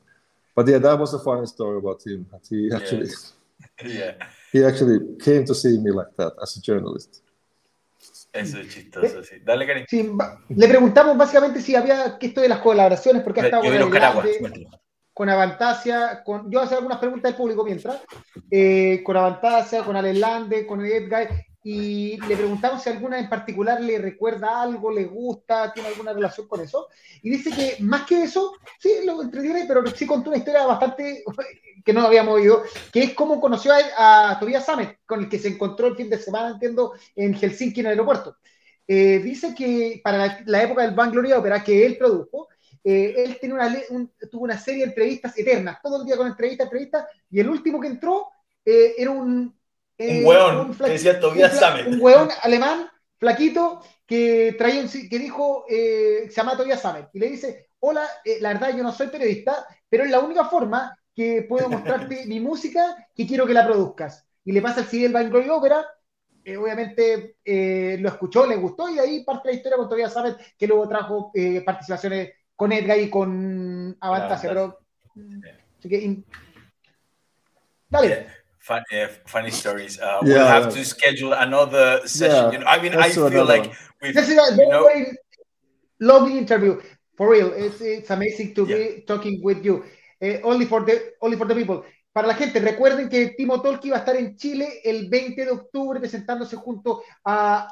but 0.55 0.67
yeah, 0.69 0.79
that 0.79 0.99
was 0.99 1.15
a 1.15 1.19
funny 1.19 1.47
story 1.47 1.79
about 1.79 2.05
him. 2.07 2.27
He 2.49 2.71
actually, 2.73 3.11
yeah. 3.85 4.13
he 4.53 4.65
actually 4.65 5.17
came 5.21 5.45
to 5.45 5.55
see 5.55 5.79
me 5.79 5.91
like 5.91 6.17
that 6.17 6.33
as 6.43 6.57
a 6.57 6.61
journalist. 6.61 7.23
Eso 8.33 8.59
es 8.59 8.69
chistoso, 8.69 9.23
sí. 9.23 9.37
Dale, 9.45 9.65
Karim. 9.65 9.87
Sí, 9.89 10.11
le 10.49 10.69
preguntamos 10.69 11.17
básicamente 11.17 11.61
si 11.61 11.77
había 11.77 12.19
que 12.19 12.27
esto 12.27 12.41
de 12.41 12.49
las 12.49 12.59
colaboraciones, 12.59 13.23
porque 13.23 13.41
ha 13.41 13.45
estado 13.45 13.63
con, 13.63 14.53
con 15.15 15.29
Avantasia, 15.29 16.25
con, 16.25 16.51
yo 16.51 16.59
voy 16.59 16.63
a 16.63 16.63
hacer 16.65 16.79
algunas 16.79 16.99
preguntas 16.99 17.31
del 17.31 17.37
público 17.37 17.65
mientras, 17.65 18.03
eh, 18.51 19.03
con 19.05 19.17
Avantasia, 19.17 19.85
con 19.85 19.95
Alelande, 19.95 20.67
con 20.67 20.85
Edgar, 20.85 21.29
y 21.67 22.19
le 22.21 22.37
preguntamos 22.37 22.83
si 22.83 22.91
alguna 22.91 23.19
en 23.19 23.31
particular 23.31 23.81
le 23.81 23.97
recuerda 23.99 24.61
algo, 24.61 24.93
le 24.93 25.07
gusta, 25.07 25.73
tiene 25.73 25.89
alguna 25.89 26.13
relación 26.13 26.47
con 26.47 26.61
eso. 26.61 26.89
Y 27.23 27.31
dice 27.31 27.51
que 27.51 27.83
más 27.83 28.03
que 28.07 28.23
eso, 28.23 28.53
sí, 28.79 28.97
lo 29.07 29.23
entretiene, 29.23 29.65
pero 29.67 29.85
sí 29.87 30.07
contó 30.07 30.29
una 30.29 30.39
historia 30.39 30.67
bastante 30.67 31.25
que 31.85 31.93
no 31.95 32.03
habíamos 32.03 32.35
oído, 32.35 32.65
que 32.93 33.05
es 33.05 33.15
cómo 33.15 33.41
conoció 33.41 33.73
a, 33.97 34.37
Tobias 34.39 34.67
Samet, 34.67 34.99
con 35.07 35.21
el 35.21 35.29
que 35.31 35.39
se 35.39 35.49
encontró 35.49 35.87
el 35.87 35.97
fin 35.97 36.11
de 36.11 36.19
semana, 36.19 36.51
entiendo, 36.51 36.93
en 37.17 37.33
Helsinki, 37.33 37.81
en 37.81 37.87
el 37.87 37.93
aeropuerto. 37.93 38.37
Eh, 38.87 39.21
dice 39.21 39.55
que 39.55 40.03
para 40.05 40.43
la, 40.45 40.63
época 40.63 40.83
del 40.83 40.95
Gloria 41.11 41.39
Opera 41.39 41.65
que 41.65 41.87
él 41.87 41.97
produjo, 41.97 42.49
eh, 42.85 43.15
él 43.25 43.39
tiene 43.41 43.55
una, 43.55 43.75
tuvo 44.31 44.45
una 44.45 44.59
serie 44.59 44.83
de 44.83 44.89
entrevistas 44.91 45.39
eternas, 45.39 45.79
todo 45.83 46.03
el 46.03 46.07
día 46.07 46.19
con 46.19 46.27
entrevistas, 46.27 46.67
entrevistas, 46.67 47.07
y 47.31 47.41
el 47.41 47.49
último 47.49 47.81
que 47.81 47.89
entró 47.89 48.29
eh, 48.67 48.97
era 48.99 49.11
un 49.11 49.55
un 49.99 50.27
hueón, 50.27 50.71
un 50.71 50.79
decía 50.79 51.21
Tobias 51.21 51.61
Un 51.87 52.01
hueón 52.01 52.29
alemán, 52.43 52.89
flaquito, 53.19 53.81
que, 54.07 54.55
traía 54.59 54.85
que 55.09 55.19
dijo, 55.19 55.65
eh, 55.69 56.27
se 56.29 56.35
llama 56.35 56.57
Tobias 56.57 56.81
Samet, 56.81 57.09
y 57.13 57.19
le 57.19 57.31
dice, 57.31 57.69
hola, 57.81 58.07
eh, 58.25 58.39
la 58.41 58.53
verdad 58.53 58.77
yo 58.77 58.83
no 58.83 58.93
soy 58.93 59.09
periodista, 59.09 59.67
pero 59.89 60.05
es 60.05 60.11
la 60.11 60.21
única 60.21 60.45
forma 60.47 60.97
que 61.15 61.47
puedo 61.49 61.69
mostrarte 61.69 62.25
mi 62.27 62.41
música 62.41 63.09
que 63.15 63.27
quiero 63.27 63.47
que 63.47 63.55
la 63.55 63.67
produzcas. 63.67 64.27
Y 64.45 64.53
le 64.53 64.61
pasa 64.61 64.81
el 64.81 64.87
CD 64.87 65.05
del 65.05 65.13
Bangor 65.13 65.49
Opera, 65.49 65.87
eh, 66.45 66.57
obviamente 66.57 67.37
lo 67.99 68.09
escuchó, 68.09 68.47
le 68.47 68.57
gustó, 68.57 68.91
y 68.91 68.95
de 68.95 69.01
ahí 69.01 69.25
parte 69.25 69.49
la 69.49 69.55
historia 69.55 69.79
con 69.79 69.89
Tobias 69.89 70.13
Samet, 70.13 70.37
que 70.59 70.67
luego 70.67 70.89
trajo 70.89 71.33
participaciones 71.65 72.33
con 72.55 72.73
Edgar 72.73 72.99
y 72.99 73.09
con 73.09 73.97
Avantasia, 74.01 74.51
pero... 74.51 74.81
Así 75.79 75.89
que, 75.89 76.23
dale. 77.89 78.44
Fun, 78.65 78.83
uh, 78.97 79.09
funny 79.27 79.51
stories. 79.51 80.01
Uh, 80.01 80.25
yeah, 80.25 80.41
we'll 80.41 80.47
have 80.47 80.73
to 80.73 80.83
schedule 80.87 81.35
another 81.35 82.01
session. 82.09 82.49
Yeah, 82.49 82.53
you 82.53 82.59
know, 82.61 82.67
I 82.67 82.81
mean, 82.81 82.95
I 82.95 83.11
feel 83.11 83.45
like 83.45 83.71
we've, 84.01 84.15
this 84.15 84.31
is 84.31 84.39
a 84.41 84.57
you 84.57 84.69
know, 84.71 84.89
lovely 86.01 86.39
interview. 86.39 86.81
For 87.15 87.29
real, 87.29 87.53
it's, 87.53 87.83
it's 87.83 88.09
amazing 88.09 88.55
to 88.55 88.65
yeah. 88.65 88.77
be 88.77 89.05
talking 89.07 89.43
with 89.45 89.63
you. 89.63 89.85
Uh, 90.17 90.41
only 90.43 90.65
for 90.65 90.81
the 90.81 91.13
only 91.21 91.37
for 91.37 91.45
the 91.45 91.55
people. 91.55 91.85
Para 92.11 92.27
la 92.27 92.35
gente, 92.35 92.59
recuerden 92.59 93.11
que 93.11 93.35
Timo 93.37 93.61
Tolki 93.61 93.91
va 93.91 93.97
a 93.97 93.99
estar 93.99 94.17
en 94.17 94.35
Chile 94.35 94.81
el 94.83 95.11
20 95.11 95.45
de 95.45 95.51
octubre 95.51 96.01
presentándose 96.01 96.57
junto 96.57 97.03
a 97.23 97.69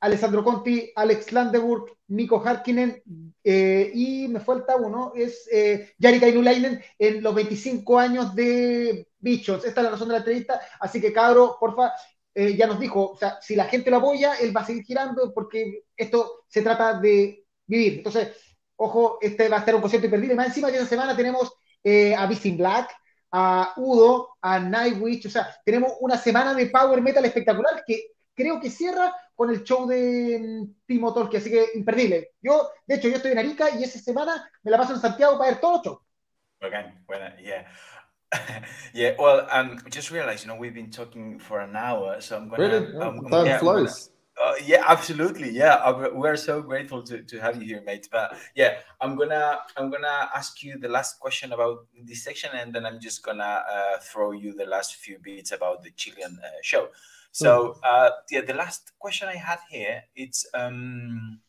Alessandro 0.00 0.42
Conti, 0.42 0.90
Alex 0.94 1.32
Landeburg, 1.32 1.92
Nico 2.08 2.42
Harkinen 2.44 3.02
eh, 3.44 3.90
y 3.94 4.28
me 4.28 4.40
falta 4.40 4.76
uno, 4.76 5.12
es 5.14 5.48
eh, 5.52 5.92
Jari 6.00 6.18
Kainulainen 6.18 6.82
en 6.98 7.22
los 7.22 7.34
25 7.34 7.98
años 7.98 8.34
de 8.34 9.08
Bichos. 9.18 9.64
Esta 9.64 9.80
es 9.80 9.84
la 9.84 9.90
razón 9.90 10.08
de 10.08 10.12
la 10.12 10.18
entrevista, 10.18 10.60
así 10.80 11.00
que 11.00 11.12
cabro, 11.12 11.56
porfa, 11.60 11.92
eh, 12.34 12.56
ya 12.56 12.66
nos 12.66 12.78
dijo, 12.78 13.10
o 13.10 13.16
sea, 13.16 13.38
si 13.40 13.56
la 13.56 13.64
gente 13.64 13.90
lo 13.90 13.98
apoya, 13.98 14.34
él 14.34 14.56
va 14.56 14.62
a 14.62 14.66
seguir 14.66 14.84
girando 14.84 15.32
porque 15.34 15.84
esto 15.96 16.44
se 16.48 16.62
trata 16.62 16.98
de 16.98 17.44
vivir. 17.66 17.98
Entonces, 17.98 18.28
ojo, 18.76 19.18
este 19.20 19.48
va 19.48 19.58
a 19.58 19.64
ser 19.64 19.74
un 19.74 19.80
concierto 19.80 20.06
imperdible. 20.06 20.34
Más 20.34 20.48
encima 20.48 20.70
de 20.70 20.76
esa 20.78 20.86
semana 20.86 21.16
tenemos 21.16 21.52
eh, 21.84 22.14
a 22.14 22.26
Beasting 22.26 22.56
Black, 22.56 22.90
a 23.32 23.74
Udo, 23.76 24.36
a 24.40 24.58
Nightwish, 24.58 25.26
o 25.26 25.30
sea, 25.30 25.48
tenemos 25.64 25.92
una 26.00 26.16
semana 26.16 26.54
de 26.54 26.66
power 26.66 27.00
metal 27.00 27.24
espectacular 27.24 27.84
que 27.86 28.12
creo 28.40 28.60
que 28.60 28.70
cierra 28.70 29.14
con 29.34 29.50
el 29.50 29.62
show 29.64 29.86
de 29.86 30.38
mm, 30.38 30.84
Timo 30.86 31.12
Tolkki, 31.12 31.36
así 31.36 31.50
que 31.50 31.68
imperdible. 31.74 32.32
Yo, 32.40 32.70
de 32.86 32.96
hecho, 32.96 33.08
yo 33.08 33.16
estoy 33.16 33.32
en 33.32 33.38
Arica 33.38 33.70
y 33.70 33.84
esa 33.84 33.98
semana 33.98 34.50
me 34.62 34.70
la 34.70 34.78
paso 34.78 34.94
en 34.94 35.00
Santiago 35.00 35.38
para 35.38 35.50
ver 35.50 35.60
todo 35.60 35.72
los 35.72 35.82
shows. 35.82 35.98
Okay, 36.62 36.92
bueno, 37.06 37.24
yeah. 37.42 37.66
yeah, 38.92 39.14
well, 39.18 39.46
um, 39.50 39.78
just 39.90 40.10
realized, 40.10 40.44
you 40.44 40.48
know, 40.48 40.58
we've 40.58 40.74
been 40.74 40.90
talking 40.90 41.38
for 41.38 41.60
an 41.60 41.74
hour, 41.74 42.20
so 42.20 42.36
I'm 42.36 42.48
gonna. 42.48 42.62
Really? 42.62 42.96
Um, 42.96 43.26
Time 43.30 43.46
yeah, 43.46 43.58
flies. 43.58 44.10
Uh, 44.42 44.54
yeah, 44.64 44.84
absolutely. 44.86 45.50
Yeah, 45.50 46.08
we're 46.12 46.36
so 46.36 46.62
grateful 46.62 47.02
to, 47.02 47.22
to 47.22 47.40
have 47.40 47.60
you 47.60 47.66
here, 47.66 47.82
mate. 47.84 48.08
But 48.10 48.36
yeah, 48.54 48.78
I'm 49.00 49.16
gonna 49.16 49.58
I'm 49.76 49.90
gonna 49.90 50.30
ask 50.34 50.62
you 50.62 50.78
the 50.78 50.88
last 50.88 51.18
question 51.18 51.52
about 51.52 51.86
this 52.04 52.24
section, 52.24 52.50
and 52.54 52.72
then 52.72 52.86
I'm 52.86 53.00
just 53.00 53.22
gonna 53.22 53.64
uh, 53.68 53.98
throw 54.00 54.32
you 54.32 54.54
the 54.54 54.66
last 54.66 54.96
few 54.96 55.18
bits 55.18 55.52
about 55.52 55.82
the 55.82 55.90
Chilean 55.90 56.38
uh, 56.42 56.48
show. 56.62 56.88
So 57.32 57.74
hmm. 57.74 57.80
uh, 57.84 58.10
yeah, 58.30 58.42
the 58.42 58.54
last 58.54 58.92
question 58.98 59.28
I 59.28 59.36
had 59.36 59.58
here, 59.70 60.02
it's 60.14 60.46
um, 60.54 61.40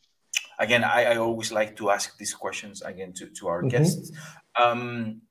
again, 0.59 0.83
I, 0.83 1.13
I 1.13 1.15
always 1.17 1.51
like 1.51 1.75
to 1.77 1.89
ask 1.89 2.17
these 2.17 2.33
questions 2.33 2.81
again 2.81 3.13
to, 3.13 3.27
to 3.27 3.47
our 3.47 3.59
mm-hmm. 3.59 3.69
guests. 3.69 4.11
Um, 4.55 5.21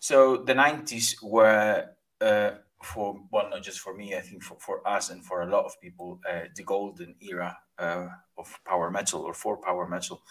so 0.00 0.38
the 0.38 0.54
90s 0.54 1.22
were 1.22 1.90
uh, 2.20 2.50
for 2.82 3.20
well 3.32 3.50
not 3.50 3.62
just 3.62 3.80
for 3.80 3.94
me 3.94 4.14
i 4.14 4.20
think 4.20 4.42
for, 4.42 4.56
for 4.60 4.86
us 4.86 5.10
and 5.10 5.24
for 5.24 5.42
a 5.42 5.46
lot 5.46 5.64
of 5.64 5.80
people 5.80 6.20
uh, 6.28 6.42
the 6.54 6.62
golden 6.62 7.14
era 7.20 7.56
uh, 7.78 8.08
of 8.36 8.58
power 8.64 8.90
metal 8.90 9.22
or 9.22 9.34
for 9.34 9.56
power 9.56 9.86
metal 9.88 10.22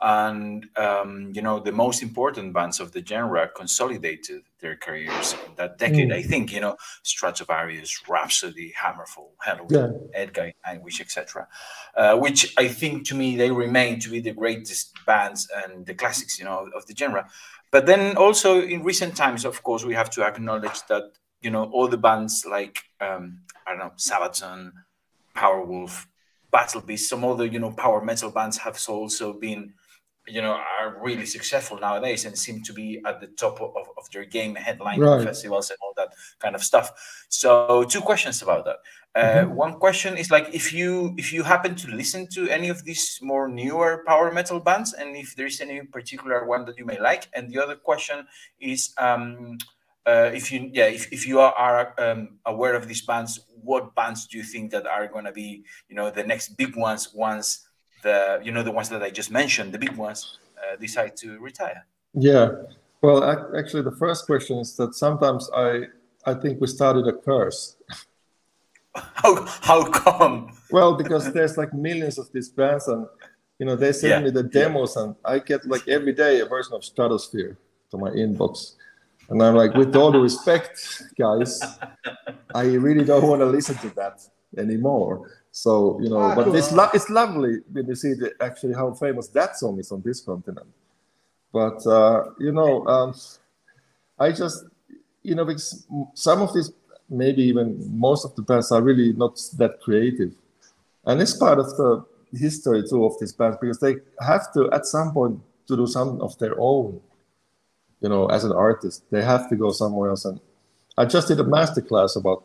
and 0.00 0.66
um, 0.76 1.32
you 1.34 1.40
know 1.40 1.60
the 1.60 1.72
most 1.72 2.02
important 2.02 2.52
bands 2.52 2.80
of 2.80 2.92
the 2.92 3.04
genre 3.04 3.48
consolidated 3.48 4.42
their 4.60 4.76
careers 4.76 5.34
in 5.46 5.54
that 5.56 5.78
decade 5.78 6.08
mm. 6.10 6.14
i 6.14 6.22
think 6.22 6.52
you 6.52 6.60
know 6.60 6.76
stratovarius 7.04 8.06
rhapsody 8.08 8.72
hammerfall 8.78 9.30
helloween 9.46 10.10
yeah. 10.12 10.26
Edguy 10.26 10.52
Nightwish, 10.66 11.00
etc 11.00 11.48
uh, 11.96 12.16
which 12.16 12.54
i 12.58 12.68
think 12.68 13.06
to 13.06 13.14
me 13.14 13.36
they 13.36 13.50
remain 13.50 13.98
to 14.00 14.10
be 14.10 14.20
the 14.20 14.32
greatest 14.32 14.92
bands 15.06 15.48
and 15.64 15.86
the 15.86 15.94
classics 15.94 16.38
you 16.38 16.44
know 16.44 16.68
of 16.74 16.86
the 16.86 16.94
genre 16.94 17.26
but 17.70 17.86
then 17.86 18.16
also 18.16 18.60
in 18.60 18.82
recent 18.82 19.16
times 19.16 19.44
of 19.44 19.62
course 19.62 19.84
we 19.84 19.94
have 19.94 20.10
to 20.10 20.22
acknowledge 20.22 20.82
that 20.88 21.12
you 21.44 21.50
know 21.50 21.64
all 21.72 21.88
the 21.88 21.98
bands 21.98 22.46
like 22.46 22.82
um, 23.00 23.40
I 23.66 23.70
don't 23.70 23.78
know 23.78 23.92
Sabaton, 23.96 24.72
Powerwolf, 25.36 26.06
Battle 26.50 26.80
Beast, 26.80 27.08
some 27.08 27.24
other 27.24 27.46
you 27.46 27.58
know 27.58 27.70
power 27.70 28.02
metal 28.02 28.30
bands 28.30 28.56
have 28.58 28.82
also 28.88 29.34
been 29.34 29.74
you 30.26 30.40
know 30.40 30.58
are 30.80 30.96
really 31.02 31.26
successful 31.26 31.78
nowadays 31.78 32.24
and 32.24 32.36
seem 32.36 32.62
to 32.62 32.72
be 32.72 33.00
at 33.04 33.20
the 33.20 33.26
top 33.26 33.60
of, 33.60 33.86
of 33.98 34.10
their 34.10 34.24
game 34.24 34.54
headline 34.54 34.98
right. 34.98 35.22
festivals 35.22 35.68
and 35.68 35.78
all 35.82 35.92
that 35.96 36.08
kind 36.38 36.54
of 36.54 36.62
stuff 36.62 37.26
so 37.28 37.84
two 37.84 38.00
questions 38.00 38.40
about 38.40 38.64
that 38.64 38.76
uh, 39.16 39.44
mm-hmm. 39.44 39.54
one 39.54 39.74
question 39.74 40.16
is 40.16 40.30
like 40.30 40.48
if 40.54 40.72
you 40.72 41.14
if 41.18 41.30
you 41.30 41.42
happen 41.42 41.74
to 41.74 41.88
listen 41.90 42.26
to 42.26 42.48
any 42.48 42.70
of 42.70 42.82
these 42.84 43.18
more 43.20 43.48
newer 43.48 44.02
power 44.06 44.32
metal 44.32 44.58
bands 44.58 44.94
and 44.94 45.14
if 45.14 45.36
there's 45.36 45.60
any 45.60 45.82
particular 45.82 46.46
one 46.46 46.64
that 46.64 46.78
you 46.78 46.86
may 46.86 46.98
like 46.98 47.28
and 47.34 47.50
the 47.50 47.62
other 47.62 47.76
question 47.76 48.26
is 48.60 48.94
um, 48.96 49.58
uh, 50.06 50.30
if 50.34 50.52
you 50.52 50.70
yeah 50.72 50.86
if, 50.86 51.12
if 51.12 51.26
you 51.26 51.40
are, 51.40 51.52
are 51.54 51.94
um, 51.98 52.38
aware 52.46 52.74
of 52.74 52.86
these 52.88 53.02
bands 53.02 53.40
what 53.62 53.94
bands 53.94 54.26
do 54.26 54.36
you 54.36 54.44
think 54.44 54.70
that 54.70 54.86
are 54.86 55.06
going 55.06 55.24
to 55.24 55.32
be 55.32 55.64
you 55.88 55.96
know 55.96 56.10
the 56.10 56.22
next 56.22 56.56
big 56.56 56.76
ones 56.76 57.12
once 57.14 57.66
the 58.02 58.40
you 58.42 58.52
know 58.52 58.62
the 58.62 58.70
ones 58.70 58.88
that 58.88 59.02
i 59.02 59.10
just 59.10 59.30
mentioned 59.30 59.72
the 59.72 59.78
big 59.78 59.96
ones 59.96 60.38
uh, 60.58 60.76
decide 60.76 61.16
to 61.16 61.38
retire? 61.38 61.86
Yeah. 62.12 62.50
Well 63.02 63.22
actually 63.56 63.82
the 63.82 63.96
first 63.96 64.26
question 64.26 64.58
is 64.58 64.76
that 64.76 64.94
sometimes 64.94 65.50
i 65.54 65.82
i 66.24 66.34
think 66.34 66.60
we 66.60 66.66
started 66.66 67.06
a 67.06 67.12
curse. 67.12 67.76
How 68.94 69.44
how 69.60 69.90
come? 69.90 70.56
Well 70.70 70.94
because 70.94 71.32
there's 71.32 71.56
like 71.56 71.72
millions 71.74 72.16
of 72.16 72.30
these 72.32 72.48
bands 72.48 72.86
and 72.86 73.06
you 73.58 73.66
know 73.66 73.76
they 73.76 73.92
send 73.92 74.10
yeah. 74.10 74.20
me 74.20 74.30
the 74.30 74.42
demos 74.42 74.94
yeah. 74.96 75.02
and 75.02 75.16
i 75.24 75.38
get 75.38 75.64
like 75.66 75.86
every 75.88 76.12
day 76.12 76.40
a 76.40 76.46
version 76.46 76.74
of 76.74 76.84
stratosphere 76.84 77.56
to 77.90 77.96
my 77.98 78.10
inbox 78.10 78.74
and 79.28 79.42
I'm 79.42 79.54
like, 79.54 79.74
with 79.74 79.94
all 79.96 80.12
the 80.12 80.20
respect, 80.20 81.02
guys, 81.18 81.60
I 82.54 82.64
really 82.74 83.04
don't 83.04 83.26
want 83.26 83.40
to 83.40 83.46
listen 83.46 83.76
to 83.78 83.90
that 83.96 84.20
anymore. 84.56 85.30
So 85.50 85.98
you 86.00 86.08
know, 86.10 86.18
ah, 86.18 86.34
but 86.34 86.54
it's 86.54 86.72
lo- 86.72 86.90
it's 86.92 87.08
lovely 87.10 87.60
when 87.70 87.86
you 87.86 87.94
see 87.94 88.14
the, 88.14 88.32
actually 88.40 88.74
how 88.74 88.92
famous 88.94 89.28
that 89.28 89.56
song 89.56 89.78
is 89.78 89.90
on 89.92 90.02
this 90.02 90.20
continent. 90.20 90.66
But 91.52 91.86
uh, 91.86 92.24
you 92.38 92.52
know, 92.52 92.84
um, 92.86 93.14
I 94.18 94.32
just 94.32 94.64
you 95.22 95.34
know 95.34 95.44
because 95.44 95.86
some 96.14 96.42
of 96.42 96.52
these, 96.52 96.72
maybe 97.08 97.42
even 97.42 97.88
most 97.96 98.24
of 98.24 98.34
the 98.34 98.42
bands 98.42 98.72
are 98.72 98.82
really 98.82 99.12
not 99.12 99.40
that 99.56 99.80
creative, 99.80 100.32
and 101.06 101.22
it's 101.22 101.36
part 101.36 101.58
of 101.58 101.76
the 101.76 102.04
history 102.36 102.82
too 102.88 103.04
of 103.04 103.14
these 103.20 103.32
bands 103.32 103.56
because 103.60 103.78
they 103.78 103.94
have 104.20 104.52
to 104.54 104.68
at 104.72 104.86
some 104.86 105.12
point 105.12 105.40
to 105.68 105.76
do 105.76 105.86
some 105.86 106.20
of 106.20 106.36
their 106.38 106.58
own 106.58 107.00
you 108.04 108.10
know, 108.10 108.26
as 108.26 108.44
an 108.44 108.52
artist. 108.52 109.02
They 109.10 109.22
have 109.22 109.48
to 109.48 109.56
go 109.56 109.70
somewhere 109.70 110.10
else. 110.10 110.26
And 110.26 110.38
I 110.98 111.06
just 111.06 111.26
did 111.28 111.40
a 111.40 111.48
master 111.56 111.80
class 111.80 112.16
about 112.16 112.44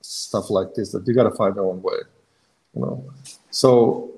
stuff 0.00 0.50
like 0.50 0.74
this 0.74 0.90
that 0.92 1.06
you 1.06 1.14
got 1.14 1.28
to 1.30 1.36
find 1.42 1.54
your 1.54 1.66
own 1.70 1.80
way, 1.80 2.00
you 2.74 2.80
know. 2.82 2.96
So 3.50 4.10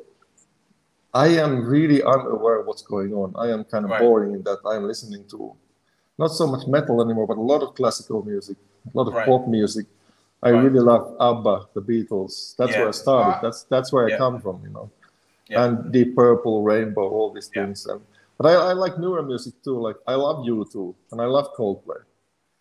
I 1.12 1.26
am 1.44 1.66
really 1.66 2.02
unaware 2.02 2.60
of 2.60 2.66
what's 2.66 2.80
going 2.80 3.12
on. 3.12 3.34
I 3.36 3.52
am 3.52 3.64
kind 3.64 3.84
of 3.84 3.90
right. 3.90 4.00
boring 4.00 4.32
in 4.32 4.42
that 4.44 4.60
I 4.64 4.76
am 4.76 4.84
listening 4.84 5.24
to 5.32 5.54
not 6.18 6.28
so 6.28 6.46
much 6.46 6.66
metal 6.66 7.02
anymore, 7.04 7.26
but 7.26 7.36
a 7.36 7.48
lot 7.52 7.62
of 7.62 7.74
classical 7.74 8.22
music, 8.24 8.56
a 8.86 8.96
lot 8.96 9.08
of 9.08 9.12
right. 9.12 9.26
pop 9.26 9.46
music. 9.46 9.84
I 10.42 10.52
right. 10.52 10.64
really 10.64 10.80
love 10.80 11.16
ABBA, 11.20 11.68
the 11.74 11.82
Beatles. 11.82 12.56
That's 12.56 12.72
yeah. 12.72 12.78
where 12.78 12.88
I 12.88 12.92
started. 12.92 13.36
Ah. 13.36 13.40
That's 13.42 13.64
that's 13.64 13.92
where 13.92 14.08
yeah. 14.08 14.14
I 14.14 14.18
come 14.18 14.40
from, 14.40 14.62
you 14.64 14.70
know. 14.70 14.90
Yeah. 15.48 15.64
And 15.64 15.92
Deep 15.92 16.16
Purple, 16.16 16.62
Rainbow, 16.62 17.06
all 17.16 17.30
these 17.30 17.48
things. 17.48 17.84
And 17.84 18.00
but 18.38 18.46
I, 18.46 18.70
I 18.70 18.72
like 18.72 18.98
newer 18.98 19.22
music 19.22 19.54
too. 19.62 19.78
Like 19.80 19.96
I 20.06 20.14
love 20.14 20.44
U2 20.44 20.94
and 21.12 21.20
I 21.20 21.26
love 21.26 21.54
Coldplay. 21.54 22.02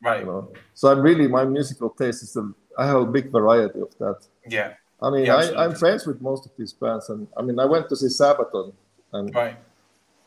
Right. 0.03 0.21
You 0.21 0.25
know. 0.25 0.53
So 0.73 0.91
I'm 0.91 1.01
really 1.01 1.27
my 1.27 1.45
musical 1.45 1.89
taste 1.89 2.23
is 2.23 2.35
a, 2.35 2.51
I 2.77 2.87
have 2.87 3.01
a 3.01 3.05
big 3.05 3.31
variety 3.31 3.79
of 3.81 3.97
that. 3.99 4.19
Yeah. 4.47 4.73
I 5.01 5.09
mean, 5.09 5.29
I, 5.29 5.53
I'm 5.55 5.75
friends 5.75 6.05
with 6.05 6.21
most 6.21 6.45
of 6.45 6.51
these 6.57 6.71
bands, 6.71 7.09
and 7.09 7.27
I 7.37 7.41
mean, 7.41 7.59
I 7.59 7.65
went 7.65 7.89
to 7.89 7.95
see 7.97 8.07
Sabaton, 8.07 8.73
and 9.11 9.35
right. 9.35 9.57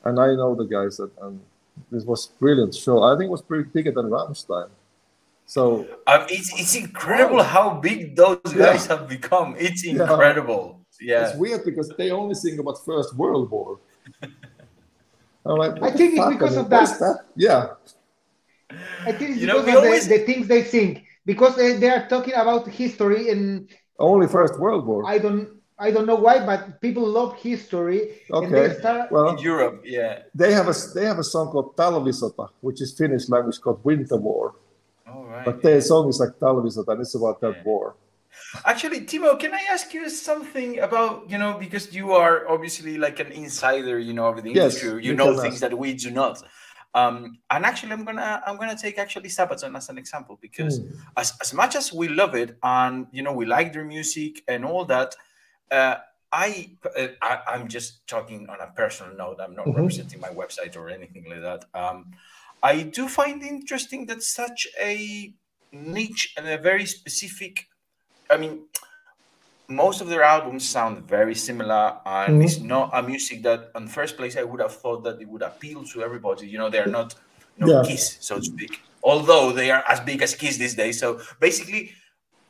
and 0.05 0.21
I 0.21 0.35
know 0.35 0.55
the 0.55 0.65
guys, 0.65 0.99
that, 0.99 1.11
and 1.23 1.41
this 1.91 2.05
was 2.05 2.27
brilliant 2.39 2.75
show. 2.75 3.03
I 3.03 3.17
think 3.17 3.29
it 3.29 3.31
was 3.31 3.43
pretty 3.43 3.65
bigger 3.71 3.93
than 3.93 4.07
Rammstein. 4.07 4.69
So 5.47 5.87
um, 6.07 6.27
it's, 6.29 6.53
it's 6.61 6.75
incredible 6.75 7.43
how 7.43 7.81
big 7.81 8.15
those 8.15 8.39
guys 8.45 8.87
yeah. 8.87 8.89
have 8.89 9.09
become. 9.09 9.57
It's 9.59 9.85
incredible. 9.85 10.81
Yeah. 11.01 11.21
yeah. 11.21 11.29
It's 11.29 11.39
weird 11.39 11.65
because 11.65 11.91
they 11.97 12.11
only 12.11 12.35
sing 12.35 12.59
about 12.59 12.85
First 12.85 13.17
World 13.17 13.51
War. 13.51 13.79
like, 15.45 15.83
I 15.83 15.91
think 15.91 16.19
it's 16.19 16.29
because 16.29 16.57
of 16.57 16.71
that. 16.71 16.99
that. 16.99 17.25
Yeah. 17.37 17.75
I 19.05 19.13
think 19.13 19.31
it's 19.31 19.41
you 19.41 19.47
because 19.47 19.67
know, 19.67 19.79
of 19.79 19.85
always... 19.85 20.09
the, 20.09 20.19
the, 20.19 20.25
things 20.25 20.47
they 20.47 20.63
sing 20.65 21.07
because 21.25 21.57
they, 21.57 21.75
they 21.75 21.91
are 21.91 22.07
talking 22.09 22.35
about 22.35 22.69
history 22.69 23.31
and 23.31 23.69
only 23.99 24.27
First 24.27 24.59
World 24.59 24.87
War. 24.87 25.07
I 25.07 25.19
don't 25.19 25.59
I 25.79 25.93
don't 25.93 26.07
know 26.07 26.17
why, 26.17 26.45
but 26.45 26.81
people 26.81 27.07
love 27.07 27.37
history. 27.37 28.21
Okay. 28.31 28.75
Start... 28.79 29.13
Well, 29.13 29.31
in 29.31 29.39
Europe, 29.39 29.83
yeah. 29.85 30.23
They 30.35 30.53
have 30.53 30.69
a 30.69 30.75
they 30.95 31.05
have 31.05 31.19
a 31.19 31.25
song 31.25 31.51
called 31.53 31.77
Talvisota, 31.77 32.49
which 32.61 32.83
is 32.83 32.93
Finnish 32.93 33.29
language 33.29 33.61
called 33.61 33.85
Winter 33.85 34.17
War. 34.17 34.57
All 35.07 35.25
right. 35.25 35.45
But 35.45 35.63
their 35.63 35.81
song 35.81 36.09
is 36.09 36.19
like 36.19 36.35
Talvisota, 36.41 36.89
and 36.89 37.01
it's 37.03 37.15
about 37.15 37.41
that 37.41 37.59
yeah. 37.59 37.63
war. 37.63 37.95
Actually, 38.65 39.01
Timo, 39.03 39.39
can 39.39 39.55
I 39.55 39.61
ask 39.71 39.93
you 39.93 40.09
something 40.09 40.79
about 40.81 41.29
you 41.31 41.39
know 41.39 41.59
because 41.59 41.95
you 41.95 42.13
are 42.13 42.49
obviously 42.49 42.99
like 42.99 43.21
an 43.21 43.33
insider, 43.33 43.99
you 43.99 44.13
know, 44.13 44.27
of 44.27 44.43
the 44.43 44.51
industry. 44.51 44.91
Yes, 44.97 45.05
you, 45.05 45.15
know 45.15 45.41
things 45.41 45.61
that 45.61 45.77
we 45.77 45.95
do 45.95 46.11
not. 46.11 46.43
Um, 46.95 47.39
and 47.51 47.65
actually, 47.67 47.93
I'm 47.93 48.05
gonna 48.05 48.43
I'm 48.47 48.57
gonna 48.57 48.77
take 48.77 48.99
actually 48.99 49.29
Sabaton 49.29 49.77
as 49.77 49.89
an 49.89 49.99
example 49.99 50.39
because 50.41 50.81
mm. 50.81 50.97
as, 51.17 51.35
as 51.41 51.53
much 51.53 51.77
as 51.77 51.93
we 51.93 52.09
love 52.09 52.35
it 52.35 52.57
and 52.63 53.07
you 53.13 53.23
know 53.23 53.33
we 53.33 53.45
like 53.47 53.73
their 53.73 53.85
music 53.85 54.43
and 54.49 54.65
all 54.65 54.85
that, 54.87 55.15
uh, 55.71 55.97
I, 56.33 56.77
uh, 56.97 57.09
I 57.23 57.55
am 57.55 57.69
just 57.69 58.07
talking 58.07 58.49
on 58.49 58.61
a 58.61 58.67
personal 58.75 59.17
note. 59.17 59.39
I'm 59.41 59.55
not 59.55 59.67
mm-hmm. 59.67 59.77
representing 59.77 60.21
my 60.21 60.29
website 60.29 60.77
or 60.77 60.89
anything 60.91 61.25
like 61.29 61.41
that. 61.41 61.65
Um, 61.75 62.13
I 62.63 62.83
do 62.83 63.09
find 63.09 63.43
interesting 63.43 64.07
that 64.07 64.23
such 64.23 64.67
a 64.81 65.33
niche 65.73 66.35
and 66.37 66.49
a 66.49 66.59
very 66.59 66.87
specific. 66.87 67.69
I 68.31 68.37
mean, 68.37 68.65
most 69.69 70.01
of 70.01 70.09
their 70.09 70.23
albums 70.23 70.69
sound 70.69 71.07
very 71.07 71.35
similar, 71.35 71.97
and 72.07 72.35
mm-hmm. 72.35 72.43
it's 72.43 72.59
not 72.59 72.91
a 72.93 73.03
music 73.03 73.43
that, 73.43 73.71
in 73.77 73.87
first 73.87 74.17
place, 74.17 74.37
I 74.37 74.43
would 74.43 74.61
have 74.61 74.75
thought 74.75 75.05
that 75.05 75.21
it 75.21 75.29
would 75.29 75.43
appeal 75.43 75.85
to 75.85 76.03
everybody. 76.03 76.49
You 76.49 76.59
know, 76.59 76.71
they're 76.71 76.87
not 76.87 77.15
no 77.59 77.67
yeah. 77.67 77.83
Kiss, 77.87 78.17
so 78.21 78.37
to 78.37 78.45
speak. 78.45 78.81
Although 79.03 79.53
they 79.53 79.71
are 79.71 79.85
as 79.89 80.01
big 80.01 80.23
as 80.23 80.35
Kiss 80.35 80.57
these 80.57 80.75
days. 80.75 80.99
So 80.99 81.21
basically, 81.41 81.93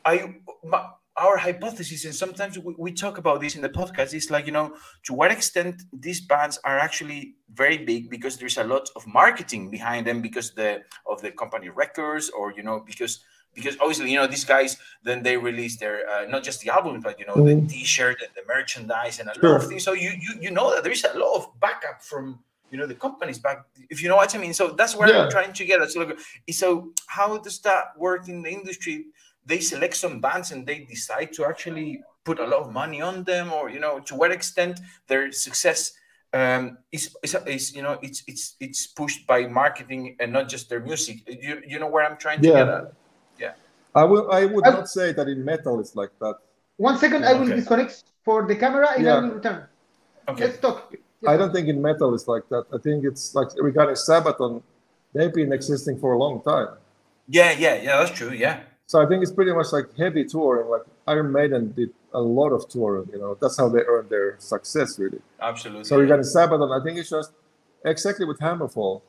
I 0.05 0.35
our 1.19 1.37
hypothesis, 1.37 2.05
and 2.05 2.15
sometimes 2.15 2.57
we, 2.57 2.73
we, 2.77 2.93
talk 2.93 3.17
about 3.17 3.41
this 3.41 3.55
in 3.55 3.61
the 3.61 3.69
podcast, 3.69 4.13
is 4.13 4.31
like, 4.31 4.45
you 4.45 4.53
know, 4.53 4.73
to 5.03 5.13
what 5.13 5.31
extent 5.31 5.83
these 5.91 6.21
bands 6.21 6.57
are 6.63 6.79
actually 6.79 7.35
very 7.53 7.77
big 7.77 8.09
because 8.09 8.37
there's 8.37 8.57
a 8.57 8.63
lot 8.63 8.87
of 8.95 9.05
marketing 9.05 9.69
behind 9.69 10.07
them 10.07 10.21
because 10.21 10.51
the 10.51 10.81
of 11.05 11.21
the 11.21 11.31
company 11.31 11.67
records 11.69 12.29
or, 12.29 12.53
you 12.53 12.63
know, 12.63 12.79
because 12.85 13.19
because 13.59 13.77
obviously, 13.79 14.11
you 14.11 14.17
know, 14.17 14.27
these 14.27 14.45
guys 14.45 14.77
then 15.03 15.23
they 15.23 15.37
release 15.37 15.77
their 15.77 16.09
uh, 16.09 16.25
not 16.25 16.43
just 16.43 16.61
the 16.61 16.69
album, 16.69 16.99
but 17.01 17.19
you 17.19 17.25
know, 17.25 17.35
mm-hmm. 17.35 17.67
the 17.67 17.73
t-shirt 17.73 18.17
and 18.21 18.31
the 18.35 18.43
merchandise 18.53 19.19
and 19.19 19.29
a 19.29 19.33
sure. 19.35 19.49
lot 19.49 19.63
of 19.63 19.67
things. 19.69 19.83
So 19.83 19.93
you 19.93 20.11
you 20.25 20.31
you 20.45 20.51
know 20.51 20.73
that 20.73 20.83
there 20.83 20.91
is 20.91 21.05
a 21.05 21.17
lot 21.17 21.35
of 21.37 21.59
backup 21.59 22.01
from 22.01 22.39
you 22.71 22.77
know 22.77 22.85
the 22.85 22.95
companies 22.95 23.39
back 23.39 23.65
if 23.89 24.01
you 24.01 24.09
know 24.09 24.15
what 24.15 24.33
i 24.35 24.37
mean 24.37 24.53
so 24.53 24.69
that's 24.69 24.95
where 24.95 25.09
yeah. 25.09 25.23
i'm 25.23 25.29
trying 25.29 25.53
to 25.53 25.65
get 25.65 25.81
at 25.81 25.91
so, 25.91 26.11
so 26.51 26.91
how 27.07 27.37
does 27.37 27.59
that 27.61 27.97
work 27.97 28.27
in 28.27 28.41
the 28.43 28.49
industry 28.49 29.05
they 29.45 29.59
select 29.59 29.95
some 29.95 30.19
bands 30.19 30.51
and 30.51 30.65
they 30.65 30.79
decide 30.79 31.33
to 31.33 31.45
actually 31.45 32.01
put 32.23 32.39
a 32.39 32.45
lot 32.45 32.61
of 32.61 32.71
money 32.71 33.01
on 33.01 33.23
them 33.23 33.51
or 33.51 33.69
you 33.69 33.79
know 33.79 33.99
to 33.99 34.15
what 34.15 34.31
extent 34.31 34.79
their 35.07 35.31
success 35.31 35.93
um, 36.31 36.77
is, 36.91 37.15
is, 37.23 37.35
is 37.47 37.75
you 37.75 37.81
know 37.81 37.97
it's 38.03 38.23
it's 38.27 38.55
it's 38.59 38.85
pushed 38.85 39.25
by 39.25 39.47
marketing 39.47 40.15
and 40.19 40.31
not 40.31 40.47
just 40.47 40.69
their 40.69 40.79
music 40.79 41.17
you, 41.27 41.61
you 41.67 41.79
know 41.79 41.87
where 41.87 42.05
i'm 42.05 42.17
trying 42.17 42.39
to 42.41 42.47
yeah. 42.47 42.53
get 42.53 42.67
at 42.67 42.93
yeah 43.39 43.53
i 43.95 44.03
will 44.03 44.31
i 44.31 44.45
would 44.45 44.65
I, 44.67 44.71
not 44.71 44.87
say 44.87 45.11
that 45.13 45.27
in 45.27 45.43
metal 45.43 45.79
it's 45.79 45.95
like 45.95 46.11
that 46.19 46.35
one 46.77 46.97
second 46.97 47.25
i 47.25 47.33
will 47.33 47.47
okay. 47.47 47.55
disconnect 47.55 48.03
for 48.23 48.47
the 48.47 48.55
camera 48.55 48.89
and 48.95 49.05
yeah. 49.05 49.15
i 49.15 49.19
will 49.19 49.31
return 49.31 49.63
okay 50.27 50.45
let's 50.45 50.59
talk 50.59 50.93
i 51.27 51.35
don't 51.37 51.53
think 51.53 51.67
in 51.67 51.81
metal 51.81 52.13
it's 52.13 52.27
like 52.27 52.47
that 52.49 52.65
i 52.73 52.77
think 52.77 53.03
it's 53.03 53.35
like 53.35 53.49
regarding 53.57 53.95
sabaton 53.95 54.61
they've 55.13 55.33
been 55.33 55.51
existing 55.51 55.99
for 55.99 56.13
a 56.13 56.17
long 56.17 56.41
time 56.41 56.69
yeah 57.27 57.51
yeah 57.51 57.75
yeah 57.75 57.97
that's 57.97 58.11
true 58.11 58.31
yeah 58.31 58.59
so 58.89 58.99
I 58.99 59.05
think 59.05 59.21
it's 59.21 59.31
pretty 59.31 59.53
much 59.53 59.67
like 59.71 59.95
heavy 59.95 60.25
touring. 60.25 60.67
Like 60.67 60.81
Iron 61.05 61.31
Maiden 61.31 61.71
did 61.73 61.91
a 62.11 62.19
lot 62.19 62.49
of 62.49 62.67
touring. 62.67 63.07
You 63.13 63.19
know, 63.19 63.37
that's 63.39 63.55
how 63.55 63.69
they 63.69 63.81
earned 63.81 64.09
their 64.09 64.35
success, 64.39 64.97
really. 64.97 65.19
Absolutely. 65.39 65.83
So 65.83 65.99
regarding 65.99 66.25
Sabaton. 66.25 66.73
I 66.73 66.83
think 66.83 66.97
it's 66.97 67.11
just 67.11 67.31
exactly 67.85 68.25
with 68.25 68.39
Hammerfall. 68.39 69.03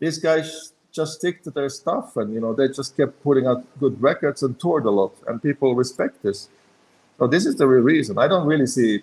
These 0.00 0.18
guys 0.18 0.74
just 0.92 1.18
stick 1.18 1.42
to 1.44 1.50
their 1.50 1.68
stuff, 1.68 2.16
and 2.16 2.32
you 2.32 2.40
know 2.40 2.54
they 2.54 2.68
just 2.68 2.96
kept 2.96 3.22
putting 3.22 3.46
out 3.46 3.64
good 3.80 4.00
records 4.00 4.42
and 4.42 4.58
toured 4.60 4.84
a 4.84 4.90
lot, 4.90 5.14
and 5.26 5.42
people 5.42 5.74
respect 5.74 6.22
this. 6.22 6.48
So 7.18 7.26
this 7.26 7.46
is 7.46 7.56
the 7.56 7.66
real 7.66 7.82
reason. 7.82 8.18
I 8.18 8.28
don't 8.28 8.46
really 8.46 8.66
see 8.66 9.02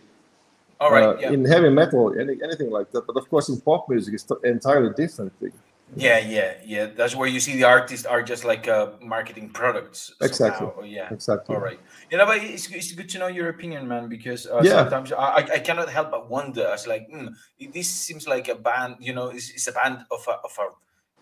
all 0.79 0.91
right, 0.91 1.03
uh, 1.03 1.17
yeah. 1.19 1.31
in 1.31 1.43
heavy 1.45 1.69
metal 1.69 2.13
any, 2.19 2.37
anything 2.43 2.69
like 2.69 2.91
that. 2.91 3.05
But 3.05 3.17
of 3.17 3.29
course, 3.29 3.49
in 3.49 3.59
pop 3.61 3.89
music, 3.89 4.13
it's 4.13 4.27
entirely 4.43 4.93
different 4.95 5.37
thing. 5.39 5.51
Yeah, 5.95 6.19
yeah, 6.19 6.53
yeah. 6.63 6.85
That's 6.95 7.15
where 7.15 7.27
you 7.27 7.39
see 7.39 7.55
the 7.55 7.63
artists 7.63 8.05
are 8.05 8.21
just 8.21 8.45
like 8.45 8.67
uh, 8.67 8.91
marketing 9.01 9.49
products. 9.49 10.13
Exactly. 10.21 10.67
Somehow. 10.67 10.83
Yeah. 10.83 11.11
Exactly. 11.11 11.55
All 11.55 11.61
right. 11.61 11.79
You 12.11 12.19
know, 12.19 12.27
but 12.27 12.37
it's, 12.37 12.69
it's 12.71 12.91
good 12.91 13.09
to 13.09 13.17
know 13.17 13.27
your 13.27 13.49
opinion, 13.49 13.87
man, 13.87 14.07
because 14.07 14.45
uh, 14.45 14.61
yeah. 14.63 14.71
sometimes 14.71 15.11
I, 15.11 15.37
I 15.37 15.59
cannot 15.59 15.89
help 15.89 16.11
but 16.11 16.29
wonder. 16.29 16.67
As 16.67 16.85
like, 16.85 17.09
mm, 17.09 17.33
this 17.73 17.89
seems 17.89 18.27
like 18.27 18.47
a 18.49 18.55
band. 18.55 18.97
You 18.99 19.13
know, 19.13 19.29
it's, 19.29 19.49
it's 19.49 19.67
a 19.67 19.71
band 19.71 20.05
of 20.11 20.23
a 20.27 20.31
of 20.31 20.57
a 20.59 20.67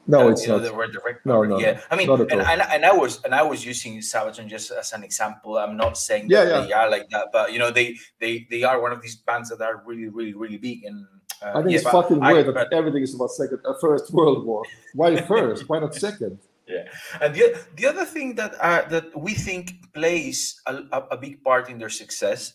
no, 0.08 0.28
uh, 0.28 0.32
it's 0.32 0.48
not. 0.48 0.62
The 0.62 0.74
word 0.74 0.94
direct 0.94 1.26
no, 1.26 1.44
no, 1.44 1.60
yeah. 1.60 1.82
I 1.92 1.96
mean, 1.96 2.10
and, 2.10 2.32
and, 2.32 2.62
and 2.62 2.86
I 2.86 2.94
was 2.94 3.22
and 3.24 3.36
I 3.36 3.44
was 3.44 3.66
using 3.66 4.00
Sabaton 4.00 4.48
just 4.48 4.72
as 4.72 4.94
an 4.94 5.04
example. 5.04 5.58
I'm 5.58 5.76
not 5.76 5.98
saying 5.98 6.28
yeah, 6.30 6.44
yeah. 6.44 6.62
they 6.62 6.72
are 6.72 6.90
like 6.90 7.10
that, 7.10 7.28
but 7.34 7.52
you 7.52 7.60
know, 7.60 7.72
they 7.72 7.98
they 8.20 8.48
they 8.50 8.64
are 8.64 8.82
one 8.82 8.94
of 8.94 9.02
these 9.02 9.18
bands 9.18 9.50
that 9.50 9.62
are 9.62 9.84
really, 9.86 10.08
really, 10.08 10.34
really 10.34 10.58
big. 10.58 10.86
And 10.86 11.06
uh, 11.42 11.50
I 11.50 11.54
think 11.62 11.72
yeah, 11.72 11.80
it's 11.80 11.90
fucking 11.90 12.24
I, 12.24 12.34
weird 12.34 12.56
that 12.56 12.72
everything 12.72 13.04
is 13.04 13.14
about 13.14 13.32
second, 13.32 13.60
uh, 13.66 13.74
first 13.82 14.14
World 14.14 14.46
War. 14.46 14.64
Why 14.94 15.20
first? 15.34 15.68
Why 15.68 15.80
not 15.80 15.94
second? 15.94 16.40
Yeah, 16.68 16.88
and 17.22 17.36
the 17.36 17.60
the 17.76 17.86
other 17.86 18.06
thing 18.06 18.36
that 18.36 18.56
uh, 18.62 18.88
that 18.90 19.18
we 19.18 19.34
think 19.34 19.92
plays 19.94 20.62
a, 20.66 20.84
a 21.12 21.18
big 21.18 21.44
part 21.44 21.70
in 21.70 21.78
their 21.80 21.90
success 21.90 22.54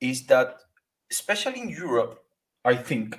is 0.00 0.26
that, 0.26 0.58
especially 1.10 1.60
in 1.60 1.68
Europe, 1.68 2.22
I 2.64 2.74
think, 2.74 3.18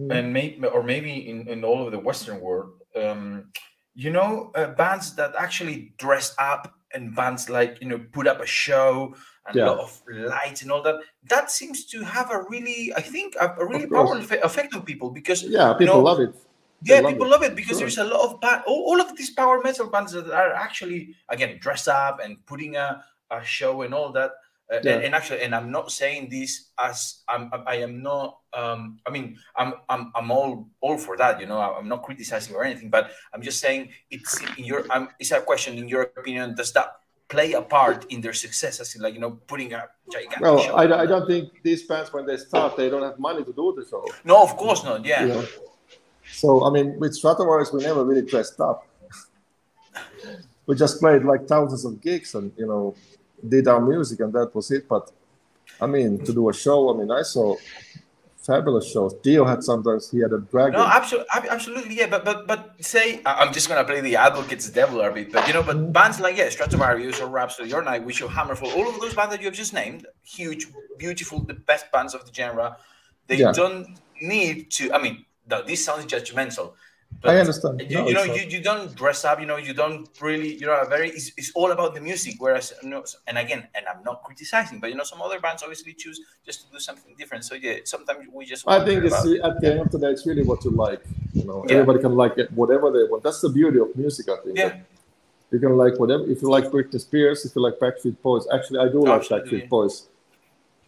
mm. 0.00 0.12
and 0.12 0.32
maybe 0.32 0.66
or 0.66 0.82
maybe 0.82 1.28
in 1.28 1.46
in 1.48 1.64
all 1.64 1.84
of 1.84 1.92
the 1.92 1.98
Western 1.98 2.40
world 2.40 2.79
um, 2.96 3.50
you 3.94 4.10
know, 4.10 4.50
uh, 4.54 4.68
bands 4.68 5.14
that 5.16 5.34
actually 5.36 5.92
dress 5.98 6.34
up 6.38 6.74
and 6.92 7.14
bands 7.14 7.48
like 7.48 7.78
you 7.80 7.88
know 7.88 7.98
put 8.12 8.26
up 8.26 8.40
a 8.40 8.46
show 8.46 9.14
and 9.46 9.56
yeah. 9.56 9.64
a 9.64 9.66
lot 9.66 9.78
of 9.78 10.02
lights 10.08 10.62
and 10.62 10.70
all 10.70 10.82
that. 10.82 10.96
That 11.28 11.50
seems 11.50 11.84
to 11.86 12.02
have 12.02 12.30
a 12.30 12.44
really, 12.48 12.92
I 12.96 13.00
think, 13.00 13.34
a, 13.40 13.54
a 13.58 13.66
really 13.66 13.86
powerful 13.86 14.18
effect 14.18 14.74
on 14.74 14.82
people 14.82 15.10
because 15.10 15.42
yeah, 15.42 15.72
people 15.72 15.96
you 15.96 16.00
know, 16.00 16.00
love 16.00 16.20
it. 16.20 16.34
They 16.82 16.94
yeah, 16.94 17.00
love 17.00 17.12
people 17.12 17.26
it. 17.26 17.30
love 17.30 17.42
it 17.42 17.54
because 17.54 17.78
sure. 17.78 17.80
there's 17.80 17.98
a 17.98 18.04
lot 18.04 18.32
of 18.32 18.40
band, 18.40 18.62
all, 18.66 18.84
all, 18.84 19.00
of 19.00 19.16
these 19.16 19.30
power 19.30 19.60
metal 19.62 19.88
bands 19.88 20.12
that 20.12 20.30
are 20.30 20.52
actually 20.52 21.14
again 21.28 21.58
dress 21.60 21.88
up 21.88 22.20
and 22.22 22.44
putting 22.46 22.76
a, 22.76 23.04
a 23.30 23.44
show 23.44 23.82
and 23.82 23.94
all 23.94 24.12
that. 24.12 24.32
Uh, 24.70 24.78
yeah. 24.84 24.94
and, 24.94 25.04
and, 25.04 25.14
actually, 25.14 25.42
and 25.42 25.52
I'm 25.54 25.72
not 25.72 25.90
saying 25.90 26.28
this 26.30 26.70
as 26.78 27.22
I'm, 27.28 27.50
I 27.66 27.76
am 27.76 28.02
not. 28.02 28.38
Um, 28.52 28.98
I 29.06 29.10
mean, 29.10 29.36
I'm, 29.56 29.74
I'm, 29.88 30.12
I'm 30.14 30.30
all, 30.30 30.68
all 30.80 30.96
for 30.96 31.16
that. 31.16 31.40
You 31.40 31.46
know, 31.46 31.58
I'm 31.58 31.88
not 31.88 32.02
criticizing 32.02 32.54
or 32.54 32.62
anything, 32.64 32.88
but 32.88 33.10
I'm 33.34 33.42
just 33.42 33.58
saying 33.58 33.88
it's 34.10 34.40
in 34.56 34.64
your. 34.64 34.84
I'm, 34.90 35.08
it's 35.18 35.32
a 35.32 35.40
question 35.40 35.76
in 35.76 35.88
your 35.88 36.02
opinion. 36.02 36.54
Does 36.54 36.72
that 36.72 37.00
play 37.28 37.54
a 37.54 37.62
part 37.62 38.06
in 38.10 38.20
their 38.20 38.32
success? 38.32 38.78
As 38.78 38.94
in, 38.94 39.02
like 39.02 39.14
you 39.14 39.20
know, 39.20 39.32
putting 39.48 39.72
a 39.72 39.88
gigantic. 40.10 40.40
Well, 40.40 40.76
I, 40.76 41.02
I 41.02 41.06
don't 41.06 41.26
think 41.26 41.62
these 41.64 41.82
bands 41.84 42.12
when 42.12 42.24
they 42.24 42.36
start 42.36 42.76
they 42.76 42.88
don't 42.88 43.02
have 43.02 43.18
money 43.18 43.42
to 43.42 43.52
do 43.52 43.74
the 43.76 43.84
show. 43.88 44.06
No, 44.24 44.40
of 44.42 44.56
course 44.56 44.84
not. 44.84 45.04
Yeah. 45.04 45.22
You 45.22 45.28
know? 45.28 45.44
So 46.30 46.64
I 46.64 46.70
mean, 46.70 46.96
with 47.00 47.20
Stratovarius, 47.20 47.72
we 47.74 47.82
never 47.82 48.04
really 48.04 48.22
dressed 48.22 48.60
up. 48.60 48.86
we 50.66 50.76
just 50.76 51.00
played 51.00 51.24
like 51.24 51.48
thousands 51.48 51.84
of 51.84 52.00
gigs, 52.00 52.36
and 52.36 52.52
you 52.56 52.68
know, 52.68 52.94
did 53.48 53.68
our 53.68 53.80
music 53.80 54.20
and 54.20 54.32
that 54.32 54.54
was 54.54 54.70
it. 54.70 54.88
But 54.88 55.10
I 55.80 55.86
mean, 55.86 56.24
to 56.24 56.32
do 56.32 56.48
a 56.48 56.52
show, 56.52 56.94
I 56.94 56.98
mean, 56.98 57.10
I 57.10 57.22
saw 57.22 57.56
fabulous 58.36 58.90
shows. 58.90 59.14
Dio 59.22 59.44
had 59.44 59.62
sometimes 59.62 60.10
he 60.10 60.18
had 60.20 60.32
a 60.32 60.38
dragon. 60.38 60.80
No, 60.80 60.86
absolutely, 60.86 61.48
absolutely, 61.50 61.94
yeah. 61.96 62.06
But 62.06 62.24
but 62.24 62.46
but 62.46 62.74
say 62.80 63.20
I'm 63.24 63.52
just 63.52 63.68
gonna 63.68 63.84
play 63.84 64.00
the 64.00 64.16
advocate's 64.16 64.68
devil 64.70 65.00
a 65.00 65.10
bit, 65.12 65.32
but 65.32 65.46
you 65.46 65.54
know, 65.54 65.62
but 65.62 65.76
mm-hmm. 65.76 65.92
bands 65.92 66.20
like 66.20 66.36
yeah, 66.36 66.48
Stratovarius 66.48 67.20
or 67.20 67.26
Rhapsody 67.26 67.72
or 67.72 67.82
Nightwish 67.82 68.22
or 68.24 68.28
Hammerfall, 68.28 68.74
all 68.76 68.88
of 68.88 69.00
those 69.00 69.14
bands 69.14 69.32
that 69.32 69.40
you 69.40 69.46
have 69.46 69.54
just 69.54 69.74
named, 69.74 70.06
huge, 70.22 70.66
beautiful, 70.98 71.40
the 71.40 71.54
best 71.54 71.90
bands 71.92 72.14
of 72.14 72.24
the 72.26 72.32
genre. 72.32 72.76
They 73.26 73.36
yeah. 73.36 73.52
don't 73.52 73.98
need 74.20 74.70
to. 74.72 74.92
I 74.92 75.02
mean, 75.02 75.24
this 75.66 75.84
sounds 75.84 76.06
judgmental, 76.06 76.72
but 77.22 77.36
I 77.36 77.40
understand. 77.40 77.82
You, 77.82 77.98
no, 77.98 78.08
you 78.08 78.14
know, 78.14 78.24
you, 78.24 78.42
you 78.48 78.62
don't 78.62 78.94
dress 78.94 79.24
up. 79.26 79.40
You 79.40 79.46
know, 79.46 79.58
you 79.58 79.74
don't 79.74 80.08
really. 80.20 80.54
You 80.54 80.66
know, 80.66 80.84
very. 80.88 81.10
It's, 81.10 81.32
it's 81.36 81.52
all 81.54 81.70
about 81.70 81.94
the 81.94 82.00
music. 82.00 82.36
Whereas, 82.38 82.72
you 82.82 82.88
know, 82.88 83.04
and 83.26 83.36
again, 83.36 83.68
and 83.74 83.86
I'm 83.86 84.02
not 84.02 84.22
criticizing, 84.22 84.80
but 84.80 84.88
you 84.88 84.96
know, 84.96 85.04
some 85.04 85.20
other 85.20 85.38
bands 85.38 85.62
obviously 85.62 85.92
choose 85.92 86.18
just 86.46 86.66
to 86.66 86.72
do 86.72 86.78
something 86.78 87.14
different. 87.18 87.44
So 87.44 87.56
yeah, 87.56 87.76
sometimes 87.84 88.26
we 88.32 88.46
just. 88.46 88.66
I 88.66 88.84
think 88.84 89.04
it's 89.04 89.14
at 89.14 89.60
the 89.60 89.70
end 89.70 89.80
of 89.80 89.90
the 89.90 89.98
day, 89.98 90.08
it's 90.08 90.26
really 90.26 90.44
what 90.44 90.64
you 90.64 90.70
like. 90.70 91.02
You 91.34 91.44
know, 91.44 91.64
yeah. 91.68 91.74
everybody 91.74 92.00
can 92.00 92.14
like 92.14 92.38
it, 92.38 92.50
whatever 92.52 92.90
they 92.90 93.04
want. 93.04 93.22
That's 93.22 93.40
the 93.42 93.50
beauty 93.50 93.80
of 93.80 93.94
music. 93.96 94.28
I 94.30 94.36
think. 94.42 94.56
Yeah. 94.56 94.78
You 95.50 95.58
can 95.58 95.76
like 95.76 95.98
whatever. 95.98 96.24
If 96.30 96.40
you 96.40 96.48
like 96.48 96.66
Britney 96.66 97.00
Spears, 97.00 97.44
if 97.44 97.54
you 97.54 97.60
like 97.60 97.74
Backstreet 97.78 98.22
Boys, 98.22 98.46
actually, 98.54 98.78
I 98.78 98.88
do 98.88 99.00
like 99.00 99.22
Backstreet 99.22 99.68
Boys. 99.68 100.08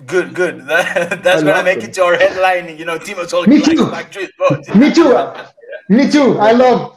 Good, 0.07 0.35
good. 0.35 0.67
That, 0.67 1.23
that's 1.23 1.43
gonna 1.43 1.63
make 1.63 1.81
them. 1.81 1.91
it 1.91 1.95
to 1.95 2.05
our 2.05 2.17
headline. 2.17 2.79
You 2.79 2.85
know, 2.85 2.99
Timo 2.99 3.25
Tolkki 3.29 3.49
Me 3.49 3.63
too. 3.63 3.87
Backstreet 3.87 4.31
Boys. 4.39 4.75
Me 4.75 4.93
too. 4.95 5.13
Me 5.93 6.11
too. 6.11 6.39
I 6.39 6.53
love 6.53 6.97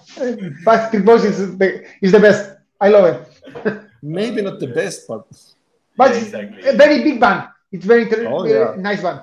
Boys 1.04 1.26
is 1.26 1.58
the 1.58 1.84
is 2.02 2.12
the 2.14 2.20
best. 2.20 2.52
I 2.80 2.88
love 2.88 3.06
it. 3.12 3.82
Maybe 4.02 4.42
not 4.42 4.60
the 4.60 4.68
best, 4.68 5.06
but 5.08 5.28
but 5.98 6.12
yeah, 6.12 6.22
exactly. 6.22 6.70
a 6.70 6.74
very 6.74 7.04
big 7.04 7.20
band. 7.20 7.50
It's 7.74 7.86
very, 7.86 8.06
oh, 8.26 8.44
very 8.44 8.60
yeah. 8.60 8.76
nice 8.78 9.02
band. 9.02 9.22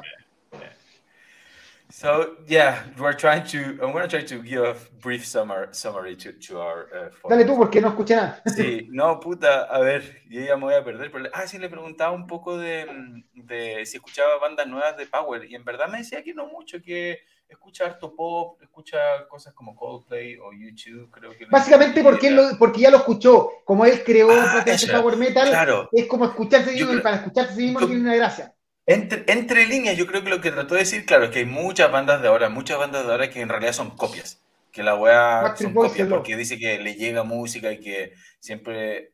So 1.88 2.36
yeah, 2.48 2.82
we're 2.98 3.14
trying 3.14 3.46
to. 3.46 3.78
I'm 3.82 3.92
going 3.92 4.02
to 4.02 4.08
try 4.08 4.22
to 4.22 4.42
give 4.42 4.62
a 4.62 4.76
brief 5.00 5.24
summary, 5.24 5.68
summary 5.72 6.16
to, 6.16 6.32
to 6.32 6.60
our. 6.60 7.10
Uh, 7.24 7.28
Dale 7.30 7.44
tú 7.46 7.56
porque 7.56 7.80
no 7.80 7.88
escuché 7.88 8.16
nada. 8.16 8.42
Sí, 8.46 8.88
no 8.90 9.20
puta, 9.20 9.62
a 9.70 9.80
ver, 9.80 10.02
yo 10.28 10.40
ya 10.42 10.56
me 10.56 10.64
voy 10.64 10.74
a 10.74 10.84
perder. 10.84 11.10
Pero, 11.10 11.30
ah, 11.32 11.46
sí, 11.46 11.58
le 11.58 11.70
preguntaba 11.70 12.12
un 12.12 12.26
poco 12.26 12.58
de, 12.58 12.86
de 13.34 13.86
si 13.86 13.96
escuchaba 13.96 14.38
bandas 14.38 14.66
nuevas 14.66 14.96
de 14.98 15.06
Power 15.06 15.44
y 15.48 15.54
en 15.54 15.64
verdad 15.64 15.88
me 15.88 15.98
decía 15.98 16.22
que 16.22 16.34
no 16.34 16.46
mucho, 16.46 16.82
que 16.82 17.20
escucha 17.52 17.84
harto 17.84 18.14
pop, 18.14 18.60
escucha 18.62 18.98
cosas 19.28 19.52
como 19.54 19.76
Coldplay 19.76 20.36
o 20.36 20.52
YouTube, 20.52 21.10
creo 21.10 21.36
que... 21.36 21.46
Básicamente 21.46 22.02
porque, 22.02 22.30
lo, 22.30 22.58
porque 22.58 22.80
ya 22.80 22.90
lo 22.90 22.98
escuchó, 22.98 23.50
como 23.64 23.84
él 23.84 24.02
creó 24.04 24.30
ah, 24.30 24.64
Power 24.90 25.16
Metal, 25.16 25.48
claro. 25.48 25.88
es 25.92 26.06
como 26.06 26.24
escucharse 26.24 26.72
mismo 26.72 26.94
y 26.94 27.00
para 27.00 27.16
escucharse 27.16 27.54
mismo 27.54 27.80
tiene 27.80 28.00
una 28.00 28.14
gracia. 28.16 28.54
Entre, 28.86 29.24
entre 29.28 29.66
líneas, 29.66 29.96
yo 29.96 30.06
creo 30.06 30.24
que 30.24 30.30
lo 30.30 30.40
que 30.40 30.50
trató 30.50 30.74
de 30.74 30.80
decir, 30.80 31.06
claro, 31.06 31.24
es 31.24 31.30
que 31.30 31.40
hay 31.40 31.46
muchas 31.46 31.90
bandas 31.92 32.20
de 32.20 32.28
ahora, 32.28 32.48
muchas 32.48 32.78
bandas 32.78 33.06
de 33.06 33.12
ahora 33.12 33.30
que 33.30 33.40
en 33.40 33.48
realidad 33.48 33.72
son 33.72 33.90
copias, 33.90 34.42
que 34.72 34.82
la 34.82 34.96
weá 34.96 35.54
son 35.56 35.72
copias 35.72 36.08
porque 36.08 36.36
dice 36.36 36.58
que 36.58 36.78
le 36.78 36.94
llega 36.94 37.22
música 37.22 37.70
y 37.72 37.78
que 37.78 38.14
siempre 38.40 39.11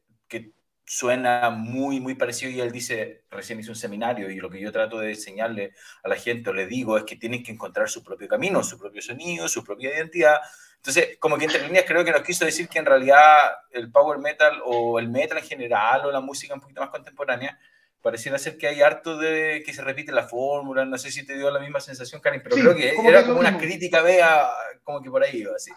suena 0.88 1.50
muy, 1.50 2.00
muy 2.00 2.14
parecido 2.14 2.50
y 2.50 2.62
él 2.62 2.72
dice, 2.72 3.24
recién 3.30 3.60
hizo 3.60 3.72
un 3.72 3.76
seminario 3.76 4.30
y 4.30 4.36
lo 4.36 4.48
que 4.48 4.58
yo 4.58 4.72
trato 4.72 4.98
de 4.98 5.10
enseñarle 5.10 5.74
a 6.02 6.08
la 6.08 6.16
gente 6.16 6.48
o 6.48 6.54
le 6.54 6.66
digo 6.66 6.96
es 6.96 7.04
que 7.04 7.16
tienen 7.16 7.42
que 7.42 7.52
encontrar 7.52 7.90
su 7.90 8.02
propio 8.02 8.26
camino, 8.26 8.64
su 8.64 8.78
propio 8.78 9.02
sonido, 9.02 9.48
su 9.48 9.62
propia 9.62 9.94
identidad. 9.94 10.40
Entonces, 10.76 11.18
como 11.20 11.36
que 11.36 11.44
entre 11.44 11.60
líneas 11.60 11.84
creo 11.86 12.06
que 12.06 12.10
nos 12.10 12.22
quiso 12.22 12.46
decir 12.46 12.68
que 12.68 12.78
en 12.78 12.86
realidad 12.86 13.50
el 13.70 13.92
power 13.92 14.18
metal 14.18 14.62
o 14.64 14.98
el 14.98 15.10
metal 15.10 15.36
en 15.36 15.44
general 15.44 16.06
o 16.06 16.10
la 16.10 16.22
música 16.22 16.54
un 16.54 16.60
poquito 16.60 16.80
más 16.80 16.88
contemporánea, 16.88 17.58
pareciera 18.00 18.38
ser 18.38 18.56
que 18.56 18.68
hay 18.68 18.80
harto 18.80 19.18
de 19.18 19.62
que 19.66 19.74
se 19.74 19.82
repite 19.82 20.10
la 20.10 20.22
fórmula, 20.22 20.86
no 20.86 20.96
sé 20.96 21.10
si 21.10 21.26
te 21.26 21.36
dio 21.36 21.50
la 21.50 21.60
misma 21.60 21.80
sensación, 21.80 22.22
Karin, 22.22 22.42
pero 22.42 22.56
creo 22.56 22.74
que 22.74 22.94
era 23.06 23.26
como 23.26 23.40
una 23.40 23.58
crítica, 23.58 24.00
vea, 24.00 24.48
como 24.84 25.02
que 25.02 25.10
por 25.10 25.22
ahí 25.22 25.36
iba 25.40 25.54
así. 25.54 25.70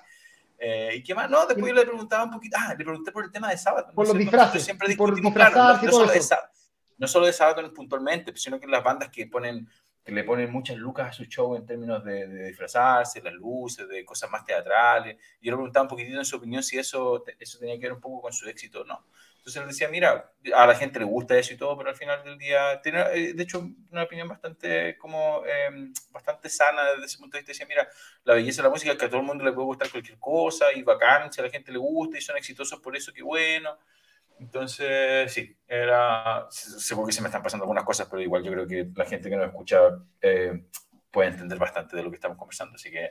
Eh, 0.64 0.98
¿Y 0.98 1.04
qué 1.04 1.16
más? 1.16 1.28
No, 1.28 1.48
después 1.48 1.70
yo 1.70 1.74
le 1.74 1.88
preguntaba 1.88 2.24
un 2.24 2.30
poquito, 2.30 2.56
ah, 2.60 2.76
le 2.78 2.86
pregunté 2.86 3.12
por 3.12 3.24
el 3.26 3.32
tema 3.32 3.50
de 3.50 3.58
sábado. 3.58 3.92
Por 3.96 4.08
los 4.08 4.16
disfraces. 4.16 4.64
Siempre 4.64 4.90
discutimos, 4.90 5.34
claro, 5.34 5.56
no, 5.56 5.82
no, 5.82 5.92
solo 5.92 6.12
de 6.12 6.22
sábado, 6.22 6.50
no 7.00 7.08
solo 7.08 7.26
de 7.26 7.34
sábado 7.34 7.74
puntualmente, 7.74 8.32
sino 8.36 8.60
que 8.60 8.68
las 8.68 8.84
bandas 8.84 9.10
que 9.10 9.26
ponen 9.26 9.68
que 10.04 10.12
le 10.12 10.24
ponen 10.24 10.52
muchas 10.52 10.78
lucas 10.78 11.10
a 11.10 11.14
su 11.14 11.26
show 11.26 11.56
en 11.56 11.66
términos 11.66 12.04
de, 12.04 12.28
de, 12.28 12.48
disfrazarse, 12.48 13.22
las 13.22 13.34
luces, 13.34 13.88
de 13.88 14.04
cosas 14.06 14.30
más 14.32 14.46
teatrales. 14.46 15.18
Yo 15.42 15.52
le 15.52 15.58
preguntaba 15.58 15.84
un 15.84 15.90
poquitito 15.90 16.18
en 16.18 16.26
su 16.26 16.38
opinión 16.38 16.62
si 16.62 16.78
eso, 16.78 17.24
eso 17.40 17.60
tenía 17.60 17.76
que 17.76 17.84
ver 17.84 17.94
un 17.94 18.02
poco 18.02 18.22
con 18.22 18.34
su 18.34 18.48
éxito 18.48 18.82
o 18.82 18.84
no. 18.84 19.06
Entonces 19.42 19.60
él 19.60 19.68
decía, 19.70 19.90
mira, 19.90 20.32
a 20.56 20.68
la 20.68 20.76
gente 20.76 21.00
le 21.00 21.06
gusta 21.06 21.36
eso 21.36 21.52
y 21.52 21.58
todo, 21.58 21.76
pero 21.76 21.90
al 21.90 21.96
final 21.96 22.24
del 22.24 22.38
día, 22.38 22.80
tiene, 22.84 23.02
eh, 23.12 23.34
de 23.34 23.42
hecho, 23.42 23.68
una 23.90 24.04
opinión 24.04 24.28
bastante, 24.28 24.96
como, 25.00 25.42
eh, 25.48 25.92
bastante 26.12 26.48
sana 26.48 26.92
desde 26.92 27.06
ese 27.06 27.18
punto 27.18 27.38
de 27.38 27.42
vista. 27.42 27.52
Decía, 27.52 27.66
mira, 27.66 27.90
la 28.24 28.36
belleza 28.36 28.62
de 28.62 28.68
la 28.68 28.70
música 28.70 28.92
es 28.92 29.00
que 29.00 29.06
a 29.06 29.10
todo 29.10 29.22
el 29.22 29.26
mundo 29.26 29.44
le 29.44 29.52
puede 29.52 29.66
gustar 29.66 29.90
cualquier 29.90 30.20
cosa 30.20 30.72
y 30.72 30.84
bacán, 30.84 31.34
si 31.34 31.42
a 31.42 31.46
la 31.46 31.50
gente 31.50 31.72
le 31.72 31.80
gusta 31.80 32.20
y 32.20 32.22
son 32.22 32.38
exitosos 32.38 32.80
por 32.80 32.96
eso, 32.96 33.12
qué 33.12 33.24
bueno. 33.24 33.80
Entonces, 34.40 35.34
sí, 35.34 35.58
era, 35.68 36.46
seguro 36.52 37.08
que 37.08 37.14
se 37.14 37.22
me 37.22 37.30
están 37.30 37.42
pasando 37.42 37.64
algunas 37.64 37.84
cosas, 37.84 38.08
pero 38.12 38.22
igual 38.22 38.44
yo 38.44 38.52
creo 38.52 38.68
que 38.68 38.90
la 38.96 39.06
gente 39.06 39.28
que 39.28 39.38
nos 39.38 39.48
escucha 39.48 39.80
eh, 40.22 40.66
puede 41.10 41.30
entender 41.30 41.58
bastante 41.58 41.96
de 41.96 42.04
lo 42.04 42.12
que 42.12 42.18
estamos 42.18 42.38
conversando, 42.38 42.76
así 42.76 42.92
que 42.92 43.10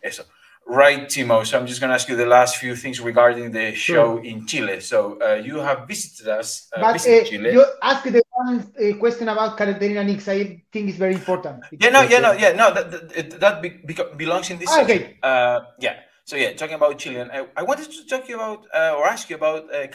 eso. 0.00 0.28
Right, 0.68 1.06
Timo. 1.06 1.46
So 1.46 1.58
I'm 1.58 1.66
just 1.66 1.80
going 1.80 1.90
to 1.90 1.94
ask 1.94 2.08
you 2.08 2.16
the 2.16 2.26
last 2.26 2.56
few 2.56 2.74
things 2.74 3.00
regarding 3.00 3.52
the 3.52 3.72
show 3.72 4.16
sure. 4.16 4.24
in 4.24 4.46
Chile. 4.48 4.80
So 4.80 5.16
uh, 5.22 5.34
you 5.34 5.58
have 5.58 5.86
visited 5.86 6.26
us. 6.26 6.68
Uh, 6.74 6.80
but 6.80 6.92
visited 6.94 7.22
uh, 7.22 7.30
Chile. 7.30 7.52
you 7.52 7.64
asked 7.80 8.12
the 8.12 8.22
one 8.32 8.58
uh, 8.58 8.96
question 8.98 9.28
about 9.28 9.56
Caterina 9.56 10.02
Nix. 10.02 10.26
I 10.26 10.64
think 10.72 10.88
it's 10.88 10.98
very 10.98 11.14
important. 11.14 11.64
Yeah, 11.70 11.90
no, 11.90 12.02
yeah, 12.02 12.18
no, 12.18 12.32
yeah, 12.32 12.52
no. 12.52 12.74
That 12.74 12.90
that, 12.90 13.40
that 13.40 13.62
be, 13.62 13.68
be, 13.68 13.96
belongs 14.16 14.50
in 14.50 14.58
this. 14.58 14.68
Ah, 14.68 14.82
okay. 14.82 15.18
Uh, 15.22 15.60
yeah. 15.78 16.00
So 16.24 16.34
yeah, 16.34 16.52
talking 16.54 16.74
about 16.74 16.98
Chilean, 16.98 17.30
I, 17.30 17.46
I 17.56 17.62
wanted 17.62 17.88
to 17.92 18.04
talk 18.04 18.24
to 18.24 18.30
you 18.30 18.34
about 18.34 18.66
uh, 18.74 18.96
or 18.98 19.06
ask 19.06 19.30
you 19.30 19.36
about 19.36 19.72
uh, 19.72 19.86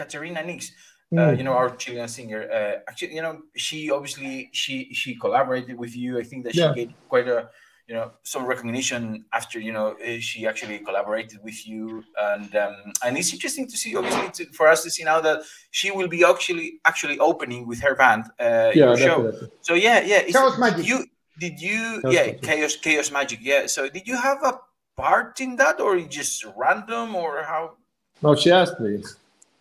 Nix. 0.46 0.72
Mm. 1.14 1.38
you 1.38 1.44
know, 1.44 1.52
our 1.52 1.76
Chilean 1.76 2.08
singer. 2.08 2.48
actually, 2.88 3.14
you 3.16 3.22
know, 3.22 3.42
she 3.58 3.92
obviously 3.92 4.50
she 4.54 4.94
she 4.94 5.16
collaborated 5.16 5.78
with 5.78 5.94
you. 5.94 6.18
I 6.18 6.24
think 6.24 6.46
that 6.46 6.54
she 6.54 6.62
yeah. 6.62 6.74
gave 6.74 6.94
quite 7.10 7.28
a 7.28 7.50
you 7.88 7.96
know 7.96 8.12
some 8.24 8.46
recognition 8.46 9.26
after 9.34 9.60
you 9.60 9.72
know 9.72 9.96
eh, 10.02 10.20
she 10.20 10.48
actually 10.48 10.80
collaborated 10.80 11.40
with 11.44 11.68
you. 11.68 12.04
And 12.20 12.56
um, 12.56 12.76
and 13.04 13.18
it's 13.18 13.34
interesting 13.34 13.68
to 13.68 13.78
see 13.78 13.96
obviously 13.96 14.46
to, 14.46 14.52
for 14.54 14.68
us 14.68 14.84
to 14.84 14.90
see 14.90 15.04
now 15.04 15.20
that 15.22 15.42
she 15.72 15.92
will 15.92 16.08
be 16.08 16.24
actually 16.24 16.80
actually 16.86 17.20
opening 17.20 17.68
with 17.68 17.82
her 17.82 17.96
band 17.96 18.26
uh, 18.40 18.72
yeah, 18.74 18.96
show. 18.96 19.32
so 19.62 19.74
yeah 19.74 20.02
yeah 20.02 20.22
chaos 20.24 20.58
magic. 20.58 20.88
you 20.88 21.06
did 21.40 21.60
you 21.60 22.02
chaos 22.02 22.14
yeah 22.14 22.26
magic. 22.26 22.42
chaos 22.42 22.76
chaos 22.78 23.12
magic 23.12 23.40
yeah. 23.42 23.68
So 23.68 23.90
did 23.90 24.08
you 24.08 24.18
have 24.18 24.44
a 24.44 24.60
part 24.98 25.40
in 25.42 25.56
that 25.58 25.80
or 25.80 26.00
just 26.02 26.46
random 26.56 27.16
or 27.16 27.44
how? 27.44 27.78
No 28.22 28.36
she 28.36 28.52
asked 28.52 28.80
me. 28.80 29.04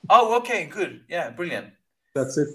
Oh 0.09 0.37
okay 0.39 0.67
good. 0.67 1.03
Yeah 1.09 1.31
brilliant. 1.31 1.73
That's 2.15 2.37
it. 2.39 2.49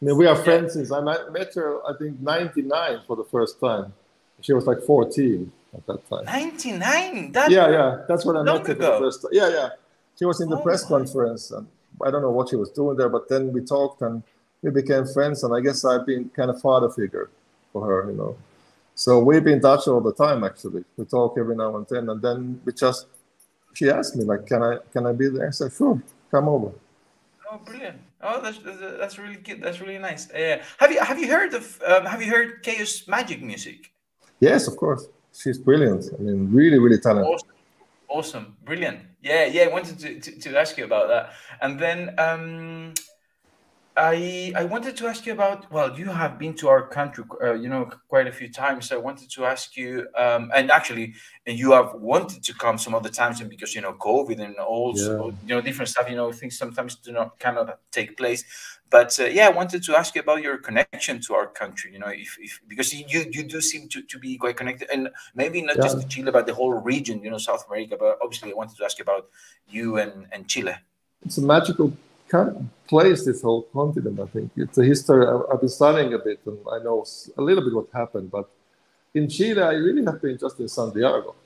I 0.00 0.06
mean, 0.06 0.16
we 0.16 0.26
are 0.26 0.36
friends 0.36 0.74
yeah. 0.74 0.82
since 0.82 0.92
I 0.92 1.00
met 1.00 1.54
her, 1.54 1.86
I 1.86 1.92
think, 1.98 2.20
99 2.20 3.00
for 3.06 3.16
the 3.16 3.24
first 3.24 3.60
time. 3.60 3.92
She 4.40 4.52
was 4.52 4.66
like 4.66 4.80
14 4.82 5.50
at 5.74 5.86
that 5.86 6.08
time. 6.08 6.24
99? 6.24 7.32
That 7.32 7.50
yeah, 7.50 7.70
yeah. 7.70 8.04
That's 8.08 8.24
when 8.24 8.36
I 8.36 8.42
met 8.42 8.66
her 8.66 8.74
the 8.74 8.98
first 8.98 9.22
time. 9.22 9.30
Yeah, 9.32 9.48
yeah. 9.48 9.68
She 10.18 10.24
was 10.24 10.40
in 10.40 10.48
the 10.48 10.58
oh 10.58 10.62
press 10.62 10.84
conference 10.84 11.50
and 11.50 11.66
I 12.04 12.10
don't 12.10 12.22
know 12.22 12.30
what 12.30 12.48
she 12.48 12.56
was 12.56 12.70
doing 12.70 12.96
there, 12.96 13.08
but 13.08 13.28
then 13.28 13.52
we 13.52 13.62
talked 13.62 14.02
and 14.02 14.22
we 14.62 14.70
became 14.70 15.06
friends. 15.06 15.44
And 15.44 15.54
I 15.54 15.60
guess 15.60 15.84
I've 15.84 16.06
been 16.06 16.30
kind 16.30 16.50
of 16.50 16.60
father 16.60 16.90
figure 16.90 17.30
for 17.72 17.86
her, 17.86 18.10
you 18.10 18.16
know. 18.16 18.36
So 18.94 19.18
we've 19.18 19.42
been 19.42 19.54
in 19.54 19.60
touch 19.60 19.88
all 19.88 20.00
the 20.00 20.12
time, 20.12 20.44
actually. 20.44 20.84
We 20.96 21.04
talk 21.04 21.36
every 21.38 21.56
now 21.56 21.76
and 21.76 21.86
then. 21.88 22.08
And 22.10 22.20
then 22.20 22.60
we 22.64 22.72
just, 22.72 23.06
she 23.72 23.88
asked 23.88 24.16
me, 24.16 24.24
like, 24.24 24.46
can 24.46 24.62
I 24.62 24.78
can 24.92 25.06
I 25.06 25.12
be 25.12 25.28
there? 25.28 25.48
I 25.48 25.50
said, 25.50 25.72
sure, 25.72 26.02
come 26.30 26.48
over. 26.48 26.72
Oh, 27.50 27.58
brilliant! 27.58 27.98
Oh, 28.22 28.40
that's 28.40 28.58
that's 28.98 29.18
really 29.18 29.36
good. 29.36 29.62
That's 29.62 29.80
really 29.80 29.98
nice. 29.98 30.30
Uh, 30.30 30.62
have 30.78 30.92
you 30.92 31.00
have 31.00 31.18
you 31.18 31.28
heard 31.28 31.52
of 31.54 31.80
um, 31.84 32.04
have 32.04 32.22
you 32.22 32.30
heard 32.30 32.62
Chaos 32.62 33.08
Magic 33.08 33.42
music? 33.42 33.90
Yes, 34.40 34.66
of 34.66 34.76
course. 34.76 35.08
She's 35.32 35.58
brilliant. 35.58 36.06
I 36.18 36.22
mean, 36.22 36.50
really, 36.52 36.78
really 36.78 36.98
talented. 36.98 37.32
Awesome. 37.32 37.48
awesome. 38.08 38.56
Brilliant. 38.64 39.00
Yeah, 39.22 39.44
yeah. 39.44 39.62
I 39.64 39.68
wanted 39.68 39.98
to, 40.00 40.20
to, 40.20 40.38
to 40.40 40.58
ask 40.58 40.76
you 40.76 40.84
about 40.84 41.08
that. 41.08 41.32
And 41.60 41.78
then 41.78 42.14
um, 42.18 42.94
I 43.96 44.52
I 44.56 44.64
wanted 44.64 44.96
to 44.96 45.06
ask 45.06 45.26
you 45.26 45.32
about. 45.32 45.70
Well, 45.70 45.98
you 45.98 46.06
have 46.06 46.38
been 46.38 46.54
to 46.54 46.68
our 46.68 46.86
country, 46.86 47.24
uh, 47.42 47.54
you 47.54 47.68
know, 47.68 47.90
quite 48.08 48.26
a 48.26 48.32
few 48.32 48.48
times. 48.48 48.88
So 48.88 48.96
I 48.96 48.98
wanted 48.98 49.30
to 49.32 49.44
ask 49.44 49.76
you, 49.76 50.06
um, 50.16 50.50
and 50.54 50.70
actually, 50.70 51.14
and 51.46 51.58
you 51.58 51.72
have 51.72 51.94
wanted 51.94 52.42
to 52.44 52.54
come 52.54 52.78
some 52.78 52.94
other 52.94 53.10
times, 53.10 53.40
and 53.40 53.50
because 53.50 53.74
you 53.74 53.82
know 53.82 53.92
COVID 53.92 54.40
and 54.40 54.56
all, 54.56 54.94
yeah. 54.96 55.30
you 55.46 55.54
know 55.54 55.60
different 55.60 55.90
stuff, 55.90 56.08
you 56.08 56.16
know, 56.16 56.32
things 56.32 56.56
sometimes 56.56 56.96
do 56.96 57.12
not 57.12 57.38
cannot 57.38 57.78
take 57.90 58.16
place. 58.16 58.44
But 58.90 59.18
uh, 59.20 59.24
yeah, 59.26 59.46
I 59.46 59.50
wanted 59.50 59.84
to 59.84 59.96
ask 59.96 60.14
you 60.16 60.20
about 60.20 60.42
your 60.42 60.58
connection 60.58 61.20
to 61.22 61.34
our 61.34 61.46
country. 61.46 61.92
You 61.92 62.00
know, 62.00 62.08
if, 62.08 62.36
if 62.40 62.60
because 62.66 62.92
you 62.92 63.24
you 63.30 63.44
do 63.44 63.60
seem 63.60 63.88
to, 63.88 64.02
to 64.02 64.18
be 64.18 64.36
quite 64.36 64.56
connected, 64.56 64.90
and 64.90 65.08
maybe 65.34 65.62
not 65.62 65.76
yeah. 65.76 65.82
just 65.82 66.08
Chile, 66.08 66.32
but 66.32 66.46
the 66.46 66.54
whole 66.54 66.72
region. 66.72 67.22
You 67.22 67.30
know, 67.30 67.38
South 67.38 67.64
America. 67.68 67.96
But 67.98 68.18
obviously, 68.20 68.50
I 68.50 68.54
wanted 68.54 68.76
to 68.78 68.84
ask 68.84 68.98
you 68.98 69.04
about 69.04 69.28
you 69.68 69.98
and 69.98 70.26
and 70.32 70.48
Chile. 70.48 70.74
It's 71.24 71.38
a 71.38 71.42
magical 71.42 71.92
place. 72.88 73.24
This 73.24 73.42
whole 73.42 73.62
continent. 73.72 74.18
I 74.18 74.26
think 74.26 74.50
it's 74.56 74.78
a 74.78 74.84
history. 74.84 75.24
I've 75.26 75.60
been 75.60 75.68
studying 75.68 76.12
a 76.14 76.18
bit, 76.18 76.40
and 76.46 76.58
I 76.70 76.82
know 76.82 77.04
a 77.38 77.42
little 77.42 77.62
bit 77.62 77.74
what 77.74 77.88
happened. 77.94 78.30
But 78.32 78.50
in 79.14 79.28
Chile, 79.28 79.62
I 79.62 79.74
really 79.74 80.04
have 80.04 80.20
been 80.20 80.36
just 80.36 80.58
in 80.58 80.68
Santiago. 80.68 81.36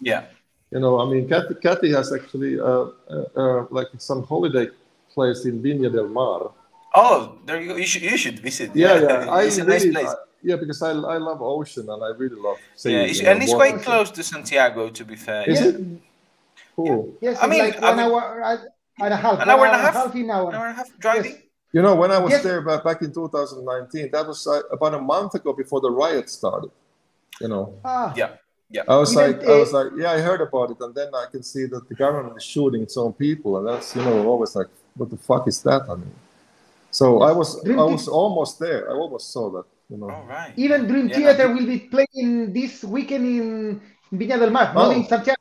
Yeah. 0.00 0.24
You 0.70 0.80
know, 0.80 1.00
I 1.00 1.04
mean, 1.10 1.28
Kathy, 1.28 1.54
Kathy 1.54 1.90
has 1.92 2.12
actually 2.12 2.60
uh, 2.60 2.64
uh, 2.64 3.24
uh, 3.36 3.66
like 3.70 3.88
some 3.98 4.22
holiday 4.22 4.68
place 5.12 5.44
in 5.44 5.62
Viña 5.62 5.92
del 5.92 6.08
Mar. 6.08 6.52
Oh, 6.94 7.38
there 7.46 7.60
you 7.60 7.68
go. 7.68 7.76
You 7.76 7.86
should 7.86 8.02
you 8.02 8.16
should 8.16 8.38
visit. 8.40 8.70
Yeah, 8.74 9.00
yeah. 9.00 9.30
I 9.36 9.42
it's 9.44 9.58
a 9.58 9.64
really, 9.64 9.90
nice 9.90 10.04
place. 10.04 10.08
I- 10.14 10.24
yeah, 10.42 10.56
because 10.56 10.80
I, 10.82 10.92
I 10.92 11.18
love 11.18 11.42
ocean 11.42 11.86
and 11.90 12.02
I 12.02 12.08
really 12.16 12.40
love 12.40 12.56
seeing. 12.74 12.96
yeah, 12.96 13.02
it's, 13.02 13.18
you 13.18 13.24
know, 13.26 13.32
and 13.32 13.42
it's 13.42 13.52
water. 13.52 13.70
quite 13.72 13.82
close 13.82 14.10
to 14.12 14.22
Santiago, 14.22 14.88
to 14.88 15.04
be 15.04 15.14
fair. 15.14 15.48
Is 15.48 15.60
yeah. 15.60 15.68
it? 15.68 15.76
Cool. 16.74 17.14
Yes, 17.20 17.36
I 17.42 17.46
mean, 17.46 17.58
like 17.58 17.76
I 17.82 17.88
one 17.90 17.96
mean- 17.98 18.06
hour 18.06 18.42
uh, 18.42 18.56
and 19.04 19.14
a 19.14 19.16
half. 19.16 19.38
An 19.40 19.50
hour 19.50 19.66
and 19.66 19.74
a 19.74 19.78
half? 19.78 19.94
half 19.94 20.14
an 20.14 20.30
hour. 20.30 20.48
An 20.48 20.54
hour 20.54 20.66
and 20.66 20.74
a 20.74 20.76
half 20.76 20.98
driving. 20.98 21.32
Yes. 21.32 21.42
You 21.72 21.82
know, 21.82 21.94
when 21.94 22.10
I 22.10 22.18
was 22.18 22.32
Yes. 22.32 22.42
there 22.42 22.62
back, 22.62 22.82
back 22.82 23.02
in 23.02 23.12
2019, 23.12 24.10
that 24.12 24.26
was 24.26 24.46
uh, 24.46 24.62
about 24.72 24.94
a 24.94 25.00
month 25.00 25.34
ago 25.34 25.52
before 25.52 25.80
the 25.80 25.90
riot 25.90 26.28
started. 26.30 26.70
You 27.40 27.48
know, 27.48 27.74
Ah, 27.84 28.12
Yeah. 28.16 28.30
Yeah. 28.70 28.82
I 28.88 28.96
was 28.96 29.12
Even, 29.12 29.32
like, 29.32 29.42
I 29.48 29.52
uh, 29.52 29.58
was 29.58 29.72
like, 29.72 29.88
yeah, 29.96 30.12
I 30.12 30.20
heard 30.20 30.40
about 30.40 30.70
it, 30.70 30.78
and 30.80 30.94
then 30.94 31.08
I 31.14 31.26
can 31.30 31.42
see 31.42 31.66
that 31.66 31.88
the 31.88 31.94
government 31.94 32.36
is 32.36 32.44
shooting 32.44 32.82
its 32.82 32.96
own 32.96 33.12
people, 33.12 33.58
and 33.58 33.66
that's 33.68 33.94
you 33.96 34.02
know 34.02 34.26
always 34.26 34.54
like, 34.56 34.68
what 34.96 35.10
the 35.10 35.16
fuck 35.16 35.46
is 35.48 35.60
that? 35.62 35.82
I 35.90 35.94
mean, 35.96 36.14
so 36.90 37.22
I 37.22 37.32
was, 37.32 37.62
Dream 37.62 37.78
I 37.78 37.84
Team- 37.84 37.92
was 37.92 38.08
almost 38.08 38.58
there. 38.58 38.90
I 38.90 38.94
almost 38.94 39.32
saw 39.32 39.50
that. 39.50 39.64
You 39.90 39.96
know, 39.98 40.10
All 40.10 40.24
right. 40.28 40.52
even 40.56 40.86
Dream 40.86 41.08
Yeah, 41.08 41.16
Theater 41.16 41.48
no, 41.48 41.54
will 41.54 41.66
be 41.66 41.80
playing 41.90 42.52
this 42.52 42.84
weekend 42.84 43.26
in 43.26 43.80
Viña 44.12 44.38
del 44.38 44.50
Mar, 44.50 44.72
Oh. 44.76 44.88
not 44.88 44.96
in 44.96 45.04
Santiago. 45.06 45.36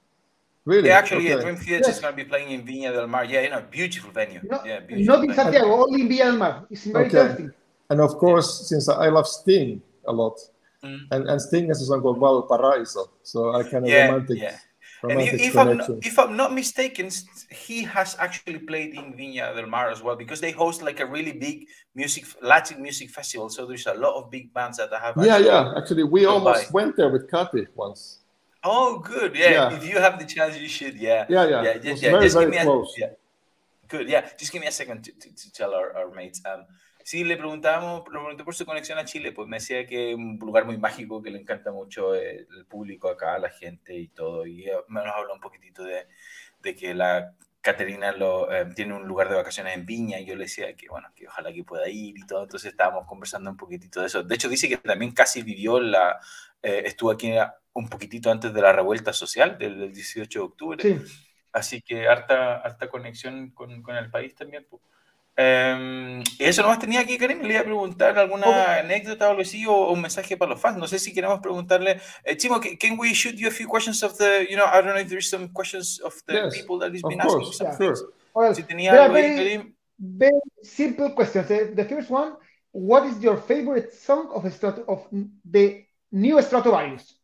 really? 0.65 0.89
Yeah, 0.89 0.97
actually, 0.97 1.27
yeah, 1.27 1.35
Okay. 1.35 1.43
Dream 1.43 1.55
Theater 1.57 1.85
Yes. 1.88 1.95
is 1.97 2.01
going 2.01 2.13
to 2.17 2.23
be 2.23 2.30
playing 2.30 2.49
in 2.51 2.61
Viña 2.65 2.91
del 2.93 3.07
Mar. 3.07 3.26
Yeah, 3.26 3.41
you 3.41 3.49
know, 3.51 3.61
beautiful 3.69 4.11
venue. 4.11 4.41
No, 4.43 4.61
yeah, 4.65 4.80
beautiful. 4.80 5.05
not 5.15 5.23
in 5.23 5.30
venue. 5.30 5.35
Santiago, 5.35 5.67
only 5.85 6.01
in 6.01 6.09
Viña 6.09 6.26
del 6.31 6.38
Mar. 6.38 6.65
It's 6.69 6.85
very 6.85 7.05
Okay. 7.05 7.17
tempting. 7.17 7.51
And 7.91 8.01
of 8.01 8.17
course, 8.17 8.67
since 8.69 8.89
I 8.89 9.09
love 9.09 9.27
Sting 9.27 9.81
a 10.07 10.11
lot, 10.13 10.38
Mm. 10.84 10.99
and, 11.11 11.21
and 11.30 11.41
Sting 11.41 11.67
has 11.67 11.81
a 11.81 11.85
song 11.85 12.01
called 12.01 12.19
Valparaiso, 12.19 13.09
so 13.21 13.51
I 13.53 13.63
kind 13.63 13.84
of 13.85 13.89
Yeah, 13.89 14.05
romantic, 14.07 14.38
yeah. 14.39 14.57
And 15.03 15.21
if, 15.21 15.34
if 15.34 15.57
I'm 15.57 15.77
not, 15.77 15.89
if 16.01 16.19
I'm 16.19 16.35
not 16.35 16.53
mistaken, 16.53 17.09
he 17.49 17.84
has 17.84 18.17
actually 18.19 18.59
played 18.59 18.95
in 18.95 19.13
Viña 19.13 19.55
del 19.55 19.67
Mar 19.67 19.89
as 19.89 20.03
well 20.03 20.15
because 20.15 20.41
they 20.41 20.51
host 20.51 20.81
like 20.81 20.99
a 20.99 21.05
really 21.05 21.31
big 21.31 21.67
music 21.95 22.26
Latin 22.41 22.81
music 22.81 23.09
festival. 23.09 23.49
So 23.49 23.65
there's 23.65 23.88
a 23.88 23.93
lot 23.93 24.15
of 24.15 24.30
big 24.30 24.53
bands 24.53 24.77
that 24.77 24.91
have. 24.91 25.15
yeah, 25.17 25.38
yeah. 25.38 25.73
Actually, 25.77 26.03
we 26.03 26.26
almost 26.26 26.73
went 26.73 26.97
there 26.97 27.09
with 27.09 27.30
Kathy 27.31 27.67
once. 27.76 28.19
Oh, 28.63 28.99
good. 28.99 29.35
Yeah. 29.35 29.51
Yeah. 29.51 29.73
If 29.77 29.88
you 29.88 29.99
have 29.99 30.19
the 30.19 30.26
chance, 30.26 30.57
you 30.57 30.67
should. 30.67 30.95
Yeah. 30.95 31.26
Yeah, 31.30 31.47
yeah. 31.47 31.61
Yeah. 31.63 31.77
Just, 31.77 32.03
yeah, 32.03 32.11
very, 32.11 32.26
just 32.26 32.38
give 32.38 32.49
very 32.49 32.51
me 32.51 32.57
a, 32.57 32.63
close. 32.63 32.93
yeah. 32.97 33.07
Good. 33.88 34.09
Yeah. 34.09 34.30
Just 34.38 34.51
give 34.51 34.61
me 34.61 34.67
a 34.67 34.71
second 34.71 35.03
to, 35.05 35.11
to, 35.13 35.34
to 35.34 35.51
tell 35.53 35.73
our, 35.73 35.95
our 35.95 36.11
mates. 36.11 36.41
Um, 36.45 36.65
sí, 37.10 37.23
le 37.23 37.38
preguntamos, 37.38 38.03
le 38.06 38.19
pregunté 38.19 38.44
por 38.44 38.53
su 38.53 38.68
conexión 38.68 38.99
a 38.99 39.03
Chile, 39.06 39.31
pues 39.31 39.48
me 39.48 39.57
decía 39.57 39.88
que 39.88 40.11
es 40.11 40.15
un 40.15 40.38
lugar 40.38 40.65
muy 40.65 40.77
mágico, 40.77 41.23
que 41.23 41.31
le 41.31 41.40
encanta 41.40 41.72
mucho 41.72 42.14
el 42.14 42.68
público 42.68 43.10
acá, 43.10 43.40
la 43.40 43.49
gente 43.49 43.95
y 43.98 44.10
todo. 44.10 44.45
Y 44.45 44.69
eh, 44.69 44.73
nos 44.90 45.07
habló 45.07 45.34
un 45.34 45.40
poquitito 45.40 45.84
de, 45.84 46.06
de 46.61 46.76
que 46.76 46.94
la 46.94 47.34
Caterina 47.61 48.11
lo, 48.11 48.52
eh, 48.53 48.68
tiene 48.76 48.94
un 48.94 49.07
lugar 49.07 49.27
de 49.27 49.36
vacaciones 49.38 49.73
en 49.76 49.88
Viña 49.88 50.19
y 50.19 50.26
yo 50.27 50.36
le 50.36 50.44
decía 50.44 50.76
que, 50.76 50.88
bueno, 50.88 51.07
que 51.15 51.27
ojalá 51.27 51.52
que 51.52 51.64
pueda 51.64 51.90
ir 51.90 52.15
y 52.15 52.27
todo. 52.27 52.44
Entonces 52.44 52.69
estábamos 52.72 53.07
conversando 53.07 53.49
un 53.49 53.57
poquitito 53.57 54.02
de 54.02 54.06
eso. 54.06 54.22
De 54.22 54.36
hecho, 54.36 54.48
dice 54.48 54.69
que 54.69 54.77
también 54.77 55.11
casi 55.11 55.41
vivió 55.41 55.80
la, 55.80 56.19
eh, 56.61 56.84
estuvo 56.86 57.10
aquí 57.10 57.31
un 57.73 57.90
poquitito 57.90 58.30
antes 58.30 58.53
de 58.53 58.61
la 58.61 58.72
revuelta 58.72 59.14
social 59.14 59.57
del, 59.57 59.80
del 59.80 59.94
18 59.94 60.40
de 60.40 60.45
octubre. 60.45 60.84
Sí. 60.84 61.02
Así 61.53 61.81
que 61.81 62.07
harta, 62.07 62.57
harta 62.57 62.88
conexión 62.88 63.49
con, 63.49 63.81
con 63.81 63.95
el 63.95 64.11
país 64.11 64.36
también. 64.36 64.68
pues. 64.69 64.84
Y 65.41 66.44
eso 66.44 66.61
nomás 66.64 66.80
tenía 66.80 66.99
aquí, 66.99 67.18
Karim. 67.18 67.41
Le 67.41 67.53
iba 67.53 67.61
a 67.61 67.64
preguntar 67.64 68.18
alguna 68.20 68.80
anécdota 68.80 69.28
o 69.28 69.30
algo 69.32 69.41
así, 69.41 69.66
o, 69.66 69.72
o 69.74 69.94
un 69.94 70.02
mensaje 70.02 70.36
para 70.36 70.52
los 70.52 70.60
fans. 70.61 70.78
No 70.78 70.86
sé 70.88 70.99
si 70.99 71.14
queremos 71.14 71.40
preguntarle. 71.40 72.02
Eh, 72.26 72.36
Timo, 72.36 72.60
ca- 72.60 72.76
can 72.78 72.98
we 72.99 73.14
shoot 73.14 73.36
you 73.38 73.48
a 73.48 73.52
few 73.52 73.68
questions 73.68 74.03
of 74.03 74.18
the, 74.18 74.45
you 74.49 74.57
know, 74.57 74.66
I 74.66 74.82
don't 74.82 74.94
know 74.94 74.99
if 74.99 75.07
there's 75.07 75.30
some 75.30 75.48
questions 75.49 76.02
of 76.03 76.14
the 76.28 76.34
Yes, 76.34 76.56
people 76.57 76.78
that 76.80 76.91
he's 76.91 77.03
been 77.03 77.22
asking 77.22 77.44
course, 77.44 77.57
some 77.57 77.68
Yeah. 77.68 77.78
things. 77.78 77.99
sure. 77.99 78.14
Well, 78.34 78.53
Si 78.53 78.64
tenía 78.64 78.91
there 78.91 79.02
are 79.02 79.07
algo 79.10 79.14
very, 79.14 79.36
Karim. 79.36 79.74
very 79.98 80.41
simple 80.61 81.14
questions. 81.16 81.48
The, 81.48 81.72
the 81.74 81.86
first 81.86 82.10
one, 82.10 82.34
what 82.72 83.06
is 83.06 83.20
your 83.24 83.38
favorite 83.38 83.94
song 83.94 84.30
of, 84.34 84.44
Strat- 84.52 84.84
of 84.88 85.07
the 85.45 85.86
new 86.11 86.36
Stratovarius? 86.41 87.16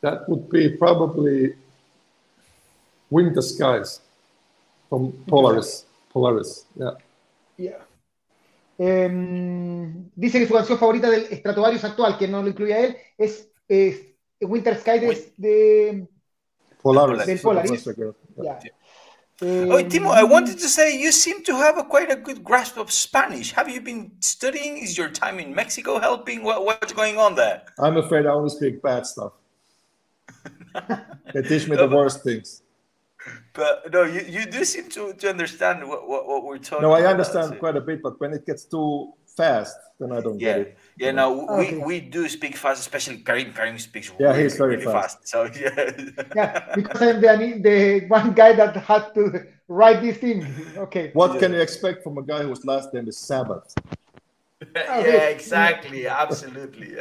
That 0.00 0.26
would 0.28 0.48
be 0.48 0.70
probably 0.70 1.54
Winter 3.10 3.42
Skies 3.42 4.00
from 4.88 5.12
Polaris. 5.28 5.84
Polaris, 6.12 6.66
yeah. 6.76 6.92
Yeah. 7.56 7.86
Em, 8.78 10.10
dice 10.14 10.40
que 10.40 10.46
su 10.46 10.54
canción 10.54 10.78
favorita 10.78 11.08
del 11.10 11.26
Stratovarius 11.26 11.84
actual, 11.84 12.18
que 12.18 12.28
no 12.28 12.42
lo 12.42 12.48
incluye 12.48 12.74
a 12.74 12.80
él, 12.80 12.96
es, 13.18 13.48
es 13.68 14.00
Winter 14.40 14.76
Sky 14.76 14.98
de, 14.98 15.32
de- 15.36 16.08
Polaris. 16.82 17.26
Del 17.26 17.40
Polaris. 17.40 17.70
That's 17.70 17.86
a 17.86 17.92
good- 17.92 18.16
yeah. 18.36 18.58
ya. 18.62 18.72
Oh, 19.44 19.82
Timo, 19.88 20.12
I 20.12 20.22
wanted 20.22 20.58
to 20.60 20.68
say 20.68 20.96
you 20.96 21.10
seem 21.10 21.42
to 21.44 21.56
have 21.56 21.76
a 21.76 21.82
quite 21.82 22.12
a 22.12 22.16
good 22.16 22.44
grasp 22.44 22.76
of 22.78 22.92
Spanish. 22.92 23.50
Have 23.52 23.68
you 23.68 23.80
been 23.80 24.12
studying? 24.20 24.78
Is 24.78 24.96
your 24.96 25.08
time 25.08 25.40
in 25.40 25.52
Mexico 25.52 25.98
helping? 25.98 26.44
What, 26.44 26.64
what's 26.64 26.92
going 26.92 27.18
on 27.18 27.34
there? 27.34 27.62
I'm 27.76 27.96
afraid 27.96 28.24
I 28.26 28.30
only 28.30 28.50
speak 28.50 28.80
bad 28.80 29.04
stuff. 29.04 29.32
they 31.34 31.42
teach 31.42 31.66
me 31.66 31.74
the 31.76 31.88
worst 31.88 32.22
things. 32.22 32.62
But 33.52 33.92
no, 33.92 34.02
you, 34.04 34.22
you 34.22 34.46
do 34.46 34.64
seem 34.64 34.88
to, 34.90 35.12
to 35.12 35.30
understand 35.30 35.86
what, 35.88 36.08
what, 36.08 36.26
what 36.26 36.44
we're 36.44 36.58
talking 36.58 36.82
No, 36.82 36.92
I 36.92 37.00
about, 37.00 37.10
understand 37.12 37.48
so- 37.50 37.56
quite 37.56 37.76
a 37.76 37.80
bit, 37.80 38.02
but 38.02 38.18
when 38.20 38.32
it 38.32 38.46
gets 38.46 38.64
too 38.64 39.12
fast, 39.36 39.76
then 40.00 40.12
I 40.12 40.20
don't 40.20 40.38
Yeah, 40.38 40.58
get 40.58 40.60
it. 40.60 40.78
yeah. 40.98 41.10
No, 41.12 41.32
we, 41.32 41.66
Okay. 41.66 41.78
we 41.78 42.00
do 42.00 42.28
speak 42.28 42.56
fast, 42.56 42.80
especially 42.80 43.18
Karim. 43.18 43.52
Karim 43.52 43.78
speaks 43.78 44.10
Yeah, 44.18 44.28
really, 44.30 44.42
he's 44.44 44.56
very 44.56 44.76
really 44.76 44.84
fast. 44.92 45.26
So 45.28 45.44
yeah, 45.44 45.90
yeah, 46.34 46.74
because 46.74 47.02
I'm 47.08 47.20
the, 47.20 47.60
the 47.62 48.06
one 48.08 48.32
guy 48.32 48.52
that 48.54 48.76
had 48.76 49.14
to 49.14 49.44
write 49.68 50.02
this 50.02 50.18
thing. 50.18 50.46
Okay. 50.76 51.10
What 51.12 51.38
can 51.38 51.52
you 51.52 51.60
expect 51.60 52.02
from 52.02 52.18
a 52.18 52.22
guy 52.22 52.42
whose 52.42 52.64
last 52.64 52.92
name 52.94 53.08
is 53.08 53.18
Sabbath? 53.18 53.74
yeah, 54.76 55.28
exactly, 55.28 56.06
absolutely. 56.06 56.96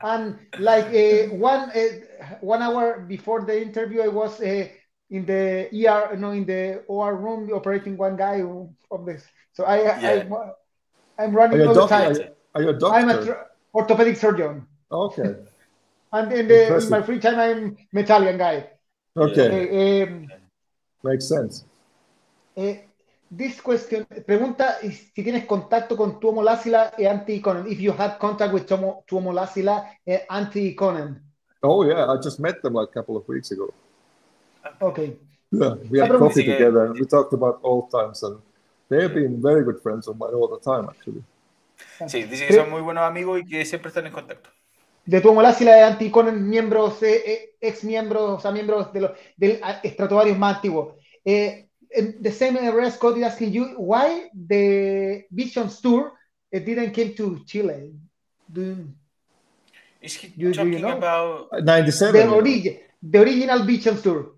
And 0.00 0.38
like 0.58 0.86
uh, 0.86 1.34
one 1.34 1.70
uh, 1.70 2.36
one 2.40 2.62
hour 2.62 3.00
before 3.00 3.42
the 3.44 3.60
interview, 3.60 4.02
I 4.02 4.08
was 4.08 4.40
uh, 4.40 4.68
in 5.10 5.26
the 5.26 5.68
ER, 5.72 6.16
no, 6.16 6.30
in 6.30 6.44
the 6.44 6.82
OR 6.88 7.14
room 7.16 7.50
operating 7.52 7.96
one 7.96 8.16
guy 8.16 8.40
who- 8.40 8.72
from 8.88 9.04
this. 9.04 9.24
So 9.52 9.64
I, 9.64 9.82
Yeah. 9.82 10.24
I 11.18 11.24
I'm 11.24 11.32
running 11.34 11.58
you 11.60 11.64
a 11.64 11.68
all 11.68 11.74
the 11.74 11.80
doctor? 11.86 11.94
Are 11.94 12.14
time. 12.14 12.16
you, 12.16 12.26
are 12.54 12.62
you 12.62 12.70
a 12.70 12.90
I'm 12.90 13.08
a 13.08 13.24
tr- 13.24 13.42
orthopedic 13.74 14.16
surgeon, 14.16 14.66
Okay. 14.90 15.34
and 16.12 16.32
in, 16.32 16.48
the, 16.48 16.76
in 16.76 16.90
my 16.90 17.02
free 17.02 17.20
time, 17.20 17.38
I'm 17.38 17.76
Italian 17.92 18.38
guy. 18.38 18.70
Okay. 19.16 19.46
Okay, 19.46 20.02
um, 20.02 20.26
Makes 21.04 21.28
sense. 21.28 21.64
Eh, 22.56 22.78
this 23.30 23.60
question 23.60 24.06
pregunta 24.26 24.78
si 24.80 25.22
tienes 25.22 25.44
contacto 25.44 25.96
con 25.96 26.18
Tuomo 26.18 26.42
Lassila 26.42 26.94
e 26.96 27.06
Antti 27.06 27.34
Ikonen. 27.40 27.66
If 27.66 27.78
you 27.80 27.92
had 27.92 28.18
contact 28.18 28.52
with 28.54 28.66
Tuomo, 28.66 29.04
Tuomo 29.06 29.32
Lassila 29.32 29.84
and 30.06 30.22
Antti 30.30 30.74
Ikonen. 30.74 31.20
Oh, 31.62 31.84
yeah. 31.84 32.06
I 32.10 32.16
just 32.16 32.40
met 32.40 32.62
them 32.62 32.74
like 32.74 32.88
a 32.90 32.92
couple 32.92 33.16
of 33.16 33.26
weeks 33.28 33.50
ago. 33.50 33.72
Okay. 34.80 35.16
Yeah. 35.50 35.74
We 35.90 36.00
had 36.00 36.10
coffee 36.10 36.44
together 36.44 36.86
and 36.86 36.98
we 36.98 37.06
talked 37.06 37.32
about 37.32 37.60
old 37.62 37.90
times 37.90 38.22
and 38.22 38.38
they've 38.88 39.12
been 39.12 39.40
very 39.40 39.64
good 39.64 39.80
friends 39.82 40.08
of 40.08 40.18
mine 40.18 40.34
all 40.34 40.48
the 40.48 40.60
time, 40.60 40.88
actually. 40.88 41.22
Sí, 42.08 42.24
dicen 42.24 42.48
que 42.48 42.54
son 42.54 42.70
muy 42.70 42.80
buenos 42.80 43.04
amigos 43.04 43.40
y 43.40 43.44
que 43.46 43.64
siempre 43.64 43.88
están 43.88 44.06
en 44.06 44.12
contacto. 44.12 44.50
De 45.06 45.20
Lassila 45.20 45.78
y 45.78 45.82
Antti 45.82 46.06
Ikonen, 46.06 46.48
miembros, 46.48 47.02
eh, 47.02 47.22
eh, 47.26 47.56
ex 47.60 47.84
miembros, 47.84 48.38
o 48.38 48.40
sea, 48.40 48.50
miembros 48.50 48.92
de 48.92 49.00
los, 49.02 49.10
del 49.36 49.60
ah, 49.62 49.80
Stratovarius 49.84 50.38
más 50.38 50.56
antiguo. 50.56 50.96
Eh, 51.24 51.68
the 52.20 52.32
same 52.32 52.58
area 52.58 52.90
Scott 52.90 53.16
is 53.16 53.24
asking 53.24 53.52
you 53.52 53.74
why 53.76 54.30
the 54.48 55.26
Visions 55.30 55.80
tour 55.80 56.12
it 56.50 56.64
didn't 56.64 56.92
came 56.92 57.14
to 57.14 57.44
Chile. 57.44 57.92
Do, 58.48 58.76
Is 60.00 60.16
he 60.16 60.32
You- 60.36 60.52
do 60.52 60.54
talking 60.54 60.72
you 60.72 60.78
know? 60.80 60.96
about? 60.96 61.48
Uh, 61.52 61.60
97. 61.60 62.12
the, 62.12 62.36
origi- 62.36 62.80
the 63.02 63.18
original 63.20 63.64
Visions 63.64 64.02
tour. 64.02 64.32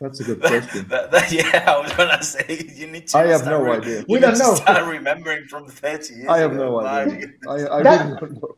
That's 0.00 0.20
a 0.20 0.24
good 0.24 0.40
question. 0.40 0.86
That, 0.92 1.10
that, 1.10 1.32
yeah, 1.32 1.64
I 1.74 1.80
was 1.80 1.92
gonna 1.94 2.22
say 2.22 2.68
you 2.74 2.86
need 2.88 3.06
to. 3.08 3.18
I 3.18 3.26
have 3.28 3.44
no 3.46 3.62
re- 3.62 3.78
idea. 3.78 3.98
you 4.00 4.04
We 4.08 4.14
need 4.16 4.20
don't 4.22 4.32
to 4.34 4.38
know. 4.38 4.54
Start 4.54 4.86
remembering 4.98 5.46
from 5.46 5.66
30 5.68 6.14
years. 6.14 6.28
I 6.28 6.38
have 6.38 6.52
ago. 6.52 6.80
no 6.80 6.86
idea. 6.86 7.26
I, 7.48 7.54
I 7.78 7.82
That- 7.82 8.06
really 8.06 8.20
don't 8.20 8.42
know. 8.42 8.56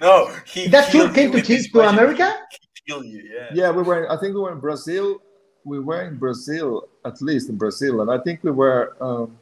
No, 0.00 0.34
he 0.44 0.66
That 0.68 0.90
tour 0.90 1.08
came 1.12 1.30
to 1.30 1.36
with 1.38 1.46
Chile, 1.46 1.62
to. 1.68 1.80
America? 1.82 2.34
He 2.50 2.92
killed 2.92 3.06
you, 3.06 3.22
yeah. 3.32 3.48
Yeah, 3.54 3.70
we 3.70 3.82
were. 3.82 4.10
I 4.10 4.16
think 4.18 4.34
we 4.34 4.40
were 4.40 4.52
in 4.52 4.58
Brazil. 4.60 5.22
We 5.64 5.78
were 5.78 6.02
in 6.02 6.16
Brazil, 6.16 6.88
at 7.04 7.20
least 7.22 7.48
in 7.48 7.56
Brazil, 7.56 8.00
and 8.00 8.10
I 8.10 8.18
think 8.24 8.42
we 8.42 8.50
were 8.50 8.96
um, 9.00 9.38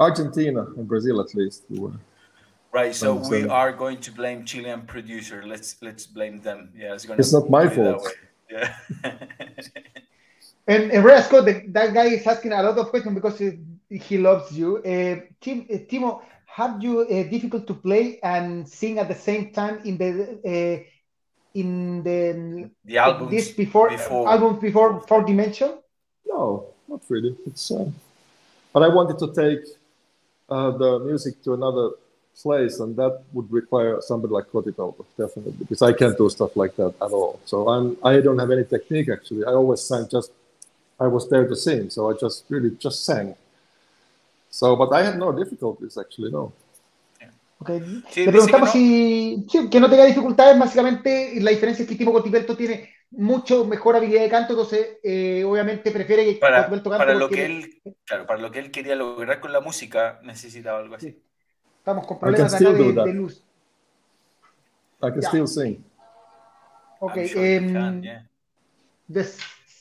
Argentina 0.00 0.62
and 0.76 0.86
Brazil 0.88 1.20
at 1.20 1.34
least. 1.34 1.64
We 1.68 1.78
were. 1.80 1.92
Right, 2.72 2.94
so 2.94 3.14
we 3.28 3.48
are 3.48 3.72
going 3.72 3.98
to 4.06 4.12
blame 4.12 4.44
Chilean 4.44 4.82
producer. 4.82 5.42
Let's 5.44 5.76
let's 5.82 6.06
blame 6.06 6.40
them. 6.40 6.70
Yeah, 6.76 6.94
it's 6.94 7.04
gonna. 7.04 7.18
It's 7.18 7.32
not 7.32 7.50
my 7.50 7.68
fault. 7.68 8.06
Yeah. 8.50 8.74
And, 10.68 10.92
and 10.92 11.02
Ray 11.02 11.20
Scott, 11.22 11.46
the, 11.46 11.64
that 11.68 11.94
guy 11.94 12.04
is 12.04 12.26
asking 12.26 12.52
a 12.52 12.62
lot 12.62 12.76
of 12.76 12.90
questions 12.90 13.14
because 13.14 13.38
he, 13.38 13.58
he 13.88 14.18
loves 14.18 14.52
you. 14.52 14.76
Uh, 14.78 15.24
Tim, 15.40 15.66
uh, 15.72 15.78
Timo, 15.88 16.20
have 16.44 16.82
you 16.82 17.00
uh, 17.00 17.22
difficult 17.30 17.66
to 17.66 17.74
play 17.74 18.20
and 18.22 18.68
sing 18.68 18.98
at 18.98 19.08
the 19.08 19.14
same 19.14 19.50
time 19.52 19.80
in 19.84 19.96
the 19.96 20.10
uh, 20.44 20.84
in 21.54 22.02
the 22.02 22.70
the 22.84 22.98
album 22.98 23.30
this 23.30 23.50
before, 23.50 23.88
before 23.88 24.28
album 24.28 24.60
before 24.60 25.00
Four 25.08 25.24
Dimension? 25.24 25.78
No, 26.26 26.66
not 26.86 27.00
really. 27.08 27.34
It's 27.46 27.70
uh, 27.70 27.90
but 28.74 28.82
I 28.82 28.88
wanted 28.88 29.18
to 29.20 29.28
take 29.32 29.64
uh, 30.50 30.70
the 30.72 30.98
music 30.98 31.42
to 31.44 31.54
another 31.54 31.92
place, 32.42 32.78
and 32.80 32.94
that 32.96 33.22
would 33.32 33.50
require 33.50 34.02
somebody 34.02 34.34
like 34.34 34.46
Kotipelto, 34.52 35.04
definitely, 35.16 35.52
because 35.58 35.80
I 35.80 35.94
can't 35.94 36.16
do 36.18 36.28
stuff 36.28 36.54
like 36.56 36.76
that 36.76 36.94
at 37.00 37.10
all. 37.10 37.40
So 37.46 37.68
I'm 37.68 37.96
I 38.04 38.20
don't 38.20 38.38
have 38.38 38.50
any 38.50 38.64
technique 38.64 39.08
actually. 39.08 39.44
I 39.46 39.52
always 39.52 39.80
sang 39.80 40.06
just 40.10 40.32
I 41.00 41.06
was 41.06 41.28
there 41.28 41.46
to 41.46 41.54
sing, 41.54 41.90
so 41.90 42.10
I 42.10 42.14
just 42.20 42.44
really 42.48 42.76
just 42.78 43.04
sang. 43.04 43.34
So, 44.50 44.74
but 44.76 44.92
I 44.92 45.04
had 45.04 45.18
no 45.18 45.32
difficulties 45.32 45.96
actually, 45.96 46.32
no. 46.32 46.52
Okay. 47.60 47.80
Sí, 48.10 48.24
Le 48.24 48.32
preguntamos 48.32 48.70
que 48.70 48.78
no. 48.78 49.46
si 49.46 49.46
sí, 49.50 49.68
que 49.68 49.80
no 49.80 49.90
tenga 49.90 50.04
dificultades, 50.04 50.58
básicamente 50.58 51.40
la 51.40 51.50
diferencia 51.50 51.82
es 51.82 51.88
que 51.88 51.96
Timo 51.96 52.12
Cotipelto 52.12 52.56
tiene 52.56 52.94
mucho 53.10 53.64
mejor 53.64 53.96
habilidad 53.96 54.22
de 54.22 54.28
canto, 54.28 54.52
entonces 54.52 54.98
eh, 55.02 55.44
obviamente 55.44 55.90
prefiere 55.90 56.24
que 56.24 56.34
para. 56.38 56.68
Para 56.68 57.14
lo, 57.14 57.28
que 57.28 57.46
él, 57.46 57.80
claro, 58.04 58.26
para 58.26 58.40
lo 58.40 58.50
que 58.50 58.60
él 58.60 58.70
quería 58.70 58.94
lograr 58.94 59.40
con 59.40 59.52
la 59.52 59.60
música 59.60 60.20
necesitaba 60.22 60.78
algo 60.78 60.94
así. 60.94 61.10
Sí. 61.10 61.22
Estamos 61.78 62.06
con 62.06 62.20
problemas 62.20 62.54
acá 62.54 62.70
de, 62.70 62.92
de, 62.92 63.14
luz. 63.14 63.42
I 65.00 65.10
can 65.10 65.20
yeah. 65.20 65.28
still 65.28 65.46
sing. 65.46 65.84
Okay. 67.00 67.28
Sure 67.28 67.58
um, 67.58 67.72
can, 67.72 68.02
yeah. 68.02 68.22
The 69.10 69.24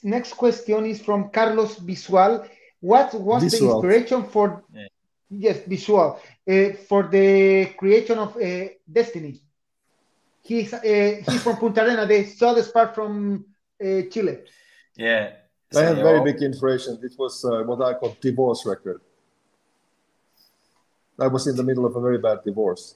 next 0.03 0.33
question 0.33 0.85
is 0.85 1.01
from 1.01 1.29
Carlos 1.29 1.77
Visual. 1.77 2.45
What 2.79 3.13
was 3.13 3.43
visual. 3.43 3.81
the 3.81 3.87
inspiration 3.87 4.23
for 4.29 4.63
yeah. 4.73 4.87
yes 5.29 5.57
visual 5.67 6.19
uh, 6.49 6.69
for 6.87 7.03
the 7.07 7.73
creation 7.77 8.17
of 8.19 8.37
uh, 8.37 8.67
Destiny? 8.91 9.41
He's 10.43 10.73
uh, 10.73 11.21
he's 11.25 11.43
from 11.43 11.57
Punta 11.57 11.83
Arena. 11.83 12.05
They 12.05 12.25
saw 12.25 12.53
the 12.53 12.63
spark 12.63 12.95
from 12.95 13.45
uh, 13.81 14.03
Chile. 14.11 14.39
Yeah, 14.95 15.33
I 15.75 15.81
had 15.81 15.97
very 15.97 16.23
big 16.23 16.41
inspiration. 16.41 16.99
It 17.03 17.13
was 17.17 17.43
uh, 17.43 17.63
what 17.63 17.81
I 17.81 17.93
call 17.99 18.15
divorce 18.21 18.65
record. 18.65 19.01
I 21.19 21.27
was 21.27 21.47
in 21.47 21.55
the 21.55 21.63
middle 21.63 21.85
of 21.85 21.95
a 21.95 22.01
very 22.01 22.19
bad 22.19 22.43
divorce 22.45 22.95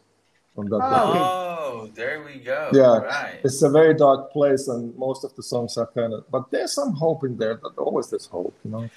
on 0.57 0.69
that. 0.69 0.79
Oh, 0.81 1.89
there 1.93 2.23
we 2.23 2.39
go. 2.39 2.69
Yeah, 2.73 2.97
right. 2.97 3.39
it's 3.43 3.61
a 3.61 3.69
very 3.69 3.93
dark 3.93 4.31
place, 4.31 4.67
and 4.67 4.95
most 4.97 5.23
of 5.23 5.35
the 5.35 5.43
songs 5.43 5.77
are 5.77 5.87
kind 5.87 6.13
of. 6.13 6.29
But 6.29 6.51
there's 6.51 6.73
some 6.73 6.93
hope 6.93 7.23
in 7.23 7.37
there. 7.37 7.55
But 7.55 7.77
always 7.77 8.09
there's 8.09 8.25
hope, 8.25 8.55
you 8.63 8.71
know. 8.71 8.89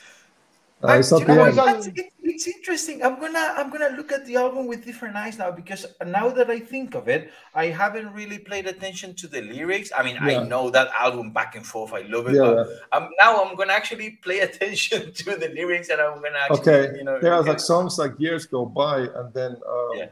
Uh, 0.83 0.99
it's, 0.99 1.13
you 1.13 1.25
know 1.25 1.47
it's, 1.47 1.89
it's, 2.23 2.47
interesting. 2.47 3.03
I'm 3.03 3.19
gonna 3.19 3.55
I'm 3.57 3.71
gonna 3.71 3.97
look 3.97 4.13
at 4.13 4.27
the 4.27 4.37
album 4.37 4.67
with 4.67 4.85
different 4.85 5.17
eyes 5.17 5.39
now 5.39 5.51
because 5.51 5.87
now 6.05 6.29
that 6.29 6.51
I 6.51 6.59
think 6.59 6.95
of 6.95 7.09
it, 7.09 7.31
I 7.55 7.67
haven't 7.67 8.13
really 8.13 8.39
paid 8.39 8.67
attention 8.67 9.15
to 9.15 9.27
the 9.27 9.41
lyrics. 9.41 9.91
I 9.97 10.03
mean, 10.03 10.17
yeah. 10.17 10.41
I 10.41 10.45
know 10.47 10.69
that 10.69 10.89
album 10.99 11.31
back 11.31 11.57
and 11.57 11.65
forth. 11.65 11.95
I 11.95 12.03
love 12.03 12.27
it, 12.27 12.35
yeah. 12.35 12.43
but 12.43 12.69
I'm, 12.93 13.09
now 13.19 13.43
I'm 13.43 13.57
gonna 13.57 13.73
actually 13.73 14.19
pay 14.23 14.41
attention 14.49 15.15
to 15.15 15.37
the 15.37 15.49
lyrics, 15.55 15.89
and 15.89 16.03
I'm 16.03 16.21
gonna 16.21 16.37
actually, 16.51 16.61
okay. 16.61 16.99
You 16.99 17.05
know, 17.05 17.19
there 17.19 17.33
are 17.33 17.43
like 17.43 17.61
songs 17.61 17.97
like 17.97 18.13
years 18.19 18.45
go 18.45 18.67
by, 18.67 18.99
and 18.99 19.33
then 19.33 19.53
um, 19.67 19.91
yeah. 19.95 20.09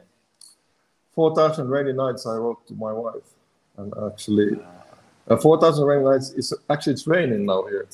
Four 1.15 1.35
Thousand 1.35 1.69
Rainy 1.69 1.93
Nights 1.93 2.27
I 2.27 2.37
wrote 2.37 2.67
to 2.69 2.75
my 2.75 2.93
wife, 2.93 3.35
and 3.77 3.93
actually, 4.07 4.59
uh, 5.29 5.37
Four 5.37 5.61
Thousand 5.61 5.85
Rainy 5.85 6.05
Nights 6.05 6.31
is 6.31 6.55
actually 6.71 6.95
it's 6.95 7.07
raining 7.07 7.45
now 7.47 7.65
here. 7.65 7.87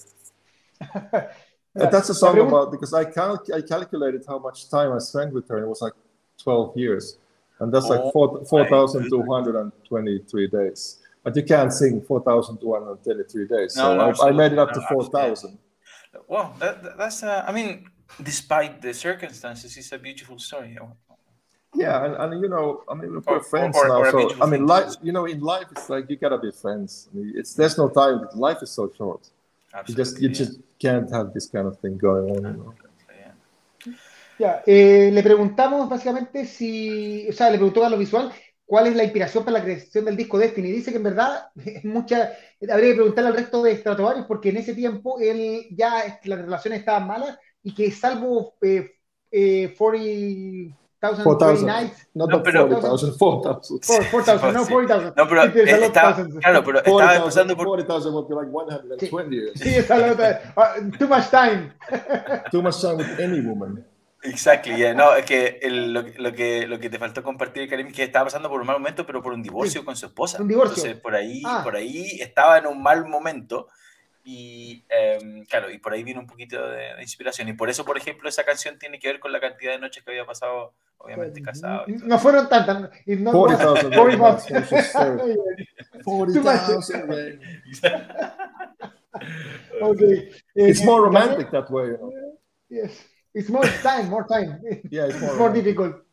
that's 1.75 2.09
a 2.09 2.15
song 2.15 2.39
about 2.39 2.71
because 2.71 2.95
I 2.95 3.05
cal- 3.05 3.45
I 3.55 3.61
calculated 3.61 4.25
how 4.27 4.39
much 4.39 4.71
time 4.71 4.93
I 4.93 4.99
spent 4.99 5.33
with 5.33 5.49
her. 5.49 5.57
And 5.57 5.67
it 5.67 5.69
was 5.69 5.83
like 5.83 5.95
12 6.43 6.77
years, 6.77 7.19
and 7.59 7.73
that's 7.73 7.87
like 7.87 8.13
4,223 8.13 10.51
4, 10.51 10.61
days. 10.61 10.99
But 11.25 11.35
you 11.37 11.43
can't 11.43 11.73
sing 11.73 12.01
4,223 12.01 13.49
days, 13.49 13.77
no, 13.77 13.83
so 13.83 13.97
no, 13.97 14.13
I, 14.23 14.29
I, 14.29 14.33
made 14.33 14.53
it 14.53 14.59
up 14.59 14.73
to 14.73 14.81
4,000. 14.89 15.59
Well, 16.29 16.55
that, 16.61 16.97
that's 16.97 17.23
uh, 17.23 17.45
I 17.47 17.53
mean, 17.53 17.91
despite 18.23 18.81
the 18.81 18.95
circumstances, 18.95 19.77
it's 19.77 19.93
a 19.93 19.99
beautiful 19.99 20.39
story. 20.39 20.79
Yeah, 21.75 22.05
and, 22.05 22.15
and 22.15 22.43
you 22.43 22.49
know, 22.49 22.83
I 22.89 22.95
mean, 22.95 23.13
we're 23.13 23.37
or, 23.37 23.43
friends 23.43 23.77
or, 23.77 23.89
now. 23.89 23.99
Or 23.99 24.11
so 24.11 24.43
I 24.43 24.47
mean, 24.47 24.67
life, 24.67 24.95
you 25.03 25.13
know, 25.13 25.27
in 25.27 25.41
life, 25.41 25.67
it's 25.71 25.91
like 25.91 26.09
you 26.09 26.17
gotta 26.17 26.39
be 26.39 26.51
friends. 26.51 27.09
I 27.13 27.19
mean, 27.19 27.33
it's 27.37 27.55
there's 27.55 27.77
no 27.77 27.89
time. 27.89 28.27
Life 28.35 28.63
is 28.63 28.71
so 28.71 28.91
short. 28.97 29.29
Absolutely, 29.75 29.93
you 29.93 29.97
just 29.97 30.21
you 30.23 30.29
yeah. 30.29 30.35
just 30.35 30.61
can't 30.79 31.11
have 31.13 31.35
this 31.35 31.47
kind 31.47 31.67
of 31.67 31.79
thing 31.79 31.99
going 31.99 32.31
on. 32.31 32.43
You 32.45 32.53
know? 32.53 32.75
Ya, 34.39 34.63
eh, 34.67 35.11
le 35.13 35.23
preguntamos 35.23 35.89
básicamente 35.89 36.47
si, 36.47 37.29
o 37.29 37.33
sea, 37.33 37.51
le 37.51 37.57
preguntó 37.59 37.85
a 37.85 37.91
lo 37.91 37.99
visual 37.99 38.33
cuál 38.65 38.87
es 38.87 38.95
la 38.95 39.03
inspiración 39.03 39.45
para 39.45 39.59
la 39.59 39.65
creación 39.65 40.05
del 40.05 40.17
disco 40.17 40.39
Destiny. 40.39 40.71
Dice 40.71 40.93
que 40.93 40.99
en 40.99 41.03
verdad 41.03 41.49
es 41.57 41.85
mucha, 41.85 42.35
habría 42.71 42.91
que 42.91 42.95
preguntarle 42.95 43.31
al 43.31 43.37
resto 43.37 43.63
de 43.63 43.77
Stratovarius 43.77 44.27
porque 44.27 44.51
en 44.51 44.59
ese 44.59 44.75
tiempo 44.75 45.19
él 45.21 45.67
ya 45.73 46.21
las 46.25 46.39
relaciones 46.39 46.81
estaban 46.81 47.09
malas 47.09 47.37
y 47.65 47.75
que 47.75 47.91
salvo 47.91 48.55
eh, 48.63 48.93
eh, 49.33 49.75
40 49.77 50.77
4,000 51.01 51.67
nights. 51.67 52.09
No, 52.15 52.27
pero 52.43 52.69
40,000, 52.69 53.17
4,000. 53.19 53.81
4,000, 54.11 54.53
no 54.53 54.67
40,000. 54.67 55.13
No, 55.17 55.29
pero 55.29 55.43
está, 55.45 56.27
claro, 56.41 56.65
pero 56.65 56.79
estaba 56.79 57.17
empezando 57.17 57.57
por 57.57 57.67
40,000 57.67 58.13
would 58.13 58.29
be 58.29 58.35
like 58.35 58.51
120 58.51 59.37
years. 59.37 59.61
Sí, 59.61 59.77
está 59.77 59.99
la 59.99 60.13
otra. 60.13 60.55
Uh, 60.57 60.91
too 60.99 61.07
much 61.07 61.31
time. 61.31 61.73
too 62.51 62.63
much 62.63 62.81
time 62.81 62.97
with 62.97 63.21
any 63.21 63.41
woman. 63.41 63.85
Exactly, 64.25 64.77
yeah. 64.77 64.95
no, 64.95 65.15
es 65.15 65.25
que 65.25 65.61
el, 65.63 65.93
lo, 65.93 66.03
lo, 66.03 66.33
que 66.33 66.67
lo 66.67 66.81
que 66.81 66.91
te 66.91 66.99
faltó 66.99 67.23
compartir, 67.23 67.69
Karim, 67.71 67.87
es 67.87 67.95
que 67.95 68.03
estaba 68.03 68.25
pasando 68.25 68.49
por 68.49 68.61
un 68.61 68.67
mal 68.67 68.79
momento, 68.79 69.07
pero 69.07 69.23
por 69.23 69.33
un 69.33 69.43
divorcio 69.43 69.83
sí. 69.83 69.85
con 69.85 69.97
su 69.97 70.07
esposa. 70.07 70.43
Un 70.43 70.49
divorcio. 70.49 70.75
Entonces, 70.75 71.01
por 71.01 71.15
ahí, 71.15 71.43
ah. 71.47 71.61
por 71.63 71.77
ahí 71.77 72.21
estaba 72.21 72.59
en 72.59 72.67
un 72.67 72.83
mal 72.83 73.07
momento 73.07 73.69
y 74.31 74.85
eh, 74.91 75.47
claro, 75.49 75.71
y 75.71 75.79
por 75.79 75.95
ahí 75.95 76.05
viene 76.05 76.21
un 76.21 76.27
poquito 76.27 76.69
de, 76.69 76.97
de, 76.97 77.01
inspiración. 77.01 77.49
Y 77.49 77.55
por 77.55 77.71
eso, 77.71 77.87
por 77.87 77.97
ejemplo, 77.97 78.29
esa 78.29 78.45
canción 78.45 78.79
tiene 78.79 78.99
que 78.99 79.09
ver 79.09 79.21
con 79.21 79.33
la 79.33 79.41
cantidad 79.41 79.73
de 79.73 79.79
noches 79.79 80.05
que 80.05 80.11
había 80.11 80.27
pasado, 80.27 80.75
obviamente, 80.99 81.41
casado. 81.41 81.87
No 81.87 82.19
fueron 82.19 82.47
tantas. 82.47 82.91
No, 83.07 83.33
40,000. 83.33 83.91
40,000. 86.05 87.41
okay. 89.81 90.31
It's 90.55 90.85
more 90.85 91.07
romantic 91.07 91.51
that 91.51 91.71
way. 91.71 91.87
You 91.87 91.97
know? 91.97 92.13
Yes. 92.69 93.03
It's 93.33 93.49
more 93.49 93.67
time, 93.83 94.11
more 94.11 94.27
time. 94.27 94.61
Yeah, 94.91 95.07
it's 95.07 95.19
more, 95.19 95.31
it's 95.31 95.39
more 95.39 95.55
difficult. 95.55 96.05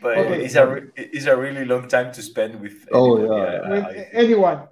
But 0.00 0.18
okay. 0.18 0.44
it's, 0.44 0.54
a, 0.54 0.82
it's 0.94 1.26
a 1.26 1.36
really 1.36 1.64
long 1.64 1.88
time 1.88 2.12
to 2.12 2.22
spend 2.22 2.60
with, 2.60 2.86
oh, 2.92 3.18
yeah. 3.18 3.68
with 3.68 3.86
anyone. 4.12 4.68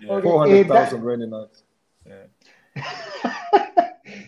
Yeah. 0.00 0.12
Okay. 0.12 0.22
400,000 0.22 1.02
really 1.02 1.26
nice. 1.26 1.64
eh, 2.08 2.28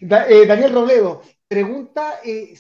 Daniel 0.03 0.73
Robledo 0.73 1.23
pregunta: 1.51 2.21
eh, 2.25 2.55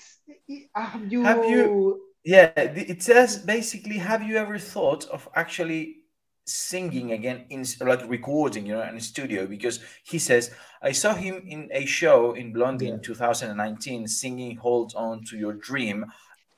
have 0.74 1.06
you... 1.12 1.22
have 1.22 1.44
you? 1.44 2.00
Yeah, 2.24 2.52
it 2.56 3.02
says 3.02 3.38
basically, 3.38 3.96
have 3.96 4.22
you 4.22 4.36
ever 4.36 4.58
thought 4.58 5.06
of 5.08 5.26
actually 5.34 6.00
singing 6.44 7.12
again 7.12 7.46
in 7.48 7.64
like 7.80 8.06
recording, 8.10 8.66
you 8.66 8.74
know, 8.74 8.82
in 8.82 8.96
a 8.96 9.00
studio? 9.00 9.46
Because 9.46 9.80
he 10.04 10.18
says, 10.18 10.50
I 10.82 10.92
saw 10.92 11.14
him 11.14 11.42
in 11.46 11.70
a 11.72 11.86
show 11.86 12.32
in 12.34 12.52
Blondie 12.52 12.88
yeah. 12.88 12.94
in 12.94 13.00
2019 13.00 14.06
singing 14.06 14.56
"Hold 14.56 14.92
On 14.96 15.24
to 15.24 15.38
Your 15.38 15.54
Dream," 15.54 16.04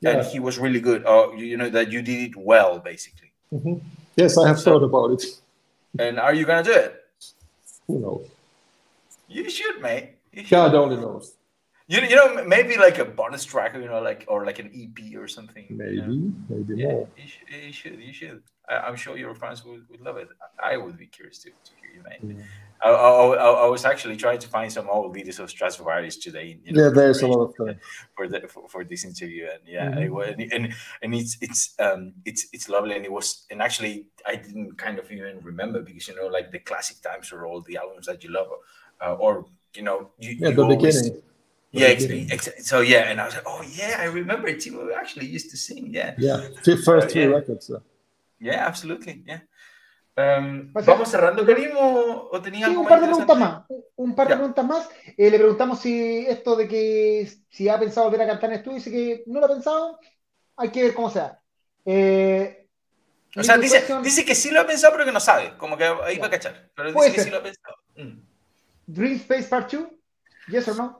yeah. 0.01 0.11
and 0.11 0.27
he 0.27 0.41
was 0.41 0.59
really 0.59 0.81
good. 0.81 1.07
Or 1.07 1.37
you 1.37 1.57
know 1.57 1.71
that 1.71 1.93
you 1.93 2.03
did 2.03 2.31
it 2.31 2.37
well, 2.37 2.81
basically. 2.81 3.31
Mm-hmm. 3.53 3.87
Yes, 4.17 4.37
I 4.37 4.49
have 4.49 4.59
so, 4.59 4.73
thought 4.73 4.85
about 4.85 5.13
it. 5.13 5.25
And 5.97 6.19
are 6.19 6.35
you 6.35 6.45
gonna 6.45 6.65
do 6.65 6.73
it? 6.73 7.05
Who 7.87 8.01
knows? 8.01 8.27
You 9.33 9.51
should, 9.51 9.81
mate. 9.81 10.17
You 10.33 10.43
should. 10.43 10.51
God 10.51 10.75
only 10.75 10.97
knows. 10.97 11.37
You, 11.89 12.01
you 12.03 12.17
know 12.17 12.45
maybe 12.45 12.77
like 12.77 12.99
a 12.99 13.05
bonus 13.05 13.45
track, 13.45 13.75
you 13.75 13.87
know, 13.87 14.01
like 14.01 14.25
or 14.29 14.47
like 14.47 14.59
an 14.59 14.71
EP 14.75 15.17
or 15.17 15.29
something. 15.29 15.67
Maybe, 15.69 15.97
you 15.97 16.03
know? 16.03 16.33
maybe 16.49 16.81
yeah, 16.81 16.89
more. 16.89 17.09
You 17.17 17.29
should, 17.29 17.65
you 17.67 17.73
should. 17.73 18.01
You 18.01 18.13
should. 18.13 18.43
I, 18.69 18.89
am 18.89 18.97
sure 18.97 19.19
your 19.19 19.35
fans 19.35 19.65
would, 19.65 19.89
would 19.91 20.01
love 20.01 20.17
it. 20.17 20.29
I 20.63 20.77
would 20.77 20.97
be 20.97 21.07
curious 21.07 21.39
to, 21.39 21.51
to 21.51 21.73
hear 21.81 21.91
you, 21.97 22.03
mate. 22.09 22.37
Yeah. 22.37 22.45
I, 22.85 22.91
I, 22.91 23.65
I, 23.65 23.67
was 23.69 23.85
actually 23.85 24.17
trying 24.17 24.39
to 24.39 24.49
find 24.49 24.73
some 24.73 24.89
old 24.89 25.15
videos 25.15 25.39
of 25.39 25.49
Stratovarius 25.51 26.21
today. 26.21 26.59
You 26.65 26.73
know, 26.73 26.85
yeah, 26.85 26.91
there's 26.91 27.23
a 27.23 27.29
lot 27.29 27.43
of 27.45 27.55
them 27.57 27.79
for 28.17 28.27
the 28.27 28.41
for, 28.49 28.69
for 28.69 28.85
this 28.85 29.05
interview, 29.05 29.47
and 29.53 29.61
yeah, 29.67 29.91
mm-hmm. 29.91 30.41
it, 30.41 30.53
and 30.53 30.75
and 31.03 31.15
it's 31.15 31.37
it's 31.41 31.75
um 31.79 32.13
it's 32.25 32.47
it's 32.53 32.69
lovely, 32.69 32.97
and 32.97 33.05
it 33.05 33.13
was 33.13 33.47
and 33.51 33.63
actually 33.63 34.07
I 34.27 34.37
didn't 34.37 34.79
kind 34.79 34.99
of 34.99 35.11
even 35.13 35.41
remember 35.43 35.81
because 35.83 36.09
you 36.09 36.17
know 36.17 36.27
like 36.27 36.51
the 36.51 36.59
classic 36.59 37.01
times 37.03 37.33
or 37.33 37.47
all 37.47 37.61
the 37.61 37.77
albums 37.77 38.07
that 38.07 38.25
you 38.25 38.31
love 38.31 38.49
uh, 39.03 39.15
or 39.15 39.47
you 39.75 39.83
know, 39.83 40.11
you, 40.19 40.37
yeah, 40.39 40.49
you 40.49 40.55
the 40.55 40.63
always, 40.63 41.03
beginning. 41.03 41.23
Yeah, 41.73 41.95
beginning. 41.95 42.39
so 42.61 42.81
yeah, 42.81 43.11
and 43.11 43.21
I 43.21 43.25
was 43.25 43.35
like, 43.35 43.45
oh 43.47 43.63
yeah, 43.63 43.97
I 44.01 44.05
remember 44.05 44.49
Timo 44.55 44.89
actually 44.95 45.27
used 45.27 45.51
to 45.51 45.57
sing. 45.57 45.89
Yeah, 45.93 46.15
yeah, 46.19 46.49
first 46.85 47.11
three 47.11 47.23
yeah. 47.23 47.29
records. 47.29 47.67
So. 47.67 47.83
Yeah, 48.39 48.67
absolutely. 48.67 49.23
Yeah. 49.27 49.41
Um, 50.15 50.73
¿Vamos 50.75 51.09
cerrando, 51.09 51.47
Karim, 51.47 51.71
o, 51.75 52.29
o 52.31 52.43
tenía 52.43 52.67
sí, 52.67 52.77
un 52.77 52.87
par 52.87 53.01
de 53.01 53.07
preguntas 53.07 53.39
más. 53.39 53.65
Un 53.97 54.15
par 54.15 54.29
de 54.29 54.35
preguntas 54.37 54.67
más. 54.67 54.89
Eh, 55.17 55.31
le 55.31 55.39
preguntamos 55.39 55.81
si 55.81 56.27
esto 56.27 56.55
de 56.55 56.69
que 56.69 57.33
si 57.49 57.69
ha 57.71 57.79
pensado 57.79 58.07
volver 58.11 58.23
a 58.23 58.27
cantar 58.27 58.51
en 58.51 58.57
estudio, 58.57 58.77
dice 58.77 58.91
que 58.91 59.23
no 59.27 59.41
lo 59.41 59.47
ha 59.47 59.49
pensado. 59.49 59.99
Hay 60.57 60.69
que 60.69 60.83
ver 60.83 60.93
cómo 60.93 61.09
sea. 61.09 61.41
Eh, 61.87 62.67
O 63.35 63.43
sea, 63.43 63.57
dice, 63.57 63.83
dice 64.03 64.25
que 64.27 64.35
sí 64.35 64.51
lo 64.51 64.61
ha 64.61 64.67
pensado, 64.67 64.93
pero 64.93 65.07
que 65.07 65.13
no 65.13 65.21
sabe. 65.21 65.57
Como 65.57 65.79
que 65.79 65.85
ahí 65.85 66.19
va 66.19 66.27
a 66.27 66.31
cachar. 66.31 66.71
Pero 66.75 66.93
Puede 66.93 67.09
dice 67.09 67.17
que 67.17 67.23
ser. 67.23 67.25
sí 67.25 67.31
lo 67.31 67.39
ha 67.39 67.43
pensado. 67.43 67.77
Mm. 67.97 68.32
Dream 68.91 69.19
Space 69.19 69.49
Part 69.49 69.69
2? 69.71 69.87
Yes 70.51 70.69
or 70.69 70.75
no? 70.75 70.97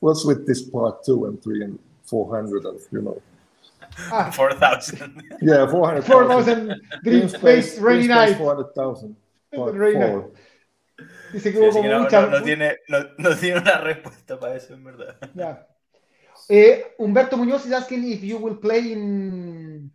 What's 0.00 0.24
with 0.24 0.46
this 0.46 0.62
part 0.62 1.04
two 1.04 1.24
and 1.26 1.42
three 1.42 1.62
and 1.64 1.78
four 2.04 2.30
hundred 2.34 2.64
and 2.64 2.78
you 2.92 3.02
know? 3.02 3.20
Ah, 4.12 4.30
4,000. 4.34 5.22
Yeah, 5.42 5.66
four 5.66 5.86
hundred. 5.88 6.04
4000 6.04 6.80
Dream 7.02 7.28
Space 7.28 7.78
Rainy 7.78 8.06
Night. 8.06 8.36
Four 8.38 8.54
hundred 8.54 8.72
thousand. 8.74 9.16
Part 9.54 9.74
Rainy 9.74 9.98
Night. 9.98 10.10
four. 10.12 10.30
Dice 11.32 11.52
que 11.52 11.58
Sí, 11.58 11.58
hubo 11.58 11.72
como 11.72 11.88
no, 11.88 12.00
mucha. 12.04 12.20
no- 12.22 12.30
no 12.38 12.42
tiene, 12.44 12.76
no, 12.88 12.98
no 13.18 13.36
tiene 13.36 13.60
una 13.60 13.78
respuesta 13.80 14.38
para 14.38 14.56
eso, 14.56 14.74
en 14.74 14.84
verdad. 14.84 15.16
Yeah. 15.34 15.66
Eh, 16.48 16.94
Humberto 16.98 17.36
Muñoz 17.36 17.66
is 17.66 17.72
asking 17.72 18.04
if 18.10 18.22
you 18.22 18.38
will 18.38 18.56
play 18.58 18.92
in. 18.92 19.90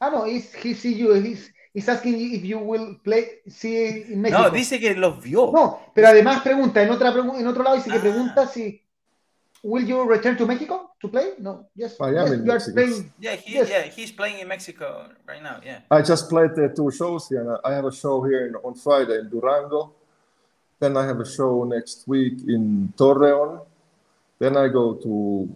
Ah, 0.00 0.10
no, 0.10 0.24
he's, 0.24 0.54
he 0.54 0.74
see 0.74 0.94
you. 0.94 1.12
He's, 1.14 1.52
he's 1.78 1.88
asking 1.88 2.14
if 2.34 2.42
you 2.44 2.58
will 2.58 2.96
play 3.04 3.40
see 3.46 4.12
in 4.12 4.20
Mexico. 4.20 4.42
No, 4.44 4.50
dice 4.50 4.78
que 4.80 4.94
los 4.94 5.22
vio. 5.22 5.50
No, 5.52 5.78
pero 5.94 6.08
además 6.08 6.42
pregunta, 6.42 6.82
en, 6.82 6.90
otra 6.90 7.12
pregu- 7.12 7.38
en 7.38 7.46
otro 7.46 7.62
lado 7.62 7.76
dice 7.76 7.90
que 7.90 7.98
Ah. 7.98 8.00
pregunta 8.00 8.46
si. 8.46 8.80
Will 9.62 9.84
you 9.86 10.04
return 10.08 10.36
to 10.36 10.46
Mexico 10.46 10.92
to 11.00 11.08
play? 11.10 11.34
No. 11.38 11.66
Yes. 11.74 11.96
I 12.00 12.10
am 12.10 12.14
yes, 12.14 12.30
in 12.32 12.44
Mexico. 12.44 12.74
playing. 12.74 13.12
Yeah, 13.18 13.34
he, 13.36 13.54
Yes. 13.54 13.68
yeah, 13.68 13.82
he's 13.90 14.12
playing 14.12 14.38
in 14.38 14.46
Mexico 14.46 15.08
right 15.26 15.42
now. 15.42 15.58
Yeah. 15.64 15.80
I 15.90 16.00
just 16.02 16.28
played 16.28 16.54
the 16.54 16.68
two 16.68 16.90
shows 16.92 17.28
here. 17.28 17.40
And 17.42 17.58
I 17.64 17.74
have 17.74 17.84
a 17.84 17.90
show 17.92 18.22
here 18.22 18.46
in, 18.46 18.54
on 18.62 18.74
Friday 18.74 19.18
in 19.18 19.28
Durango. 19.28 19.94
Then 20.78 20.96
I 20.96 21.04
have 21.06 21.18
a 21.18 21.26
show 21.26 21.64
next 21.64 22.06
week 22.06 22.38
in 22.46 22.92
Torreon. 22.96 23.60
Then 24.38 24.56
I 24.56 24.68
go 24.68 24.94
to 24.94 25.48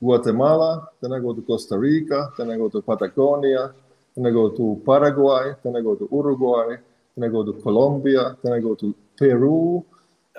Guatemala. 0.00 0.88
Then 1.02 1.12
I 1.12 1.20
go 1.20 1.34
to 1.34 1.42
Costa 1.42 1.76
Rica. 1.78 2.32
Then 2.38 2.50
I 2.50 2.56
go 2.56 2.70
to 2.70 2.80
Patagonia. 2.80 3.74
Then 4.14 4.26
I 4.26 4.30
go 4.30 4.50
to 4.50 4.82
Paraguay. 4.84 5.54
Then 5.62 5.76
I 5.76 5.80
go 5.80 5.94
to 5.94 6.08
Uruguay. 6.12 6.76
Then 7.16 7.28
I 7.28 7.32
go 7.32 7.44
to 7.44 7.52
Colombia. 7.60 8.36
Then 8.42 8.52
I 8.52 8.60
go 8.60 8.74
to 8.74 8.94
Peru. 9.16 9.84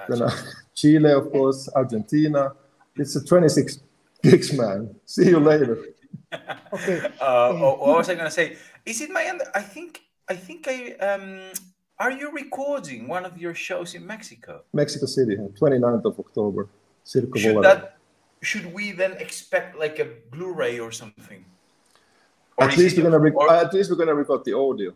Then 0.09 0.23
I, 0.23 0.29
Chile, 0.75 1.11
of 1.11 1.31
course, 1.31 1.69
Argentina. 1.75 2.53
It's 2.95 3.15
a 3.15 3.23
26 3.23 3.79
gigs, 4.21 4.53
man. 4.53 4.95
See 5.05 5.29
you 5.29 5.39
later. 5.39 5.77
Okay. 6.73 6.99
Uh, 7.21 7.49
oh, 7.49 7.75
what 7.77 7.97
was 7.97 8.09
I 8.09 8.15
gonna 8.15 8.31
say? 8.31 8.57
Is 8.85 9.01
it 9.01 9.11
my 9.11 9.27
under? 9.29 9.45
I 9.53 9.61
think 9.61 10.01
I 10.27 10.35
think 10.35 10.67
I 10.67 10.93
um. 10.93 11.51
Are 11.99 12.11
you 12.11 12.31
recording 12.31 13.07
one 13.07 13.23
of 13.25 13.37
your 13.37 13.53
shows 13.53 13.93
in 13.93 14.05
Mexico? 14.05 14.61
Mexico 14.73 15.05
City, 15.05 15.37
29th 15.37 16.05
of 16.05 16.19
October. 16.19 16.69
Circo 17.05 17.37
Should 17.37 17.55
Volador. 17.55 17.61
that 17.63 17.97
should 18.41 18.73
we 18.73 18.91
then 18.91 19.13
expect 19.13 19.77
like 19.77 19.99
a 19.99 20.07
Blu-ray 20.31 20.79
or 20.79 20.91
something? 20.91 21.45
Or 22.57 22.65
At 22.69 22.77
least 22.77 22.97
we're 22.97 23.03
gonna 23.03 23.19
rec- 23.19 23.35
or- 23.35 23.51
at 23.51 23.73
least 23.73 23.89
we're 23.89 23.97
gonna 23.97 24.13
record 24.15 24.43
the 24.45 24.53
audio. 24.57 24.91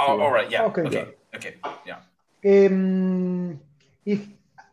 oh, 0.00 0.20
all 0.20 0.32
right, 0.32 0.50
yeah, 0.50 0.64
Okay. 0.64 0.82
okay, 0.82 1.06
okay, 1.36 1.54
yeah. 1.86 1.98
Um, 2.46 3.60
if 4.04 4.26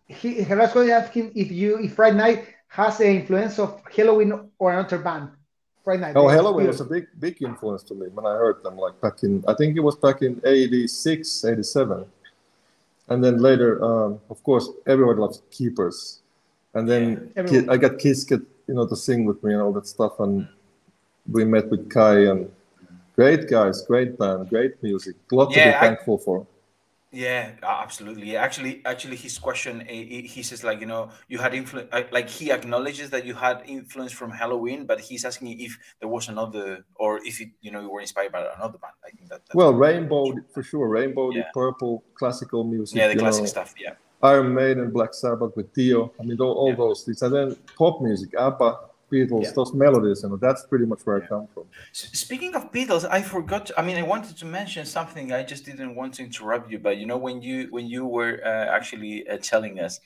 he 0.07 0.43
Carrasco 0.45 0.81
is 0.81 0.89
asking 0.89 1.31
if 1.35 1.51
you 1.51 1.79
if 1.79 1.93
Fright 1.95 2.15
Night 2.15 2.45
has 2.67 2.99
an 2.99 3.07
influence 3.19 3.59
of 3.59 3.83
Helloween 3.85 4.47
or 4.59 4.71
another 4.73 4.97
band. 4.99 5.29
Fright 5.83 5.99
Night. 5.99 6.15
Oh, 6.15 6.25
Helloween 6.27 6.55
weird. 6.57 6.67
was 6.67 6.81
a 6.81 6.85
big, 6.85 7.07
big 7.19 7.41
influence 7.41 7.83
to 7.83 7.95
me 7.95 8.07
when 8.13 8.25
I 8.25 8.35
heard 8.35 8.61
them. 8.63 8.77
Like 8.77 8.99
back 9.01 9.23
in, 9.23 9.43
I 9.47 9.53
think 9.55 9.75
it 9.77 9.79
was 9.81 9.95
back 9.95 10.21
in 10.21 10.39
'86, 10.45 11.43
'87, 11.45 12.05
and 13.09 13.23
then 13.23 13.37
later, 13.41 13.83
um, 13.83 14.19
of 14.29 14.43
course, 14.43 14.69
everyone 14.85 15.17
loves 15.17 15.41
Keepers, 15.49 16.21
and 16.75 16.87
then 16.87 17.31
Yeah. 17.35 17.43
ki- 17.43 17.67
I 17.67 17.77
got 17.77 17.93
Kiske 18.03 18.45
you 18.67 18.73
know 18.75 18.85
to 18.87 18.95
sing 18.95 19.25
with 19.25 19.43
me 19.43 19.53
and 19.53 19.61
all 19.61 19.73
that 19.73 19.87
stuff, 19.87 20.19
and 20.19 20.47
we 21.29 21.45
met 21.45 21.69
with 21.69 21.89
Kai 21.89 22.25
and 22.31 22.51
great 23.15 23.49
guys, 23.49 23.81
great 23.85 24.17
band, 24.17 24.49
great 24.49 24.81
music, 24.83 25.15
a 25.31 25.35
lot 25.35 25.51
to 25.51 25.57
Yeah, 25.59 25.71
be 25.71 25.77
I- 25.77 25.79
thankful 25.79 26.17
for. 26.17 26.47
Yeah, 27.13 27.51
absolutely. 27.61 28.37
Actually, 28.37 28.81
actually, 28.85 29.17
his 29.17 29.37
question, 29.37 29.81
he, 29.85 30.41
says 30.43 30.63
like, 30.63 30.79
you 30.79 30.85
know, 30.85 31.09
you 31.27 31.39
had 31.39 31.53
influence, 31.53 31.89
like 32.09 32.29
he 32.29 32.53
acknowledges 32.53 33.09
that 33.09 33.25
you 33.25 33.33
had 33.33 33.63
influence 33.65 34.13
from 34.13 34.31
Helloween, 34.31 34.87
but 34.87 35.01
he's 35.01 35.25
asking 35.25 35.59
if 35.59 35.77
there 35.99 36.07
was 36.07 36.29
another, 36.29 36.85
or 36.95 37.19
if 37.25 37.41
it, 37.41 37.49
you 37.59 37.69
know, 37.69 37.81
you 37.81 37.89
were 37.91 37.99
inspired 37.99 38.31
by 38.31 38.39
another 38.55 38.77
band. 38.77 38.93
I 39.05 39.09
think 39.09 39.27
that. 39.27 39.41
That's, 39.45 39.53
Well, 39.55 39.73
Rainbow 39.73 40.31
for 40.53 40.63
sure, 40.63 40.87
Rainbow, 40.87 41.31
Yeah. 41.31 41.39
the 41.41 41.45
Purple, 41.53 42.01
classical 42.13 42.63
music. 42.63 42.97
yeah, 42.97 43.09
the 43.09 43.17
classic 43.17 43.41
know. 43.43 43.47
stuff. 43.47 43.75
Yeah, 43.77 43.95
Iron 44.23 44.53
Maiden, 44.53 44.89
Black 44.89 45.13
Sabbath 45.13 45.53
with 45.57 45.73
Dio. 45.73 46.13
I 46.17 46.23
mean, 46.23 46.39
all, 46.39 46.53
all 46.53 46.69
Yeah. 46.69 46.75
those 46.75 47.03
things. 47.03 47.21
And 47.23 47.35
then 47.35 47.55
pop 47.77 48.01
music, 48.01 48.33
ABBA, 48.39 48.79
Beatles, 49.11 49.43
Yeah. 49.43 49.51
those 49.55 49.73
melodies, 49.73 50.23
know, 50.23 50.37
that's 50.37 50.65
pretty 50.65 50.85
much 50.85 51.01
where 51.05 51.17
I 51.21 51.27
come 51.27 51.47
from. 51.53 51.65
Speaking 51.91 52.55
of 52.55 52.71
Beatles, 52.71 53.07
I 53.09 53.21
forgot. 53.21 53.69
I 53.77 53.81
mean, 53.81 53.97
I 53.97 54.03
wanted 54.03 54.37
to 54.37 54.45
mention 54.45 54.85
something. 54.85 55.31
I 55.31 55.43
just 55.43 55.65
didn't 55.65 55.95
want 55.95 56.13
to 56.15 56.23
interrupt 56.23 56.71
you, 56.71 56.79
but 56.79 56.97
you 56.97 57.05
know, 57.05 57.17
when 57.17 57.41
you 57.41 57.67
when 57.69 57.87
you 57.87 58.05
were 58.05 58.39
uh, 58.43 58.75
actually 58.77 59.27
uh, 59.27 59.37
telling 59.41 59.79
us, 59.79 59.99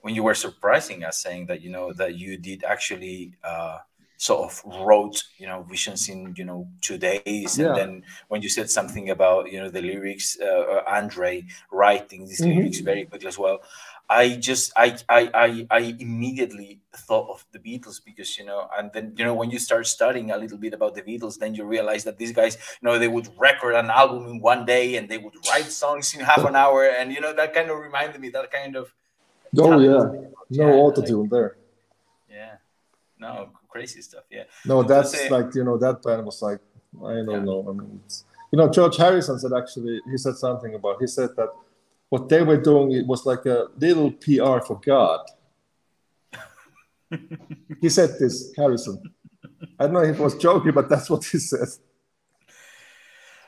when 0.00 0.14
you 0.14 0.22
were 0.22 0.34
surprising 0.34 1.04
us, 1.04 1.22
saying 1.22 1.46
that 1.46 1.60
you 1.62 1.70
know 1.70 1.92
that 1.92 2.12
you 2.22 2.36
did 2.36 2.64
actually 2.64 3.34
uh, 3.44 3.78
sort 4.16 4.40
of 4.50 4.52
wrote 4.86 5.22
you 5.38 5.46
know 5.46 5.62
visions 5.62 6.08
in 6.08 6.34
you 6.36 6.44
know 6.44 6.68
two 6.80 6.98
days, 6.98 7.58
Yeah. 7.58 7.66
and 7.68 7.76
then 7.76 8.02
when 8.28 8.42
you 8.42 8.48
said 8.48 8.68
something 8.70 9.10
about 9.10 9.50
you 9.52 9.58
know 9.60 9.70
the 9.70 9.82
lyrics, 9.82 10.36
uh, 10.40 10.64
uh, 10.74 10.82
Andre 10.98 11.44
writing 11.70 12.26
these 12.26 12.40
Mhm. 12.42 12.56
lyrics 12.56 12.80
very 12.80 13.04
quickly 13.06 13.28
as 13.28 13.38
well. 13.38 13.58
I 14.10 14.36
just 14.36 14.72
I, 14.76 14.96
I 15.08 15.20
I 15.44 15.66
I 15.70 15.80
immediately 16.00 16.80
thought 17.06 17.28
of 17.30 17.46
the 17.52 17.60
Beatles 17.60 17.98
because 18.04 18.30
you 18.38 18.44
know, 18.44 18.68
and 18.76 18.90
then 18.92 19.14
you 19.16 19.24
know 19.24 19.34
when 19.40 19.50
you 19.54 19.60
start 19.60 19.86
studying 19.86 20.28
a 20.32 20.36
little 20.42 20.58
bit 20.58 20.74
about 20.74 20.92
the 20.96 21.02
Beatles, 21.02 21.38
then 21.38 21.54
you 21.54 21.64
realize 21.64 22.02
that 22.04 22.18
these 22.18 22.32
guys, 22.32 22.54
you 22.80 22.84
know, 22.86 22.98
they 22.98 23.06
would 23.16 23.28
record 23.38 23.74
an 23.76 23.88
album 23.88 24.26
in 24.32 24.40
one 24.40 24.66
day 24.66 24.96
and 24.96 25.08
they 25.08 25.18
would 25.24 25.36
write 25.48 25.70
songs 25.70 26.12
in 26.14 26.20
half 26.20 26.44
an 26.44 26.56
hour, 26.56 26.82
and 26.98 27.12
you 27.14 27.20
know 27.20 27.32
that 27.40 27.54
kind 27.54 27.70
of 27.70 27.78
reminded 27.78 28.20
me 28.20 28.28
that 28.30 28.50
kind 28.50 28.74
of 28.76 28.92
Oh, 29.58 29.78
yeah. 29.80 30.04
No 30.50 30.66
Yeah, 30.68 30.82
auto 30.82 31.02
tune 31.02 31.28
there. 31.28 31.56
yeah, 32.28 32.54
no 33.18 33.50
crazy 33.68 34.02
stuff, 34.02 34.24
yeah. 34.30 34.44
No, 34.64 34.82
that's 34.82 35.14
Entonces- 35.14 35.30
like, 35.30 35.54
you 35.54 35.64
know, 35.64 35.76
that 35.78 36.02
band 36.02 36.24
was 36.26 36.42
like, 36.42 36.60
I 37.12 37.14
don't 37.26 37.28
Yeah. 37.30 37.40
know. 37.48 37.60
I 37.68 37.72
mean, 37.78 38.00
it's, 38.04 38.24
you 38.50 38.56
know, 38.58 38.68
George 38.68 38.96
Harrison 38.96 39.38
said 39.38 39.52
actually, 39.52 40.00
he 40.10 40.16
said 40.18 40.36
something 40.36 40.74
about, 40.74 40.94
he 41.00 41.06
said 41.06 41.30
that 41.36 41.50
what 42.10 42.28
they 42.28 42.42
were 42.42 42.56
doing, 42.56 42.92
it 42.92 43.06
was 43.06 43.24
like 43.24 43.46
a 43.46 43.68
little 43.78 44.10
PR 44.10 44.60
for 44.66 44.78
God. 44.84 45.20
he 47.80 47.88
said 47.88 48.10
this, 48.18 48.52
Harrison. 48.56 49.00
I 49.78 49.84
don't 49.84 49.94
know 49.94 50.00
if 50.00 50.16
he 50.16 50.22
was 50.22 50.36
joking, 50.36 50.72
but 50.72 50.88
that's 50.88 51.08
what 51.08 51.24
he 51.24 51.38
said. 51.38 51.68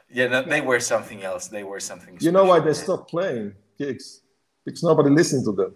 Yeah, 0.09 0.29
no, 0.29 0.43
they 0.43 0.61
were 0.61 0.81
something 0.81 1.23
else. 1.23 1.49
They 1.49 1.65
were 1.65 1.81
something. 1.81 2.19
You 2.21 2.33
know 2.33 2.45
why 2.45 2.61
they 2.61 2.75
stopped 2.75 3.11
playing 3.11 3.55
gigs? 3.79 4.21
Because 4.65 4.83
nobody 4.83 5.11
listened 5.11 5.45
to 5.47 5.53
them. 5.53 5.75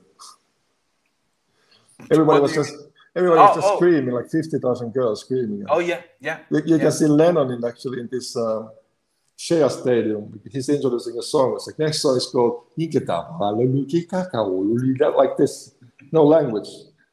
Everybody 2.11 2.41
was 2.41 2.53
just 2.55 2.75
everybody 3.17 3.41
was 3.41 3.51
Oh, 3.53 3.55
just 3.55 3.69
oh. 3.73 3.77
screaming, 3.77 4.15
like 4.15 4.31
fifty 4.31 4.59
thousand 4.59 4.93
girls 4.93 5.23
screaming. 5.23 5.65
Oh 5.69 5.79
yeah, 5.79 6.03
yeah. 6.21 6.41
You, 6.51 6.63
you 6.67 6.77
yeah. 6.77 6.83
can 6.83 6.93
see 6.93 7.07
Lennon 7.07 7.51
in 7.51 7.65
actually 7.65 8.01
in 8.01 8.09
this 8.13 8.37
uh, 8.37 8.69
Shea 9.37 9.69
Stadium. 9.69 10.41
He's 10.51 10.69
introducing 10.69 11.19
a 11.19 11.23
song. 11.23 11.55
It's 11.57 11.67
like 11.67 11.79
next 11.79 12.01
song 12.01 12.17
is 12.17 12.27
called 12.27 12.65
Nikita 12.77 13.23
like 15.11 15.37
this, 15.37 15.75
no 16.11 16.25
language. 16.25 16.69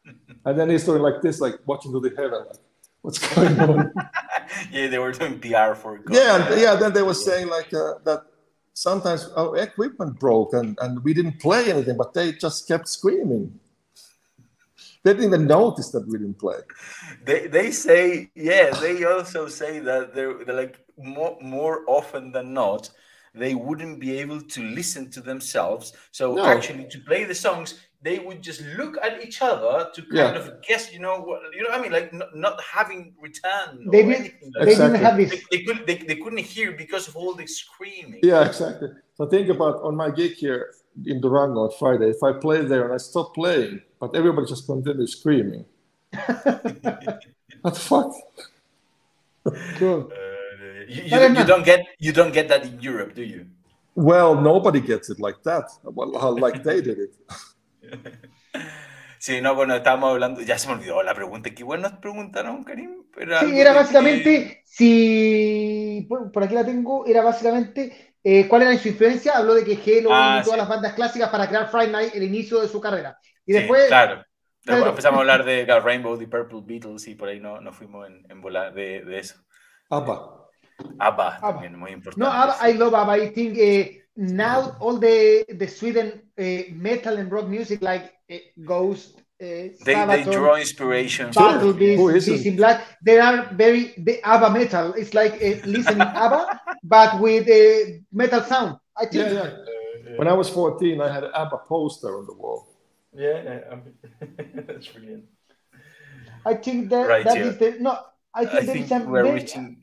And 0.46 0.60
then 0.60 0.70
he's 0.70 0.84
doing 0.84 1.02
like 1.02 1.22
this, 1.22 1.40
like 1.40 1.56
watching 1.66 1.94
to 1.94 2.02
the 2.02 2.10
heaven, 2.10 2.44
like 2.46 2.60
what's 3.02 3.18
going 3.34 3.58
on? 3.62 3.94
yeah, 4.74 4.88
they 4.88 5.00
were 5.00 5.14
doing 5.14 5.40
PR 5.40 5.74
for 5.74 6.00
God. 6.00 6.14
yeah, 6.14 6.52
and, 6.52 6.60
yeah. 6.60 6.76
Then 6.76 6.92
they 6.92 7.02
were 7.02 7.14
saying 7.14 7.48
like 7.48 7.74
uh, 7.74 7.94
that 8.04 8.24
sometimes 8.74 9.30
our 9.38 9.56
equipment 9.56 10.20
broke 10.20 10.52
and, 10.52 10.78
and 10.82 11.02
we 11.02 11.14
didn't 11.14 11.40
play 11.40 11.72
anything, 11.72 11.96
but 11.96 12.14
they 12.14 12.34
just 12.34 12.68
kept 12.68 12.90
screaming. 12.90 13.58
They 15.04 15.14
didn't 15.14 15.28
even 15.28 15.48
notice 15.48 15.92
that 15.92 16.06
we 16.08 16.18
didn't 16.18 16.40
play. 16.40 16.60
They 17.24 17.48
they 17.48 17.72
say 17.72 18.32
yeah. 18.36 18.72
They 18.72 19.04
also 19.06 19.48
say 19.48 19.80
that 19.80 20.14
they're, 20.14 20.44
they're 20.44 20.56
like 20.56 20.83
more 20.98 21.38
more 21.42 21.84
often 21.88 22.32
than 22.32 22.54
not 22.54 22.90
they 23.36 23.56
wouldn't 23.56 24.00
be 24.00 24.20
able 24.20 24.40
to 24.40 24.62
listen 24.62 25.10
to 25.10 25.20
themselves. 25.20 25.92
So 26.12 26.36
No. 26.36 26.46
actually, 26.46 26.86
to 26.90 27.00
play 27.00 27.24
the 27.24 27.34
songs, 27.34 27.80
they 28.04 28.20
would 28.20 28.44
just 28.44 28.62
look 28.78 28.96
at 29.02 29.24
each 29.26 29.42
other 29.42 29.90
to 29.96 30.02
kind 30.04 30.36
Yeah. 30.36 30.36
of 30.42 30.62
guess. 30.62 30.94
You 30.94 31.00
know 31.00 31.18
what? 31.22 31.40
You 31.56 31.64
know 31.64 31.70
what 31.72 31.80
I 31.80 31.82
mean? 31.82 31.92
Like 31.92 32.14
not, 32.14 32.36
not 32.36 32.62
having 32.62 33.16
return. 33.20 33.90
They 33.92 34.04
or 34.04 34.08
did- 34.10 34.16
anything 34.20 34.52
like 34.56 34.66
They 34.66 34.72
Exactly. 34.74 35.00
didn't 35.00 35.06
have 35.10 35.18
They, 35.18 35.26
this. 35.26 35.44
they, 35.52 35.62
could, 35.66 35.80
they, 35.88 35.98
they 36.10 36.16
couldn't 36.18 36.46
hear 36.56 36.74
because 36.74 37.08
of 37.08 37.16
all 37.16 37.34
the 37.34 37.48
screaming. 37.48 38.20
Yeah, 38.22 38.46
exactly. 38.46 38.90
So 39.18 39.26
think 39.26 39.50
about 39.50 39.82
on 39.82 39.96
my 39.96 40.12
gig 40.12 40.34
here 40.34 40.72
in 41.04 41.20
Durango 41.20 41.62
on 41.62 41.72
Friday, 41.80 42.10
if 42.12 42.22
I 42.22 42.34
play 42.34 42.62
there 42.62 42.84
and 42.86 42.94
I 42.94 42.98
stop 42.98 43.34
playing, 43.34 43.82
but 44.00 44.16
everybody 44.16 44.46
just 44.48 44.68
continues 44.68 45.14
screaming. 45.18 45.66
what 47.64 47.74
the 47.74 47.80
fuck? 47.92 48.12
Cool. 49.80 50.10
Uh, 50.14 50.16
you, 50.88 51.04
you, 51.04 51.40
you 51.40 51.46
don't 51.46 51.66
get 51.66 51.86
you 52.00 52.12
don't 52.12 52.34
get 52.34 52.48
that 52.48 52.66
in 52.66 52.80
Europe, 52.82 53.14
do 53.14 53.24
you? 53.24 53.48
Well, 53.96 54.36
nobody 54.36 54.82
gets 54.82 55.10
it 55.10 55.20
like 55.20 55.44
that. 55.44 55.70
Like 55.84 56.64
they 56.64 56.82
did 56.82 56.98
it. 57.00 57.14
Sí, 59.24 59.40
no, 59.40 59.56
bueno, 59.56 59.74
estábamos 59.74 60.12
hablando, 60.12 60.42
ya 60.42 60.60
se 60.60 60.68
me 60.68 60.74
olvidó 60.74 61.02
la 61.02 61.16
pregunta. 61.16 61.50
Qué 61.56 61.64
bueno 61.64 61.88
nos 61.88 62.00
preguntaron, 62.00 62.62
Karim. 62.66 63.06
sí, 63.16 63.58
era 63.58 63.72
básicamente, 63.72 64.64
si 64.66 66.06
por, 66.10 66.44
aquí 66.44 66.54
la 66.54 66.66
tengo, 66.66 67.06
era 67.06 67.24
básicamente 67.24 68.18
eh, 68.22 68.50
cuál 68.50 68.64
era 68.64 68.78
su 68.78 68.90
influencia. 68.90 69.38
Habló 69.38 69.54
de 69.54 69.64
que 69.64 69.76
Halo 69.76 70.10
ah, 70.12 70.40
y 70.42 70.44
todas 70.44 70.58
las 70.58 70.68
bandas 70.68 70.92
clásicas 70.92 71.30
para 71.30 71.48
crear 71.48 71.72
Friday 71.72 71.90
Night 71.90 72.16
el 72.16 72.24
inicio 72.24 72.60
de 72.60 72.68
su 72.68 72.82
carrera. 72.82 73.18
Y 73.46 73.54
después. 73.54 73.88
Claro. 73.88 74.26
empezamos 74.66 75.20
a 75.20 75.22
hablar 75.22 75.46
de 75.46 75.64
Rainbow, 75.68 76.18
The 76.18 76.28
Purple 76.28 76.64
Beatles 76.66 77.08
y 77.08 77.16
por 77.16 77.30
ahí 77.30 77.40
no, 77.40 77.62
no 77.62 77.72
fuimos 77.72 78.06
en, 78.06 78.30
en 78.30 78.42
volar 78.42 78.74
de, 78.74 79.06
de, 79.06 79.20
eso. 79.20 79.36
ABBA. 81.00 81.38
ABBA, 81.38 81.40
también 81.42 81.78
muy 81.78 81.92
importante. 81.92 82.20
No, 82.20 82.32
ABBA, 82.32 82.58
I 82.62 82.74
love 82.74 82.94
ABBA. 82.94 83.14
I 83.14 83.28
think 83.30 83.58
uh, 83.58 83.90
now 84.16 84.76
all 84.80 84.98
the, 84.98 85.46
the 85.50 85.68
Sweden 85.68 86.22
uh, 86.38 86.74
metal 86.74 87.18
and 87.18 87.32
rock 87.32 87.48
music 87.48 87.82
like 87.82 88.14
uh, 88.32 88.38
Ghost, 88.66 89.24
they, 89.40 89.74
they 89.86 90.24
draw 90.24 90.56
inspiration. 90.56 91.32
Battle 91.32 91.74
Beast, 91.74 92.28
Beast 92.28 92.46
in 92.46 92.56
Black. 92.56 92.82
They 93.04 93.20
are 93.20 93.50
very 93.54 93.94
the 93.98 94.24
ABBA 94.24 94.50
metal. 94.52 94.94
It's 94.94 95.14
like 95.14 95.34
uh, 95.34 95.66
listening 95.66 96.02
ABBA, 96.26 96.62
but 96.84 97.20
with 97.20 97.48
a 97.50 98.02
metal 98.12 98.42
sound. 98.42 98.78
I 98.96 99.06
think. 99.06 99.34
Yeah, 99.34 99.34
yeah. 99.34 100.18
When 100.18 100.28
I 100.28 100.34
was 100.34 100.50
14, 100.50 101.02
I 101.02 101.12
had 101.12 101.24
an 101.24 101.32
ABBA 101.34 101.58
poster 101.68 102.18
on 102.18 102.26
the 102.26 102.34
wall. 102.34 102.68
Yeah, 103.16 103.44
yeah 103.44 103.78
that's 104.68 104.88
brilliant. 104.88 105.26
I 106.46 106.54
think 106.56 106.90
that 106.90 107.08
right, 107.08 107.26
that 107.26 107.38
yeah. 107.38 107.44
is 107.44 107.58
the 107.58 107.78
no. 107.80 107.98
I 108.36 108.46
think, 108.46 108.70
I 108.70 108.74
think 108.74 108.92
is 108.92 109.08
we're 109.08 109.24
very, 109.24 109.40
reaching. 109.40 109.83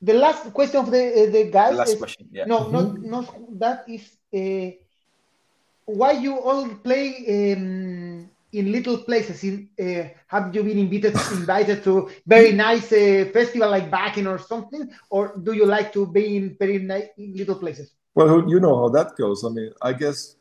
The 0.00 0.14
last 0.14 0.52
question 0.52 0.80
of 0.80 0.90
the 0.90 1.04
uh, 1.10 1.30
the 1.30 1.50
guys. 1.50 1.72
The 1.72 1.78
last 1.78 1.92
is, 1.92 1.98
question. 1.98 2.28
Yeah. 2.30 2.44
No, 2.44 2.68
not 2.68 2.98
not 3.02 3.26
that 3.58 3.84
is 3.88 4.04
uh, 4.34 4.70
why 5.86 6.12
you 6.12 6.38
all 6.38 6.68
play. 6.86 7.54
Um, 7.54 8.30
in 8.52 8.72
little 8.72 8.98
places 8.98 9.44
in 9.44 9.68
uh, 9.78 10.08
have 10.26 10.54
you 10.54 10.62
been 10.62 10.78
invited 10.78 11.14
invited 11.32 11.84
to 11.84 12.10
very 12.26 12.52
nice 12.52 12.92
uh, 12.92 13.28
festival 13.32 13.70
like 13.70 13.90
Wacken 13.90 14.26
or 14.26 14.38
something 14.38 14.88
or 15.10 15.36
do 15.42 15.52
you 15.52 15.66
like 15.66 15.92
to 15.92 16.06
be 16.06 16.36
in 16.36 16.56
very 16.58 16.78
nice 16.78 17.08
little 17.18 17.56
places 17.56 17.92
well 18.14 18.48
you 18.48 18.58
know 18.58 18.76
how 18.76 18.88
that 18.88 19.14
goes 19.16 19.44
i 19.44 19.48
mean 19.48 19.70
i 19.82 19.92
guess 19.92 20.36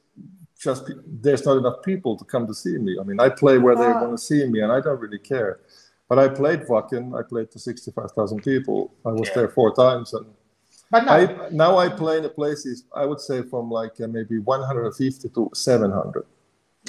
just 0.59 0.89
there's 1.05 1.45
not 1.45 1.57
enough 1.57 1.83
people 1.83 2.15
to 2.17 2.23
come 2.23 2.47
to 2.47 2.53
see 2.53 2.77
me 2.77 2.97
i 2.99 3.03
mean 3.03 3.19
i 3.19 3.29
play 3.29 3.57
where 3.57 3.75
they 3.75 3.91
uh, 3.91 4.01
want 4.01 4.17
to 4.17 4.23
see 4.23 4.45
me 4.45 4.61
and 4.61 4.71
i 4.71 4.79
don't 4.79 4.99
really 4.99 5.19
care 5.19 5.59
but 6.09 6.19
i 6.19 6.27
played 6.27 6.61
Wacken 6.61 7.17
i 7.17 7.23
played 7.23 7.51
to 7.51 7.59
65000 7.59 8.43
people. 8.43 8.93
I 9.05 9.11
was 9.11 9.27
yeah. 9.29 9.35
there 9.35 9.49
four 9.49 9.73
times 9.73 10.13
and 10.13 10.25
but 10.89 11.03
now, 11.03 11.13
I, 11.13 11.49
now 11.49 11.77
I 11.77 11.89
play 11.89 12.15
in 12.15 12.23
the 12.23 12.29
places 12.29 12.85
I 12.95 13.05
would 13.05 13.19
say 13.19 13.43
from 13.43 13.69
like 13.69 13.99
uh, 13.99 14.07
maybe 14.07 14.39
150 14.39 15.29
to 15.29 15.49
700 15.53 16.25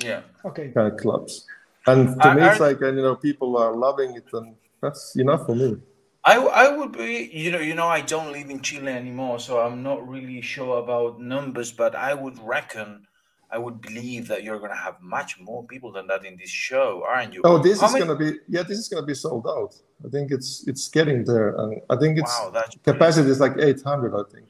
yeah. 0.02 0.22
Okay. 0.44 0.68
Kind 0.68 0.92
of 0.92 0.98
clubs. 0.98 1.46
And 1.86 2.20
to 2.20 2.28
I, 2.28 2.34
me 2.34 2.42
it's 2.42 2.60
like 2.60 2.80
and 2.82 2.96
you 2.96 3.02
know 3.02 3.16
people 3.16 3.56
are 3.56 3.74
loving 3.74 4.14
it 4.16 4.26
and 4.32 4.54
that's 4.82 5.16
enough 5.16 5.46
for 5.46 5.54
me. 5.54 5.78
I, 6.24 6.36
I 6.36 6.76
would 6.76 6.92
be 6.92 7.30
you 7.32 7.50
know 7.50 7.60
you 7.60 7.74
know 7.74 7.86
I 7.86 8.02
don't 8.02 8.32
live 8.32 8.50
in 8.50 8.60
Chile 8.60 8.92
anymore 8.92 9.40
so 9.40 9.60
I'm 9.60 9.82
not 9.82 10.06
really 10.06 10.42
sure 10.42 10.78
about 10.78 11.20
numbers 11.20 11.72
but 11.72 11.94
I 11.94 12.12
would 12.12 12.38
reckon 12.42 13.06
I 13.50 13.58
would 13.58 13.80
believe 13.80 14.28
that 14.28 14.42
you're 14.42 14.58
going 14.58 14.70
to 14.70 14.76
have 14.76 14.96
much 15.00 15.40
more 15.40 15.64
people 15.64 15.90
than 15.90 16.06
that 16.08 16.24
in 16.24 16.36
this 16.36 16.50
show, 16.50 17.04
aren't 17.08 17.32
you? 17.32 17.40
Oh, 17.44 17.58
this 17.58 17.80
How 17.80 17.86
is 17.86 17.92
many... 17.94 18.04
going 18.04 18.18
to 18.18 18.24
be 18.24 18.38
yeah, 18.48 18.62
this 18.62 18.78
is 18.78 18.88
going 18.88 19.02
to 19.02 19.06
be 19.06 19.14
sold 19.14 19.46
out. 19.46 19.74
I 20.04 20.08
think 20.10 20.30
it's 20.30 20.66
it's 20.68 20.88
getting 20.88 21.24
there, 21.24 21.56
and 21.56 21.80
I 21.88 21.96
think 21.96 22.18
it's 22.18 22.34
wow, 22.40 22.62
capacity 22.84 23.30
is 23.30 23.40
like 23.40 23.56
800. 23.58 24.14
I 24.14 24.22
think. 24.32 24.46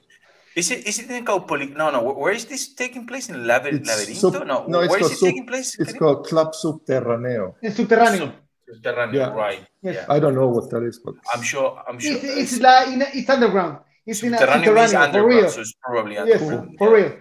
Is 0.56 0.70
it 0.72 0.86
is 0.88 0.98
it 0.98 1.10
in 1.10 1.24
Caupolicán? 1.24 1.76
No, 1.76 1.90
no. 1.90 2.00
Where 2.02 2.32
is 2.32 2.44
this 2.46 2.74
taking 2.74 3.06
place 3.06 3.28
in 3.28 3.36
Laber 3.46 3.70
Laberinto? 3.70 4.14
Sub, 4.14 4.44
no, 4.44 4.66
no, 4.66 4.80
it's 4.80 4.90
where 4.90 5.00
is 5.00 5.12
it 5.12 5.18
sub, 5.18 5.28
taking 5.28 5.46
place? 5.46 5.78
It's 5.78 5.92
called 5.92 6.26
Club 6.26 6.52
Subterraneo. 6.52 7.54
In 7.62 7.72
Subterraneo. 7.72 8.32
Subterraneo, 8.68 9.14
yeah. 9.14 9.28
right? 9.28 9.62
Yes. 9.82 9.94
Yeah. 9.94 10.14
I 10.14 10.18
don't 10.18 10.34
know 10.34 10.48
what 10.48 10.68
that 10.70 10.82
is, 10.82 10.98
but 10.98 11.14
I'm 11.32 11.42
sure. 11.42 11.80
I'm 11.86 11.98
sure. 12.00 12.16
It's, 12.16 12.52
it's, 12.52 12.60
like 12.60 12.88
in, 12.88 13.02
it's 13.02 13.30
underground. 13.30 13.78
It's 14.04 14.20
subterraneo 14.20 14.26
in 14.26 14.34
a, 14.34 14.38
subterraneo 14.38 15.04
underground, 15.04 15.12
for 15.12 15.26
real. 15.28 15.48
So 15.48 15.60
it's 15.60 15.74
probably 15.80 16.18
underground. 16.18 16.68
Yes, 16.72 16.78
for 16.78 16.92
real. 16.92 17.16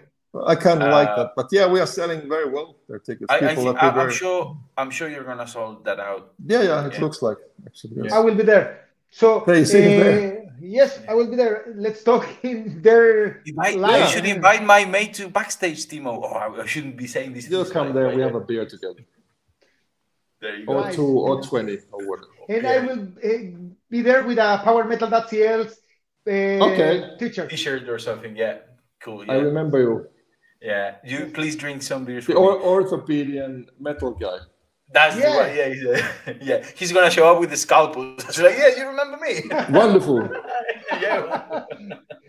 I 0.46 0.56
kind 0.56 0.82
of 0.82 0.90
uh, 0.90 0.92
like 0.92 1.16
that, 1.16 1.34
but 1.36 1.48
yeah, 1.52 1.68
we 1.68 1.80
are 1.80 1.86
selling 1.86 2.28
very 2.28 2.50
well 2.50 2.76
their 2.88 3.00
tickets. 3.00 3.28
I, 3.30 3.38
I 3.38 3.56
think, 3.56 3.78
I, 3.78 4.04
am 4.04 4.12
sure. 4.12 4.58
I'm 4.78 4.92
sure 4.92 5.10
you're 5.10 5.24
gonna 5.24 5.48
sell 5.48 5.80
that 5.84 6.00
out. 6.00 6.34
Yeah, 6.46 6.62
yeah, 6.62 6.86
it 6.88 6.94
yeah. 6.94 7.02
looks 7.02 7.22
like 7.22 7.38
actually. 7.66 7.96
Yes. 8.04 8.14
I 8.14 8.20
will 8.20 8.36
be 8.36 8.44
there. 8.44 8.88
So 9.12 9.40
hey, 9.46 9.64
uh, 9.64 9.66
there. 9.66 10.48
Yes, 10.60 11.00
I 11.08 11.14
will 11.14 11.28
be 11.28 11.36
there. 11.36 11.74
Let's 11.76 12.04
talk 12.04 12.28
in 12.44 12.82
there. 12.82 13.44
Invite, 13.46 13.76
you 13.76 14.08
should 14.08 14.26
invite 14.26 14.64
my 14.64 14.86
mate 14.86 15.14
to 15.16 15.30
backstage, 15.30 15.86
Timo. 15.88 16.22
Oh, 16.24 16.62
I 16.62 16.66
shouldn't 16.66 16.98
be 16.98 17.08
saying 17.08 17.34
this. 17.34 17.50
You'll 17.50 17.66
come 17.66 17.94
there. 17.94 18.10
We 18.16 18.22
have 18.22 18.36
a 18.36 18.42
beer 18.42 18.66
together. 18.66 19.06
There 20.42 20.56
you 20.56 20.66
go. 20.66 20.84
Or 20.84 20.92
two, 20.92 21.06
or 21.06 21.42
twenty, 21.42 21.78
or 21.92 22.08
whatever. 22.08 22.32
And 22.50 22.64
yeah. 22.64 22.72
I 22.72 22.80
will 22.80 23.02
uh, 23.24 23.70
be 23.90 24.02
there 24.02 24.24
with 24.24 24.38
a 24.38 24.62
Power 24.64 24.84
Metal.cl's 24.84 25.80
uh, 26.28 26.30
okay. 26.30 27.16
t-shirt. 27.20 27.50
T-shirt 27.50 27.90
or 27.90 28.00
something. 28.00 28.36
Yeah, 28.36 28.58
cool. 29.00 29.26
Yeah. 29.26 29.34
I 29.34 29.36
remember 29.38 29.80
you. 29.80 30.08
Yeah, 30.62 30.96
you 31.04 31.32
please 31.34 31.56
drink 31.56 31.84
some 31.84 32.06
beer. 32.06 32.22
The 32.22 32.34
or- 32.34 32.60
orthopedian 32.60 33.68
metal 33.80 34.12
guy. 34.12 34.40
That's 34.92 35.18
yeah. 35.18 35.32
the 35.32 35.38
one. 35.38 35.56
Yeah, 35.56 35.70
he's, 35.70 35.84
yeah. 36.48 36.66
He's 36.76 36.92
gonna 36.92 37.12
show 37.12 37.32
up 37.32 37.40
with 37.40 37.50
the 37.50 37.58
scalpel. 37.58 38.18
So 38.30 38.44
like, 38.44 38.58
yeah, 38.58 38.76
you 38.78 38.88
remember 38.88 39.18
me. 39.18 39.44
Wonderful. 39.70 40.30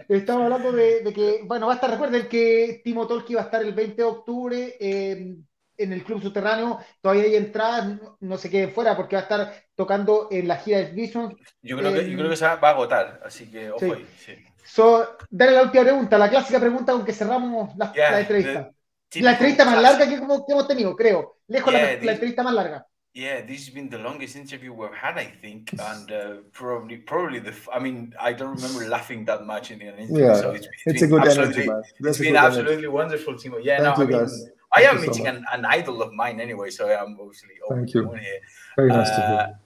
Estamos 0.08 0.44
hablando 0.44 0.72
de, 0.72 1.02
de, 1.02 1.12
que, 1.12 1.42
bueno, 1.44 1.66
va 1.66 1.74
a 1.74 1.76
estar, 1.76 1.90
recuerden 1.90 2.28
que 2.28 2.80
Timo 2.82 3.06
Tolki 3.06 3.34
va 3.34 3.42
a 3.42 3.44
estar 3.44 3.62
el 3.62 3.74
20 3.74 3.94
de 3.94 4.04
octubre 4.04 4.76
eh, 4.80 5.36
en 5.76 5.92
el 5.92 6.02
Club 6.02 6.22
Subterráneo. 6.22 6.78
Todavía 7.02 7.24
hay 7.24 7.36
entradas, 7.36 8.00
no, 8.20 8.38
se 8.38 8.48
queden 8.48 8.72
fuera 8.72 8.96
porque 8.96 9.16
va 9.16 9.20
a 9.20 9.24
estar 9.24 9.54
tocando 9.74 10.28
en 10.30 10.48
la 10.48 10.56
gira 10.56 10.78
de 10.78 10.92
Vision. 10.92 11.36
Yo 11.60 11.76
creo, 11.76 11.92
que, 11.92 12.10
yo 12.10 12.16
creo 12.16 12.30
que 12.30 12.36
se 12.36 12.46
va 12.46 12.58
a 12.58 12.70
agotar, 12.70 13.20
así 13.22 13.50
que 13.50 13.70
ojo 13.70 13.80
sí. 13.80 13.92
ahí. 13.92 14.06
Sí. 14.16 14.47
So, 14.68 15.16
dale 15.30 15.52
la 15.52 15.62
última 15.62 15.82
pregunta, 15.82 16.18
la 16.18 16.28
clásica 16.28 16.60
pregunta 16.60 16.92
con 16.92 17.04
que 17.04 17.12
cerramos 17.12 17.74
la, 17.76 17.92
yeah, 17.92 18.10
la 18.12 18.20
entrevista. 18.20 18.70
La 19.14 19.32
entrevista 19.32 19.64
más 19.64 19.80
larga 19.80 20.06
que, 20.06 20.16
que, 20.16 20.52
hemos 20.52 20.68
tenido, 20.68 20.94
creo. 20.94 21.38
Lejos 21.48 21.72
yeah, 21.72 21.82
la, 21.82 21.96
this, 21.96 22.04
la, 22.04 22.12
entrevista 22.12 22.42
más 22.42 22.54
larga. 22.54 22.86
Yeah, 23.14 23.40
this 23.46 23.66
has 23.66 23.74
been 23.74 23.88
the 23.88 23.96
longest 23.96 24.36
interview 24.36 24.74
we've 24.74 24.94
had, 24.94 25.16
I 25.18 25.24
think, 25.24 25.72
and 25.72 26.12
uh, 26.12 26.42
probably, 26.52 26.98
probably 26.98 27.40
the. 27.40 27.54
I 27.72 27.78
mean, 27.80 28.14
I 28.20 28.34
don't 28.34 28.54
remember 28.54 28.86
laughing 28.86 29.24
that 29.24 29.46
much 29.46 29.70
in 29.70 29.80
an 29.80 29.98
interview. 29.98 30.26
Yeah, 30.26 30.34
so 30.34 30.50
it's, 30.50 30.66
it's, 30.66 30.82
it's 30.86 31.02
a 31.02 31.06
good 31.06 31.26
energy, 31.26 31.66
man. 31.66 31.82
That's 32.00 32.20
it's 32.20 32.28
been 32.28 32.36
absolutely 32.36 32.72
energy. 32.74 32.88
wonderful, 32.88 33.34
Timo. 33.34 33.58
Yeah, 33.62 33.82
Thank 33.82 33.98
no, 33.98 34.04
I 34.04 34.06
mean, 34.06 34.18
guys. 34.18 34.50
I 34.70 34.82
am 34.82 35.00
meeting 35.00 35.24
so 35.24 35.30
an, 35.30 35.44
an, 35.50 35.64
idol 35.64 36.02
of 36.02 36.12
mine 36.12 36.40
anyway, 36.40 36.68
so 36.68 36.86
I'm 36.86 37.16
obviously 37.18 37.54
Thank 37.70 37.94
you. 37.94 38.12
Here. 38.12 38.40
Very 38.76 38.90
nice 38.90 39.08
uh, 39.08 39.16
to 39.16 39.26
hear. 39.26 39.58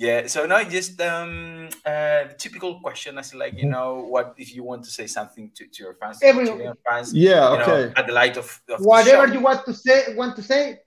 Yeah, 0.00 0.28
so 0.28 0.46
now 0.46 0.64
just 0.64 0.98
um 1.02 1.68
uh 1.84 2.24
typical 2.38 2.80
question 2.80 3.18
as 3.18 3.34
like 3.34 3.58
you 3.60 3.68
know 3.68 4.06
what 4.08 4.32
if 4.38 4.54
you 4.54 4.62
want 4.62 4.82
to 4.84 4.90
say 4.90 5.06
something 5.06 5.50
to, 5.54 5.66
to 5.66 5.82
your 5.82 5.94
fans, 6.00 6.18
Chilean 6.20 6.72
fans, 6.88 7.12
yeah, 7.12 7.50
okay. 7.50 7.66
Know, 7.66 7.92
at 7.96 8.06
the 8.06 8.14
light 8.14 8.38
of, 8.38 8.62
of 8.70 8.80
whatever 8.80 9.30
you 9.30 9.40
want 9.40 9.66
to 9.66 9.74
say 9.74 10.14
want 10.16 10.36
to 10.36 10.42
say. 10.42 10.78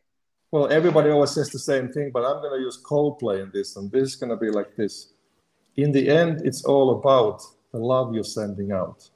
Well, 0.50 0.68
everybody 0.72 1.12
always 1.12 1.30
says 1.30 1.52
the 1.52 1.60
same 1.60 1.90
thing, 1.90 2.10
but 2.12 2.26
I'm 2.26 2.42
gonna 2.42 2.60
use 2.60 2.82
Coldplay 2.82 3.44
in 3.44 3.52
this, 3.54 3.76
and 3.76 3.92
this 3.92 4.10
is 4.10 4.16
gonna 4.16 4.36
be 4.36 4.50
like 4.50 4.76
this. 4.76 5.14
In 5.76 5.92
the 5.92 6.10
end, 6.10 6.42
it's 6.44 6.66
all 6.66 6.98
about 6.98 7.44
the 7.72 7.78
love 7.78 8.16
you're 8.16 8.24
sending 8.24 8.72
out. 8.72 9.08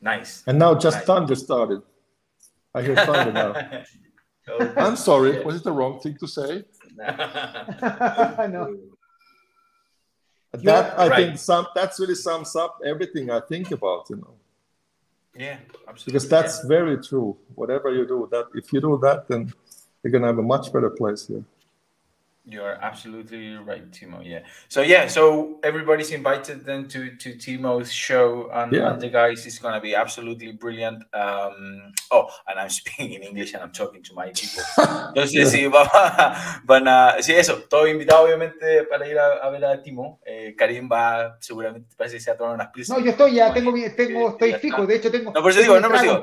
Nice. 0.00 0.42
And 0.46 0.58
now 0.58 0.74
just 0.74 0.96
nice. 0.96 1.04
thunder 1.04 1.34
started. 1.34 1.82
I 2.74 2.80
hear 2.80 2.96
thunder 2.96 3.32
now. 3.32 3.84
I'm 4.76 4.96
sorry. 4.96 5.42
Was 5.44 5.56
it 5.56 5.64
the 5.64 5.72
wrong 5.72 6.00
thing 6.00 6.16
to 6.18 6.26
say? 6.26 6.64
I 7.06 8.48
know. 8.50 8.76
That 10.52 10.98
I 10.98 11.08
right. 11.08 11.16
think 11.16 11.38
some 11.38 11.66
that's 11.74 11.98
really 11.98 12.14
sums 12.14 12.54
up 12.56 12.78
everything 12.84 13.30
I 13.30 13.40
think 13.40 13.70
about, 13.70 14.10
you 14.10 14.16
know. 14.16 14.34
Yeah, 15.34 15.56
absolutely. 15.88 16.12
Because 16.12 16.28
that's 16.28 16.60
yeah. 16.62 16.68
very 16.68 17.02
true. 17.02 17.38
Whatever 17.54 17.94
you 17.94 18.06
do, 18.06 18.28
that 18.30 18.48
if 18.54 18.70
you 18.72 18.80
do 18.80 18.98
that, 19.02 19.28
then 19.28 19.52
you're 20.02 20.10
gonna 20.10 20.26
have 20.26 20.38
a 20.38 20.42
much 20.42 20.70
better 20.72 20.90
place 20.90 21.26
here. 21.26 21.42
You're 22.44 22.74
absolutely 22.82 23.54
right, 23.54 23.88
Timo. 23.92 24.20
Yeah. 24.24 24.40
So 24.68 24.82
yeah, 24.82 25.06
so 25.06 25.60
everybody's 25.62 26.10
invited 26.10 26.66
then 26.66 26.88
to 26.88 27.14
to 27.14 27.34
Timo's 27.34 27.92
show, 27.92 28.50
and, 28.52 28.72
yeah. 28.72 28.90
and 28.90 29.00
the 29.00 29.10
guys 29.10 29.46
is 29.46 29.60
gonna 29.60 29.80
be 29.80 29.94
absolutely 29.94 30.50
brilliant. 30.50 31.04
Um, 31.14 31.92
oh, 32.10 32.26
and 32.48 32.58
I'm 32.58 32.68
speaking 32.80 33.12
in 33.12 33.22
English 33.22 33.54
and 33.54 33.62
I'm 33.62 33.70
talking 33.70 34.02
to 34.02 34.14
my 34.14 34.32
people. 34.34 34.64
Entonces 35.14 35.52
sí, 35.52 35.68
van 36.64 36.88
a, 36.88 37.22
sí, 37.22 37.32
eso. 37.32 37.62
Todo 37.70 37.86
invitado 37.86 38.24
obviamente 38.24 38.84
para 38.90 39.06
ir 39.06 39.16
a, 39.20 39.34
a 39.46 39.50
ver 39.50 39.64
a 39.64 39.80
Timo. 39.80 40.18
Eh, 40.26 40.56
Karim 40.58 40.88
va 40.90 41.36
seguramente 41.38 41.94
parece 41.96 42.16
que 42.16 42.22
se 42.22 42.30
va 42.32 42.34
a 42.34 42.38
tomar 42.38 42.54
unas 42.54 42.68
pilsen. 42.72 42.96
No, 42.96 43.04
yo 43.04 43.12
estoy 43.12 43.34
ya 43.34 43.54
tengo 43.54 43.72
tengo 43.96 44.30
estoy 44.30 44.54
fijo. 44.54 44.84
De 44.84 44.96
hecho 44.96 45.12
tengo. 45.12 45.30
No, 45.32 45.42
por 45.42 45.52
eso 45.52 45.60
digo, 45.60 45.78
no, 45.78 45.86
por 45.86 45.96
eso 45.96 46.04
digo. 46.06 46.22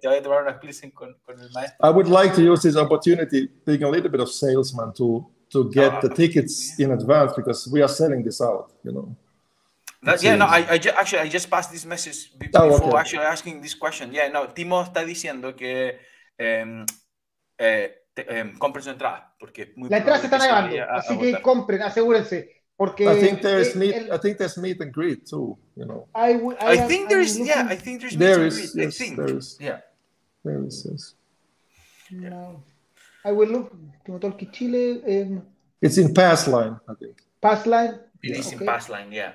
Te 0.00 0.06
voy 0.06 0.18
a 0.18 0.22
tomar 0.22 0.42
unas 0.42 0.58
pilsen 0.58 0.92
con, 0.92 1.16
con 1.26 1.40
el 1.40 1.50
maestro. 1.50 1.84
I 1.84 1.90
would 1.90 2.06
like 2.06 2.32
to 2.36 2.42
use 2.42 2.62
this 2.62 2.76
opportunity, 2.76 3.50
being 3.66 3.82
a 3.82 3.90
little 3.90 4.08
bit 4.08 4.20
of 4.20 4.30
salesman 4.30 4.92
to 4.92 5.28
to 5.50 5.70
get 5.70 5.94
uh, 5.94 6.00
the 6.00 6.08
tickets 6.10 6.78
in 6.78 6.90
advance 6.92 7.32
because 7.34 7.68
we 7.68 7.82
are 7.82 7.88
selling 7.88 8.22
this 8.22 8.40
out, 8.40 8.72
you 8.84 8.92
know. 8.92 9.16
That, 10.02 10.22
yeah, 10.22 10.36
no, 10.36 10.46
I, 10.46 10.74
I 10.74 10.78
ju 10.78 10.90
actually 10.90 11.22
I 11.22 11.28
just 11.28 11.50
passed 11.50 11.72
this 11.72 11.84
message 11.84 12.30
oh, 12.32 12.38
before 12.38 12.70
oh, 12.70 12.88
okay. 12.88 12.98
actually 12.98 13.24
asking 13.24 13.60
this 13.60 13.74
question. 13.74 14.12
Yeah, 14.12 14.28
no, 14.28 14.46
Timo 14.46 14.80
está 14.82 15.04
diciendo 15.04 15.56
que 15.56 15.98
eh, 16.38 16.84
eh, 17.58 17.94
eh, 18.16 18.52
compren 18.58 18.84
su 18.84 18.90
entrada, 18.90 19.34
porque 19.40 19.72
muy 19.74 19.88
la 19.88 19.98
entrada 19.98 20.20
se 20.20 20.26
está 20.26 20.36
acabando, 20.36 20.76
así 20.90 21.18
que 21.18 21.42
compren, 21.42 21.82
asegúrense. 21.82 22.58
Porque 22.76 23.08
I 23.08 23.20
think 23.20 23.42
there's 23.42 23.74
meet. 23.74 23.92
El, 23.92 24.12
I 24.12 24.18
think 24.18 24.38
there's 24.38 24.56
meet 24.56 24.80
and 24.80 24.92
greet 24.92 25.26
too. 25.26 25.58
You 25.74 25.84
know. 25.84 26.06
I, 26.14 26.34
I, 26.60 26.74
I 26.74 26.76
think 26.86 27.08
there's 27.08 27.36
yeah. 27.36 27.66
I 27.68 27.74
think 27.74 28.00
there's 28.00 28.16
there 28.16 28.38
meet 28.38 28.46
is, 28.46 28.58
and 28.58 28.72
greet. 28.72 28.84
Yes, 28.84 28.94
I 28.94 29.04
think 29.04 29.16
there 29.16 29.36
is. 29.36 29.58
Yeah. 29.58 29.80
There 30.44 30.64
is. 30.64 30.86
Yes. 30.88 31.14
No. 32.12 32.62
I 33.28 33.32
will 33.32 33.48
look. 33.48 33.72
Timo 34.06 34.18
Tolkki 34.18 34.50
Chile. 34.50 35.02
Um, 35.06 35.42
it's 35.82 35.98
in 35.98 36.14
pass 36.14 36.48
line. 36.48 36.80
I 36.88 36.94
think. 36.94 37.16
Pass 37.42 37.66
line. 37.66 38.00
It 38.22 38.38
is 38.38 38.46
okay. 38.48 38.56
in 38.56 38.66
pass 38.66 38.88
line. 38.88 39.12
Yeah. 39.12 39.32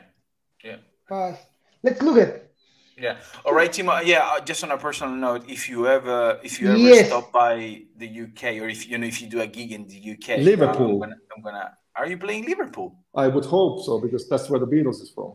Yeah. 0.64 0.78
Pass. 1.08 1.38
Let's 1.84 2.02
look 2.02 2.18
at. 2.18 2.50
Yeah. 2.98 3.18
All 3.46 3.54
right, 3.54 3.72
Timo. 3.72 4.04
Yeah. 4.04 4.26
Uh, 4.26 4.40
just 4.42 4.64
on 4.64 4.72
a 4.72 4.78
personal 4.78 5.14
note, 5.16 5.44
if 5.48 5.70
you 5.70 5.88
ever, 5.88 6.40
if 6.44 6.60
you 6.60 6.70
ever 6.70 6.78
yes. 6.78 7.08
stop 7.08 7.32
by 7.32 7.84
the 7.98 8.10
UK, 8.24 8.44
or 8.62 8.68
if 8.68 8.90
you 8.90 8.98
know, 8.98 9.06
if 9.06 9.22
you 9.22 9.30
do 9.30 9.42
a 9.42 9.48
gig 9.48 9.72
in 9.72 9.88
the 9.88 10.00
UK, 10.14 10.40
Liverpool. 10.40 10.94
I'm 10.94 11.00
gonna, 11.00 11.16
I'm 11.36 11.44
gonna 11.44 11.78
are 11.96 12.08
you 12.08 12.18
playing 12.18 12.46
Liverpool? 12.46 12.96
I 13.16 13.28
would 13.28 13.46
hope 13.46 13.86
so 13.86 14.00
because 14.00 14.28
that's 14.28 14.50
where 14.50 14.60
the 14.60 14.66
Beatles 14.66 15.02
is 15.02 15.12
from. 15.14 15.34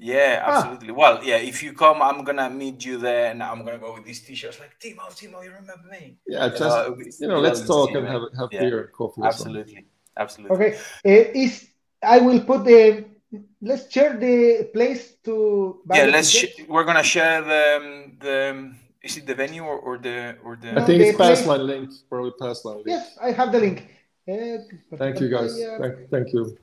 Yeah, 0.00 0.42
ah. 0.42 0.50
absolutely. 0.50 0.90
Ah. 0.90 1.00
Well, 1.00 1.24
yeah, 1.24 1.36
if 1.36 1.62
you 1.62 1.72
come, 1.74 2.00
I'm 2.00 2.24
gonna 2.24 2.48
meet 2.48 2.84
you 2.84 2.96
there, 2.96 3.30
and 3.30 3.42
I'm 3.42 3.64
gonna 3.64 3.78
go 3.78 3.92
with 3.94 4.04
these 4.04 4.22
t-shirts. 4.22 4.58
Like 4.58 4.80
Timo, 4.80 5.04
Timo, 5.12 5.44
you 5.44 5.52
remember 5.52 5.88
me? 5.90 6.16
Yeah, 6.26 6.48
just 6.48 6.62
uh, 6.62 6.94
you 7.20 7.28
know, 7.28 7.38
let's 7.38 7.66
talk 7.66 7.94
and 7.94 8.06
have 8.06 8.22
have 8.36 8.48
yeah. 8.50 8.60
beer 8.60 8.80
and 8.84 8.92
coffee. 8.92 9.20
Absolutely, 9.22 9.84
absolutely. 10.16 10.56
Okay, 10.56 10.70
uh, 11.04 11.38
is 11.44 11.68
I 12.02 12.18
will 12.18 12.40
put 12.40 12.64
the 12.64 13.04
let's 13.60 13.92
share 13.92 14.16
the 14.16 14.70
place 14.72 15.16
to. 15.24 15.80
Yeah, 15.92 16.06
let's. 16.06 16.30
Sh- 16.30 16.64
we're 16.66 16.84
gonna 16.84 17.02
share 17.04 17.42
the 17.42 17.62
um, 17.76 18.16
the. 18.18 18.72
Is 19.02 19.16
it 19.16 19.26
the 19.26 19.34
venue 19.34 19.64
or, 19.64 19.78
or 19.78 19.98
the 19.98 20.36
or 20.44 20.56
the? 20.56 20.80
I 20.80 20.84
think 20.84 21.00
it's 21.02 21.18
Passline 21.18 21.64
link. 21.64 21.90
Probably 22.08 22.32
Passline 22.40 22.84
link. 22.84 22.88
Yes, 22.88 23.16
I 23.20 23.32
have 23.32 23.52
the 23.52 23.60
link. 23.60 23.88
Thank 24.96 25.20
you, 25.20 25.28
guys. 25.28 25.60
Thank, 25.80 26.10
thank 26.10 26.32
you. 26.32 26.56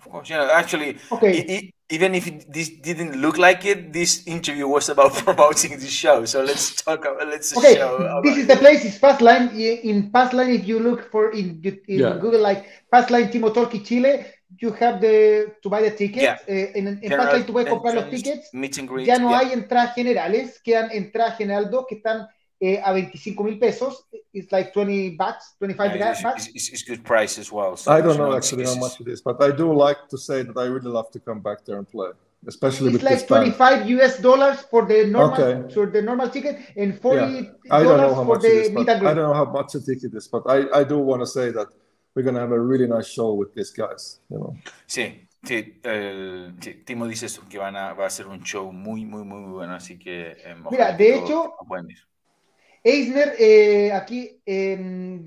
Of 0.00 0.10
course, 0.10 0.30
yeah. 0.30 0.48
Actually, 0.54 0.96
okay. 1.12 1.72
even 1.90 2.14
if 2.14 2.24
this 2.48 2.70
didn't 2.70 3.20
look 3.20 3.36
like 3.36 3.66
it, 3.66 3.92
this 3.92 4.26
interview 4.26 4.66
was 4.66 4.88
about 4.88 5.12
promoting 5.24 5.78
the 5.78 5.86
show. 5.86 6.24
So 6.24 6.42
let's 6.42 6.74
talk. 6.80 7.04
About, 7.04 7.28
let's 7.28 7.54
okay. 7.54 7.76
this 8.24 8.38
is 8.38 8.46
the 8.46 8.56
place. 8.56 8.82
It's 8.86 8.98
Passline. 8.98 9.52
In 9.84 10.10
Passline, 10.10 10.54
if 10.54 10.66
you 10.66 10.80
look 10.80 11.10
for 11.10 11.32
in, 11.32 11.60
in 11.62 11.98
yeah. 12.00 12.16
Google 12.16 12.40
like 12.40 12.64
Passline 12.90 13.30
Timo 13.30 13.52
Tolkki 13.52 13.84
Chile, 13.84 14.24
you 14.58 14.72
have 14.72 15.02
the 15.02 15.52
to 15.62 15.68
buy 15.68 15.82
the 15.82 15.90
tickets. 15.90 16.22
Yeah. 16.22 16.38
Eh, 16.48 16.72
en, 16.76 16.98
en 17.02 17.10
Passline 17.10 17.44
tú 17.44 17.52
puedes 17.52 17.68
comprar 17.68 17.94
los 17.94 18.08
tickets. 18.08 18.54
Meet 18.54 18.78
and 18.78 18.88
greet, 18.88 19.06
ya 19.06 19.18
no 19.18 19.28
yeah. 19.28 19.40
hay 19.40 19.52
entradas 19.52 19.94
generales, 19.94 20.62
quedan 20.64 20.90
entradas 20.92 21.36
general 21.36 21.70
2 21.70 21.86
que 21.86 21.96
están 21.96 22.26
eh, 22.60 22.80
a 22.84 22.92
25 22.92 23.44
mil 23.44 23.58
pesos. 23.58 24.04
It's 24.32 24.52
like 24.52 24.72
20 24.72 25.16
bucks, 25.16 25.54
25 25.58 25.96
yeah, 25.96 26.10
it's, 26.12 26.22
bucks. 26.22 26.48
It's, 26.54 26.68
it's, 26.68 26.82
good 26.82 27.02
price 27.02 27.38
as 27.38 27.50
well. 27.50 27.76
So 27.76 27.90
I 27.90 28.00
don't 28.00 28.16
know 28.16 28.36
actually 28.36 28.64
how 28.64 28.76
much 28.76 29.00
it 29.00 29.08
is, 29.08 29.22
but 29.22 29.42
I 29.42 29.50
do 29.50 29.72
like 29.72 30.08
to 30.10 30.18
say 30.18 30.42
that 30.42 30.56
I 30.56 30.64
really 30.64 30.90
love 30.90 31.10
to 31.12 31.20
come 31.20 31.40
back 31.40 31.64
there 31.64 31.78
and 31.78 31.88
play. 31.88 32.10
Especially 32.46 32.94
it's 32.94 33.04
like 33.04 33.26
25 33.26 33.90
US 33.90 34.18
dollars 34.18 34.60
for 34.70 34.86
the 34.86 35.06
normal 35.06 35.42
okay. 35.42 35.74
for 35.74 35.86
the 35.86 36.00
normal 36.00 36.30
ticket 36.30 36.58
and 36.74 36.98
40 36.98 37.20
yeah. 37.20 37.42
I 37.70 37.82
don't 37.82 37.98
know 37.98 38.14
how 38.14 38.24
much 38.24 38.44
it 38.44 38.52
is, 38.52 38.70
but 38.70 38.88
I 38.88 38.98
don't 38.98 39.16
know 39.16 39.34
how 39.34 39.44
much 39.44 39.72
the 39.72 39.80
ticket 39.80 40.14
is, 40.14 40.26
but 40.26 40.44
I, 40.46 40.80
I 40.80 40.84
do 40.84 40.98
want 40.98 41.20
to 41.20 41.26
say 41.26 41.50
that 41.50 41.68
we're 42.14 42.22
going 42.22 42.36
to 42.36 42.40
have 42.40 42.52
a 42.52 42.58
really 42.58 42.86
nice 42.86 43.08
show 43.08 43.34
with 43.34 43.54
these 43.54 43.70
guys, 43.70 44.20
you 44.30 44.38
know. 44.38 44.56
Sí, 44.86 45.28
Sí, 45.42 45.80
eh, 45.84 46.52
sí, 46.60 46.74
Timo 46.84 47.06
dice 47.06 47.26
eso, 47.26 47.42
que 47.48 47.56
van 47.56 47.74
a, 47.74 47.94
va 47.94 48.06
a 48.06 48.10
ser 48.10 48.26
un 48.26 48.42
show 48.42 48.70
muy, 48.72 49.06
muy, 49.06 49.24
muy 49.24 49.50
bueno, 49.50 49.74
así 49.74 49.98
que... 49.98 50.32
Eh, 50.32 50.56
Mira, 50.70 50.92
de 50.92 51.16
hecho, 51.16 51.54
Eisner, 52.84 53.34
uh, 53.38 53.96
aquí, 53.96 54.40
um, 54.48 55.24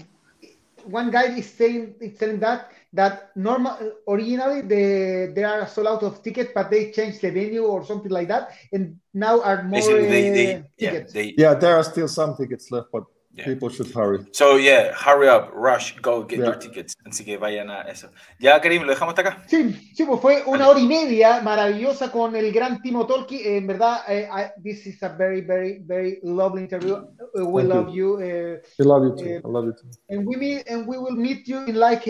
one 0.85 1.11
guy 1.11 1.37
is 1.37 1.49
saying, 1.49 1.95
is 2.01 2.17
saying 2.17 2.39
that 2.39 2.71
that 2.93 3.31
normal 3.35 3.77
originally 4.07 4.61
the 4.61 5.31
they 5.33 5.43
are 5.43 5.67
sold 5.67 5.87
out 5.87 6.03
of 6.03 6.21
tickets, 6.21 6.51
but 6.53 6.69
they 6.69 6.91
changed 6.91 7.21
the 7.21 7.31
venue 7.31 7.63
or 7.63 7.83
something 7.85 8.11
like 8.11 8.27
that, 8.27 8.51
and 8.71 8.99
now 9.13 9.41
are 9.41 9.63
more 9.63 9.81
they, 9.81 10.29
they, 10.29 10.55
uh, 10.55 10.61
tickets. 10.77 11.15
Yeah, 11.15 11.21
they, 11.21 11.33
yeah, 11.37 11.53
there 11.53 11.75
are 11.75 11.83
still 11.83 12.07
some 12.07 12.35
tickets 12.35 12.71
left, 12.71 12.89
but 12.91 13.05
Yeah. 13.35 13.45
People 13.45 13.69
should 13.69 13.91
hurry. 13.91 14.19
So 14.31 14.57
yeah, 14.57 14.93
hurry 14.93 15.27
up, 15.27 15.49
rush, 15.55 15.95
go 16.03 16.21
get 16.21 16.37
yeah. 16.37 16.45
your 16.45 16.55
tickets. 16.59 16.93
Así 17.03 17.25
que 17.25 17.39
vayan 17.39 17.67
a 17.71 17.81
eso. 17.89 18.09
Ya, 18.39 18.59
Karim, 18.61 18.83
lo 18.83 18.93
dejamos 18.93 19.15
hasta 19.17 19.21
acá. 19.21 19.43
Sí, 19.47 19.73
sí, 19.95 20.05
pues 20.05 20.21
fue 20.21 20.43
una 20.45 20.67
hora 20.67 20.79
y 20.79 20.85
media 20.85 21.41
maravillosa 21.41 22.11
con 22.11 22.35
el 22.35 22.51
gran 22.51 22.79
Timo 22.83 23.07
Tolkki. 23.07 23.41
En 23.43 23.65
verdad, 23.65 24.01
uh, 24.07 24.37
I, 24.37 24.51
this 24.63 24.85
is 24.85 25.01
a 25.01 25.09
very, 25.09 25.41
very, 25.41 25.79
very 25.79 26.19
lovely 26.21 26.61
interview. 26.61 26.93
Uh, 26.95 27.43
we 27.43 27.63
Thank 27.63 27.73
love 27.73 27.89
you. 27.89 28.21
you. 28.21 28.59
Uh, 28.59 28.67
we 28.77 28.85
love 28.85 29.03
you 29.03 29.15
too. 29.15 29.41
I 29.43 29.49
love 29.49 29.65
you 29.65 29.73
too. 29.73 29.89
And 30.09 30.27
we 30.27 30.35
meet, 30.35 30.67
and 30.67 30.87
we 30.87 30.99
will 30.99 31.15
meet 31.15 31.47
you 31.47 31.65
in 31.65 31.73
like 31.73 32.05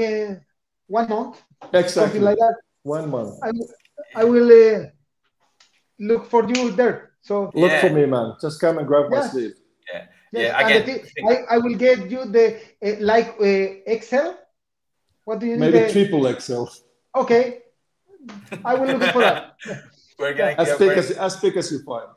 one 0.88 1.08
month. 1.08 1.42
Exactly. 1.72 1.90
Something 1.90 2.22
like 2.24 2.38
that. 2.38 2.56
One 2.84 3.10
month. 3.10 3.40
I, 3.42 3.52
I 4.14 4.24
will 4.26 4.92
look 6.00 6.26
for 6.30 6.44
you 6.50 6.72
there. 6.72 7.12
So 7.22 7.50
look 7.54 7.72
yeah. 7.72 7.80
for 7.80 7.92
me, 7.92 8.06
man. 8.06 8.34
Just 8.42 8.60
come 8.60 8.78
and 8.78 8.86
grab 8.86 9.10
my 9.10 9.22
sleeve. 9.22 9.54
Yeah. 10.34 10.68
Yes, 10.68 10.88
yeah, 10.88 10.96
again, 10.96 11.06
I, 11.30 11.56
I 11.56 11.58
will 11.60 11.76
get 11.76 12.10
you 12.10 12.26
the 12.26 12.60
uh, 12.82 12.96
like 13.00 13.38
uh, 13.40 14.00
XL. 14.02 14.34
What 15.26 15.40
do 15.40 15.46
you 15.46 15.58
need? 15.58 15.72
Maybe 15.72 15.92
triple 15.92 16.26
XL. 16.40 16.66
Okay, 17.16 17.60
I 18.66 18.74
will 18.74 18.98
look 18.98 19.12
for 19.12 19.20
that. 19.20 19.56
we're 20.20 20.34
gonna 20.34 20.56
as 20.58 20.78
big 20.78 20.98
as 20.98 21.12
as 21.12 21.36
big 21.38 21.56
as 21.56 21.72
you 21.72 21.84
find. 21.84 22.10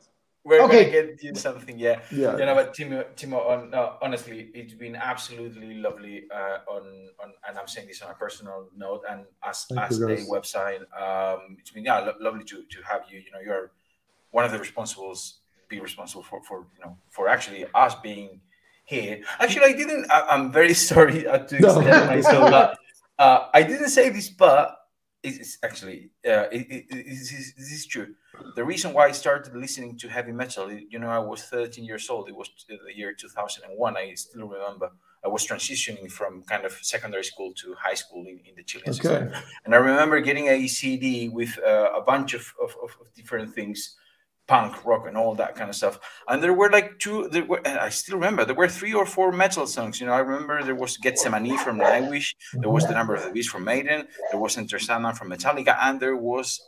We're 0.43 0.61
okay. 0.63 0.89
gonna 0.89 1.13
get 1.13 1.23
you 1.23 1.35
something, 1.35 1.77
yeah. 1.77 1.99
Yeah. 2.09 2.37
You 2.37 2.45
know, 2.45 2.55
but 2.55 2.73
Timo, 2.73 3.05
Timo, 3.15 3.45
on 3.45 3.69
no, 3.69 3.97
honestly, 4.01 4.49
it's 4.55 4.73
been 4.73 4.95
absolutely 4.95 5.75
lovely. 5.75 6.23
Uh, 6.33 6.59
on 6.67 6.83
on, 7.21 7.33
and 7.47 7.59
I'm 7.59 7.67
saying 7.67 7.87
this 7.87 8.01
on 8.01 8.09
a 8.09 8.15
personal 8.15 8.69
note, 8.75 9.03
and 9.09 9.25
as 9.43 9.65
Thank 9.69 9.91
as 9.91 9.99
a 10.01 10.25
website, 10.31 10.81
um, 10.97 11.57
it's 11.59 11.71
been 11.71 11.85
yeah, 11.85 11.99
lo- 11.99 12.15
lovely 12.19 12.45
to 12.45 12.63
to 12.63 12.77
have 12.89 13.03
you. 13.11 13.19
You 13.19 13.31
know, 13.31 13.41
you're 13.45 13.71
one 14.31 14.45
of 14.45 14.51
the 14.51 14.57
responsibles 14.57 15.33
be 15.69 15.79
responsible 15.79 16.23
for, 16.23 16.41
for 16.43 16.67
you 16.77 16.85
know 16.85 16.97
for 17.09 17.27
actually 17.27 17.65
us 17.73 17.95
being 17.95 18.41
here. 18.85 19.21
Actually, 19.39 19.65
I 19.65 19.73
didn't. 19.73 20.11
I, 20.11 20.35
am 20.35 20.51
very 20.51 20.73
sorry 20.91 21.23
to 21.23 21.35
extend 21.35 22.07
myself, 22.07 22.51
but 22.51 22.79
uh, 23.19 23.47
I 23.53 23.63
didn't 23.63 23.89
say 23.89 24.09
this, 24.09 24.29
but 24.29 24.77
it's 25.23 25.57
actually 25.63 26.09
uh, 26.25 26.47
it, 26.51 26.67
it, 26.69 26.85
it, 26.89 27.05
this, 27.05 27.53
this 27.57 27.71
is 27.71 27.85
true. 27.85 28.15
The 28.55 28.63
reason 28.63 28.93
why 28.93 29.07
I 29.07 29.11
started 29.11 29.55
listening 29.55 29.97
to 29.97 30.07
heavy 30.07 30.31
metal, 30.31 30.71
you 30.71 30.99
know, 30.99 31.09
I 31.09 31.19
was 31.19 31.43
13 31.43 31.83
years 31.83 32.09
old. 32.09 32.29
It 32.29 32.35
was 32.35 32.49
the 32.67 32.95
year 32.95 33.13
2001. 33.13 33.97
I 33.97 34.13
still 34.13 34.47
remember. 34.47 34.91
I 35.25 35.27
was 35.27 35.45
transitioning 35.45 36.09
from 36.09 36.43
kind 36.43 36.63
of 36.63 36.71
secondary 36.83 37.23
school 37.23 37.51
to 37.55 37.73
high 37.73 37.95
school 37.95 38.21
in, 38.21 38.39
in 38.47 38.55
the 38.55 38.63
Chilean 38.63 38.89
okay. 38.89 39.01
system, 39.01 39.31
and 39.65 39.73
I 39.73 39.77
remember 39.77 40.21
getting 40.21 40.47
a 40.47 40.67
CD 40.67 41.27
with 41.27 41.57
uh, 41.65 41.89
a 41.95 42.01
bunch 42.01 42.33
of, 42.33 42.53
of, 42.63 42.75
of 42.83 42.91
different 43.15 43.53
things 43.53 43.97
punk 44.47 44.85
rock 44.85 45.05
and 45.07 45.17
all 45.17 45.35
that 45.35 45.55
kind 45.55 45.69
of 45.69 45.75
stuff. 45.75 45.99
And 46.27 46.41
there 46.41 46.53
were 46.53 46.69
like 46.69 46.99
two 46.99 47.27
there 47.29 47.45
were 47.45 47.61
i 47.67 47.89
still 47.89 48.15
remember 48.15 48.45
there 48.45 48.55
were 48.55 48.69
three 48.69 48.93
or 48.93 49.05
four 49.05 49.31
metal 49.31 49.67
songs. 49.67 49.99
You 49.99 50.07
know 50.07 50.13
i 50.13 50.19
remember 50.19 50.63
there 50.63 50.75
was 50.75 50.97
Gethsemane 50.97 51.57
from 51.57 51.79
nightwish 51.79 52.33
there 52.53 52.69
was 52.69 52.87
the 52.87 52.93
number 52.93 53.13
of 53.13 53.23
the 53.23 53.31
beast 53.31 53.49
from 53.49 53.65
maiden 53.65 54.07
there 54.31 54.39
was 54.39 54.57
enter 54.57 54.79
sandman 54.79 55.15
from 55.15 55.29
metallica 55.29 55.77
and 55.81 55.99
there 55.99 56.15
was 56.15 56.61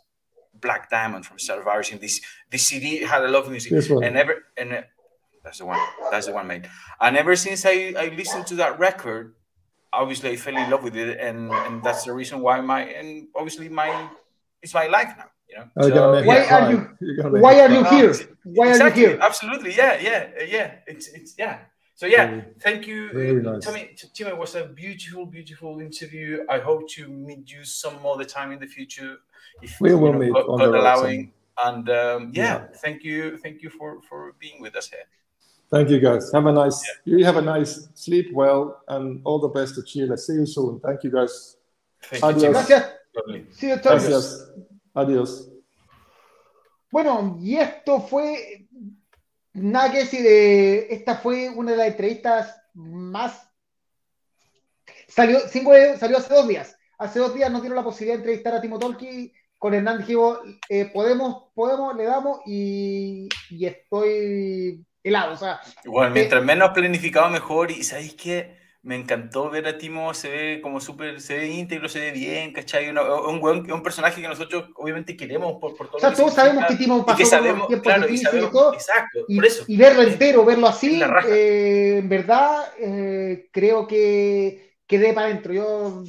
black 0.54 0.90
diamond 0.90 1.26
from 1.26 1.38
Stratovarius. 1.38 1.92
and 1.94 2.02
this 2.02 2.20
this 2.52 2.68
cd 2.68 3.04
had 3.04 3.24
a 3.24 3.30
lot 3.30 3.44
of 3.46 3.52
music. 3.52 3.72
And 3.72 4.18
ever 4.18 4.44
and 4.58 4.74
uh, 4.74 4.82
that's 5.44 5.60
the 5.60 5.66
one 5.66 5.80
that's 6.12 6.28
the 6.28 6.34
one 6.34 6.48
made. 6.48 6.70
And 7.00 7.16
ever 7.18 7.36
since 7.36 7.66
i 7.66 7.94
i 7.98 8.10
listened 8.16 8.46
to 8.48 8.56
that 8.56 8.78
record 8.78 9.36
obviously 9.94 10.32
i 10.32 10.36
fell 10.36 10.58
in 10.58 10.70
love 10.70 10.84
with 10.84 10.96
it 10.96 11.18
and 11.20 11.52
and 11.52 11.84
that's 11.84 12.04
the 12.04 12.14
reason 12.14 12.42
why 12.42 12.60
my 12.62 12.82
and 12.84 13.28
obviously 13.36 13.70
my 13.70 14.10
it's 14.62 14.74
my 14.74 14.88
life 14.88 15.14
now 15.18 15.30
you 15.50 15.58
know, 15.58 15.66
oh, 15.78 15.90
so, 15.90 16.24
why 16.26 16.46
are 16.46 16.72
you? 16.72 16.78
Why 17.40 17.60
are 17.62 17.72
you 17.72 17.84
here? 17.86 18.14
Why 18.44 18.70
exactly, 18.70 19.06
are 19.06 19.08
you 19.08 19.14
here? 19.14 19.20
Absolutely, 19.22 19.76
yeah, 19.76 20.00
yeah, 20.00 20.30
yeah. 20.48 20.76
It's 20.88 21.08
it's 21.08 21.36
yeah. 21.38 21.60
So 21.96 22.06
yeah, 22.06 22.42
thank 22.62 22.88
you. 22.88 23.12
Very 23.12 23.42
nice. 23.42 23.66
Tommy, 23.66 23.90
Timo, 24.16 24.30
it 24.30 24.38
was 24.38 24.56
a 24.56 24.66
beautiful, 24.68 25.26
beautiful 25.26 25.82
interview. 25.82 26.46
I 26.50 26.60
hope 26.60 26.88
to 26.92 27.10
meet 27.10 27.52
you 27.52 27.66
some 27.66 28.06
other 28.06 28.24
time 28.24 28.54
in 28.54 28.60
the 28.60 28.68
future, 28.68 29.18
if 29.62 29.82
we 29.82 29.94
will 29.94 30.14
know, 30.14 30.20
meet 30.20 30.34
God, 30.34 30.48
God 30.48 30.76
allowing. 30.76 31.34
And 31.62 31.90
um, 31.90 32.32
yeah, 32.34 32.44
yeah, 32.44 32.66
thank 32.78 33.04
you, 33.04 33.38
thank 33.38 33.62
you 33.62 33.70
for 33.70 34.02
for 34.08 34.34
being 34.40 34.62
with 34.62 34.78
us 34.78 34.88
here. 34.90 35.04
Thank 35.72 35.90
you, 35.90 36.00
guys. 36.00 36.32
Have 36.32 36.46
a 36.46 36.52
nice. 36.52 36.82
Yeah. 37.06 37.18
You 37.18 37.26
have 37.26 37.38
a 37.38 37.42
nice 37.42 37.90
sleep 37.96 38.32
well, 38.34 38.82
and 38.88 39.22
all 39.26 39.40
the 39.40 39.50
best 39.50 39.76
to 39.76 39.84
Chile. 39.84 40.16
See 40.16 40.34
you 40.34 40.46
soon. 40.46 40.80
Thank 40.80 41.04
you, 41.04 41.12
guys. 41.12 41.58
Thank 42.04 42.24
Adios. 42.24 42.70
You, 42.70 43.46
See 43.52 43.70
you, 43.70 43.78
Gracias. 43.78 44.50
Adiós. 44.94 45.52
Bueno, 46.92 47.38
y 47.40 47.58
esto 47.58 48.02
fue, 48.02 48.68
nada 49.54 49.92
que 49.92 50.00
decir, 50.00 50.26
eh, 50.26 50.94
esta 50.94 51.16
fue 51.16 51.50
una 51.50 51.72
de 51.72 51.78
las 51.78 51.88
entrevistas 51.88 52.56
más... 52.74 53.48
Salió, 55.08 55.40
cinco, 55.48 55.74
salió 56.00 56.18
hace 56.18 56.34
dos 56.34 56.48
días. 56.48 56.78
Hace 56.98 57.20
dos 57.20 57.34
días 57.34 57.52
nos 57.52 57.62
dieron 57.62 57.78
la 57.78 57.84
posibilidad 57.84 58.16
de 58.16 58.22
entrevistar 58.22 58.56
a 58.56 58.62
Timo 58.62 58.78
Tolki 58.78 59.34
con 59.60 59.74
Hernán 59.74 60.00
dijimos, 60.00 60.40
eh, 60.70 60.86
podemos, 60.86 61.52
podemos, 61.54 61.96
le 61.96 62.06
damos 62.06 62.40
y, 62.46 63.28
estoy 63.60 64.86
helado. 65.04 65.34
O 65.34 65.38
sea, 65.38 65.60
Igual, 65.84 66.12
mientras 66.12 66.44
menos 66.44 66.72
planificado, 66.72 67.30
mejor. 67.30 67.70
Y 67.70 67.84
sabéis 67.84 68.14
que 68.16 68.58
me 68.82 68.96
encantó 68.96 69.50
ver 69.50 69.68
a 69.68 69.78
Timo, 69.78 70.14
se 70.14 70.30
ve 70.30 70.62
como 70.62 70.80
súper, 70.80 71.20
se 71.20 71.38
ve 71.38 71.48
íntegro, 71.48 71.90
se 71.90 72.00
ve 72.00 72.12
bien, 72.12 72.54
¿cachai? 72.54 72.90
un, 72.90 72.98
un, 73.72 73.84
personaje 73.84 74.22
que 74.22 74.28
nosotros 74.28 74.70
obviamente 74.76 75.18
queremos 75.18 75.58
por, 75.60 75.76
por 75.76 75.88
todo 75.88 75.98
O 75.98 76.00
sea, 76.00 76.14
todos 76.14 76.34
sabemos 76.34 76.66
que 76.66 76.76
Timo 76.76 77.06
pasó 77.06 77.18
que 77.18 77.26
sabemos, 77.26 77.68
por 77.68 77.82
claro, 77.82 78.08
y, 78.08 78.18
sabemos, 78.18 78.50
y 78.50 78.54
todo. 78.54 78.74
Exacto, 78.74 79.26
y, 79.28 79.36
por 79.36 79.46
eso. 79.46 79.66
Y 79.68 79.76
verlo 79.76 80.02
entero, 80.02 80.46
verlo 80.46 80.68
así, 80.68 81.02
eh, 81.28 81.98
en 81.98 82.08
verdad, 82.08 82.72
eh, 82.80 83.50
creo 83.52 83.86
que 83.86 84.78
quedé 84.88 85.14
para 85.14 85.28
adentro. 85.28 85.54
Yo 85.54 86.04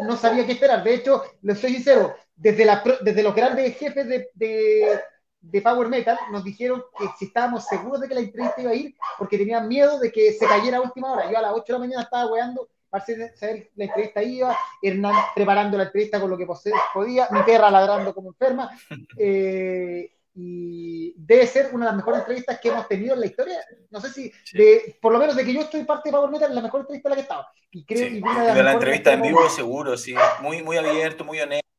no 0.00 0.16
sabía 0.16 0.44
qué 0.46 0.52
esperar. 0.52 0.82
De 0.82 0.94
hecho, 0.94 1.22
les 1.42 1.58
soy 1.58 1.74
sincero, 1.74 2.14
desde, 2.34 2.64
la, 2.64 2.82
desde 3.02 3.22
los 3.22 3.34
grandes 3.34 3.76
jefes 3.76 4.08
de, 4.08 4.28
de 4.34 5.00
de 5.40 5.62
Power 5.62 5.88
Metal 5.88 6.18
nos 6.30 6.44
dijeron 6.44 6.82
que 6.98 7.06
si 7.18 7.26
estábamos 7.26 7.64
seguros 7.66 8.00
de 8.00 8.08
que 8.08 8.14
la 8.14 8.20
entrevista 8.20 8.60
iba 8.60 8.70
a 8.70 8.74
ir, 8.74 8.94
porque 9.18 9.38
tenían 9.38 9.68
miedo 9.68 9.98
de 9.98 10.12
que 10.12 10.32
se 10.32 10.46
cayera 10.46 10.78
a 10.78 10.82
última 10.82 11.12
hora. 11.12 11.30
Yo 11.30 11.38
a 11.38 11.42
las 11.42 11.52
8 11.52 11.64
de 11.66 11.72
la 11.72 11.78
mañana 11.78 12.02
estaba 12.02 12.30
weando 12.30 12.68
para 12.90 13.04
saber 13.06 13.70
la 13.76 13.84
entrevista 13.84 14.22
iba, 14.22 14.56
Hernán 14.82 15.14
preparando 15.34 15.78
la 15.78 15.84
entrevista 15.84 16.20
con 16.20 16.28
lo 16.28 16.36
que 16.36 16.46
podía, 16.92 17.28
mi 17.30 17.42
perra 17.42 17.70
ladrando 17.70 18.14
como 18.14 18.30
enferma. 18.30 18.70
Eh, 19.16 20.12
y 20.32 21.12
debe 21.16 21.46
ser 21.46 21.70
una 21.74 21.86
de 21.86 21.90
las 21.90 21.96
mejores 21.96 22.20
entrevistas 22.20 22.60
que 22.60 22.68
hemos 22.68 22.86
tenido 22.88 23.14
en 23.14 23.20
la 23.20 23.26
historia. 23.26 23.58
No 23.90 24.00
sé 24.00 24.10
si, 24.10 24.32
de, 24.56 24.96
por 25.02 25.12
lo 25.12 25.18
menos 25.18 25.34
de 25.36 25.44
que 25.44 25.52
yo 25.52 25.60
estoy 25.60 25.84
parte 25.84 26.08
de 26.08 26.16
Power 26.16 26.30
Metal, 26.30 26.54
la 26.54 26.62
mejor 26.62 26.80
entrevista 26.80 27.08
en 27.08 27.10
la 27.10 27.16
que 27.16 27.20
he 27.20 27.22
estado. 27.22 27.46
Y 27.72 27.84
creo 27.84 28.08
sí. 28.08 28.16
y 28.18 28.54
de, 28.54 28.62
la 28.62 28.72
entrevista 28.72 29.12
en 29.12 29.22
vivo, 29.22 29.48
seguro, 29.50 29.96
sí. 29.96 30.14
Muy, 30.40 30.62
muy 30.62 30.76
abierto, 30.76 31.24
muy 31.24 31.40
honesto. 31.40 31.69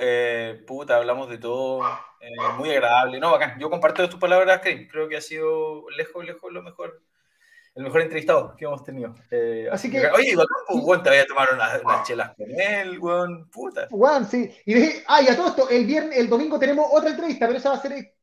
Eh, 0.00 0.62
puta, 0.66 0.96
hablamos 0.96 1.28
de 1.28 1.38
todo, 1.38 1.82
eh, 2.20 2.30
muy 2.56 2.70
agradable. 2.70 3.20
No, 3.20 3.30
bacán. 3.30 3.58
Yo 3.58 3.70
comparto 3.70 4.08
tus 4.08 4.18
palabras, 4.18 4.60
Creo 4.62 5.08
que 5.08 5.16
ha 5.16 5.20
sido 5.20 5.88
lejos, 5.90 6.24
lejos 6.24 6.52
lo 6.52 6.62
mejor, 6.62 7.00
el 7.74 7.84
mejor 7.84 8.02
entrevistado 8.02 8.56
que 8.56 8.64
hemos 8.64 8.82
tenido. 8.82 9.14
Eh, 9.30 9.68
así 9.70 9.90
que, 9.90 9.98
oye, 10.08 10.34
bacán, 10.34 10.56
pues, 10.66 11.02
te 11.02 11.10
voy 11.10 11.18
a 11.18 11.26
tomar 11.26 11.54
unas, 11.54 11.82
unas, 11.82 12.06
chelas 12.06 12.34
con 12.34 12.50
él, 12.50 12.98
weón, 12.98 13.48
puta. 13.50 13.86
Juan, 13.90 14.28
sí. 14.28 14.50
Y, 14.66 14.74
de, 14.74 15.04
ah, 15.06 15.22
y 15.22 15.28
a 15.28 15.36
todo 15.36 15.48
esto, 15.48 15.68
el 15.70 15.86
viernes, 15.86 16.18
el 16.18 16.28
domingo 16.28 16.58
tenemos 16.58 16.86
otra 16.90 17.10
entrevista, 17.10 17.46
pero 17.46 17.58
esa 17.58 17.70
va 17.70 17.76
a 17.76 17.82
ser 17.82 18.14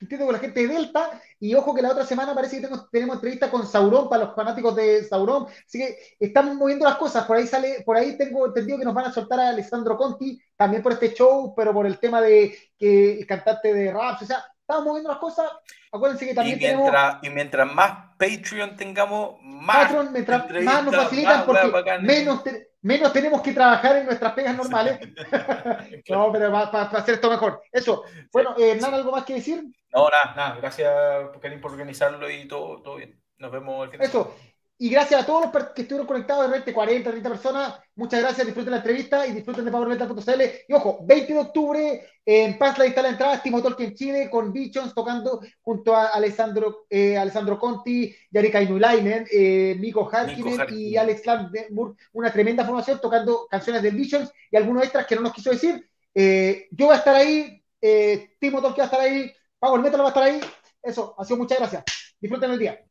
entiendo 0.00 0.26
con 0.26 0.34
la 0.34 0.40
gente 0.40 0.60
de 0.60 0.74
Delta, 0.74 1.20
y 1.40 1.54
ojo 1.54 1.74
que 1.74 1.82
la 1.82 1.90
otra 1.90 2.04
semana 2.04 2.34
parece 2.34 2.56
que 2.56 2.62
tenemos, 2.62 2.90
tenemos 2.90 3.16
entrevista 3.16 3.50
con 3.50 3.66
Sauron 3.66 4.08
para 4.08 4.26
los 4.26 4.34
fanáticos 4.34 4.76
de 4.76 5.04
Sauron, 5.04 5.46
así 5.66 5.78
que 5.78 5.98
estamos 6.20 6.54
moviendo 6.54 6.84
las 6.84 6.96
cosas, 6.96 7.24
por 7.24 7.36
ahí 7.36 7.46
sale, 7.46 7.82
por 7.84 7.96
ahí 7.96 8.16
tengo 8.16 8.46
entendido 8.46 8.78
que 8.78 8.84
nos 8.84 8.94
van 8.94 9.06
a 9.06 9.12
soltar 9.12 9.40
a 9.40 9.48
Alessandro 9.48 9.96
Conti, 9.96 10.40
también 10.56 10.82
por 10.82 10.92
este 10.92 11.14
show, 11.14 11.54
pero 11.56 11.72
por 11.72 11.86
el 11.86 11.98
tema 11.98 12.20
de 12.20 12.56
que 12.78 13.18
el 13.18 13.26
cantante 13.26 13.72
de 13.72 13.92
Raps, 13.92 14.22
o 14.22 14.26
sea, 14.26 14.44
estamos 14.60 14.84
moviendo 14.84 15.10
las 15.10 15.18
cosas, 15.18 15.50
acuérdense 15.92 16.26
que 16.26 16.34
también 16.34 16.58
y 16.60 16.66
mientras, 16.66 17.16
Y 17.22 17.30
mientras 17.30 17.72
más 17.72 17.90
Patreon 18.18 18.76
tengamos, 18.76 19.36
más 19.42 19.76
Patreon, 19.76 20.12
mientras 20.12 20.50
más 20.62 20.84
nos 20.84 20.96
facilitan, 20.96 21.46
porque 21.46 21.98
menos, 22.00 22.42
menos 22.86 23.12
tenemos 23.12 23.42
que 23.42 23.52
trabajar 23.52 23.96
en 23.96 24.06
nuestras 24.06 24.32
pegas 24.32 24.56
normales. 24.56 25.00
no, 26.08 26.32
pero 26.32 26.52
para 26.52 26.82
hacer 26.82 27.16
esto 27.16 27.28
mejor. 27.28 27.60
Eso. 27.72 28.04
Bueno, 28.32 28.54
eh, 28.56 28.72
Hernán, 28.72 28.94
¿algo 28.94 29.10
más 29.10 29.24
que 29.24 29.34
decir? 29.34 29.64
No, 29.92 30.08
nada, 30.08 30.34
nada. 30.36 30.56
Gracias, 30.56 30.92
Karim, 31.40 31.60
por 31.60 31.72
organizarlo 31.72 32.30
y 32.30 32.46
todo, 32.46 32.80
todo 32.82 32.96
bien. 32.96 33.20
Nos 33.38 33.50
vemos 33.50 33.84
el 33.84 33.90
fin 33.90 34.00
de 34.00 34.06
Eso. 34.06 34.34
Y 34.78 34.90
gracias 34.90 35.22
a 35.22 35.26
todos 35.26 35.46
los 35.52 35.64
que 35.70 35.82
estuvieron 35.82 36.06
conectados, 36.06 36.42
de 36.42 36.48
repente 36.48 36.74
40, 36.74 37.10
30 37.10 37.28
personas. 37.30 37.74
Muchas 37.94 38.20
gracias, 38.20 38.46
disfruten 38.46 38.72
la 38.72 38.78
entrevista 38.78 39.26
y 39.26 39.32
disfruten 39.32 39.64
de 39.64 39.70
PowerMetal.cl. 39.70 40.42
Y 40.68 40.72
ojo, 40.74 40.98
20 41.02 41.32
de 41.32 41.38
octubre 41.38 42.06
en 42.26 42.58
Paz 42.58 42.78
está 42.80 43.00
la 43.00 43.08
entrada, 43.08 43.42
Timo 43.42 43.62
en 43.78 43.94
Chile, 43.94 44.28
con 44.30 44.52
Bichons 44.52 44.94
tocando 44.94 45.40
junto 45.62 45.96
a 45.96 46.08
Alessandro, 46.08 46.84
eh, 46.90 47.16
Alessandro 47.16 47.58
Conti, 47.58 48.14
Yarika 48.30 48.60
Inulainen, 48.60 49.26
eh, 49.32 49.76
Miko 49.78 50.10
Harkinen 50.12 50.66
y 50.70 50.96
Alex 50.96 51.24
Landberg. 51.24 51.68
Una 52.12 52.30
tremenda 52.30 52.64
formación 52.64 53.00
tocando 53.00 53.46
canciones 53.50 53.82
de 53.82 53.90
Bichons 53.92 54.30
y 54.50 54.56
algunos 54.56 54.82
extras 54.82 55.06
que 55.06 55.16
no 55.16 55.22
nos 55.22 55.32
quiso 55.32 55.50
decir. 55.50 55.88
Eh, 56.14 56.68
yo 56.70 56.86
voy 56.86 56.94
a 56.94 56.98
estar 56.98 57.14
ahí, 57.14 57.62
eh, 57.80 58.36
Timo 58.38 58.60
Tolkien 58.60 58.80
va 58.80 58.84
a 58.84 58.92
estar 58.92 59.00
ahí, 59.00 59.32
Power 59.58 59.80
Metal 59.80 60.00
va 60.00 60.06
a 60.06 60.08
estar 60.08 60.22
ahí. 60.22 60.40
Eso, 60.82 61.14
ha 61.18 61.24
sido 61.24 61.38
muchas 61.38 61.58
gracias. 61.58 61.84
Disfruten 62.20 62.50
el 62.50 62.58
día. 62.58 62.85